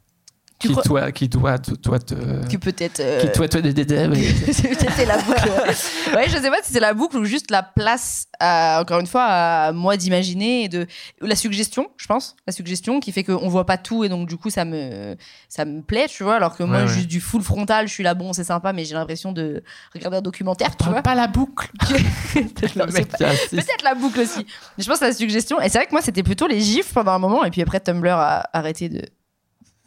qui, 0.68 0.72
crois 0.72 0.82
toi, 0.82 1.12
qui 1.12 1.28
doit, 1.28 1.58
te- 1.58 1.72
toi, 1.74 1.98
te, 1.98 2.14
que 2.14 2.56
peut-être 2.56 3.00
euh, 3.00 3.20
qui 3.20 3.32
toi, 3.32 3.48
toi, 3.48 3.60
c'est 4.96 5.06
la 5.06 5.18
boucle. 5.18 5.48
ouais, 6.14 6.28
je 6.28 6.38
sais 6.38 6.50
pas 6.50 6.58
si 6.62 6.72
c'est 6.72 6.80
la 6.80 6.94
boucle 6.94 7.16
ou 7.18 7.24
juste 7.24 7.50
la 7.50 7.62
place, 7.62 8.26
à, 8.40 8.78
encore 8.80 9.00
une 9.00 9.06
fois, 9.06 9.24
à 9.24 9.72
moi 9.72 9.96
d'imaginer 9.96 10.64
et 10.64 10.68
de 10.68 10.86
la 11.20 11.36
suggestion, 11.36 11.88
je 11.96 12.06
pense, 12.06 12.36
la 12.46 12.52
suggestion 12.52 13.00
qui 13.00 13.12
fait 13.12 13.24
qu'on 13.24 13.48
voit 13.48 13.66
pas 13.66 13.78
tout 13.78 14.04
et 14.04 14.08
donc 14.08 14.28
du 14.28 14.36
coup 14.36 14.50
ça 14.50 14.64
me 14.64 15.16
ça 15.48 15.64
me 15.64 15.82
plaît, 15.82 16.06
tu 16.08 16.24
vois, 16.24 16.36
alors 16.36 16.56
que 16.56 16.62
moi 16.62 16.74
Ouais, 16.78 16.82
ouais. 16.82 16.88
juste 16.88 17.06
du 17.08 17.20
full 17.20 17.42
frontal, 17.42 17.86
je 17.86 17.92
suis 17.92 18.02
là 18.02 18.14
bon, 18.14 18.32
c'est 18.32 18.44
sympa, 18.44 18.72
mais 18.72 18.84
j'ai 18.84 18.94
l'impression 18.94 19.30
de 19.32 19.62
regarder 19.94 20.16
un 20.18 20.22
documentaire, 20.22 20.76
tu 20.76 20.88
vois. 20.88 21.02
pas 21.02 21.14
la 21.14 21.26
boucle. 21.28 21.70
Qui. 21.86 22.42
Peut-être 22.42 23.82
la 23.84 23.94
boucle 23.94 24.20
aussi. 24.20 24.46
Mais 24.76 24.84
je 24.84 24.88
pense 24.90 25.02
à 25.02 25.06
la 25.06 25.12
suggestion. 25.12 25.60
Et 25.60 25.68
c'est 25.68 25.78
vrai 25.78 25.86
que 25.86 25.92
moi, 25.92 26.02
c'était 26.02 26.22
plutôt 26.22 26.46
les 26.46 26.60
gifs 26.60 26.92
pendant 26.92 27.12
un 27.12 27.18
moment. 27.18 27.44
Et 27.44 27.50
puis 27.50 27.62
après, 27.62 27.80
Tumblr 27.80 28.10
a 28.10 28.48
arrêté 28.52 28.88
de 28.88 29.02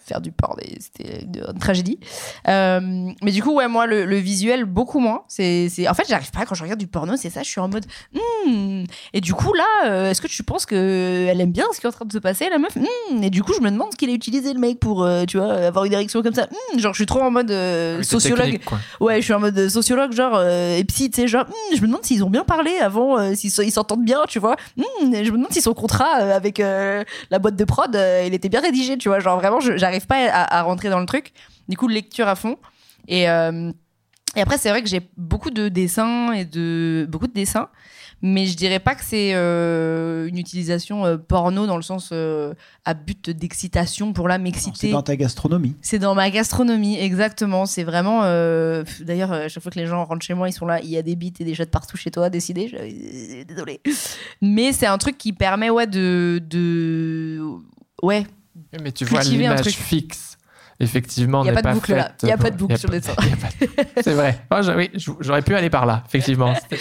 faire 0.08 0.22
du 0.22 0.32
porn 0.32 0.58
et 0.62 0.78
c'était 0.80 1.24
une, 1.24 1.60
tragédie. 1.60 1.99
Euh, 2.47 2.80
mais 3.22 3.32
du 3.32 3.43
coup, 3.43 3.53
ouais, 3.53 3.68
moi, 3.68 3.86
le, 3.86 4.05
le 4.05 4.18
visuel, 4.18 4.66
beaucoup 4.66 4.99
moins. 4.99 5.24
C'est. 5.28 5.70
En 5.88 5.93
fait, 5.93 6.05
j'arrive 6.08 6.32
pas, 6.32 6.45
quand 6.45 6.55
je 6.55 6.64
regarde 6.64 6.80
du 6.80 6.88
porno, 6.88 7.16
c'est 7.18 7.30
ça, 7.30 7.43
je 7.43 7.49
suis 7.49 7.60
en 7.60 7.68
mode. 7.68 7.86
Hmm. 8.14 8.84
Et 9.14 9.22
du 9.22 9.34
coup, 9.34 9.53
là, 9.53 9.66
euh, 9.86 10.12
est-ce 10.12 10.22
que 10.22 10.28
tu 10.28 10.43
penses 10.43 10.66
qu'elle 10.66 11.41
aime 11.41 11.51
bien 11.51 11.66
ce 11.74 11.80
qui 11.80 11.86
est 11.86 11.89
en 11.89 11.91
train 11.91 12.05
de 12.05 12.14
se 12.14 12.18
passer, 12.20 12.49
la 12.49 12.58
meuf? 12.58 12.76
Hmm. 12.76 13.24
Et 13.24 13.30
du 13.30 13.43
coup, 13.43 13.53
je 13.53 13.62
me 13.62 13.70
demande 13.70 13.91
ce 13.91 13.97
qu'il 13.97 14.10
a 14.10 14.14
utilisé, 14.14 14.53
le 14.53 14.60
mec, 14.60 14.80
pour, 14.80 15.03
euh, 15.03 15.26
tu 15.26 15.38
vois, 15.38 15.53
avoir 15.53 15.86
une 15.86 15.93
érection 15.93 16.22
comme 16.22 16.34
ça. 16.34 16.47
Hmm. 16.74 16.80
Genre, 16.80 16.93
je 16.93 16.99
suis 16.99 17.05
trop 17.05 17.22
en 17.22 17.32
mode 17.32 17.51
euh, 17.51 17.97
Oui, 17.97 18.05
c'est 18.05 18.12
sociologue. 18.12 18.60
Ouais, 18.99 19.18
je 19.18 19.24
suis 19.26 19.34
en 19.34 19.39
mode 19.39 19.68
sociologue, 19.70 20.14
genre, 20.14 20.36
euh, 20.36 20.78
et 20.78 20.84
psy, 20.86 21.10
tu 21.10 21.22
sais, 21.22 21.28
genre, 21.28 21.45
je 21.76 21.82
me 21.82 21.88
demande 21.88 22.05
s'ils 22.05 22.24
ont 22.24 22.30
bien 22.30 22.43
parlé 22.43 22.78
avant, 22.80 23.36
s'ils 23.36 23.51
ils 23.64 23.72
s'entendent 23.72 24.05
bien, 24.05 24.22
tu 24.28 24.39
vois. 24.39 24.55
Je 24.78 25.05
me 25.05 25.38
demande 25.38 25.51
si 25.51 25.62
son 25.62 25.74
contrat 25.74 26.14
avec 26.14 26.60
la 26.60 27.39
boîte 27.39 27.55
de 27.55 27.66
prod, 27.66 27.97
il 28.26 28.34
était 28.34 28.49
bien 28.49 28.62
rédigé, 28.62 28.97
tu 28.97 29.10
vois. 29.10 29.20
Genre, 29.20 29.38
vraiment, 29.39 29.60
je- 29.60 29.78
j'arrive 29.97 30.07
pas 30.07 30.29
à, 30.31 30.59
à 30.59 30.61
rentrer 30.63 30.89
dans 30.89 30.99
le 30.99 31.05
truc. 31.05 31.33
Du 31.67 31.77
coup, 31.77 31.87
lecture 31.87 32.27
à 32.27 32.35
fond. 32.35 32.57
Et, 33.07 33.29
euh, 33.29 33.71
et 34.35 34.41
après, 34.41 34.57
c'est 34.57 34.69
vrai 34.69 34.81
que 34.83 34.89
j'ai 34.89 35.01
beaucoup 35.17 35.49
de 35.51 35.69
dessins 35.69 36.31
et 36.33 36.45
de. 36.45 37.05
beaucoup 37.09 37.27
de 37.27 37.33
dessins. 37.33 37.69
Mais 38.23 38.47
je 38.47 38.57
dirais 38.57 38.79
pas 38.79 38.95
que 38.95 39.03
c'est 39.03 39.33
euh, 39.35 40.27
une 40.27 40.39
utilisation 40.39 41.05
euh, 41.05 41.17
porno 41.17 41.67
dans 41.67 41.75
le 41.75 41.83
sens 41.83 42.11
à 42.83 42.93
but 42.95 43.29
d'excitation 43.29 44.11
pour 44.11 44.27
C'est 44.27 44.39
m'exciter. 44.39 44.89
dans 44.89 45.03
ta 45.03 45.15
gastronomie. 45.15 45.75
C'est 45.83 45.99
dans 45.99 46.15
ma 46.15 46.31
gastronomie, 46.31 46.97
exactement. 46.99 47.67
C'est 47.67 47.83
vraiment. 47.83 48.21
D'ailleurs, 49.01 49.49
chaque 49.49 49.61
fois 49.61 49.71
que 49.71 49.79
les 49.79 49.85
gens 49.85 50.03
rentrent 50.03 50.25
chez 50.25 50.33
moi, 50.33 50.49
ils 50.49 50.53
sont 50.53 50.65
là. 50.65 50.79
Il 50.81 50.89
y 50.89 50.97
a 50.97 51.03
des 51.03 51.15
bites 51.15 51.41
et 51.41 51.43
des 51.43 51.53
chats 51.53 51.67
partout 51.67 51.95
chez 51.97 52.09
toi, 52.09 52.29
décidé. 52.31 52.67
Je... 52.69 53.43
Désolé. 53.43 53.81
Mais 54.41 54.73
c'est 54.73 54.87
un 54.87 54.97
truc 54.97 55.17
qui 55.17 55.31
permet, 55.33 55.69
ouais, 55.69 55.85
de. 55.87 56.41
de... 56.43 57.39
Ouais, 58.01 58.25
Oui, 58.78 58.84
Mais 58.84 58.91
tu 58.91 59.05
vois 59.05 59.23
l'image 59.23 59.65
fixe. 59.69 60.38
Effectivement, 60.80 61.43
Y 61.43 61.49
a 61.49 61.51
n'est 61.53 61.61
pas 61.61 61.69
de 61.71 61.75
boucle, 61.75 61.95
là. 61.95 62.03
faite 62.09 62.23
Y 62.23 62.32
a 62.32 62.38
pas 62.38 62.51
de 62.51 62.57
boucle 62.57 62.73
a 62.73 62.78
sur 62.78 62.89
le 62.91 62.99
dessin. 62.99 63.13
a 63.13 64.01
C'est 64.03 64.13
vrai. 64.13 64.45
Oh, 64.51 64.59
oui, 64.75 64.91
j'aurais 65.19 65.41
pu 65.41 65.55
aller 65.55 65.69
par 65.71 65.86
là, 65.88 66.03
effectivement. 66.05 66.53
Pas- 66.69 66.78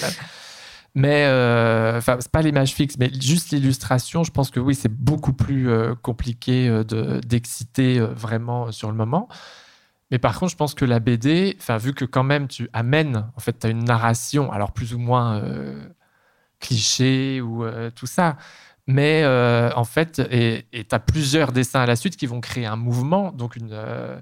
Mais 0.94 1.24
euh, 1.26 1.97
enfin, 1.99 2.16
c'est 2.20 2.30
pas 2.30 2.42
l'image 2.42 2.72
fixe, 2.72 2.97
mais 2.99 3.11
juste 3.20 3.51
l'illustration. 3.53 4.22
Je 4.24 4.30
pense 4.30 4.51
que 4.51 4.61
oui, 4.61 4.74
c'est 4.74 4.92
beaucoup 4.92 5.32
plus 5.32 5.70
euh, 5.70 5.94
compliqué 5.94 6.68
euh, 6.68 6.84
de 6.84 7.20
d'exciter 7.20 7.99
euh, 7.99 8.07
vraiment 8.14 8.70
sur 8.72 8.88
le 8.90 8.97
moment. 8.97 9.28
Mais 10.11 10.18
par 10.18 10.38
contre, 10.38 10.53
je 10.53 10.57
pense 10.57 10.74
que 10.74 10.84
la 10.84 11.01
BD, 11.01 11.57
enfin, 11.61 11.78
vu 11.78 11.92
que 11.92 12.05
quand 12.05 12.22
même 12.22 12.49
tu 12.49 12.68
amènes, 12.72 13.26
en 13.36 13.40
fait, 13.40 13.59
tu 13.59 13.66
as 13.66 13.70
une 13.70 13.84
narration, 13.84 14.53
alors 14.53 14.72
plus 14.72 14.94
ou 14.94 14.99
moins 14.99 15.38
euh, 15.38 15.82
cliché 16.61 17.40
ou 17.40 17.64
euh, 17.64 17.90
tout 17.94 18.07
ça, 18.07 18.36
mais 18.87 19.22
euh, 19.24 19.70
en 19.74 19.84
fait, 19.84 20.20
et 20.30 20.66
tu 20.72 20.95
as 20.95 20.99
plusieurs 20.99 21.53
dessins 21.53 21.80
à 21.80 21.87
la 21.87 21.97
suite 21.97 22.16
qui 22.16 22.26
vont 22.26 22.41
créer 22.41 22.66
un 22.66 22.76
mouvement, 22.76 23.32
donc 23.32 23.57
une, 23.57 23.70
euh, 23.72 24.20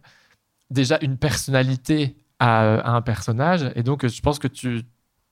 déjà 0.71 0.99
une 1.03 1.17
personnalité 1.17 2.17
à, 2.39 2.75
à 2.79 2.91
un 2.91 3.03
personnage, 3.03 3.71
et 3.75 3.83
donc 3.83 4.07
je 4.07 4.21
pense 4.21 4.39
que 4.39 4.49
tu, 4.49 4.83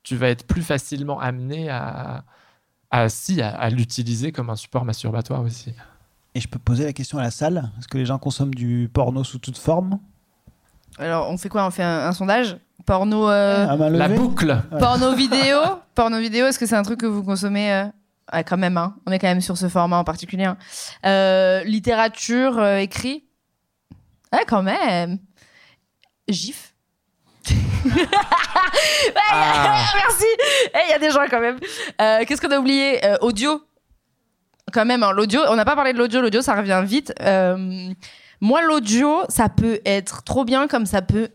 tu 0.03 0.17
vas 0.17 0.29
être 0.29 0.47
plus 0.47 0.63
facilement 0.63 1.19
amené 1.21 1.71
à, 1.71 2.25
à, 2.91 3.09
si, 3.09 3.41
à, 3.43 3.51
à 3.51 3.71
l'utiliser 3.71 4.33
comme 4.33 4.51
un 4.51 4.57
support 4.57 4.85
masturbatoire 4.85 5.43
aussi. 5.43 5.75
Et 6.35 6.41
je 6.41 6.49
peux 6.49 6.59
poser 6.59 6.85
la 6.85 6.95
question 6.95 7.19
à 7.19 7.23
la 7.23 7.31
salle. 7.31 7.71
Est-ce 7.79 7.89
que 7.89 7.99
les 7.99 8.07
gens 8.07 8.19
consomment 8.19 8.55
du 8.55 8.89
porno 8.91 9.23
sous 9.23 9.39
toute 9.39 9.59
forme? 9.59 9.99
Alors, 10.99 11.29
on 11.31 11.37
fait 11.37 11.51
quoi? 11.51 11.67
On 11.67 11.71
fait 11.71 11.83
un, 11.83 12.07
un 12.07 12.13
sondage? 12.13 12.57
Porno, 12.87 13.29
euh, 13.29 13.77
main 13.77 13.91
La 13.91 14.09
boucle. 14.09 14.63
Porno 14.79 15.15
vidéo? 15.15 15.59
Porno 15.95 16.19
vidéo, 16.19 16.47
est-ce 16.47 16.59
que 16.59 16.67
c'est 16.67 16.77
un 16.77 16.83
truc 16.83 17.01
que 17.01 17.07
vous 17.07 17.23
consommez 17.23 17.73
euh? 17.73 17.85
Ah, 18.33 18.43
quand 18.43 18.57
même, 18.57 18.79
hein. 18.79 18.97
on 19.07 19.13
est 19.13 19.19
quand 19.19 19.29
même 19.29 19.43
sur 19.43 19.57
ce 19.59 19.69
format 19.69 19.99
en 19.99 20.05
particulier. 20.05 20.45
hein. 20.45 20.57
Euh, 21.05 21.63
littérature, 21.65 22.59
euh, 22.59 22.79
écrit 22.79 23.25
Ah, 24.33 24.41
quand 24.47 24.63
même 24.63 25.19
GIF 26.29 26.75
Ouais, 27.85 27.91
Ah. 29.31 29.85
Merci 29.97 30.25
Eh, 30.75 30.79
Il 30.89 30.91
y 30.91 30.95
a 30.95 30.99
des 30.99 31.11
gens 31.11 31.27
quand 31.29 31.41
même. 31.41 31.59
Euh, 32.01 32.25
Qu'est-ce 32.27 32.41
qu'on 32.41 32.51
a 32.51 32.59
oublié? 32.59 33.01
Audio 33.21 33.63
quand 34.73 34.87
même, 34.87 35.03
hein, 35.03 35.13
l'audio, 35.13 35.43
on 35.51 35.57
n'a 35.57 35.67
pas 35.67 35.75
parlé 35.75 35.93
de 35.93 35.99
l'audio, 35.99 36.23
l'audio 36.23 36.41
ça 36.41 36.55
revient 36.55 36.83
vite. 36.87 37.13
Moi, 38.41 38.63
l'audio, 38.63 39.23
ça 39.29 39.51
peut 39.51 39.81
être 39.85 40.23
trop 40.25 40.45
bien 40.47 40.67
comme 40.67 40.87
ça 40.87 41.03
peut 41.03 41.29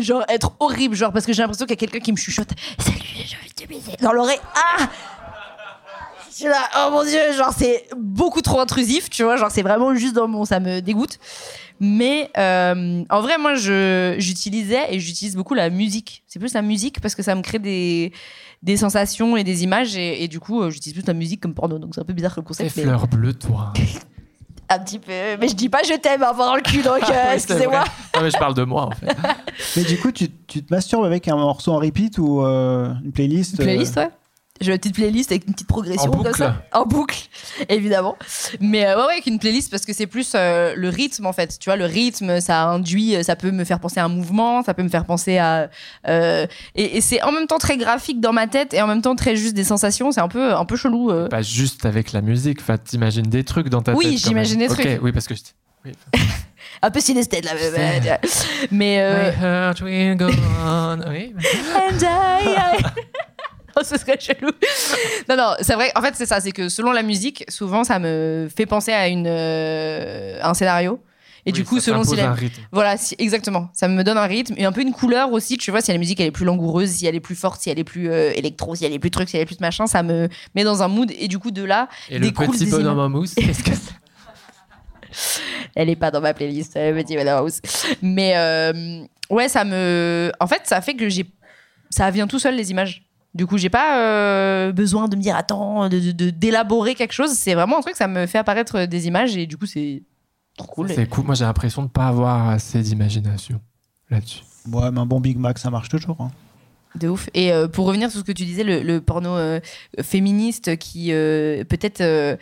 genre 0.00 0.24
être 0.28 0.52
horrible, 0.60 0.94
genre 0.94 1.12
parce 1.12 1.26
que 1.26 1.32
j'ai 1.34 1.42
l'impression 1.42 1.66
qu'il 1.66 1.72
y 1.74 1.78
a 1.78 1.80
quelqu'un 1.80 2.00
qui 2.00 2.12
me 2.12 2.16
chuchote 2.16 2.50
Salut, 2.78 2.98
j'ai 3.24 3.36
envie 3.36 3.48
de 3.48 3.54
te 3.54 3.66
baiser 3.68 3.96
dans 4.00 4.12
l'oreille. 4.12 4.40
Ah 4.54 4.88
Je 6.36 6.42
suis 6.42 6.48
là, 6.50 6.68
oh 6.76 6.90
mon 6.92 7.02
dieu, 7.02 7.18
genre 7.34 7.54
c'est 7.56 7.86
beaucoup 7.96 8.42
trop 8.42 8.60
intrusif, 8.60 9.08
tu 9.08 9.22
vois, 9.22 9.38
genre 9.38 9.50
c'est 9.50 9.62
vraiment 9.62 9.94
juste 9.94 10.14
dans 10.14 10.28
mon, 10.28 10.44
ça 10.44 10.60
me 10.60 10.80
dégoûte. 10.80 11.18
Mais 11.80 12.30
euh, 12.36 13.04
en 13.08 13.20
vrai, 13.22 13.38
moi, 13.38 13.54
je 13.54 14.16
j'utilisais 14.18 14.82
et 14.94 15.00
j'utilise 15.00 15.34
beaucoup 15.34 15.54
la 15.54 15.70
musique. 15.70 16.24
C'est 16.26 16.38
plus 16.38 16.52
la 16.52 16.60
musique 16.60 17.00
parce 17.00 17.14
que 17.14 17.22
ça 17.22 17.34
me 17.34 17.40
crée 17.40 17.58
des 17.58 18.12
des 18.62 18.76
sensations 18.76 19.38
et 19.38 19.44
des 19.44 19.64
images 19.64 19.96
et, 19.96 20.24
et 20.24 20.28
du 20.28 20.38
coup, 20.38 20.60
euh, 20.60 20.68
j'utilise 20.70 20.98
plus 20.98 21.06
la 21.06 21.14
musique 21.14 21.40
comme 21.40 21.54
porno. 21.54 21.78
Donc 21.78 21.94
c'est 21.94 22.02
un 22.02 22.04
peu 22.04 22.12
bizarre 22.12 22.34
le 22.36 22.42
concept. 22.42 22.76
mais- 22.76 22.82
fleurs 22.82 23.08
bleues, 23.08 23.32
toi. 23.32 23.72
un 24.68 24.78
petit 24.80 24.98
peu. 24.98 25.12
Mais 25.40 25.48
je 25.48 25.54
dis 25.54 25.70
pas 25.70 25.82
je 25.84 25.94
t'aime 25.94 26.22
avant 26.22 26.44
dans 26.46 26.56
le 26.56 26.60
cul, 26.60 26.82
donc 26.82 26.96
euh, 27.02 27.06
Oui, 27.06 27.12
c'est 27.30 27.34
excusez-moi. 27.34 27.84
Non, 28.14 28.20
mais 28.22 28.30
je 28.30 28.36
parle 28.36 28.52
de 28.54 28.64
moi, 28.64 28.82
en 28.82 28.90
fait. 28.90 29.06
Mais 29.76 29.84
du 29.84 29.98
coup, 29.98 30.12
tu, 30.12 30.28
tu 30.46 30.62
te 30.62 30.72
masturbes 30.74 31.04
avec 31.04 31.28
un 31.28 31.36
morceau 31.36 31.72
en 31.72 31.78
repeat 31.78 32.18
ou 32.18 32.42
euh, 32.42 32.92
une 33.02 33.12
playlist 33.12 33.52
Une 33.58 33.64
playlist, 33.64 33.96
ouais. 33.96 34.10
J'ai 34.60 34.72
une 34.72 34.78
petite 34.78 34.94
playlist 34.94 35.30
avec 35.32 35.46
une 35.46 35.52
petite 35.52 35.68
progression 35.68 36.08
En 36.08 36.10
comme 36.10 36.22
boucle. 36.24 36.36
ça. 36.38 36.62
En 36.72 36.84
boucle, 36.86 37.18
évidemment. 37.68 38.16
Mais 38.60 38.86
euh, 38.86 38.96
ouais, 38.96 39.02
ouais, 39.06 39.12
avec 39.14 39.26
une 39.26 39.38
playlist 39.38 39.70
parce 39.70 39.84
que 39.84 39.92
c'est 39.92 40.06
plus 40.06 40.32
euh, 40.34 40.74
le 40.76 40.88
rythme 40.88 41.26
en 41.26 41.32
fait. 41.32 41.58
Tu 41.58 41.68
vois, 41.68 41.76
le 41.76 41.84
rythme, 41.84 42.40
ça 42.40 42.64
induit, 42.68 43.16
euh, 43.16 43.22
ça 43.22 43.36
peut 43.36 43.50
me 43.50 43.64
faire 43.64 43.80
penser 43.80 44.00
à 44.00 44.04
un 44.04 44.08
mouvement, 44.08 44.62
ça 44.62 44.72
peut 44.74 44.82
me 44.82 44.88
faire 44.88 45.04
penser 45.04 45.38
à. 45.38 45.68
euh, 46.08 46.46
et 46.74 46.96
et 46.96 47.00
c'est 47.00 47.22
en 47.22 47.32
même 47.32 47.46
temps 47.46 47.58
très 47.58 47.76
graphique 47.76 48.20
dans 48.20 48.32
ma 48.32 48.46
tête 48.46 48.72
et 48.74 48.80
en 48.80 48.86
même 48.86 49.02
temps 49.02 49.14
très 49.16 49.36
juste 49.36 49.54
des 49.54 49.64
sensations. 49.64 50.10
C'est 50.12 50.20
un 50.20 50.28
peu, 50.28 50.54
un 50.54 50.64
peu 50.64 50.76
chelou. 50.76 51.12
Pas 51.28 51.42
juste 51.42 51.84
avec 51.84 52.12
la 52.12 52.22
musique. 52.22 52.60
Enfin, 52.62 52.78
t'imagines 52.78 53.26
des 53.26 53.44
trucs 53.44 53.68
dans 53.68 53.82
ta 53.82 53.92
Oui, 53.94 54.04
tête. 54.04 54.22
quand 54.22 54.28
j'imagine 54.28 54.58
des 54.60 54.68
trucs. 54.68 54.98
oui, 55.02 55.12
parce 55.12 55.26
que 55.28 55.34
je. 55.34 55.40
Oui. 55.84 55.92
Un 56.82 56.90
peu 56.90 57.00
synesthète 57.00 57.44
là. 57.44 57.52
mais- 58.70 59.00
euh, 59.00 59.30
My 59.30 59.44
heart 59.44 59.80
will 59.80 60.16
go 60.16 60.26
on. 60.64 60.98
Oui. 61.08 61.32
And 61.74 62.02
I- 62.02 62.48
I- 62.48 62.84
Oh, 63.76 63.82
ce 63.84 63.98
serait 63.98 64.18
chelou. 64.18 64.50
Non, 65.28 65.36
non, 65.36 65.54
c'est 65.60 65.74
vrai. 65.74 65.90
En 65.94 66.02
fait, 66.02 66.14
c'est 66.14 66.26
ça. 66.26 66.40
C'est 66.40 66.52
que 66.52 66.68
selon 66.68 66.92
la 66.92 67.02
musique, 67.02 67.44
souvent, 67.48 67.84
ça 67.84 67.98
me 67.98 68.48
fait 68.54 68.66
penser 68.66 68.92
à 68.92 69.08
une, 69.08 69.26
euh, 69.28 70.38
un 70.42 70.54
scénario. 70.54 71.00
Et 71.48 71.52
du 71.52 71.64
coup, 71.64 71.78
ça 71.78 71.86
selon 71.86 72.02
si 72.02 72.16
la... 72.16 72.30
un 72.30 72.34
rythme. 72.34 72.60
Voilà, 72.72 72.96
si- 72.96 73.14
exactement. 73.18 73.70
Ça 73.72 73.86
me 73.86 74.02
donne 74.02 74.18
un 74.18 74.26
rythme 74.26 74.54
et 74.56 74.64
un 74.64 74.72
peu 74.72 74.80
une 74.80 74.92
couleur 74.92 75.30
aussi. 75.32 75.56
Tu 75.58 75.70
vois, 75.70 75.80
si 75.80 75.92
la 75.92 75.98
musique 75.98 76.18
elle 76.18 76.26
est 76.26 76.32
plus 76.32 76.44
langoureuse, 76.44 76.90
si 76.90 77.06
elle 77.06 77.14
est 77.14 77.20
plus 77.20 77.36
forte, 77.36 77.60
si 77.60 77.70
elle 77.70 77.78
est 77.78 77.84
plus 77.84 78.10
euh, 78.10 78.32
électro, 78.34 78.74
si 78.74 78.84
elle 78.84 78.92
est 78.92 78.98
plus 78.98 79.12
truc, 79.12 79.28
si 79.28 79.36
elle 79.36 79.42
est 79.42 79.46
plus 79.46 79.60
machin, 79.60 79.86
ça 79.86 80.02
me 80.02 80.28
met 80.56 80.64
dans 80.64 80.82
un 80.82 80.88
mood. 80.88 81.12
Et 81.16 81.28
du 81.28 81.38
coup, 81.38 81.52
de 81.52 81.62
là, 81.62 81.88
Et 82.10 82.18
le 82.18 82.32
petit 82.32 82.64
des 82.64 82.70
bonhomme 82.70 82.98
en 82.98 83.08
mousse, 83.08 83.34
qu'est-ce 83.36 83.62
que 83.62 83.70
c'est 83.74 83.92
elle 85.74 85.88
est 85.88 85.96
pas 85.96 86.10
dans 86.10 86.20
ma 86.20 86.34
playlist, 86.34 86.76
euh, 86.76 86.92
petit 86.94 87.16
Madame 87.16 87.38
House. 87.38 87.60
Mais 88.02 88.32
euh, 88.36 89.02
ouais, 89.30 89.48
ça 89.48 89.64
me. 89.64 90.32
En 90.40 90.46
fait, 90.46 90.62
ça 90.64 90.80
fait 90.80 90.94
que 90.94 91.08
j'ai. 91.08 91.26
Ça 91.90 92.10
vient 92.10 92.26
tout 92.26 92.38
seul 92.38 92.56
les 92.56 92.70
images. 92.70 93.05
Du 93.36 93.46
coup, 93.46 93.58
j'ai 93.58 93.68
pas 93.70 94.00
euh, 94.00 94.72
besoin 94.72 95.08
de 95.08 95.14
me 95.16 95.20
dire 95.22 95.36
attends, 95.36 95.88
de 95.88 95.98
de- 96.00 96.10
de- 96.12 96.30
d'élaborer 96.30 96.94
quelque 96.94 97.12
chose. 97.12 97.30
C'est 97.32 97.54
vraiment 97.54 97.78
un 97.78 97.82
truc, 97.82 97.94
ça 97.94 98.08
me 98.08 98.26
fait 98.26 98.38
apparaître 98.38 98.86
des 98.86 99.06
images 99.06 99.36
et 99.36 99.46
du 99.46 99.56
coup, 99.56 99.66
c'est 99.66 100.02
trop 100.56 100.66
cool. 100.66 100.88
C'est 100.92 101.06
cool. 101.08 101.24
Moi, 101.24 101.34
j'ai 101.34 101.44
l'impression 101.44 101.82
de 101.82 101.88
pas 101.88 102.08
avoir 102.08 102.48
assez 102.48 102.80
d'imagination 102.80 103.60
là-dessus. 104.10 104.42
Ouais, 104.72 104.90
mais 104.90 105.00
un 105.00 105.06
bon 105.06 105.20
Big 105.20 105.36
Mac, 105.38 105.58
ça 105.58 105.70
marche 105.70 105.88
toujours. 105.88 106.16
hein. 106.20 106.30
De 106.94 107.08
ouf. 107.08 107.28
Et 107.34 107.52
euh, 107.52 107.68
pour 107.68 107.86
revenir 107.86 108.10
sur 108.10 108.20
ce 108.20 108.24
que 108.24 108.32
tu 108.32 108.44
disais, 108.46 108.64
le, 108.64 108.80
le 108.82 109.00
porno 109.02 109.30
euh, 109.36 109.60
féministe 110.02 110.76
qui 110.78 111.12
euh, 111.12 111.62
peut-être 111.64 112.00
euh, 112.00 112.36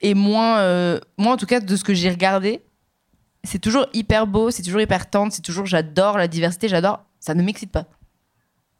est 0.00 0.14
moins, 0.14 0.58
euh, 0.58 0.98
moi 1.18 1.32
en 1.34 1.36
tout 1.36 1.46
cas 1.46 1.60
de 1.60 1.76
ce 1.76 1.84
que 1.84 1.94
j'ai 1.94 2.10
regardé, 2.10 2.62
c'est 3.44 3.60
toujours 3.60 3.86
hyper 3.94 4.26
beau, 4.26 4.50
c'est 4.50 4.62
toujours 4.64 4.80
hyper 4.80 5.08
tendre, 5.08 5.32
c'est 5.32 5.42
toujours 5.42 5.66
j'adore 5.66 6.18
la 6.18 6.26
diversité, 6.26 6.68
j'adore. 6.68 7.04
Ça 7.20 7.34
ne 7.34 7.42
m'excite 7.42 7.70
pas. 7.70 7.84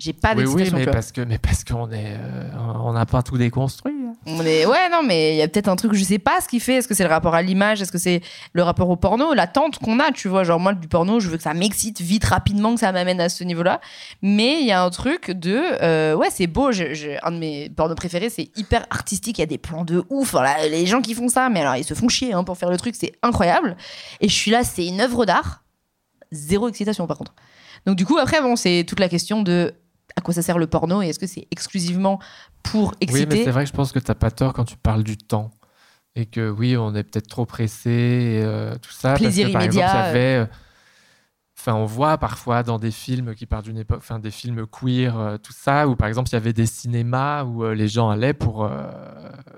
J'ai 0.01 0.12
pas 0.12 0.32
oui, 0.36 0.44
oui, 0.55 0.62
mais 0.78 0.84
parce 0.92 1.11
que, 1.11 1.20
mais 1.22 1.38
parce 1.38 1.64
qu'on 1.64 1.90
est, 1.90 2.14
euh, 2.16 2.51
on 2.84 2.92
n'a 2.92 3.05
pas 3.05 3.20
tout 3.24 3.36
déconstruit. 3.36 3.92
hein. 4.07 4.12
On 4.26 4.42
est... 4.42 4.64
Ouais, 4.64 4.88
non, 4.92 5.03
mais 5.05 5.34
il 5.34 5.38
y 5.38 5.42
a 5.42 5.49
peut-être 5.49 5.66
un 5.66 5.74
truc, 5.74 5.92
je 5.94 6.05
sais 6.05 6.20
pas 6.20 6.40
ce 6.40 6.46
qu'il 6.46 6.61
fait. 6.61 6.74
Est-ce 6.74 6.86
que 6.86 6.94
c'est 6.94 7.03
le 7.03 7.11
rapport 7.11 7.34
à 7.34 7.42
l'image? 7.42 7.82
Est-ce 7.82 7.90
que 7.90 7.99
c'est 7.99 8.20
le 8.53 8.62
rapport 8.62 8.88
au 8.90 8.94
porno? 8.94 9.34
L'attente 9.34 9.80
qu'on 9.80 9.99
a, 9.99 10.12
tu 10.12 10.28
vois. 10.28 10.44
Genre, 10.44 10.61
moi, 10.61 10.72
du 10.72 10.86
porno, 10.86 11.18
je 11.18 11.28
veux 11.28 11.36
que 11.36 11.42
ça 11.42 11.53
m'excite 11.53 12.01
vite, 12.01 12.24
rapidement, 12.26 12.74
que 12.74 12.80
ça 12.80 12.92
m'amène 12.92 13.20
à 13.20 13.28
ce 13.28 13.42
niveau-là. 13.42 13.80
Mais 14.22 14.61
il 14.61 14.66
y 14.68 14.70
a 14.72 14.84
un 14.84 14.90
truc 14.90 15.32
de. 15.32 15.61
euh, 15.82 16.14
ouais, 16.14 16.28
c'est 16.30 16.46
beau. 16.46 16.70
Je- 16.70 16.94
je- 16.94 17.18
un 17.24 17.32
de 17.32 17.38
mes 17.38 17.68
pornos 17.68 17.96
préférés, 17.96 18.30
c'est 18.30 18.51
hyper 18.57 18.86
artistique. 18.90 19.38
Il 19.38 19.40
y 19.40 19.44
a 19.44 19.46
des 19.46 19.59
plans 19.59 19.84
de 19.84 20.05
ouf. 20.11 20.36
Les 20.70 20.86
gens 20.86 21.01
qui 21.03 21.14
font 21.14 21.28
ça, 21.28 21.49
mais 21.49 21.62
alors, 21.62 21.74
ils 21.74 21.82
se 21.84 21.94
font 21.94 22.09
chier 22.09 22.34
hein, 22.34 22.44
pour 22.44 22.57
faire 22.57 22.70
le 22.70 22.76
truc. 22.76 22.94
C'est 22.96 23.14
incroyable. 23.24 23.76
Et 24.20 24.28
je 24.28 24.34
suis 24.34 24.53
là, 24.53 24.62
c'est 24.62 24.86
une 24.86 25.01
œuvre 25.01 25.26
d'art. 25.26 25.64
Zéro 26.30 26.68
excitation, 26.68 27.09
par 27.09 27.18
contre. 27.18 27.34
Donc, 27.84 27.96
du 27.96 28.05
coup, 28.07 28.18
après, 28.18 28.40
bon, 28.40 28.55
c'est 28.55 28.84
toute 28.86 29.01
la 29.01 29.09
question 29.09 29.42
de. 29.42 29.74
À 30.16 30.20
quoi 30.20 30.34
ça 30.34 30.42
sert 30.42 30.59
le 30.59 30.66
porno 30.66 31.02
et 31.02 31.09
est-ce 31.09 31.18
que 31.18 31.26
c'est 31.26 31.46
exclusivement 31.50 32.18
pour 32.62 32.90
Oui, 33.00 33.09
mais 33.11 33.20
exciter 33.22 33.44
c'est 33.44 33.50
vrai 33.50 33.64
que 33.64 33.70
je 33.70 33.74
pense 33.74 33.92
que 33.92 33.98
t'as 33.98 34.14
pas 34.14 34.30
tort 34.30 34.52
quand 34.52 34.64
tu 34.64 34.76
parles 34.76 35.04
du 35.04 35.16
temps. 35.16 35.50
et 36.16 36.26
que 36.26 36.50
oui, 36.50 36.76
on 36.76 36.94
est 36.96 37.04
peut-être 37.04 37.28
trop 37.28 37.46
pressé, 37.46 37.90
et, 37.90 38.42
euh, 38.42 38.74
tout 38.82 38.90
ça. 38.90 39.11
parce 39.11 39.20
Plaisir 39.20 39.48
que, 39.48 39.52
par 39.52 39.62
exemple, 39.62 39.86
immédiat, 39.86 40.02
il 40.02 40.06
y 40.06 40.09
avait, 40.11 40.36
euh, 40.42 40.46
Enfin, 41.68 41.76
on 41.76 41.84
voit 41.84 42.16
parfois 42.16 42.62
dans 42.62 42.78
des 42.78 42.90
films 42.90 43.34
qui 43.34 43.44
partent 43.44 43.66
d'une 43.66 43.76
époque, 43.76 43.98
enfin 43.98 44.18
des 44.18 44.30
films 44.30 44.66
queer, 44.66 45.18
euh, 45.18 45.36
tout 45.36 45.52
ça, 45.52 45.86
où 45.86 45.96
par 45.96 46.08
exemple 46.08 46.30
il 46.30 46.32
y 46.32 46.36
avait 46.36 46.54
des 46.54 46.64
cinémas 46.64 47.44
où 47.44 47.62
euh, 47.62 47.74
les 47.74 47.88
gens 47.88 48.08
allaient 48.08 48.32
pour 48.32 48.64
euh, 48.64 48.90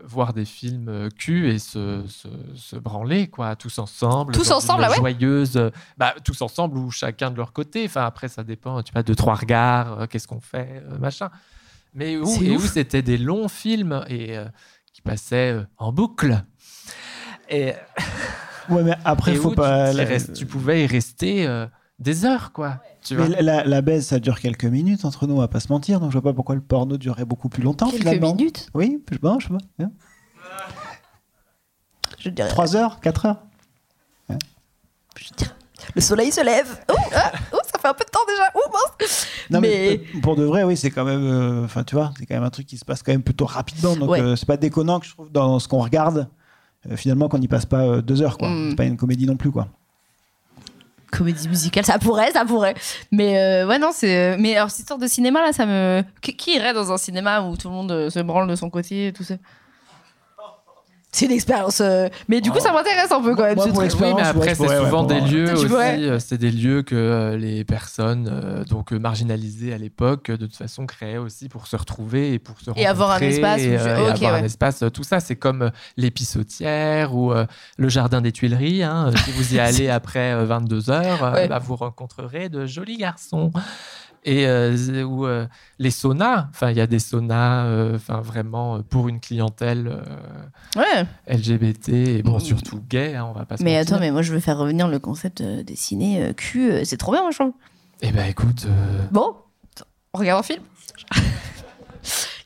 voir 0.02 0.32
des 0.32 0.44
films 0.44 0.88
euh, 0.88 1.08
cul 1.08 1.48
et 1.50 1.60
se, 1.60 2.02
se, 2.08 2.26
se 2.56 2.74
branler, 2.74 3.28
quoi, 3.28 3.54
tous 3.54 3.78
ensemble. 3.78 4.34
Tous 4.34 4.50
ensemble, 4.50 4.82
ah 4.82 4.90
ouais 4.90 4.96
Joyeuse, 4.96 5.70
bah, 5.98 6.14
tous 6.24 6.42
ensemble 6.42 6.78
ou 6.78 6.90
chacun 6.90 7.30
de 7.30 7.36
leur 7.36 7.52
côté. 7.52 7.84
Enfin, 7.84 8.04
après, 8.06 8.26
ça 8.26 8.42
dépend, 8.42 8.82
tu 8.82 8.92
vois, 8.92 9.04
de 9.04 9.14
trois 9.14 9.36
regards, 9.36 10.00
euh, 10.00 10.06
qu'est-ce 10.08 10.26
qu'on 10.26 10.40
fait, 10.40 10.82
euh, 10.90 10.98
machin. 10.98 11.30
Mais 11.94 12.16
où, 12.16 12.26
et 12.42 12.56
où 12.56 12.60
c'était 12.60 13.02
des 13.02 13.18
longs 13.18 13.46
films 13.46 14.04
et 14.08 14.36
euh, 14.36 14.46
qui 14.92 15.00
passaient 15.00 15.52
euh, 15.52 15.62
en 15.76 15.92
boucle. 15.92 16.42
Et, 17.48 17.72
Ouais, 18.68 18.82
mais 18.84 18.94
après, 19.04 19.32
et 19.32 19.34
faut 19.36 19.50
où 19.50 19.54
pas. 19.54 19.86
tu, 19.86 19.90
t'y 19.92 19.96
la- 19.98 20.04
restes- 20.04 20.32
tu 20.32 20.46
pouvais 20.46 20.84
y 20.84 20.86
rester 20.86 21.44
euh, 21.46 21.66
des 22.00 22.24
heures, 22.24 22.52
quoi. 22.52 22.78
Tu 23.02 23.14
Mais 23.14 23.24
vois 23.26 23.36
la, 23.36 23.42
la, 23.42 23.64
la 23.64 23.80
baise, 23.82 24.06
ça 24.06 24.18
dure 24.18 24.40
quelques 24.40 24.64
minutes 24.64 25.04
entre 25.04 25.26
nous, 25.26 25.34
on 25.34 25.38
va 25.40 25.48
pas 25.48 25.60
se 25.60 25.68
mentir. 25.72 26.00
Donc 26.00 26.10
je 26.10 26.14
vois 26.18 26.22
pas 26.30 26.34
pourquoi 26.34 26.54
le 26.54 26.60
porno 26.60 26.96
durerait 26.96 27.24
beaucoup 27.24 27.48
plus 27.48 27.62
longtemps 27.62 27.90
Quelques 27.90 28.00
finalement. 28.02 28.34
minutes? 28.34 28.68
Oui, 28.74 29.02
je 29.10 29.18
pas, 29.18 29.36
je 29.38 29.46
sais 29.48 29.52
pas. 29.52 29.84
Hein. 29.84 29.90
Je 32.18 32.28
dirais. 32.30 32.48
3 32.48 32.76
heures, 32.76 33.00
4 33.00 33.26
heures? 33.26 33.42
je 35.16 35.28
dirais- 35.36 35.50
Le 35.94 36.00
soleil 36.00 36.30
se 36.32 36.44
lève. 36.44 36.78
Oh, 36.90 36.94
ah, 37.14 37.32
oh, 37.52 37.58
ça 37.64 37.78
fait 37.78 37.88
un 37.88 37.94
peu 37.94 38.04
de 38.04 38.10
temps 38.10 38.20
déjà. 38.28 38.44
Oh, 38.54 38.70
mince. 39.00 39.26
Non, 39.50 39.60
mais, 39.60 39.68
Mais- 39.68 40.18
euh, 40.18 40.20
pour 40.20 40.36
de 40.36 40.44
vrai, 40.44 40.62
oui, 40.64 40.76
c'est 40.76 40.90
quand 40.90 41.04
même. 41.04 41.24
euh, 41.24 41.64
Enfin, 41.64 41.82
tu 41.84 41.94
vois, 41.94 42.12
c'est 42.18 42.26
quand 42.26 42.34
même 42.34 42.44
un 42.44 42.50
truc 42.50 42.66
qui 42.66 42.76
se 42.78 42.84
passe 42.84 43.02
quand 43.02 43.12
même 43.12 43.22
plutôt 43.22 43.46
rapidement. 43.46 43.96
Donc 43.96 44.10
Ouais. 44.10 44.20
euh, 44.20 44.36
c'est 44.36 44.46
pas 44.46 44.56
déconnant 44.56 45.00
que 45.00 45.06
je 45.06 45.12
trouve 45.12 45.30
dans 45.32 45.58
ce 45.58 45.68
qu'on 45.68 45.80
regarde. 45.80 46.28
euh, 46.90 46.96
finalement, 46.96 47.28
qu'on 47.28 47.38
n'y 47.38 47.48
passe 47.48 47.66
pas 47.66 47.82
euh, 47.82 48.00
deux 48.02 48.22
heures, 48.22 48.38
quoi. 48.38 48.48
Mm. 48.48 48.70
C'est 48.70 48.76
pas 48.76 48.84
une 48.86 48.96
comédie 48.96 49.26
non 49.26 49.36
plus, 49.36 49.50
quoi. 49.50 49.68
Comédie 51.10 51.48
musicale, 51.48 51.84
ça 51.84 51.98
pourrait, 51.98 52.30
ça 52.32 52.44
pourrait. 52.44 52.74
Mais 53.10 53.38
euh, 53.38 53.66
ouais, 53.66 53.78
non, 53.78 53.90
c'est. 53.92 54.36
Mais 54.38 54.56
alors, 54.56 54.70
cette 54.70 54.80
histoire 54.80 54.98
de 54.98 55.06
cinéma, 55.06 55.42
là, 55.42 55.52
ça 55.52 55.66
me. 55.66 56.02
Qui, 56.20 56.56
irait 56.56 56.72
dans 56.72 56.92
un 56.92 56.98
cinéma 56.98 57.42
où 57.42 57.56
tout 57.56 57.68
le 57.68 57.74
monde 57.74 57.92
euh, 57.92 58.10
se 58.10 58.20
branle 58.20 58.48
de 58.48 58.54
son 58.54 58.70
côté 58.70 59.12
tout 59.14 59.24
ça? 59.24 59.34
C'est 61.12 61.26
une 61.26 61.32
expérience. 61.32 61.80
euh, 61.80 62.08
Mais 62.28 62.40
du 62.40 62.50
coup, 62.52 62.60
ça 62.60 62.72
m'intéresse 62.72 63.10
un 63.10 63.20
peu 63.20 63.34
quand 63.34 63.42
même. 63.42 63.56
Moi, 63.56 63.64
ce 63.66 63.70
pour 63.70 63.78
truc. 63.80 63.92
Oui, 64.00 64.12
mais 64.14 64.22
après, 64.22 64.50
je 64.50 64.54
c'est 64.54 64.62
pourrais, 64.64 64.78
souvent 64.78 65.02
des 65.02 65.20
lieux 65.20 65.46
Tu 65.48 65.52
aussi. 65.54 65.66
pourrais. 65.66 65.98
euh, 66.02 66.18
C'est 66.20 66.38
des 66.38 66.52
lieux 66.52 66.82
que 66.82 66.94
euh, 66.94 67.36
les 67.36 67.64
personnes 67.64 68.28
euh, 68.32 68.64
donc 68.64 68.92
euh, 68.92 68.98
marginalisées 68.98 69.72
à 69.74 69.78
l'époque, 69.78 70.30
euh, 70.30 70.36
de 70.36 70.46
toute 70.46 70.56
façon, 70.56 70.86
créaient 70.86 71.16
aussi 71.18 71.48
pour 71.48 71.66
se 71.66 71.74
retrouver 71.76 72.32
et 72.34 72.38
pour 72.38 72.60
se 72.60 72.70
Et 72.76 72.86
avoir 72.86 73.10
un 73.10 73.12
rencontrer 73.14 73.34
espace 73.34 73.60
où 73.60 73.64
et, 73.64 73.78
je- 73.78 73.88
et 73.88 74.02
ok, 74.08 74.14
avoir 74.22 74.34
un 74.34 74.44
espace. 74.44 74.84
Tout 74.94 75.02
ça, 75.02 75.18
c'est 75.18 75.34
comme 75.36 75.62
euh, 75.62 75.70
l'épissotière 75.96 77.14
ou 77.14 77.32
euh, 77.32 77.46
le 77.76 77.88
jardin 77.88 78.20
des 78.20 78.32
Tuileries. 78.32 78.82
hein. 78.82 79.10
Si 79.24 79.32
vous 79.32 79.54
y 79.54 79.58
allez 79.60 79.88
après 79.88 80.32
euh, 80.32 80.44
22 80.44 80.90
heures, 80.90 81.24
euh, 81.24 81.32
Ouais. 81.34 81.48
bah, 81.48 81.58
vous 81.58 81.74
rencontrerez 81.76 82.48
de 82.48 82.66
jolis 82.66 82.96
garçons. 82.98 83.50
Et 84.24 84.46
euh, 84.46 84.76
ou 85.04 85.24
euh, 85.26 85.46
les 85.78 85.90
saunas, 85.90 86.48
enfin 86.50 86.70
il 86.70 86.76
y 86.76 86.80
a 86.82 86.86
des 86.86 86.98
saunas, 86.98 87.64
euh, 87.64 87.96
enfin 87.96 88.20
vraiment 88.20 88.82
pour 88.82 89.08
une 89.08 89.18
clientèle 89.18 89.88
euh, 89.88 90.78
Ouais. 90.78 91.06
LGBT 91.26 91.88
et 91.88 92.22
bon 92.22 92.38
surtout 92.38 92.80
gay, 92.88 93.14
hein, 93.14 93.26
on 93.28 93.32
va 93.32 93.46
pas 93.46 93.56
se 93.56 93.62
Mais 93.62 93.76
mentir. 93.78 93.94
attends, 93.94 94.00
mais 94.00 94.10
moi, 94.10 94.20
je 94.20 94.32
veux 94.34 94.40
faire 94.40 94.58
revenir 94.58 94.88
le 94.88 94.98
concept 94.98 95.40
euh, 95.40 95.62
des 95.62 95.74
ciné 95.76 96.22
euh, 96.22 96.32
cul. 96.34 96.70
euh, 96.70 96.84
c'est 96.84 96.98
trop 96.98 97.12
bien, 97.12 97.22
moi, 97.22 97.30
je 97.30 97.38
trouve. 97.38 97.52
Eh 98.02 98.12
ben 98.12 98.26
écoute, 98.26 98.66
euh, 98.66 98.98
Bon, 99.10 99.36
on 100.12 100.18
regarde 100.18 100.40
un 100.40 100.42
film. 100.42 100.62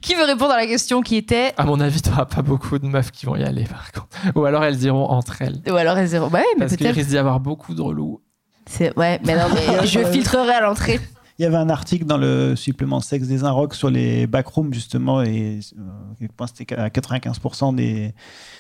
qui 0.01 0.14
veut 0.14 0.25
répondre 0.25 0.53
à 0.53 0.57
la 0.59 0.66
question 0.66 1.01
qui 1.01 1.16
était. 1.16 1.53
à 1.57 1.64
mon 1.64 1.81
avis, 1.81 2.03
t'auras 2.03 2.27
pas 2.27 2.43
beaucoup 2.43 2.79
de 2.79 2.87
meufs 2.87 3.11
qui 3.11 3.27
vont 3.27 3.37
y 3.37 3.43
aller 3.43 3.64
par 3.64 3.91
contre. 3.93 4.09
Ou 4.37 4.45
alors 4.45 4.62
elles 4.64 4.83
iront 4.83 5.09
entre 5.09 5.43
elles. 5.43 5.61
Ou 5.68 5.75
alors, 5.75 5.97
elle 5.99 6.07
zéro. 6.07 6.29
Ouais, 6.29 6.45
mais 6.55 6.61
Parce 6.61 6.72
qu'il 6.77 6.79
peut-être. 6.87 6.95
risque 6.97 7.09
d'y 7.11 7.18
avoir 7.18 7.41
beaucoup 7.41 7.75
de 7.75 7.81
relous. 7.83 8.20
C'est- 8.66 8.97
Ouais, 8.99 9.20
mais 9.25 9.35
non, 9.37 9.47
mais 9.55 9.87
je 9.87 10.05
filtrerai 10.05 10.53
à 10.53 10.61
l'entrée. 10.61 11.01
Il 11.39 11.43
y 11.43 11.47
avait 11.47 11.57
un 11.57 11.68
article 11.68 12.05
dans 12.05 12.16
le 12.16 12.55
supplément 12.55 13.01
sexe 13.01 13.26
des 13.26 13.43
Inrocks 13.43 13.74
sur 13.74 13.91
les 13.91 14.26
backrooms, 14.28 14.72
justement, 14.72 15.22
et 15.22 15.59
euh, 15.76 16.12
à 16.12 16.16
quel 16.18 16.28
point 16.28 16.47
c'était 16.47 16.76
à 16.76 16.89
95% 16.89 17.74
des, 17.74 18.14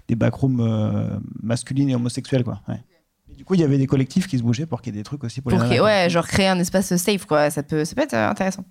des 0.08 0.16
backrooms 0.16 0.60
euh, 0.60 1.08
masculines 1.42 1.88
et 1.90 1.94
homosexuels, 1.94 2.42
quoi. 2.42 2.60
Ouais. 2.68 2.80
Et 3.30 3.36
du 3.36 3.44
coup, 3.44 3.54
il 3.54 3.60
y 3.60 3.64
avait 3.64 3.78
des 3.78 3.86
collectifs 3.86 4.26
qui 4.26 4.38
se 4.38 4.42
bougeaient 4.42 4.66
pour 4.66 4.82
qu'il 4.82 4.92
y 4.92 4.96
ait 4.96 5.00
des 5.00 5.04
trucs 5.04 5.22
aussi 5.24 5.40
pour, 5.40 5.50
Pour 5.52 5.62
les 5.62 5.80
ouais, 5.80 6.10
genre 6.10 6.26
créer 6.26 6.48
un 6.48 6.58
espace 6.58 6.94
safe, 6.96 7.24
quoi. 7.26 7.48
Ça 7.50 7.62
peut, 7.62 7.84
ça 7.84 7.94
peut 7.94 8.02
être 8.02 8.14
euh, 8.14 8.28
intéressant. 8.28 8.64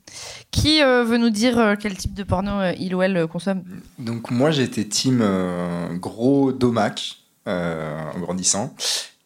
Qui 0.52 0.82
euh, 0.82 1.04
veut 1.04 1.18
nous 1.18 1.30
dire 1.30 1.58
euh, 1.58 1.76
quel 1.80 1.96
type 1.98 2.14
de 2.14 2.24
porno 2.24 2.52
euh, 2.52 2.74
il 2.78 2.94
ou 2.94 3.02
elle 3.02 3.16
euh, 3.18 3.28
consomme? 3.28 3.64
Donc 4.00 4.32
moi 4.32 4.52
j'étais 4.52 4.86
team 4.86 5.20
euh, 5.22 5.96
gros 5.96 6.52
domac 6.52 7.18
euh, 7.48 8.12
en 8.16 8.20
grandissant 8.20 8.74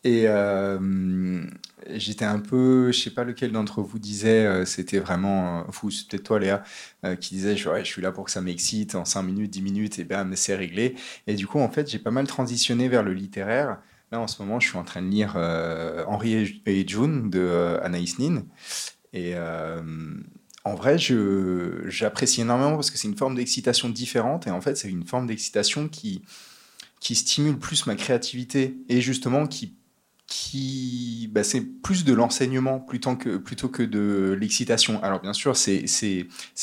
et 0.04 0.24
euh, 0.28 1.44
j'étais 1.88 2.26
un 2.26 2.40
peu, 2.40 2.92
je 2.92 3.00
sais 3.00 3.12
pas 3.12 3.24
lequel 3.24 3.52
d'entre 3.52 3.82
vous 3.82 4.00
disait, 4.00 4.46
euh, 4.46 4.66
c'était 4.66 5.00
vraiment, 5.00 5.60
euh, 5.62 5.72
fou, 5.72 5.92
c'est 5.92 6.08
peut-être 6.08 6.24
toi 6.24 6.40
Léa, 6.40 6.64
euh, 7.06 7.16
qui 7.16 7.36
disait 7.36 7.56
je, 7.56 7.70
ouais, 7.70 7.86
je 7.86 7.90
suis 7.90 8.02
là 8.02 8.12
pour 8.12 8.26
que 8.26 8.32
ça 8.32 8.42
m'excite 8.42 8.96
en 8.96 9.06
5 9.06 9.24
minutes, 9.24 9.52
10 9.52 9.62
minutes 9.62 10.00
et 10.00 10.04
bam 10.04 10.36
c'est 10.36 10.56
réglé. 10.56 10.96
Et 11.28 11.36
du 11.36 11.46
coup 11.48 11.60
en 11.60 11.70
fait 11.70 11.90
j'ai 11.90 12.00
pas 12.00 12.12
mal 12.12 12.28
transitionné 12.28 12.88
vers 12.90 13.04
le 13.04 13.14
littéraire. 13.14 13.80
Là 14.12 14.20
en 14.22 14.28
ce 14.28 14.42
moment 14.42 14.60
je 14.60 14.68
suis 14.70 14.78
en 14.78 14.84
train 14.84 15.02
de 15.02 15.08
lire 15.10 15.34
euh, 15.38 16.04
Henri 16.08 16.62
et- 16.66 16.88
June 16.88 17.30
de 17.30 17.78
Anaïs 17.84 18.18
Nin 18.20 18.44
et 19.14 19.36
en 20.64 20.76
vrai, 20.76 20.98
j'apprécie 20.98 22.42
énormément 22.42 22.76
parce 22.76 22.92
que 22.92 22.98
c'est 22.98 23.08
une 23.08 23.18
forme 23.18 23.36
d'excitation 23.36 23.90
différente 23.90 24.48
et 24.48 24.52
en 24.52 24.60
fait, 24.62 24.76
c'est 24.76 24.90
une 24.90 25.06
forme 25.06 25.26
d'excitation 25.28 25.88
qui, 25.88 26.22
qui 27.00 27.16
stimule 27.16 27.58
plus 27.58 27.88
ma 27.88 27.96
créativité 27.96 28.78
et 28.90 29.02
justement 29.02 29.48
qui, 29.48 29.77
qui 30.28 31.30
bah, 31.32 31.44
c'est 31.44 31.62
plus 31.62 32.04
de 32.04 32.14
l'enseignement 32.14 32.80
plutôt 32.80 33.16
que, 33.16 33.84
de 33.84 34.38
l'excitation. 34.40 35.02
Alors, 35.02 35.22
bien 35.22 35.34
sûr, 35.34 35.56
c'est, 35.56 35.86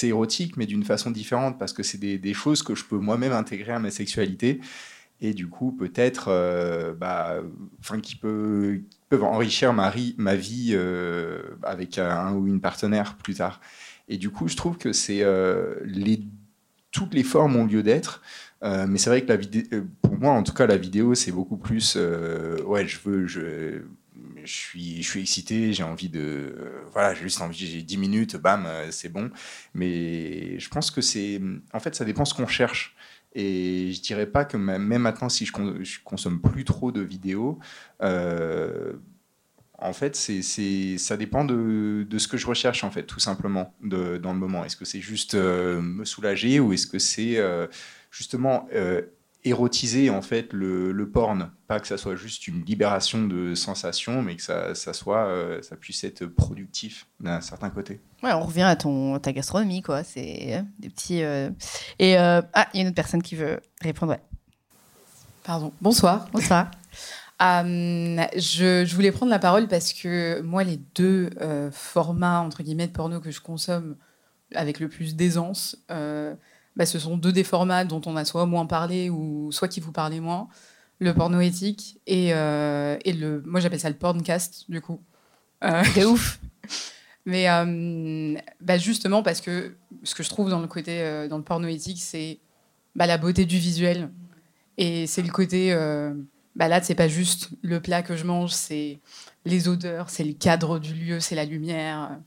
érotique, 0.02 0.56
mais 0.56 0.66
d'une 0.66 0.84
façon 0.84 1.10
différente 1.10 1.58
parce 1.58 1.72
que 1.72 1.82
c'est 1.82 1.98
des, 1.98 2.34
choses 2.34 2.62
que 2.62 2.74
je 2.74 2.84
peux 2.84 2.98
moi-même 2.98 3.32
intégrer 3.32 3.72
à 3.72 3.78
ma 3.78 3.90
sexualité 3.90 4.60
et 5.20 5.32
du 5.32 5.48
coup, 5.48 5.72
peut-être, 5.72 6.26
euh, 6.28 6.92
bah, 6.92 7.36
qui, 8.02 8.16
peut, 8.16 8.80
peuvent 9.08 9.24
enrichir 9.24 9.72
ma, 9.72 9.90
vie 9.90 10.72
euh, 10.72 11.40
avec 11.62 11.98
un 11.98 12.34
ou 12.34 12.46
une 12.46 12.60
partenaire 12.60 13.16
plus 13.16 13.34
tard. 13.34 13.60
Et 14.08 14.18
du 14.18 14.30
coup, 14.30 14.48
je 14.48 14.56
trouve 14.56 14.76
que 14.76 14.90
euh, 15.10 15.76
toutes 16.90 17.14
les 17.14 17.22
formes 17.22 17.56
ont 17.56 17.64
lieu 17.64 17.82
d'être. 17.82 18.20
Euh, 18.64 18.86
mais 18.88 18.98
c'est 18.98 19.10
vrai 19.10 19.22
que 19.22 19.28
la 19.28 19.36
vidéo, 19.36 19.64
pour 20.00 20.16
moi 20.18 20.32
en 20.32 20.42
tout 20.42 20.54
cas, 20.54 20.66
la 20.66 20.76
vidéo 20.76 21.14
c'est 21.14 21.32
beaucoup 21.32 21.58
plus. 21.58 21.94
euh, 21.96 22.62
ouais, 22.62 22.86
je 22.86 22.98
veux, 23.04 23.26
je, 23.26 23.82
je 24.44 24.52
suis, 24.52 25.02
je 25.02 25.08
suis 25.10 25.20
excité, 25.20 25.72
j'ai 25.74 25.82
envie 25.82 26.08
de, 26.08 26.20
euh, 26.20 26.82
voilà, 26.92 27.14
j'ai 27.14 27.22
juste 27.22 27.40
envie, 27.42 27.56
j'ai 27.66 27.82
10 27.82 27.98
minutes, 27.98 28.36
bam, 28.36 28.64
euh, 28.66 28.90
c'est 28.90 29.10
bon. 29.10 29.30
Mais 29.74 30.58
je 30.58 30.68
pense 30.70 30.90
que 30.90 31.00
c'est, 31.02 31.40
en 31.74 31.80
fait, 31.80 31.94
ça 31.94 32.04
dépend 32.06 32.24
ce 32.24 32.32
qu'on 32.34 32.46
cherche. 32.46 32.96
Et 33.34 33.92
je 33.92 34.00
dirais 34.00 34.26
pas 34.26 34.44
que 34.44 34.56
même 34.56 34.86
maintenant, 35.02 35.28
si 35.28 35.44
je, 35.44 35.52
con- 35.52 35.74
consomme 36.04 36.40
plus 36.40 36.64
trop 36.64 36.92
de 36.92 37.00
vidéos, 37.00 37.58
euh, 38.02 38.92
en 39.78 39.92
fait, 39.92 40.14
c'est, 40.16 40.42
c'est, 40.42 40.98
ça 40.98 41.16
dépend 41.16 41.44
de, 41.44 42.06
de 42.08 42.18
ce 42.18 42.28
que 42.28 42.36
je 42.36 42.46
recherche, 42.46 42.84
en 42.84 42.90
fait, 42.90 43.04
tout 43.04 43.18
simplement, 43.20 43.74
de, 43.82 44.18
dans 44.18 44.32
le 44.32 44.38
moment. 44.38 44.64
Est-ce 44.64 44.76
que 44.76 44.84
c'est 44.84 45.00
juste 45.00 45.34
euh, 45.34 45.80
me 45.82 46.04
soulager 46.04 46.60
ou 46.60 46.72
est-ce 46.72 46.86
que 46.86 46.98
c'est 47.00 47.38
euh, 47.38 47.66
justement 48.14 48.68
euh, 48.72 49.02
érotiser, 49.44 50.08
en 50.08 50.22
fait, 50.22 50.52
le, 50.52 50.92
le 50.92 51.10
porn 51.10 51.50
Pas 51.66 51.80
que 51.80 51.86
ça 51.86 51.98
soit 51.98 52.14
juste 52.16 52.46
une 52.48 52.64
libération 52.64 53.26
de 53.26 53.54
sensations, 53.54 54.22
mais 54.22 54.36
que 54.36 54.42
ça, 54.42 54.74
ça, 54.74 54.92
soit, 54.92 55.26
euh, 55.26 55.60
ça 55.62 55.76
puisse 55.76 56.04
être 56.04 56.24
productif 56.24 57.06
d'un 57.20 57.40
certain 57.40 57.70
côté. 57.70 58.00
Ouais, 58.22 58.32
on 58.32 58.42
revient 58.44 58.62
à 58.62 58.76
ton, 58.76 59.18
ta 59.18 59.32
gastronomie, 59.32 59.82
quoi. 59.82 60.02
C'est 60.04 60.54
euh, 60.54 60.62
des 60.78 60.88
petits. 60.88 61.22
euh, 61.22 61.50
Et 61.98 62.16
euh, 62.18 62.40
ah, 62.54 62.68
il 62.72 62.78
y 62.78 62.80
a 62.80 62.82
une 62.82 62.88
autre 62.88 62.94
personne 62.96 63.22
qui 63.22 63.34
veut 63.36 63.60
répondre. 63.82 64.12
Ouais. 64.12 64.20
Pardon. 65.42 65.72
Bonsoir. 65.82 66.26
Bonsoir. 66.32 66.70
Euh, 67.42 68.16
je, 68.36 68.84
je 68.86 68.94
voulais 68.94 69.12
prendre 69.12 69.30
la 69.30 69.38
parole 69.40 69.68
parce 69.68 69.92
que 69.92 70.40
moi, 70.40 70.64
les 70.64 70.78
deux 70.94 71.30
euh, 71.40 71.70
formats 71.72 72.40
entre 72.40 72.62
guillemets 72.62 72.86
de 72.86 72.92
porno 72.92 73.20
que 73.20 73.30
je 73.30 73.40
consomme 73.40 73.96
avec 74.54 74.78
le 74.80 74.88
plus 74.88 75.16
d'aisance, 75.16 75.76
euh, 75.90 76.34
bah, 76.76 76.86
ce 76.86 76.98
sont 76.98 77.16
deux 77.16 77.32
des 77.32 77.44
formats 77.44 77.84
dont 77.84 78.00
on 78.06 78.16
a 78.16 78.24
soit 78.24 78.46
moins 78.46 78.66
parlé 78.66 79.10
ou 79.10 79.50
soit 79.52 79.68
qui 79.68 79.80
vous 79.80 79.92
parlez 79.92 80.20
moins. 80.20 80.48
Le 81.00 81.12
porno 81.12 81.40
éthique 81.40 82.00
et, 82.06 82.32
euh, 82.34 82.96
et 83.04 83.12
le. 83.12 83.42
Moi, 83.44 83.60
j'appelle 83.60 83.80
ça 83.80 83.90
le 83.90 83.96
porncast, 83.96 84.70
du 84.70 84.80
coup. 84.80 85.00
Euh, 85.64 85.82
De 85.96 86.04
ouf. 86.04 86.40
mais 87.26 87.48
euh, 87.48 88.34
bah, 88.60 88.78
justement 88.78 89.22
parce 89.22 89.40
que 89.40 89.74
ce 90.02 90.14
que 90.14 90.22
je 90.22 90.28
trouve 90.28 90.50
dans 90.50 90.60
le 90.60 90.66
côté 90.66 91.00
euh, 91.00 91.28
dans 91.28 91.38
le 91.38 91.44
porno 91.44 91.68
éthique, 91.68 92.00
c'est 92.00 92.38
bah, 92.94 93.06
la 93.06 93.18
beauté 93.18 93.44
du 93.44 93.58
visuel 93.58 94.10
et 94.76 95.06
c'est 95.06 95.22
le 95.22 95.30
côté 95.30 95.72
euh, 95.72 96.12
bah 96.56 96.68
là 96.68 96.82
c'est 96.82 96.94
pas 96.94 97.08
juste 97.08 97.50
le 97.62 97.80
plat 97.80 98.02
que 98.02 98.16
je 98.16 98.24
mange, 98.24 98.50
c'est 98.50 99.00
les 99.44 99.68
odeurs, 99.68 100.10
c'est 100.10 100.24
le 100.24 100.34
cadre 100.34 100.78
du 100.78 100.94
lieu, 100.94 101.20
c'est 101.20 101.34
la 101.34 101.44
lumière. 101.44 102.18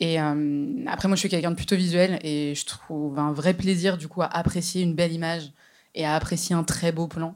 Et 0.00 0.20
euh, 0.20 0.84
après 0.86 1.08
moi 1.08 1.14
je 1.14 1.20
suis 1.20 1.28
quelqu'un 1.28 1.50
de 1.50 1.56
plutôt 1.56 1.76
visuel 1.76 2.18
et 2.22 2.54
je 2.54 2.64
trouve 2.64 3.18
un 3.18 3.32
vrai 3.32 3.54
plaisir 3.54 3.98
du 3.98 4.08
coup 4.08 4.22
à 4.22 4.26
apprécier 4.26 4.82
une 4.82 4.94
belle 4.94 5.12
image 5.12 5.52
et 5.94 6.04
à 6.04 6.14
apprécier 6.14 6.54
un 6.54 6.64
très 6.64 6.90
beau 6.90 7.06
plan. 7.06 7.34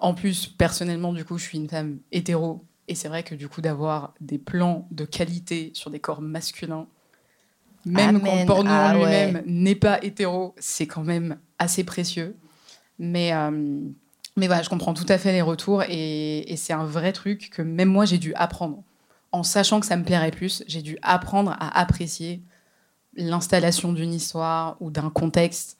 En 0.00 0.14
plus, 0.14 0.46
personnellement, 0.46 1.12
du 1.12 1.24
coup, 1.24 1.38
je 1.38 1.44
suis 1.44 1.58
une 1.58 1.68
femme 1.68 1.98
hétéro. 2.12 2.64
Et 2.86 2.94
c'est 2.94 3.08
vrai 3.08 3.22
que 3.22 3.34
du 3.34 3.48
coup, 3.48 3.60
d'avoir 3.60 4.14
des 4.20 4.38
plans 4.38 4.86
de 4.90 5.04
qualité 5.04 5.70
sur 5.74 5.90
des 5.90 6.00
corps 6.00 6.22
masculins, 6.22 6.86
même 7.84 8.20
quand 8.20 8.34
le 8.34 8.46
porno 8.46 8.70
Ah 8.72 8.94
en 8.94 9.00
ouais. 9.00 9.26
lui-même 9.26 9.42
n'est 9.46 9.74
pas 9.74 9.98
hétéro, 10.02 10.54
c'est 10.58 10.86
quand 10.86 11.02
même 11.02 11.38
assez 11.58 11.84
précieux. 11.84 12.36
Mais, 12.98 13.32
euh, 13.34 13.50
mais 14.36 14.46
voilà, 14.46 14.62
je 14.62 14.68
comprends 14.68 14.94
tout 14.94 15.06
à 15.08 15.18
fait 15.18 15.32
les 15.32 15.42
retours. 15.42 15.82
Et, 15.82 16.50
et 16.50 16.56
c'est 16.56 16.72
un 16.72 16.84
vrai 16.84 17.12
truc 17.12 17.50
que 17.50 17.62
même 17.62 17.88
moi, 17.88 18.04
j'ai 18.04 18.18
dû 18.18 18.32
apprendre. 18.34 18.82
En 19.32 19.42
sachant 19.42 19.80
que 19.80 19.86
ça 19.86 19.96
me 19.96 20.04
plairait 20.04 20.30
plus, 20.30 20.64
j'ai 20.66 20.82
dû 20.82 20.98
apprendre 21.02 21.54
à 21.58 21.78
apprécier 21.78 22.42
l'installation 23.14 23.92
d'une 23.92 24.14
histoire 24.14 24.76
ou 24.80 24.90
d'un 24.90 25.10
contexte 25.10 25.78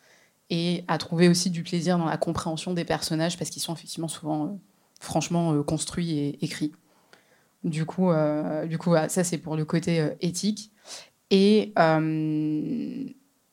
et 0.50 0.84
à 0.88 0.98
trouver 0.98 1.28
aussi 1.28 1.50
du 1.50 1.62
plaisir 1.62 1.98
dans 1.98 2.06
la 2.06 2.16
compréhension 2.16 2.72
des 2.72 2.84
personnages 2.84 3.38
parce 3.38 3.50
qu'ils 3.50 3.62
sont 3.62 3.74
effectivement 3.74 4.08
souvent 4.08 4.46
euh, 4.46 4.50
franchement 5.00 5.52
euh, 5.52 5.62
construits 5.62 6.18
et 6.18 6.44
écrits. 6.44 6.72
Du 7.64 7.84
coup, 7.86 8.10
euh, 8.10 8.66
du 8.66 8.78
coup 8.78 8.94
ça 9.08 9.24
c'est 9.24 9.38
pour 9.38 9.56
le 9.56 9.64
côté 9.64 10.10
éthique. 10.20 10.70
Et 11.30 11.72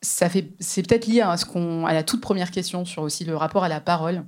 c'est 0.02 0.84
peut-être 0.84 1.08
lié 1.08 1.22
à, 1.22 1.36
ce 1.38 1.86
à 1.86 1.94
la 1.94 2.04
toute 2.04 2.22
première 2.22 2.52
question 2.52 2.86
sur 2.86 3.02
aussi 3.02 3.26
le 3.26 3.36
rapport 3.36 3.64
à 3.64 3.70
la 3.70 3.82
parole. 3.82 4.24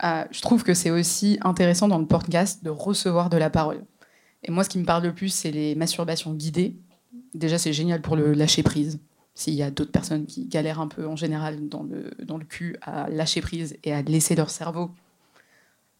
Je 0.00 0.40
trouve 0.40 0.62
que 0.62 0.72
c'est 0.72 0.90
aussi 0.90 1.38
intéressant 1.42 1.88
dans 1.88 1.98
le 1.98 2.06
podcast 2.06 2.64
de 2.64 2.70
recevoir 2.70 3.28
de 3.28 3.36
la 3.36 3.50
parole. 3.50 3.84
Et 4.44 4.50
moi, 4.50 4.64
ce 4.64 4.68
qui 4.68 4.78
me 4.78 4.84
parle 4.84 5.04
le 5.04 5.14
plus, 5.14 5.28
c'est 5.28 5.50
les 5.50 5.74
masturbations 5.74 6.34
guidées. 6.34 6.76
Déjà, 7.34 7.58
c'est 7.58 7.72
génial 7.72 8.00
pour 8.02 8.16
le 8.16 8.32
lâcher 8.32 8.62
prise. 8.62 8.98
S'il 9.34 9.54
y 9.54 9.62
a 9.62 9.70
d'autres 9.70 9.92
personnes 9.92 10.26
qui 10.26 10.46
galèrent 10.46 10.80
un 10.80 10.88
peu 10.88 11.06
en 11.06 11.16
général 11.16 11.68
dans 11.68 11.84
le, 11.84 12.10
dans 12.22 12.36
le 12.36 12.44
cul 12.44 12.76
à 12.82 13.08
lâcher 13.08 13.40
prise 13.40 13.78
et 13.82 13.92
à 13.92 14.02
laisser 14.02 14.34
leur 14.34 14.50
cerveau 14.50 14.90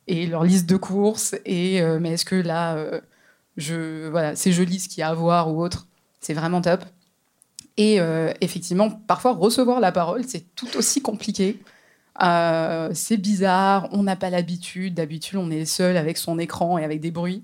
et 0.06 0.26
leur 0.26 0.44
liste 0.44 0.68
de 0.68 0.76
courses, 0.76 1.34
et 1.46 1.80
euh, 1.80 1.98
mais 2.00 2.10
est-ce 2.10 2.24
que 2.24 2.34
là, 2.34 2.76
euh, 2.76 3.00
je, 3.56 4.08
voilà, 4.08 4.34
c'est 4.36 4.52
joli 4.52 4.80
ce 4.80 4.88
qu'il 4.88 4.98
y 4.98 5.02
a 5.02 5.08
à 5.08 5.14
voir 5.14 5.54
ou 5.54 5.62
autre, 5.62 5.86
c'est 6.20 6.34
vraiment 6.34 6.60
top. 6.60 6.84
Et 7.76 8.00
euh, 8.00 8.32
effectivement, 8.40 8.90
parfois, 8.90 9.32
recevoir 9.32 9.80
la 9.80 9.92
parole, 9.92 10.24
c'est 10.26 10.54
tout 10.54 10.76
aussi 10.76 11.00
compliqué. 11.00 11.60
Euh, 12.22 12.90
c'est 12.92 13.16
bizarre, 13.16 13.88
on 13.92 14.02
n'a 14.02 14.16
pas 14.16 14.30
l'habitude. 14.30 14.94
D'habitude, 14.94 15.38
on 15.38 15.50
est 15.50 15.64
seul 15.64 15.96
avec 15.96 16.18
son 16.18 16.38
écran 16.38 16.78
et 16.78 16.84
avec 16.84 17.00
des 17.00 17.10
bruits. 17.10 17.42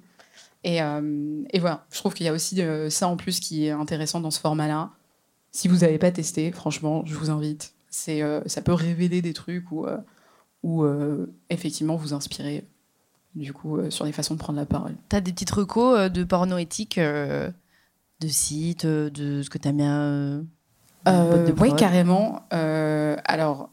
Et, 0.64 0.82
euh, 0.82 1.42
et 1.50 1.60
voilà, 1.60 1.86
je 1.90 1.98
trouve 1.98 2.14
qu'il 2.14 2.26
y 2.26 2.28
a 2.28 2.32
aussi 2.32 2.60
euh, 2.62 2.90
ça 2.90 3.08
en 3.08 3.16
plus 3.16 3.40
qui 3.40 3.66
est 3.66 3.70
intéressant 3.70 4.20
dans 4.20 4.30
ce 4.30 4.40
format-là. 4.40 4.90
Si 5.52 5.68
vous 5.68 5.78
n'avez 5.78 5.98
pas 5.98 6.10
testé, 6.10 6.50
franchement, 6.52 7.02
je 7.06 7.14
vous 7.14 7.30
invite. 7.30 7.74
C'est, 7.88 8.22
euh, 8.22 8.40
ça 8.46 8.60
peut 8.60 8.72
révéler 8.72 9.22
des 9.22 9.32
trucs 9.32 9.70
ou, 9.72 9.86
ou 10.62 10.84
effectivement 11.48 11.96
vous 11.96 12.12
inspirer 12.12 12.66
du 13.34 13.52
coup 13.52 13.78
sur 13.90 14.04
les 14.04 14.12
façons 14.12 14.34
de 14.34 14.38
prendre 14.38 14.58
la 14.58 14.66
parole. 14.66 14.94
T'as 15.08 15.20
des 15.20 15.32
petites 15.32 15.50
recos 15.50 16.10
de 16.10 16.24
porno 16.24 16.58
éthique, 16.58 16.98
de 16.98 17.52
sites, 18.28 18.84
de 18.84 19.42
ce 19.42 19.48
que 19.48 19.58
t'aimes 19.58 19.78
bien 19.78 20.44
oui, 21.58 21.74
carrément. 21.76 22.42
Alors, 22.50 23.70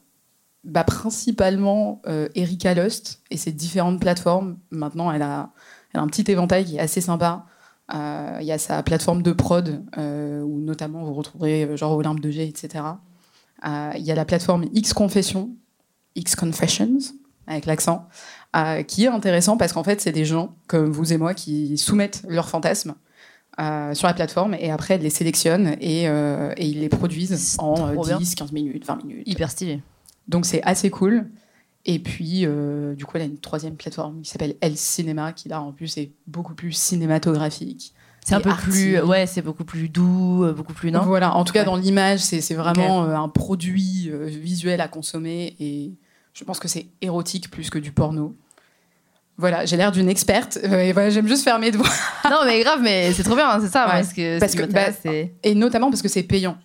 bah, 0.63 0.85
principalement 0.85 2.01
Erika 2.35 2.73
Lust 2.73 3.21
et 3.31 3.37
ses 3.37 3.51
différentes 3.51 3.99
plateformes. 3.99 4.57
Maintenant, 4.71 5.11
elle 5.11 5.23
a, 5.23 5.51
elle 5.95 5.99
a 5.99 6.03
un 6.03 6.07
petit 6.07 6.29
éventail 6.29 6.65
qui 6.65 6.75
est 6.75 6.79
assez 6.79 6.99
sympa. 6.99 7.45
Euh, 7.93 8.37
Il 8.41 8.45
y 8.45 8.51
a 8.51 8.57
sa 8.57 8.83
plateforme 8.83 9.21
de 9.21 9.31
prod, 9.31 9.81
euh, 9.97 10.41
où 10.41 10.59
notamment 10.59 11.03
vous 11.05 11.13
retrouverez 11.13 11.63
euh, 11.63 11.77
genre 11.77 11.93
Olympe 11.93 12.19
de 12.19 12.29
G, 12.29 12.45
etc. 12.47 12.83
Il 13.63 14.03
y 14.03 14.11
a 14.11 14.15
la 14.15 14.25
plateforme 14.25 14.65
X 14.73 14.93
Confession, 14.93 15.49
X 16.15 16.35
Confessions, 16.35 16.97
avec 17.47 17.65
l'accent, 17.65 18.07
euh, 18.55 18.83
qui 18.83 19.05
est 19.05 19.07
intéressant 19.07 19.55
parce 19.57 19.71
qu'en 19.73 19.83
fait, 19.83 20.01
c'est 20.01 20.11
des 20.11 20.25
gens 20.25 20.55
comme 20.67 20.91
vous 20.91 21.13
et 21.13 21.17
moi 21.17 21.33
qui 21.33 21.77
soumettent 21.77 22.23
leurs 22.27 22.49
fantasmes 22.49 22.95
euh, 23.59 23.93
sur 23.93 24.07
la 24.07 24.13
plateforme 24.13 24.53
et 24.53 24.69
après, 24.69 24.95
elles 24.95 25.01
les 25.01 25.09
sélectionnent 25.09 25.77
et, 25.79 26.09
euh, 26.09 26.53
et 26.57 26.65
ils 26.67 26.81
les 26.81 26.89
produisent 26.89 27.55
en 27.59 27.89
euh, 27.89 27.93
trop 27.93 28.05
bien. 28.05 28.17
10, 28.17 28.35
15 28.35 28.51
minutes, 28.51 28.85
20 28.85 29.03
minutes. 29.05 29.27
hyper 29.27 29.49
stylés. 29.49 29.81
Donc 30.27 30.45
c'est 30.45 30.61
assez 30.63 30.89
cool. 30.89 31.29
Et 31.85 31.99
puis, 31.99 32.41
euh, 32.45 32.95
du 32.95 33.05
coup, 33.05 33.17
elle 33.17 33.23
a 33.23 33.25
une 33.25 33.37
troisième 33.37 33.75
plateforme 33.75 34.21
qui 34.21 34.29
s'appelle 34.31 34.55
El 34.61 34.75
Cinema, 34.75 35.33
qui 35.33 35.49
là, 35.49 35.61
en 35.61 35.71
plus, 35.71 35.97
est 35.97 36.11
beaucoup 36.27 36.55
plus 36.55 36.71
cinématographique. 36.71 37.93
C'est 38.25 38.33
un 38.33 38.41
peu 38.41 38.49
arty. 38.49 38.63
plus, 38.63 38.99
ouais, 39.01 39.27
c'est 39.27 39.43
beaucoup 39.43 39.65
plus 39.65 39.87
doux, 39.87 40.43
euh, 40.43 40.51
beaucoup 40.53 40.73
plus 40.73 40.91
non. 40.91 41.03
Voilà, 41.03 41.35
en 41.35 41.43
tout 41.43 41.53
cas, 41.53 41.59
Ouais. 41.59 41.65
dans 41.65 41.75
l'image, 41.75 42.21
c'est 42.21 42.55
vraiment 42.55 43.03
euh, 43.03 43.15
un 43.15 43.29
produit 43.29 44.09
visuel 44.25 44.81
à 44.81 44.87
consommer. 44.87 45.55
Et 45.59 45.91
je 46.33 46.43
pense 46.43 46.57
que 46.59 46.67
c'est 46.67 46.87
érotique 47.01 47.51
plus 47.51 47.69
que 47.69 47.77
du 47.77 47.91
porno. 47.91 48.35
Voilà, 49.37 49.65
j'ai 49.65 49.77
l'air 49.77 49.91
d'une 49.91 50.09
experte. 50.09 50.57
euh, 50.63 50.79
et 50.79 50.91
voilà, 50.91 51.09
j'aime 51.11 51.27
juste 51.27 51.43
faire 51.43 51.59
mes 51.59 51.69
devoirs. 51.69 51.91
non, 52.31 52.39
mais 52.45 52.61
grave, 52.61 52.79
mais 52.81 53.11
c'est 53.13 53.23
trop 53.23 53.35
bien, 53.35 53.47
hein, 53.47 53.59
c'est 53.61 53.67
ça. 53.69 53.85
Ouais. 53.85 53.91
Parce 53.91 54.13
que, 54.13 54.39
Parce 54.39 54.55
que, 54.55 54.63
bah, 54.63 54.89
Et 55.43 55.53
notamment 55.53 55.89
parce 55.91 56.01
que 56.01 56.07
c'est 56.07 56.23
payant. 56.23 56.57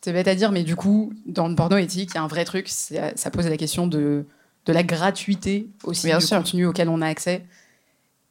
C'est 0.00 0.12
bête 0.12 0.26
à 0.28 0.34
dire, 0.34 0.50
mais 0.50 0.62
du 0.64 0.76
coup, 0.76 1.12
dans 1.26 1.46
le 1.46 1.54
porno 1.54 1.76
éthique, 1.76 2.10
il 2.12 2.16
y 2.16 2.18
a 2.18 2.22
un 2.22 2.26
vrai 2.28 2.44
truc. 2.44 2.68
Ça 2.68 3.30
pose 3.30 3.46
la 3.48 3.56
question 3.56 3.86
de, 3.86 4.24
de 4.66 4.72
la 4.72 4.82
gratuité 4.82 5.68
aussi 5.84 6.06
Bien 6.06 6.18
du 6.18 6.26
sûr. 6.26 6.36
contenu 6.38 6.66
auquel 6.66 6.88
on 6.88 7.00
a 7.02 7.06
accès. 7.06 7.44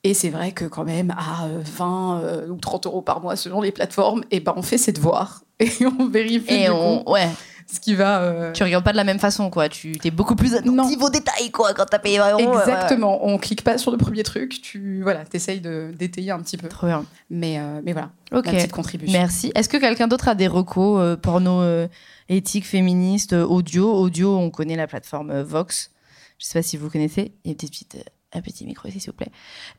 Et 0.04 0.14
c'est 0.14 0.30
vrai 0.30 0.52
que 0.52 0.66
quand 0.66 0.84
même, 0.84 1.12
à 1.18 1.46
euh, 1.46 1.62
20 1.64 2.20
euh, 2.22 2.48
ou 2.50 2.58
30 2.58 2.86
euros 2.86 3.02
par 3.02 3.22
mois 3.22 3.36
selon 3.36 3.60
les 3.62 3.72
plateformes, 3.72 4.24
et 4.30 4.40
ben 4.40 4.54
on 4.56 4.62
fait 4.62 4.78
ses 4.78 4.92
devoirs 4.92 5.42
et 5.60 5.72
on 6.00 6.08
vérifie 6.08 6.54
Et 6.54 6.66
du 6.66 6.70
on, 6.70 7.00
coup, 7.04 7.14
ouais, 7.14 7.28
ce 7.74 7.80
qui 7.80 7.96
va. 7.96 8.22
euh, 8.22 8.52
tu 8.52 8.62
regardes 8.64 8.84
pas 8.84 8.92
de 8.92 8.98
la 8.98 9.04
même 9.04 9.18
façon, 9.18 9.50
quoi. 9.50 9.68
Tu 9.68 9.98
es 10.04 10.12
beaucoup 10.12 10.36
plus 10.36 10.54
attentif 10.54 11.02
aux 11.02 11.10
détails, 11.10 11.50
quoi, 11.50 11.74
quand 11.74 11.86
t'as 11.86 11.98
payé 11.98 12.20
20 12.20 12.34
euros. 12.34 12.42
ouais, 12.42 12.48
ouais. 12.50 12.62
Exactement. 12.62 13.26
On 13.26 13.40
clique 13.40 13.64
pas 13.64 13.80
sur 13.80 13.90
le 13.90 13.98
premier 13.98 14.22
truc. 14.22 14.62
Tu 14.62 15.02
voilà, 15.02 15.24
essayes 15.34 15.60
d'étayer 15.62 16.30
un 16.30 16.40
petit 16.42 16.58
peu. 16.58 16.68
Trop 16.68 16.86
bien. 16.86 17.04
Mais, 17.32 17.58
euh, 17.58 17.82
mais 17.84 17.94
voilà, 17.94 18.10
Ok. 18.32 18.44
petite 18.46 18.72
contribution. 18.74 19.18
Merci. 19.18 19.52
Est-ce 19.56 19.70
que 19.70 19.78
quelqu'un 19.78 20.08
d'autre 20.08 20.28
a 20.28 20.36
des 20.36 20.48
recos 20.48 21.00
euh, 21.02 21.16
porno 21.16 21.62
euh, 21.62 21.88
éthique, 22.30 22.68
féministe, 22.68 23.34
euh, 23.34 23.44
audio? 23.44 23.92
Audio, 23.92 24.38
on 24.38 24.52
connaît 24.52 24.76
la 24.76 24.86
plateforme 24.86 25.32
euh, 25.32 25.44
Vox. 25.44 25.90
Je 26.38 26.46
sais 26.46 26.60
pas 26.60 26.64
si 26.64 26.78
vous 26.78 26.90
connaissez. 26.90 27.34
Il 27.44 27.48
y 27.48 27.50
a 27.50 27.52
une 27.52 27.56
petite, 27.56 27.72
petite, 27.72 27.96
euh, 27.96 28.10
un 28.38 28.42
petit 28.42 28.66
micro 28.66 28.88
ici, 28.88 29.00
s'il 29.00 29.12
vous 29.12 29.18
plaît. 29.18 29.32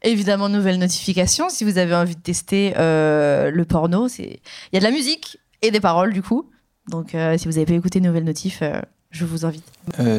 Évidemment, 0.02 0.48
nouvelle 0.48 0.78
notification. 0.78 1.48
Si 1.48 1.64
vous 1.64 1.78
avez 1.78 1.94
envie 1.94 2.16
de 2.16 2.20
tester 2.20 2.74
euh, 2.76 3.50
le 3.50 3.64
porno, 3.64 4.08
il 4.08 4.38
y 4.72 4.76
a 4.76 4.80
de 4.80 4.84
la 4.84 4.90
musique 4.90 5.38
et 5.62 5.70
des 5.70 5.80
paroles 5.80 6.12
du 6.12 6.22
coup. 6.22 6.50
Donc, 6.88 7.14
euh, 7.14 7.36
si 7.36 7.46
vous 7.46 7.56
avez 7.56 7.66
pas 7.66 7.74
écouté 7.74 8.00
nouvelle 8.00 8.24
notif, 8.24 8.62
je 9.10 9.24
vous 9.24 9.44
invite. 9.44 9.64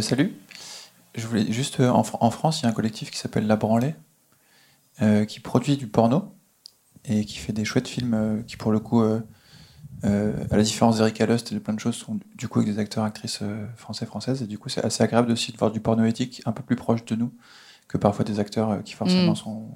Salut. 0.01 0.33
Je 1.15 1.25
voulais 1.25 1.51
juste 1.51 1.79
en, 1.79 2.03
en 2.19 2.31
France, 2.31 2.61
il 2.61 2.63
y 2.63 2.65
a 2.67 2.69
un 2.69 2.73
collectif 2.73 3.09
qui 3.09 3.17
s'appelle 3.17 3.47
La 3.47 3.55
Branlée, 3.55 3.95
qui 5.27 5.39
produit 5.39 5.77
du 5.77 5.87
porno 5.87 6.35
et 7.05 7.25
qui 7.25 7.37
fait 7.37 7.53
des 7.53 7.65
chouettes 7.65 7.87
films 7.87 8.43
qui, 8.45 8.57
pour 8.57 8.71
le 8.71 8.79
coup, 8.79 9.01
euh, 10.05 10.33
à 10.51 10.57
la 10.57 10.63
différence 10.63 10.97
d'Erika 10.97 11.25
Lust 11.25 11.51
et 11.51 11.55
de 11.55 11.59
plein 11.59 11.73
de 11.73 11.79
choses, 11.79 11.95
sont 11.95 12.19
du 12.35 12.47
coup 12.47 12.59
avec 12.59 12.71
des 12.73 12.79
acteurs 12.79 13.03
actrices 13.03 13.39
euh, 13.41 13.65
français 13.75 14.05
françaises. 14.05 14.41
Et 14.43 14.47
du 14.47 14.57
coup, 14.59 14.69
c'est 14.69 14.83
assez 14.85 15.03
agréable 15.03 15.31
aussi 15.31 15.51
de 15.51 15.57
voir 15.57 15.71
du 15.71 15.79
porno 15.79 16.03
éthique 16.05 16.41
un 16.45 16.51
peu 16.51 16.63
plus 16.63 16.75
proche 16.75 17.03
de 17.05 17.15
nous 17.15 17.33
que 17.87 17.97
parfois 17.97 18.23
des 18.25 18.39
acteurs 18.39 18.69
euh, 18.71 18.79
qui 18.79 18.93
forcément 18.93 19.31
Mm. 19.31 19.35
sont 19.35 19.69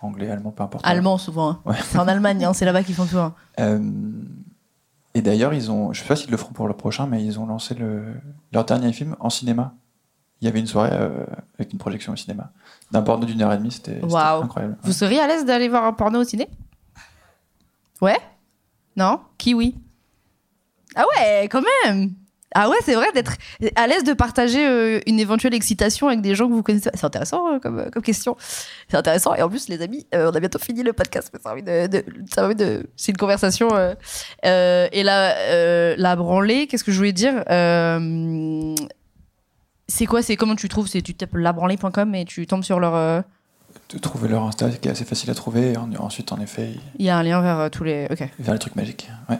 anglais, 0.00 0.30
allemands, 0.30 0.52
peu 0.52 0.62
importe. 0.62 0.86
Allemand 0.86 1.18
souvent. 1.18 1.50
hein. 1.50 1.60
Ouais. 1.64 1.76
C'est 1.82 1.98
en 1.98 2.06
Allemagne, 2.08 2.44
hein, 2.44 2.52
c'est 2.52 2.64
là-bas 2.64 2.82
qu'ils 2.82 2.94
font 2.94 3.06
tout. 3.06 3.18
hein. 3.18 3.34
Euh, 3.60 3.78
et 5.14 5.22
d'ailleurs, 5.22 5.54
ils 5.54 5.70
ont, 5.70 5.94
je 5.94 6.02
sais 6.02 6.06
pas 6.06 6.14
s'ils 6.14 6.30
le 6.30 6.36
feront 6.36 6.52
pour 6.52 6.68
le 6.68 6.74
prochain, 6.74 7.06
mais 7.06 7.24
ils 7.24 7.40
ont 7.40 7.46
lancé 7.46 7.74
le, 7.74 8.04
leur 8.52 8.66
dernier 8.66 8.92
film 8.92 9.16
en 9.18 9.30
cinéma. 9.30 9.72
Il 10.42 10.44
y 10.44 10.48
avait 10.48 10.60
une 10.60 10.66
soirée 10.66 10.90
euh, 10.92 11.24
avec 11.58 11.72
une 11.72 11.78
projection 11.78 12.12
au 12.12 12.16
cinéma 12.16 12.52
d'un 12.92 13.00
porno 13.00 13.24
d'une 13.24 13.40
heure 13.40 13.50
et 13.54 13.56
demie, 13.56 13.72
c'était 13.72 13.98
incroyable. 14.42 14.76
Vous 14.82 14.92
seriez 14.92 15.18
à 15.18 15.26
l'aise 15.26 15.46
d'aller 15.46 15.68
voir 15.68 15.84
un 15.84 15.94
porno 15.94 16.20
au 16.20 16.24
ciné? 16.24 16.46
Ouais? 18.02 18.18
Non? 18.96 19.20
Kiwi 19.38 19.74
Ah 20.94 21.04
ouais, 21.16 21.48
quand 21.48 21.62
même 21.84 22.10
Ah 22.54 22.68
ouais, 22.70 22.76
c'est 22.82 22.94
vrai 22.94 23.12
d'être 23.12 23.34
à 23.74 23.86
l'aise 23.86 24.04
de 24.04 24.14
partager 24.14 24.66
euh, 24.66 25.00
une 25.06 25.20
éventuelle 25.20 25.52
excitation 25.52 26.08
avec 26.08 26.22
des 26.22 26.34
gens 26.34 26.48
que 26.48 26.54
vous 26.54 26.62
connaissez. 26.62 26.88
C'est 26.94 27.04
intéressant 27.04 27.52
euh, 27.54 27.58
comme, 27.58 27.90
comme 27.90 28.02
question. 28.02 28.36
C'est 28.88 28.96
intéressant. 28.96 29.34
Et 29.34 29.42
en 29.42 29.48
plus, 29.50 29.68
les 29.68 29.82
amis, 29.82 30.06
euh, 30.14 30.30
on 30.32 30.34
a 30.34 30.40
bientôt 30.40 30.58
fini 30.58 30.82
le 30.82 30.94
podcast. 30.94 31.30
mais 31.34 31.40
Ça 31.42 31.52
envie 31.52 31.62
de, 31.62 31.86
de- 31.88 32.04
ça 32.34 32.54
de- 32.54 32.88
c'est 32.96 33.12
une 33.12 33.18
conversation. 33.18 33.68
euh, 33.74 33.94
euh, 34.46 34.88
et 34.92 35.02
la, 35.02 35.36
euh, 35.36 35.94
la 35.98 36.16
branlée, 36.16 36.66
qu'est-ce 36.66 36.84
que 36.84 36.92
je 36.92 36.96
voulais 36.96 37.12
dire 37.12 37.44
Euh, 37.50 38.74
C'est 39.88 40.06
quoi 40.06 40.22
C'est 40.22 40.36
comment 40.36 40.56
tu 40.56 40.68
trouves 40.70 40.88
C'est 40.88 41.02
tu 41.02 41.14
tapes 41.14 41.34
labranlée.com 41.34 42.14
et 42.14 42.24
tu 42.24 42.46
tombes 42.46 42.64
sur 42.64 42.80
leur. 42.80 42.94
De 43.90 43.98
trouver 43.98 44.28
leur 44.28 44.42
Insta 44.42 44.68
qui 44.70 44.88
est 44.88 44.90
assez 44.90 45.04
facile 45.04 45.30
à 45.30 45.34
trouver, 45.34 45.72
et 45.74 45.96
ensuite, 45.98 46.32
en 46.32 46.40
effet, 46.40 46.70
Il 46.98 47.06
y 47.06 47.10
a 47.10 47.16
un 47.18 47.22
lien 47.22 47.40
vers 47.40 47.58
euh, 47.60 47.68
tous 47.68 47.84
les. 47.84 48.08
Ok. 48.10 48.28
vers 48.38 48.52
les 48.52 48.58
trucs 48.58 48.74
magiques. 48.74 49.08
Ouais. 49.28 49.38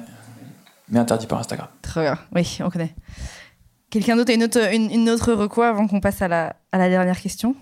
Mais 0.88 1.00
interdit 1.00 1.26
par 1.26 1.40
Instagram. 1.40 1.66
Très 1.82 2.02
bien. 2.02 2.18
Oui, 2.34 2.58
on 2.62 2.70
connaît. 2.70 2.94
Quelqu'un 3.90 4.14
d'autre 4.16 4.30
a 4.30 4.34
une 4.34 4.44
autre, 4.44 4.72
une, 4.72 4.90
une 4.92 5.10
autre 5.10 5.32
reco 5.32 5.62
avant 5.62 5.88
qu'on 5.88 6.00
passe 6.00 6.22
à 6.22 6.28
la, 6.28 6.54
à 6.70 6.78
la 6.78 6.88
dernière 6.88 7.20
question? 7.20 7.56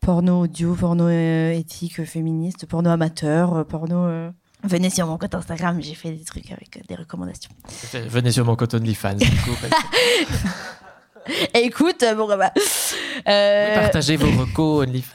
Porno 0.00 0.42
audio, 0.42 0.74
porno 0.74 1.08
euh, 1.08 1.52
éthique, 1.52 2.04
féministe, 2.04 2.66
porno 2.66 2.90
amateur, 2.90 3.54
euh, 3.54 3.64
porno. 3.64 4.04
euh, 4.06 4.30
Venez 4.62 4.90
sur 4.90 5.06
mon 5.06 5.16
compte 5.18 5.34
Instagram, 5.34 5.80
j'ai 5.80 5.94
fait 5.94 6.10
des 6.12 6.24
trucs 6.24 6.50
avec 6.52 6.76
euh, 6.76 6.80
des 6.88 6.94
recommandations. 6.94 7.50
Venez 8.08 8.30
sur 8.30 8.44
mon 8.44 8.54
compte 8.56 8.74
OnlyFans. 8.74 9.16
Écoute, 11.54 12.04
bon, 12.16 12.26
bah. 12.28 12.52
euh, 13.28 13.74
Partagez 13.74 14.16
vos 14.16 14.30
recos 14.42 14.86
OnlyFans. 14.86 15.14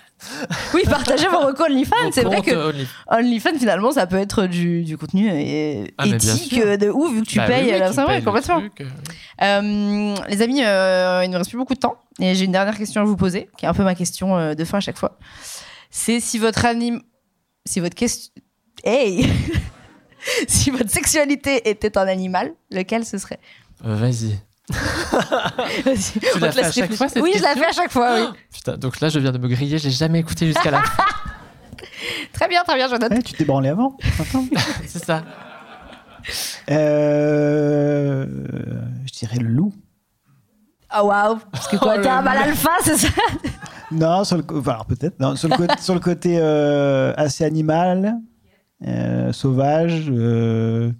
Oui, 0.73 0.81
partagez 0.89 1.27
vos 1.27 1.39
recos 1.39 1.67
OnlyFans. 1.69 2.11
C'est 2.11 2.23
vrai 2.23 2.41
que 2.41 2.69
Onlyfans. 2.69 2.91
OnlyFans, 3.11 3.57
finalement, 3.59 3.91
ça 3.91 4.07
peut 4.07 4.17
être 4.17 4.45
du, 4.47 4.83
du 4.83 4.97
contenu 4.97 5.29
euh, 5.31 5.85
Ah, 5.97 6.07
éthique 6.07 6.57
euh, 6.59 6.77
de 6.77 6.89
ouf, 6.89 7.13
vu 7.13 7.21
que 7.21 7.27
tu 7.27 7.37
Bah 7.37 7.47
payes 7.47 7.65
oui, 7.65 7.71
oui, 7.73 7.79
la 7.79 7.89
tu 7.89 7.95
c'est 7.95 8.01
vrai, 8.01 8.13
payes 8.15 8.19
le 8.21 8.25
complètement. 8.25 8.59
truc, 8.59 8.81
euh, 8.81 8.85
Euh, 9.41 10.15
les 10.29 10.41
amis, 10.41 10.63
euh, 10.63 11.21
il 11.23 11.29
ne 11.29 11.37
reste 11.37 11.49
plus 11.49 11.57
beaucoup 11.57 11.73
de 11.73 11.79
temps. 11.79 11.97
Et 12.19 12.35
j'ai 12.35 12.45
une 12.45 12.51
dernière 12.51 12.77
question 12.77 13.01
à 13.01 13.05
vous 13.05 13.17
poser, 13.17 13.49
qui 13.57 13.65
est 13.65 13.67
un 13.69 13.73
peu 13.73 13.83
ma 13.83 13.95
question 13.95 14.37
euh, 14.37 14.53
de 14.53 14.63
fin 14.65 14.77
à 14.77 14.81
chaque 14.81 14.97
fois. 14.97 15.17
C'est 15.89 16.19
si 16.19 16.37
votre 16.39 16.65
anime. 16.65 17.01
Si 17.65 17.79
votre 17.79 17.95
question. 17.95 18.31
Hey 18.83 19.25
Si 20.47 20.71
votre 20.71 20.89
sexualité 20.89 21.69
était 21.69 21.97
un 21.97 22.07
animal, 22.07 22.53
lequel 22.71 23.05
ce 23.05 23.17
serait? 23.17 23.39
Euh, 23.85 23.95
Vas-y. 23.95 24.39
Vas-y, 24.69 26.19
on 26.35 26.39
l'as 26.39 26.51
fait 26.51 26.63
à 26.65 26.71
chaque 26.71 26.93
fois, 26.93 27.07
cette 27.07 27.21
Oui, 27.23 27.33
je 27.35 27.41
la 27.43 27.49
question 27.53 27.63
fais 27.63 27.69
à 27.69 27.73
chaque 27.73 27.91
fois, 27.91 28.15
oui. 28.19 28.25
Putain, 28.53 28.77
donc 28.77 28.99
là, 28.99 29.09
je 29.09 29.19
viens 29.19 29.31
de 29.31 29.37
me 29.37 29.47
griller, 29.47 29.77
j'ai 29.77 29.91
jamais 29.91 30.19
écouté 30.19 30.47
jusqu'à 30.47 30.71
la 30.71 30.81
fin. 30.81 31.03
Très 32.33 32.47
bien, 32.47 32.63
très 32.63 32.75
bien, 32.75 32.87
note. 32.89 33.11
Eh, 33.11 33.21
tu 33.23 33.33
t'es 33.33 33.45
branlé 33.45 33.69
avant. 33.69 33.95
C'est 34.85 35.03
ça. 35.03 35.23
Euh, 36.69 38.25
Je 39.05 39.11
dirais 39.13 39.37
le 39.37 39.47
loup. 39.47 39.73
Ah 40.89 41.03
waouh 41.03 41.39
Parce 41.51 41.67
que 41.67 41.77
quoi, 41.77 41.95
Oh, 41.97 42.01
t'es 42.01 42.09
un 42.09 42.21
mal 42.21 42.37
alpha, 42.37 42.71
c'est 42.81 42.97
ça? 42.97 43.09
Non, 43.91 44.23
sur 44.23 44.37
le, 44.37 44.43
co- 44.43 44.59
enfin, 44.59 44.71
alors 44.71 44.85
peut-être. 44.87 45.19
Non, 45.19 45.35
sur 45.35 45.47
le 45.47 45.55
côté, 45.57 45.73
sur 45.79 45.93
le 45.93 45.99
côté 45.99 46.37
euh, 46.39 47.13
assez 47.17 47.43
animal, 47.45 48.15
euh, 48.87 49.31
sauvage. 49.31 50.05
euh, 50.09 50.91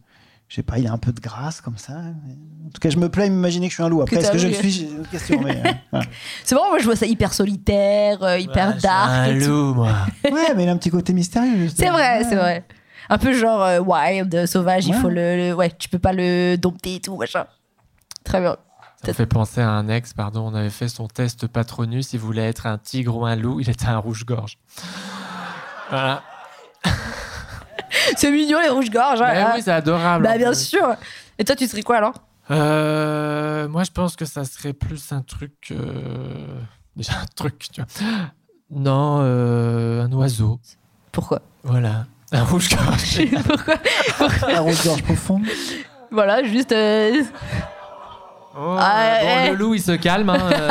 je 0.47 0.55
sais 0.55 0.63
pas, 0.63 0.77
il 0.77 0.87
a 0.87 0.91
un 0.93 0.97
peu 0.97 1.11
de 1.11 1.19
grâce 1.19 1.59
comme 1.61 1.77
ça. 1.77 1.93
En 1.93 2.69
tout 2.73 2.79
cas, 2.79 2.89
je 2.89 2.97
me 2.97 3.09
plais 3.09 3.23
à 3.25 3.29
m'imaginer 3.29 3.67
que 3.67 3.71
je 3.71 3.75
suis 3.75 3.83
un 3.83 3.89
loup. 3.89 4.01
Après, 4.01 4.17
est-ce 4.17 4.31
que 4.31 4.37
je 4.37 4.47
le 4.47 4.53
suis 4.53 4.71
C'est 4.71 4.81
une 4.83 4.99
autre 4.99 5.09
question. 5.09 5.41
Mais, 5.43 5.57
euh, 5.57 5.71
voilà. 5.91 6.05
C'est 6.43 6.55
bon, 6.55 6.69
moi 6.69 6.79
je 6.79 6.85
vois 6.85 6.95
ça 6.95 7.05
hyper 7.05 7.33
solitaire, 7.33 8.21
euh, 8.23 8.37
hyper 8.37 8.69
Ouais, 8.75 8.79
dark. 8.81 9.09
c'est 9.11 9.31
un 9.31 9.35
et 9.35 9.39
tout. 9.39 9.49
loup, 9.49 9.73
moi. 9.73 9.91
Ouais, 10.31 10.53
mais 10.55 10.63
il 10.63 10.69
a 10.69 10.71
un 10.71 10.77
petit 10.77 10.91
côté 10.91 11.13
mystérieux. 11.13 11.67
C'est 11.75 11.89
vrai, 11.89 12.19
Ouais. 12.19 12.25
c'est 12.29 12.35
vrai. 12.35 12.65
Un 13.09 13.17
peu 13.19 13.33
genre 13.33 13.61
euh, 13.63 13.79
wild, 13.79 14.33
euh, 14.33 14.45
sauvage, 14.47 14.87
il 14.87 14.93
faut 14.95 15.09
le, 15.09 15.49
le- 15.49 15.53
Ouais, 15.53 15.71
tu 15.77 15.89
peux 15.89 15.99
pas 15.99 16.13
le 16.13 16.55
dompter 16.57 16.95
et 16.95 16.99
tout, 17.01 17.15
machin. 17.17 17.45
Très 18.23 18.39
bien. 18.41 18.55
Ça 19.03 19.09
me 19.09 19.13
fait 19.13 19.27
penser 19.27 19.61
à 19.61 19.69
un 19.69 19.87
ex, 19.87 20.13
pardon, 20.13 20.47
on 20.51 20.55
avait 20.55 20.71
fait 20.71 20.87
son 20.87 21.07
test 21.07 21.45
Patronus, 21.45 22.13
il 22.13 22.19
voulait 22.19 22.47
être 22.49 22.65
un 22.65 22.79
tigre 22.79 23.15
ou 23.15 23.25
un 23.25 23.35
loup, 23.35 23.59
il 23.59 23.69
était 23.69 23.85
un 23.87 23.97
rouge-gorge. 23.99 24.57
Voilà. 25.91 26.23
C'est 28.17 28.31
mignon 28.31 28.59
les 28.61 28.69
rouges-gorges. 28.69 29.21
hein, 29.21 29.29
Mais 29.31 29.39
hein. 29.41 29.51
oui, 29.55 29.61
c'est 29.63 29.71
adorable. 29.71 30.23
bah 30.25 30.33
en 30.33 30.37
bien 30.37 30.51
plus. 30.51 30.59
sûr. 30.67 30.95
Et 31.37 31.43
toi, 31.43 31.55
tu 31.55 31.67
serais 31.67 31.81
quoi 31.83 31.97
alors? 31.97 32.13
Euh, 32.51 33.67
moi, 33.67 33.83
je 33.83 33.91
pense 33.91 34.15
que 34.15 34.25
ça 34.25 34.43
serait 34.45 34.73
plus 34.73 35.11
un 35.11 35.21
truc. 35.21 35.53
euh, 35.71 36.57
Déjà, 36.95 37.13
un 37.13 37.25
truc, 37.35 37.67
tu 37.73 37.81
vois. 37.81 37.89
Non, 38.71 39.19
euh, 39.21 40.03
un 40.03 40.11
oiseau. 40.13 40.59
Pourquoi? 41.11 41.41
Voilà. 41.63 42.05
Un 42.31 42.43
rouge-gorge. 42.43 43.21
Pourquoi? 44.17 44.51
La 44.51 44.59
rose-gorge 44.61 45.03
profonde. 45.03 45.43
Voilà, 46.11 46.43
juste. 46.43 46.71
euh, 46.71 47.21
Oh, 48.57 48.75
Ah, 48.79 49.17
bon, 49.21 49.27
eh. 49.45 49.49
le 49.51 49.55
loup, 49.55 49.73
il 49.75 49.81
se 49.81 49.91
calme. 49.93 50.29
hein, 50.29 50.39
euh. 50.51 50.69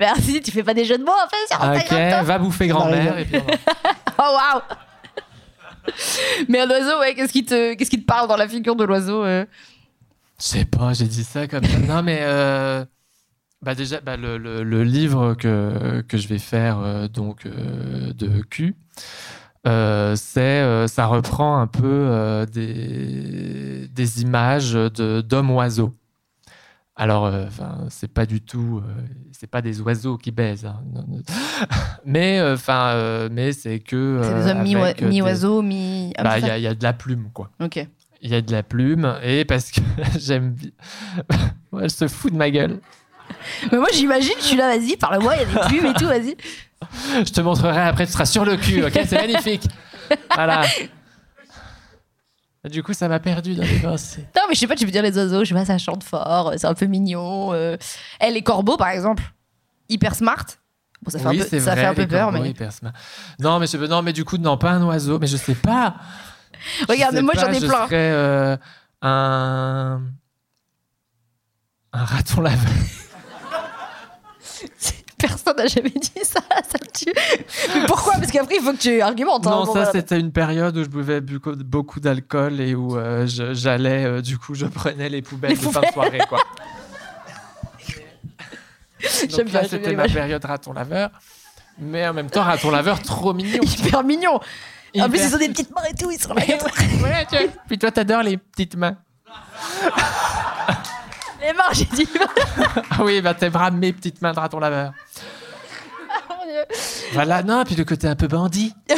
Merci, 0.00 0.40
tu 0.40 0.50
fais 0.50 0.62
pas 0.62 0.74
des 0.74 0.84
jeux 0.84 0.98
de 0.98 1.04
mots 1.04 1.12
en 1.12 1.28
fait 1.28 1.54
sur 1.54 1.62
ok, 1.62 2.24
va 2.26 2.38
bouffer 2.38 2.66
grand-mère. 2.68 3.12
arrive. 3.12 3.34
et 3.34 3.38
puis 3.38 3.42
on 3.46 3.50
va- 3.50 3.56
toi 3.56 3.94
Oh 4.18 4.36
waouh 4.36 4.62
Mais 6.48 6.60
un 6.60 6.68
oiseau, 6.70 6.98
ouais, 7.00 7.14
qu'est-ce 7.14 7.32
qui 7.32 7.44
te, 7.44 7.74
qu'est-ce 7.74 7.90
qui 7.90 8.00
te 8.00 8.06
parle 8.06 8.28
dans 8.28 8.36
la 8.36 8.48
figure 8.48 8.76
de 8.76 8.84
l'oiseau 8.84 9.24
euh 9.24 9.44
Je 10.40 10.44
sais 10.44 10.64
pas, 10.64 10.92
j'ai 10.92 11.06
dit 11.06 11.24
ça 11.24 11.46
comme 11.46 11.64
ça. 11.64 11.78
Non, 11.78 12.02
mais 12.02 12.18
euh, 12.22 12.84
bah 13.62 13.74
déjà, 13.74 14.00
bah, 14.00 14.16
le, 14.16 14.38
le- 14.38 14.84
livre 14.84 15.34
que, 15.34 16.02
que 16.02 16.18
je 16.18 16.28
vais 16.28 16.38
faire 16.38 16.78
euh, 16.80 17.08
donc 17.08 17.46
de 17.46 18.42
Q, 18.42 18.74
c'est 19.64 20.88
ça 20.88 21.06
reprend 21.06 21.58
un 21.60 21.66
peu 21.66 22.46
des, 22.52 23.88
des 23.88 24.22
images 24.22 24.72
de 24.72 25.20
d'hommes 25.20 25.50
oiseaux. 25.50 25.92
Alors, 26.96 27.26
euh, 27.26 27.46
enfin, 27.48 27.86
c'est 27.90 28.12
pas 28.12 28.24
du 28.24 28.40
tout, 28.40 28.80
euh, 28.84 29.02
c'est 29.32 29.48
pas 29.48 29.60
des 29.62 29.80
oiseaux 29.80 30.16
qui 30.16 30.30
baisent, 30.30 30.64
hein. 30.66 30.80
Mais 32.04 32.38
euh, 32.38 32.54
enfin, 32.54 33.28
mais 33.32 33.52
c'est 33.52 33.80
que 33.80 34.20
C'est 34.22 34.34
des 34.34 34.50
hommes 34.50 34.62
mi- 34.62 34.76
avec, 34.76 35.02
euh, 35.02 35.06
des- 35.08 35.10
mi-oiseau, 35.10 35.60
mi. 35.62 36.12
ah, 36.16 36.22
Bah, 36.22 36.38
il 36.38 36.46
y, 36.46 36.50
a- 36.50 36.58
il 36.58 36.62
y 36.62 36.66
a 36.68 36.74
de 36.74 36.82
la 36.84 36.92
plume, 36.92 37.30
quoi 37.32 37.50
Ok. 37.60 37.84
il 38.22 38.30
y 38.30 38.34
a 38.34 38.40
de 38.40 38.52
la 38.52 38.62
plume 38.62 39.12
et 39.24 39.44
parce 39.44 39.70
que 39.72 39.80
j'aime 40.18 40.52
bien. 40.52 40.70
Elle 41.80 41.90
se 41.90 42.06
fout 42.06 42.32
de 42.32 42.36
ma 42.38 42.50
gueule. 42.50 42.78
Mais 43.72 43.78
moi 43.78 43.88
j'imagine, 43.92 44.34
je 44.38 44.44
suis 44.44 44.56
là, 44.56 44.76
vas-y, 44.76 44.96
parle-moi, 44.96 45.34
il 45.34 45.40
y 45.40 45.42
a 45.42 45.46
des 45.46 45.68
plumes 45.68 45.86
et 45.86 45.94
tout, 45.94 46.06
vas-y. 46.06 46.36
Je 47.26 47.32
te 47.32 47.40
montrerai 47.40 47.80
après, 47.80 48.06
tu 48.06 48.12
seras 48.12 48.26
sur 48.26 48.44
le 48.44 48.56
cul, 48.56 48.84
ok 48.84 48.92
C'est 49.06 49.16
magnifique. 49.16 49.66
Voilà. 50.34 50.62
Du 52.70 52.82
coup, 52.82 52.94
ça 52.94 53.08
m'a 53.08 53.20
perdu 53.20 53.54
dans 53.54 53.62
les 53.62 53.78
pensées. 53.80 54.26
Non, 54.34 54.42
mais 54.48 54.54
je 54.54 54.60
sais 54.60 54.66
pas, 54.66 54.74
tu 54.74 54.86
veux 54.86 54.90
dire 54.90 55.02
les 55.02 55.16
oiseaux, 55.18 55.40
je 55.44 55.50
sais 55.50 55.54
pas, 55.54 55.64
ça 55.66 55.76
chante 55.78 56.02
fort, 56.02 56.48
euh, 56.48 56.54
c'est 56.56 56.66
un 56.66 56.72
peu 56.74 56.86
mignon. 56.86 57.52
euh. 57.52 57.76
Eh, 58.20 58.30
les 58.30 58.42
corbeaux, 58.42 58.76
par 58.78 58.88
exemple, 58.88 59.22
hyper 59.88 60.14
smart. 60.14 60.46
Bon, 61.02 61.10
ça 61.10 61.18
fait 61.18 61.28
oui, 61.28 61.42
un 61.42 61.44
peu, 61.44 61.60
ça 61.60 61.72
vrai. 61.72 61.80
fait 61.82 61.86
un 61.86 61.94
peu 61.94 62.06
peur, 62.06 62.32
mais. 62.32 62.48
hyper 62.48 62.72
smart. 62.72 62.92
Non, 63.38 63.58
mais 63.58 63.66
je, 63.66 63.76
non, 63.76 64.00
mais 64.00 64.14
du 64.14 64.24
coup, 64.24 64.38
non, 64.38 64.56
pas 64.56 64.70
un 64.70 64.82
oiseau, 64.84 65.18
mais 65.18 65.26
je 65.26 65.36
sais 65.36 65.54
pas. 65.54 65.96
Regarde, 66.88 67.16
sais 67.16 67.22
moi 67.22 67.34
j'en 67.36 67.50
ai 67.50 67.60
je 67.60 67.66
plein. 67.66 67.84
serais, 67.86 68.10
euh, 68.12 68.56
un 69.02 70.00
un 71.92 72.04
raton 72.04 72.40
laveur. 72.40 72.62
Personne 75.26 75.56
n'a 75.56 75.66
jamais 75.66 75.88
dit 75.90 76.12
ça, 76.22 76.40
ça 76.50 76.78
me 76.82 76.90
tue. 76.92 77.12
Mais 77.74 77.86
pourquoi? 77.86 78.14
Parce 78.14 78.30
qu'après, 78.30 78.56
il 78.56 78.62
faut 78.62 78.72
que 78.72 78.78
tu 78.78 79.00
argumentes. 79.00 79.46
hein. 79.46 79.50
Non, 79.64 79.72
ça 79.72 79.90
c'était 79.90 80.20
une 80.20 80.32
période 80.32 80.76
où 80.76 80.84
je 80.84 80.88
buvais 80.88 81.20
beaucoup, 81.22 82.00
d'alcool 82.00 82.60
et 82.60 82.74
où 82.74 82.96
euh, 82.98 83.26
j'allais, 83.26 84.04
euh, 84.04 84.20
du 84.20 84.36
coup, 84.36 84.54
je 84.54 84.66
prenais 84.66 85.08
les 85.08 85.22
poubelles 85.22 85.52
Les 85.52 85.56
de 85.56 85.62
fin 85.62 85.80
de 85.80 85.86
soirée, 85.86 86.20
quoi. 86.28 86.40
J'aime 89.00 89.28
Donc 89.28 89.44
bien, 89.46 89.62
là, 89.62 89.68
c'était 89.68 89.94
ma 89.94 90.08
période 90.08 90.44
raton 90.44 90.72
laveur. 90.72 91.10
Mais 91.78 92.06
en 92.06 92.12
même 92.14 92.30
temps, 92.30 92.42
raton 92.42 92.70
laveur 92.70 93.00
trop 93.00 93.32
mignon. 93.34 93.62
Hyper 93.62 94.04
mignon. 94.04 94.40
En 94.98 95.08
plus, 95.08 95.20
ils 95.26 95.34
ont 95.34 95.38
des 95.38 95.48
petites 95.48 95.74
mains 95.74 95.82
et 95.90 95.94
tout, 95.94 96.10
ils 96.10 96.20
sont 96.20 96.34
là. 96.34 96.42
Ouais, 96.46 97.26
tu 97.28 97.36
vois. 97.36 97.46
Puis 97.66 97.78
toi, 97.78 97.90
t'adores 97.90 98.22
les 98.22 98.36
petites 98.36 98.76
mains. 98.76 98.96
Les 101.46 101.52
mains, 101.52 101.62
j'ai 101.72 101.84
dit. 101.86 102.08
Ah 102.90 103.02
oui, 103.04 103.20
bah 103.20 103.34
t'aimeras 103.34 103.70
mes 103.70 103.92
petites 103.92 104.20
mains 104.22 104.32
de 104.32 104.38
raton 104.40 104.58
laveur. 104.58 104.92
Mon 106.28 106.44
Dieu. 106.46 106.64
Voilà, 107.12 107.42
non, 107.42 107.64
puis 107.64 107.74
le 107.74 107.84
côté 107.84 108.06
un 108.08 108.14
peu 108.16 108.28
bandit. 108.28 108.72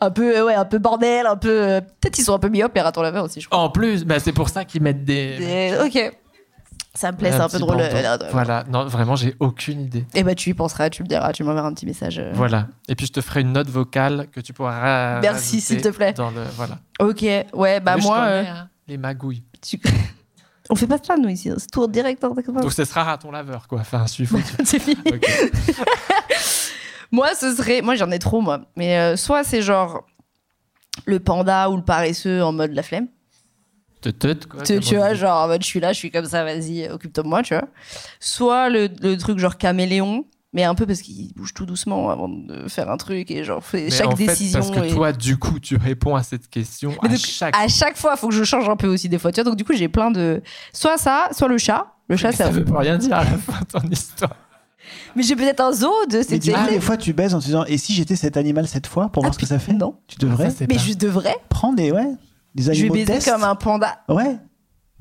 un 0.00 0.10
peu, 0.10 0.36
euh, 0.38 0.44
ouais, 0.46 0.54
un 0.54 0.64
peu 0.64 0.78
bordel, 0.78 1.26
un 1.26 1.36
peu. 1.36 1.48
euh, 1.50 1.80
Peut-être 1.80 2.18
ils 2.18 2.24
sont 2.24 2.34
un 2.34 2.38
peu 2.38 2.48
myopes, 2.48 2.74
les 2.74 2.80
ratons 2.80 3.02
laveurs 3.02 3.24
aussi, 3.24 3.40
je 3.40 3.48
crois. 3.48 3.58
En 3.60 3.70
plus, 3.70 4.04
bah, 4.04 4.18
c'est 4.18 4.32
pour 4.32 4.48
ça 4.48 4.64
qu'ils 4.64 4.82
mettent 4.82 5.04
des. 5.04 5.72
Ok. 5.84 6.12
Ça 6.94 7.12
me 7.12 7.16
plaît, 7.16 7.30
c'est 7.30 7.38
un 7.40 7.48
peu 7.48 7.58
drôle. 7.60 7.76
euh. 7.80 8.18
Voilà, 8.32 8.64
non, 8.68 8.84
vraiment, 8.86 9.14
j'ai 9.14 9.36
aucune 9.38 9.80
idée. 9.82 10.04
Et 10.14 10.24
bah, 10.24 10.34
tu 10.34 10.50
y 10.50 10.54
penseras, 10.54 10.90
tu 10.90 11.04
me 11.04 11.08
diras, 11.08 11.32
tu 11.32 11.44
m'enverras 11.44 11.68
un 11.68 11.74
petit 11.74 11.86
message. 11.86 12.18
euh. 12.18 12.32
Voilà. 12.34 12.66
Et 12.88 12.96
puis 12.96 13.06
je 13.06 13.12
te 13.12 13.20
ferai 13.20 13.42
une 13.42 13.52
note 13.52 13.68
vocale 13.68 14.26
que 14.32 14.40
tu 14.40 14.52
pourras. 14.52 14.80
ra- 15.14 15.20
Merci, 15.20 15.60
s'il 15.60 15.80
te 15.80 15.88
plaît. 15.90 16.12
Dans 16.14 16.30
le, 16.30 16.42
voilà. 16.56 16.78
Ok, 17.00 17.22
ouais, 17.52 17.78
bah 17.80 17.96
moi. 17.98 18.18
connais, 18.18 18.48
hein, 18.48 18.68
les 18.88 18.96
magouilles. 18.96 19.44
tu- 19.62 19.80
On 20.70 20.74
fait 20.74 20.86
pas 20.86 20.98
ça, 21.02 21.16
nous, 21.16 21.28
ici. 21.28 21.50
C'est 21.56 21.70
tour 21.70 21.88
direct. 21.88 22.22
hein, 22.24 22.32
d'accord 22.36 22.54
Donc 22.54 22.72
ce 22.72 22.84
sera 22.84 23.04
raton 23.04 23.30
laveur, 23.30 23.66
quoi. 23.68 23.80
Enfin, 23.80 24.06
c'est 24.64 24.78
fini. 24.78 24.96
Ok. 25.06 25.26
Moi, 27.10 27.34
ce 27.34 27.54
serait. 27.54 27.80
Moi, 27.80 27.94
j'en 27.94 28.10
ai 28.10 28.18
trop, 28.18 28.40
moi. 28.42 28.60
Mais 28.76 28.98
euh, 28.98 29.16
soit 29.16 29.42
c'est 29.44 29.62
genre 29.62 30.04
le 31.06 31.20
panda 31.20 31.70
ou 31.70 31.76
le 31.76 31.82
paresseux 31.82 32.42
en 32.44 32.52
mode 32.52 32.72
la 32.72 32.82
flemme. 32.82 33.08
Te 34.02 34.10
teute, 34.10 34.46
quoi. 34.46 34.62
tu, 34.62 34.76
on 34.76 34.98
vois, 34.98 35.14
genre 35.14 35.44
en 35.44 35.48
mode 35.48 35.62
je 35.62 35.66
suis 35.66 35.80
là, 35.80 35.92
je 35.92 35.98
suis 35.98 36.10
comme 36.10 36.26
ça, 36.26 36.44
vas-y, 36.44 36.88
occupe-toi 36.88 37.24
de 37.24 37.28
moi, 37.28 37.42
tu 37.42 37.54
vois. 37.54 37.66
Soit 38.20 38.68
le, 38.68 38.88
le 39.00 39.16
truc 39.16 39.38
genre 39.38 39.56
caméléon, 39.56 40.24
mais 40.52 40.64
un 40.64 40.74
peu 40.74 40.86
parce 40.86 41.02
qu'il 41.02 41.32
bouge 41.34 41.52
tout 41.54 41.66
doucement 41.66 42.10
avant 42.10 42.28
de 42.28 42.68
faire 42.68 42.90
un 42.90 42.96
truc 42.96 43.30
et 43.30 43.44
genre 43.44 43.62
fait 43.62 43.84
Mais 43.84 43.90
chaque 43.90 44.06
en 44.08 44.16
fait, 44.16 44.26
décision. 44.26 44.60
parce 44.60 44.70
que 44.70 44.84
et- 44.86 44.90
toi, 44.94 45.12
du 45.12 45.36
coup, 45.36 45.60
tu 45.60 45.76
réponds 45.76 46.16
à 46.16 46.22
cette 46.22 46.48
question 46.48 46.90
Mais 47.02 47.08
à 47.08 47.12
donc, 47.12 47.18
chaque 47.18 47.56
à 47.56 47.68
chaque 47.68 47.96
fois, 47.96 48.12
il 48.16 48.18
faut 48.18 48.28
que 48.28 48.34
je 48.34 48.44
change 48.44 48.68
un 48.68 48.76
peu 48.76 48.86
aussi 48.88 49.08
des 49.08 49.18
fois, 49.18 49.30
tu 49.32 49.40
vois. 49.42 49.50
Donc 49.50 49.56
du 49.58 49.64
coup, 49.64 49.74
j'ai 49.74 49.88
plein 49.88 50.10
de. 50.10 50.42
Soit 50.72 50.96
ça, 50.98 51.28
soit 51.32 51.48
le 51.48 51.58
chat. 51.58 51.86
Le 52.08 52.16
chat, 52.16 52.32
Ça 52.32 52.44
ça. 52.46 52.50
veut 52.50 52.64
pas 52.64 52.78
rien 52.78 52.96
dire 52.96 53.14
à 53.14 53.24
la 53.24 53.36
fin 53.36 53.60
de 53.60 53.66
ton 53.66 53.86
histoire. 53.90 54.34
Mais 55.14 55.22
j'ai 55.22 55.36
peut-être 55.36 55.60
un 55.60 55.72
zoo 55.72 55.92
de 56.08 56.16
Mais 56.16 56.22
cette 56.22 56.42
du 56.42 56.50
coup, 56.50 56.56
série. 56.58 56.74
des 56.74 56.80
fois, 56.80 56.96
tu 56.96 57.12
baises 57.12 57.34
en 57.34 57.40
te 57.40 57.44
disant 57.44 57.64
Et 57.66 57.76
si 57.76 57.92
j'étais 57.92 58.16
cet 58.16 58.38
animal 58.38 58.66
cette 58.66 58.86
fois 58.86 59.10
pour 59.10 59.22
voir 59.22 59.34
ce 59.34 59.38
que 59.38 59.44
ça 59.44 59.58
fait 59.58 59.74
Non. 59.74 59.96
Tu 60.06 60.16
devrais 60.18 60.48
Ça, 60.48 60.64
Mais 60.68 60.76
pas- 60.76 60.80
je 60.80 60.94
devrais. 60.94 61.36
prendre 61.50 61.76
des, 61.76 61.92
ouais, 61.92 62.06
des 62.54 62.62
Je 62.62 62.70
vais 62.70 62.78
animaux 62.78 62.94
baiser 62.94 63.30
comme 63.30 63.44
un 63.44 63.54
panda 63.54 63.98
Ouais. 64.08 64.38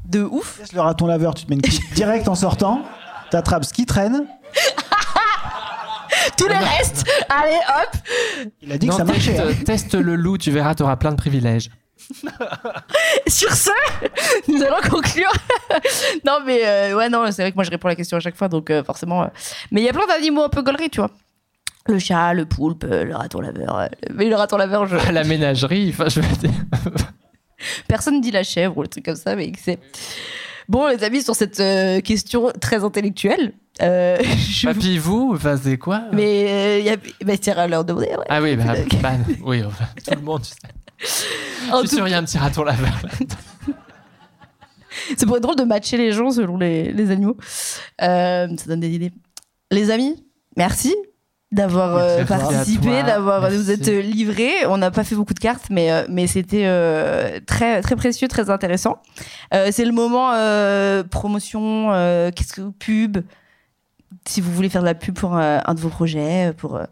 de 0.06 0.24
ouf. 0.24 0.60
Laisse 0.60 0.74
le 0.74 0.82
raton 0.82 1.06
laveur, 1.06 1.34
tu 1.36 1.46
te 1.46 1.50
mets 1.50 1.56
une 1.56 1.62
direct 1.96 2.28
en 2.28 2.36
sortant. 2.36 2.82
T'attrapes 3.32 3.64
ce 3.64 3.72
qui 3.74 3.86
traîne. 3.86 4.26
Tous 6.38 6.48
les 6.48 6.56
restes. 6.56 7.06
Allez, 7.30 7.56
hop. 7.70 8.48
Il 8.62 8.72
a 8.72 8.78
dit 8.78 8.88
que 8.88 8.94
ça 8.94 9.04
marchait. 9.04 9.34
teste, 9.34 9.48
hein. 9.60 9.64
teste 9.66 9.94
le 9.96 10.16
loup, 10.16 10.38
tu 10.38 10.52
verras, 10.52 10.76
tu 10.76 10.84
auras 10.84 10.96
plein 10.98 11.12
de 11.12 11.18
privilèges. 11.18 11.70
Sur 13.28 13.52
ce, 13.54 13.70
nous 14.48 14.62
allons 14.64 14.82
conclure. 14.90 15.32
non, 16.26 16.40
mais 16.46 16.62
euh, 16.66 16.96
ouais, 16.96 17.10
non, 17.10 17.26
c'est 17.32 17.42
vrai 17.42 17.52
que 17.52 17.56
moi 17.56 17.64
je 17.64 17.72
réponds 17.72 17.88
à 17.88 17.92
la 17.92 17.96
question 17.96 18.18
à 18.18 18.20
chaque 18.20 18.36
fois, 18.36 18.48
donc 18.48 18.70
euh, 18.70 18.84
forcément. 18.84 19.24
euh, 19.24 19.28
Mais 19.72 19.82
il 19.82 19.86
y 19.86 19.90
a 19.90 19.94
plein 19.94 20.06
d'animaux 20.08 20.44
un 20.44 20.50
peu 20.50 20.62
gauleries, 20.62 20.90
tu 20.90 21.00
vois. 21.00 21.12
Le 21.88 22.00
chat, 22.00 22.34
le 22.34 22.46
poulpe, 22.46 22.84
le 22.90 23.16
raton 23.16 23.42
laveur. 23.42 23.78
euh, 23.80 23.88
Mais 24.14 24.26
le 24.30 24.36
raton 24.36 24.58
laveur, 24.58 24.86
je... 24.88 24.96
À 24.98 25.12
la 25.12 25.24
ménagerie, 25.24 25.90
enfin, 25.90 26.08
je 26.10 26.20
veux 26.22 26.36
dire. 26.38 26.52
personne 27.88 28.22
dit 28.22 28.32
la 28.32 28.44
chèvre 28.44 28.78
ou 28.78 28.82
le 28.84 28.88
truc 28.88 29.06
comme 29.06 29.16
ça, 29.16 29.36
mais 29.36 29.52
c'est. 29.62 29.80
Bon, 30.70 30.88
les 30.88 31.04
amis, 31.04 31.22
sur 31.24 31.34
cette 31.36 31.60
euh, 31.62 32.02
question 32.02 32.52
très 32.60 32.84
intellectuelle, 32.84 33.54
euh, 33.82 34.18
je 34.50 34.66
Papy, 34.68 34.98
vous, 34.98 35.32
enfin, 35.36 35.58
c'est 35.62 35.78
quoi 35.78 36.04
Mais 36.14 36.48
euh, 36.50 36.80
y 36.80 36.90
a... 36.90 36.96
bah, 37.26 37.38
tiens, 37.38 37.56
à 37.58 37.68
leur 37.68 37.84
demander. 37.86 38.08
ouais. 38.08 38.26
Ah 38.30 38.42
oui, 38.42 38.56
bah, 38.56 38.74
Ok. 38.80 39.02
bah, 39.02 39.12
oui, 39.44 39.64
enfin, 39.66 39.86
tout 40.06 40.16
le 40.16 40.22
monde. 40.22 40.42
tu 40.42 40.50
sais. 40.50 41.72
En 41.72 41.82
Je 41.82 41.88
suis 41.88 41.90
tout 41.90 41.96
sûr, 41.98 42.08
il 42.08 42.12
y 42.12 42.14
a 42.14 42.18
un 42.18 42.24
petit 42.24 42.38
raton 42.38 42.64
laveur. 42.64 42.94
C'est 45.18 45.26
pour 45.26 45.38
être 45.38 45.44
drôle 45.44 45.56
de 45.56 45.64
matcher 45.64 45.96
les 45.98 46.12
gens 46.12 46.32
selon 46.32 46.58
les, 46.58 46.92
les 46.92 47.12
animaux. 47.12 47.38
Euh, 48.02 48.48
ça 48.58 48.66
donne 48.68 48.80
des 48.80 48.90
idées. 48.90 49.12
Les 49.72 49.92
amis, 49.92 50.26
merci 50.58 50.96
d'avoir 51.52 51.96
euh, 51.96 52.26
participé, 52.26 53.04
d'avoir 53.04 53.50
vous 53.50 53.72
êtes 53.72 53.88
euh, 53.88 54.02
livrés. 54.02 54.66
On 54.68 54.78
n'a 54.78 54.92
pas 54.92 55.04
fait 55.04 55.16
beaucoup 55.16 55.34
de 55.34 55.40
cartes, 55.40 55.66
mais 55.70 55.92
euh, 55.92 56.04
mais 56.10 56.28
c'était 56.28 56.66
euh, 56.66 57.40
très 57.46 57.82
très 57.82 57.96
précieux, 57.96 58.28
très 58.28 58.50
intéressant. 58.50 58.98
Euh, 59.54 59.70
c'est 59.72 59.86
le 59.86 59.94
moment 59.94 60.32
euh, 60.34 61.04
promotion, 61.04 61.92
euh, 61.94 62.32
qu'est-ce 62.36 62.54
que 62.54 62.70
pub. 62.80 63.20
Si 64.28 64.42
vous 64.42 64.52
voulez 64.54 64.70
faire 64.70 64.82
de 64.82 64.88
la 64.88 64.96
pub 64.96 65.16
pour 65.16 65.36
euh, 65.38 65.60
un 65.66 65.74
de 65.74 65.80
vos 65.80 65.90
projets, 65.90 66.54
pour 66.58 66.76
euh, 66.76 66.84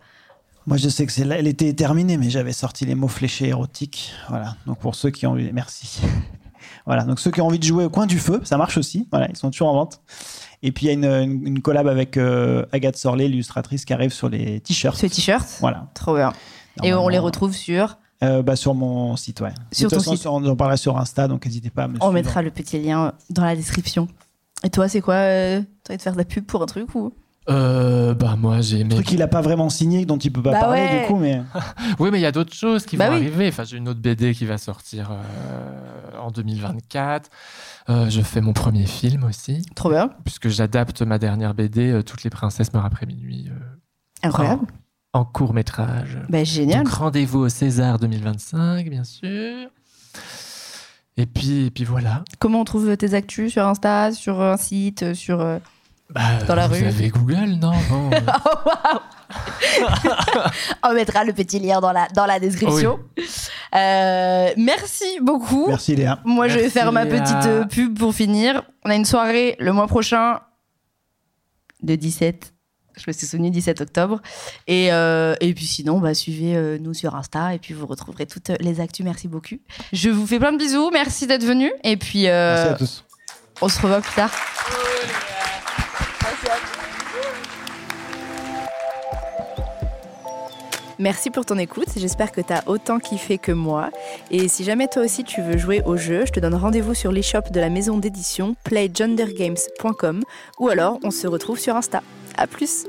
Moi, 0.68 0.78
je 0.78 0.88
sais 0.90 1.06
que 1.06 1.12
c'est 1.12 1.26
là- 1.26 1.42
l'été 1.42 1.68
est 1.70 1.74
terminé, 1.78 2.18
mais 2.18 2.30
j'avais 2.30 2.54
sorti 2.54 2.86
les 2.86 2.96
mots 2.96 3.08
fléchés 3.08 3.48
érotiques. 3.48 4.14
Voilà. 4.30 4.56
Donc 4.66 4.80
pour 4.80 4.96
ceux 4.96 5.10
qui 5.10 5.26
ont 5.28 5.32
envie, 5.32 5.52
merci. 5.54 6.02
voilà. 6.86 7.04
Donc 7.04 7.20
ceux 7.20 7.32
qui 7.32 7.42
ont 7.42 7.48
envie 7.48 7.60
de 7.60 7.64
jouer 7.66 7.86
au 7.86 7.90
coin 7.90 8.06
du 8.06 8.20
feu, 8.20 8.42
ça 8.44 8.58
marche 8.58 8.78
aussi. 8.78 9.08
Voilà, 9.12 9.28
ils 9.30 9.36
sont 9.36 9.52
toujours 9.52 9.70
en 9.70 9.74
vente. 9.74 10.02
Et 10.64 10.72
puis 10.72 10.86
il 10.86 10.90
y 10.90 10.92
a 10.92 10.94
une, 10.94 11.06
une- 11.32 11.48
une 11.48 11.62
collab 11.62 11.88
avec 11.88 12.18
euh, 12.18 12.66
Agathe 12.72 12.98
Sorlet, 12.98 13.28
l'illustratrice, 13.28 13.86
qui 13.86 13.94
arrive 13.94 14.14
sur 14.14 14.30
les 14.30 14.62
t-shirts. 14.62 14.98
ce 14.98 15.06
t-shirt. 15.08 15.46
Voilà. 15.60 15.88
Trop 15.94 16.16
bien. 16.16 16.32
Et 16.84 16.94
on 16.94 17.08
les 17.10 17.20
retrouve 17.20 17.54
sur. 17.54 17.98
euh, 18.24 18.42
bah, 18.42 18.56
sur 18.56 18.74
mon 18.74 19.16
site, 19.18 19.42
ouais. 19.42 19.52
Sur 19.72 19.90
de 19.90 19.96
toute 19.96 20.04
ton 20.06 20.12
façon, 20.12 20.16
site. 20.18 20.28
On 20.28 20.46
en 20.50 20.56
parlera 20.56 20.78
sur 20.78 20.98
Insta, 20.98 21.28
donc 21.28 21.46
n'hésitez 21.46 21.70
pas 21.70 21.84
à 21.84 21.88
me 21.88 21.96
On 21.98 22.00
suivre. 22.00 22.14
mettra 22.14 22.42
le 22.42 22.50
petit 22.52 22.80
lien 22.82 23.14
dans 23.30 23.44
la 23.44 23.56
description. 23.56 24.08
Et 24.64 24.70
toi, 24.70 24.88
c'est 24.90 25.02
quoi 25.02 25.16
euh, 25.16 25.62
T'as 25.84 25.94
envie 25.94 25.98
de 25.98 26.02
faire 26.02 26.14
de 26.14 26.18
la 26.18 26.26
pub 26.26 26.46
pour 26.46 26.62
un 26.64 26.66
truc 26.66 26.96
ou 26.96 27.14
Euh, 27.48 28.14
bah, 28.16 28.36
moi, 28.38 28.62
j'ai 28.62 28.80
aimé. 28.80 28.96
truc 28.96 29.06
qu'il 29.06 29.22
a 29.22 29.28
pas 29.28 29.42
vraiment 29.42 29.70
signé, 29.70 30.06
dont 30.06 30.18
il 30.18 30.32
peut 30.32 30.42
pas 30.42 30.52
Bah 30.54 30.60
parler 30.62 30.82
ouais. 30.82 31.02
du 31.02 31.06
coup, 31.08 31.18
mais 31.18 31.44
Oui, 32.00 32.10
mais 32.12 32.18
il 32.18 32.22
y 32.22 32.26
a 32.26 32.32
d'autres 32.32 32.54
choses 32.56 32.86
qui 32.86 32.98
Bah 32.98 33.10
vont 33.10 33.16
oui. 33.18 33.22
arriver. 33.22 33.48
Enfin, 33.50 33.64
j'ai 33.64 33.78
une 33.78 33.88
autre 33.88 34.00
BD 34.00 34.34
qui 34.34 34.46
va 34.46 34.58
sortir 34.58 35.12
euh, 35.12 36.20
en 36.20 36.32
2024. 36.32 37.30
Euh, 37.90 38.10
je 38.10 38.22
fais 38.22 38.42
mon 38.42 38.54
premier 38.54 38.88
film 38.88 39.24
aussi, 39.26 39.64
Trop 39.76 39.90
bien. 39.92 40.10
puisque 40.24 40.50
j'adapte 40.50 41.04
ma 41.04 41.20
dernière 41.20 41.54
BD, 41.54 41.92
euh, 41.92 42.02
Toutes 42.02 42.24
les 42.24 42.32
princesses 42.32 42.74
meurent 42.74 42.86
après 42.86 43.06
minuit, 43.06 43.48
euh, 43.50 44.28
Incroyable. 44.28 44.66
en 45.14 45.24
court 45.24 45.54
métrage. 45.54 46.18
Bah, 46.30 46.44
génial. 46.44 46.84
Donc 46.84 46.94
rendez-vous 46.94 47.40
au 47.42 47.50
César 47.50 48.00
2025, 48.00 48.90
bien 48.90 49.04
sûr. 49.04 49.70
Et 51.18 51.26
puis, 51.28 51.68
et 51.68 51.72
puis 51.72 51.84
voilà. 51.86 52.24
Comment 52.40 52.62
on 52.62 52.66
trouve 52.66 52.98
tes 52.98 53.14
actus 53.14 53.52
sur 53.54 53.66
Insta, 53.68 54.12
sur 54.12 54.42
un 54.42 54.58
site, 54.58 55.04
euh, 55.04 55.14
sur. 55.14 55.40
Bah, 56.10 56.22
Dans 56.48 56.56
la 56.56 56.68
vous 56.68 56.76
rue. 56.76 56.86
avez 56.86 57.10
Google, 57.10 57.58
non 57.60 57.74
Non, 57.90 58.10
Oh, 58.46 58.58
waouh 58.66 59.00
On 60.84 60.94
mettra 60.94 61.24
le 61.24 61.34
petit 61.34 61.60
lien 61.60 61.80
dans 61.82 61.92
la, 61.92 62.08
dans 62.10 62.26
la 62.26 62.40
description. 62.40 63.00
Euh, 63.74 64.50
merci 64.56 65.20
beaucoup. 65.22 65.68
merci 65.68 65.96
Léa. 65.96 66.20
Moi, 66.24 66.48
je 66.48 66.60
vais 66.60 66.70
faire 66.70 66.92
ma 66.92 67.06
petite 67.06 67.46
euh, 67.48 67.66
pub 67.66 67.98
pour 67.98 68.14
finir. 68.14 68.62
On 68.86 68.90
a 68.92 68.96
une 68.96 69.06
soirée 69.06 69.56
le 69.60 69.74
mois 69.74 69.88
prochain, 69.88 70.40
de 71.82 71.96
17. 71.96 72.54
Je 72.98 73.04
me 73.08 73.12
suis 73.12 73.26
souvenu 73.28 73.50
17 73.50 73.82
octobre. 73.82 74.22
Et, 74.68 74.94
euh, 74.94 75.36
et 75.42 75.54
puis 75.54 75.66
sinon, 75.66 76.00
bah, 76.00 76.14
suivez 76.14 76.56
euh, 76.56 76.78
nous 76.80 76.94
sur 76.94 77.16
Insta 77.16 77.54
et 77.54 77.60
puis 77.60 77.74
vous 77.74 77.88
retrouverez 77.88 78.26
toutes 78.28 78.52
les 78.62 78.80
actus. 78.80 79.04
Merci 79.04 79.28
beaucoup. 79.28 79.56
Je 79.92 80.10
vous 80.10 80.26
fais 80.28 80.40
plein 80.40 80.54
de 80.54 80.58
bisous. 80.58 80.92
Merci 80.94 81.28
d'être 81.28 81.44
venu. 81.44 81.72
Et 81.84 81.98
puis, 81.98 82.30
euh, 82.30 82.56
Merci 82.56 82.74
à 82.74 82.78
tous. 82.78 83.04
on 83.62 83.68
se 83.70 83.82
revoit 83.82 84.00
plus 84.02 84.16
tard. 84.16 84.32
Merci 90.98 91.30
pour 91.30 91.46
ton 91.46 91.58
écoute, 91.58 91.90
j'espère 91.98 92.32
que 92.32 92.42
t'as 92.42 92.62
autant 92.68 93.00
kiffé 93.00 93.38
que 93.38 93.52
moi. 93.52 93.90
Et 94.32 94.48
si 94.48 94.64
jamais 94.64 94.88
toi 94.88 95.04
aussi 95.04 95.24
tu 95.24 95.42
veux 95.42 95.58
jouer 95.58 95.82
au 95.86 95.98
jeu, 95.98 96.26
je 96.26 96.32
te 96.32 96.40
donne 96.40 96.56
rendez-vous 96.56 96.94
sur 96.94 97.12
l'e-shop 97.12 97.52
de 97.52 97.60
la 97.60 97.70
maison 97.70 97.98
d'édition 97.98 98.56
playgendergames.com 98.64 100.24
ou 100.60 100.70
alors 100.70 101.00
on 101.04 101.12
se 101.12 101.28
retrouve 101.28 101.60
sur 101.60 101.76
Insta. 101.76 102.02
A 102.38 102.48
plus 102.48 102.86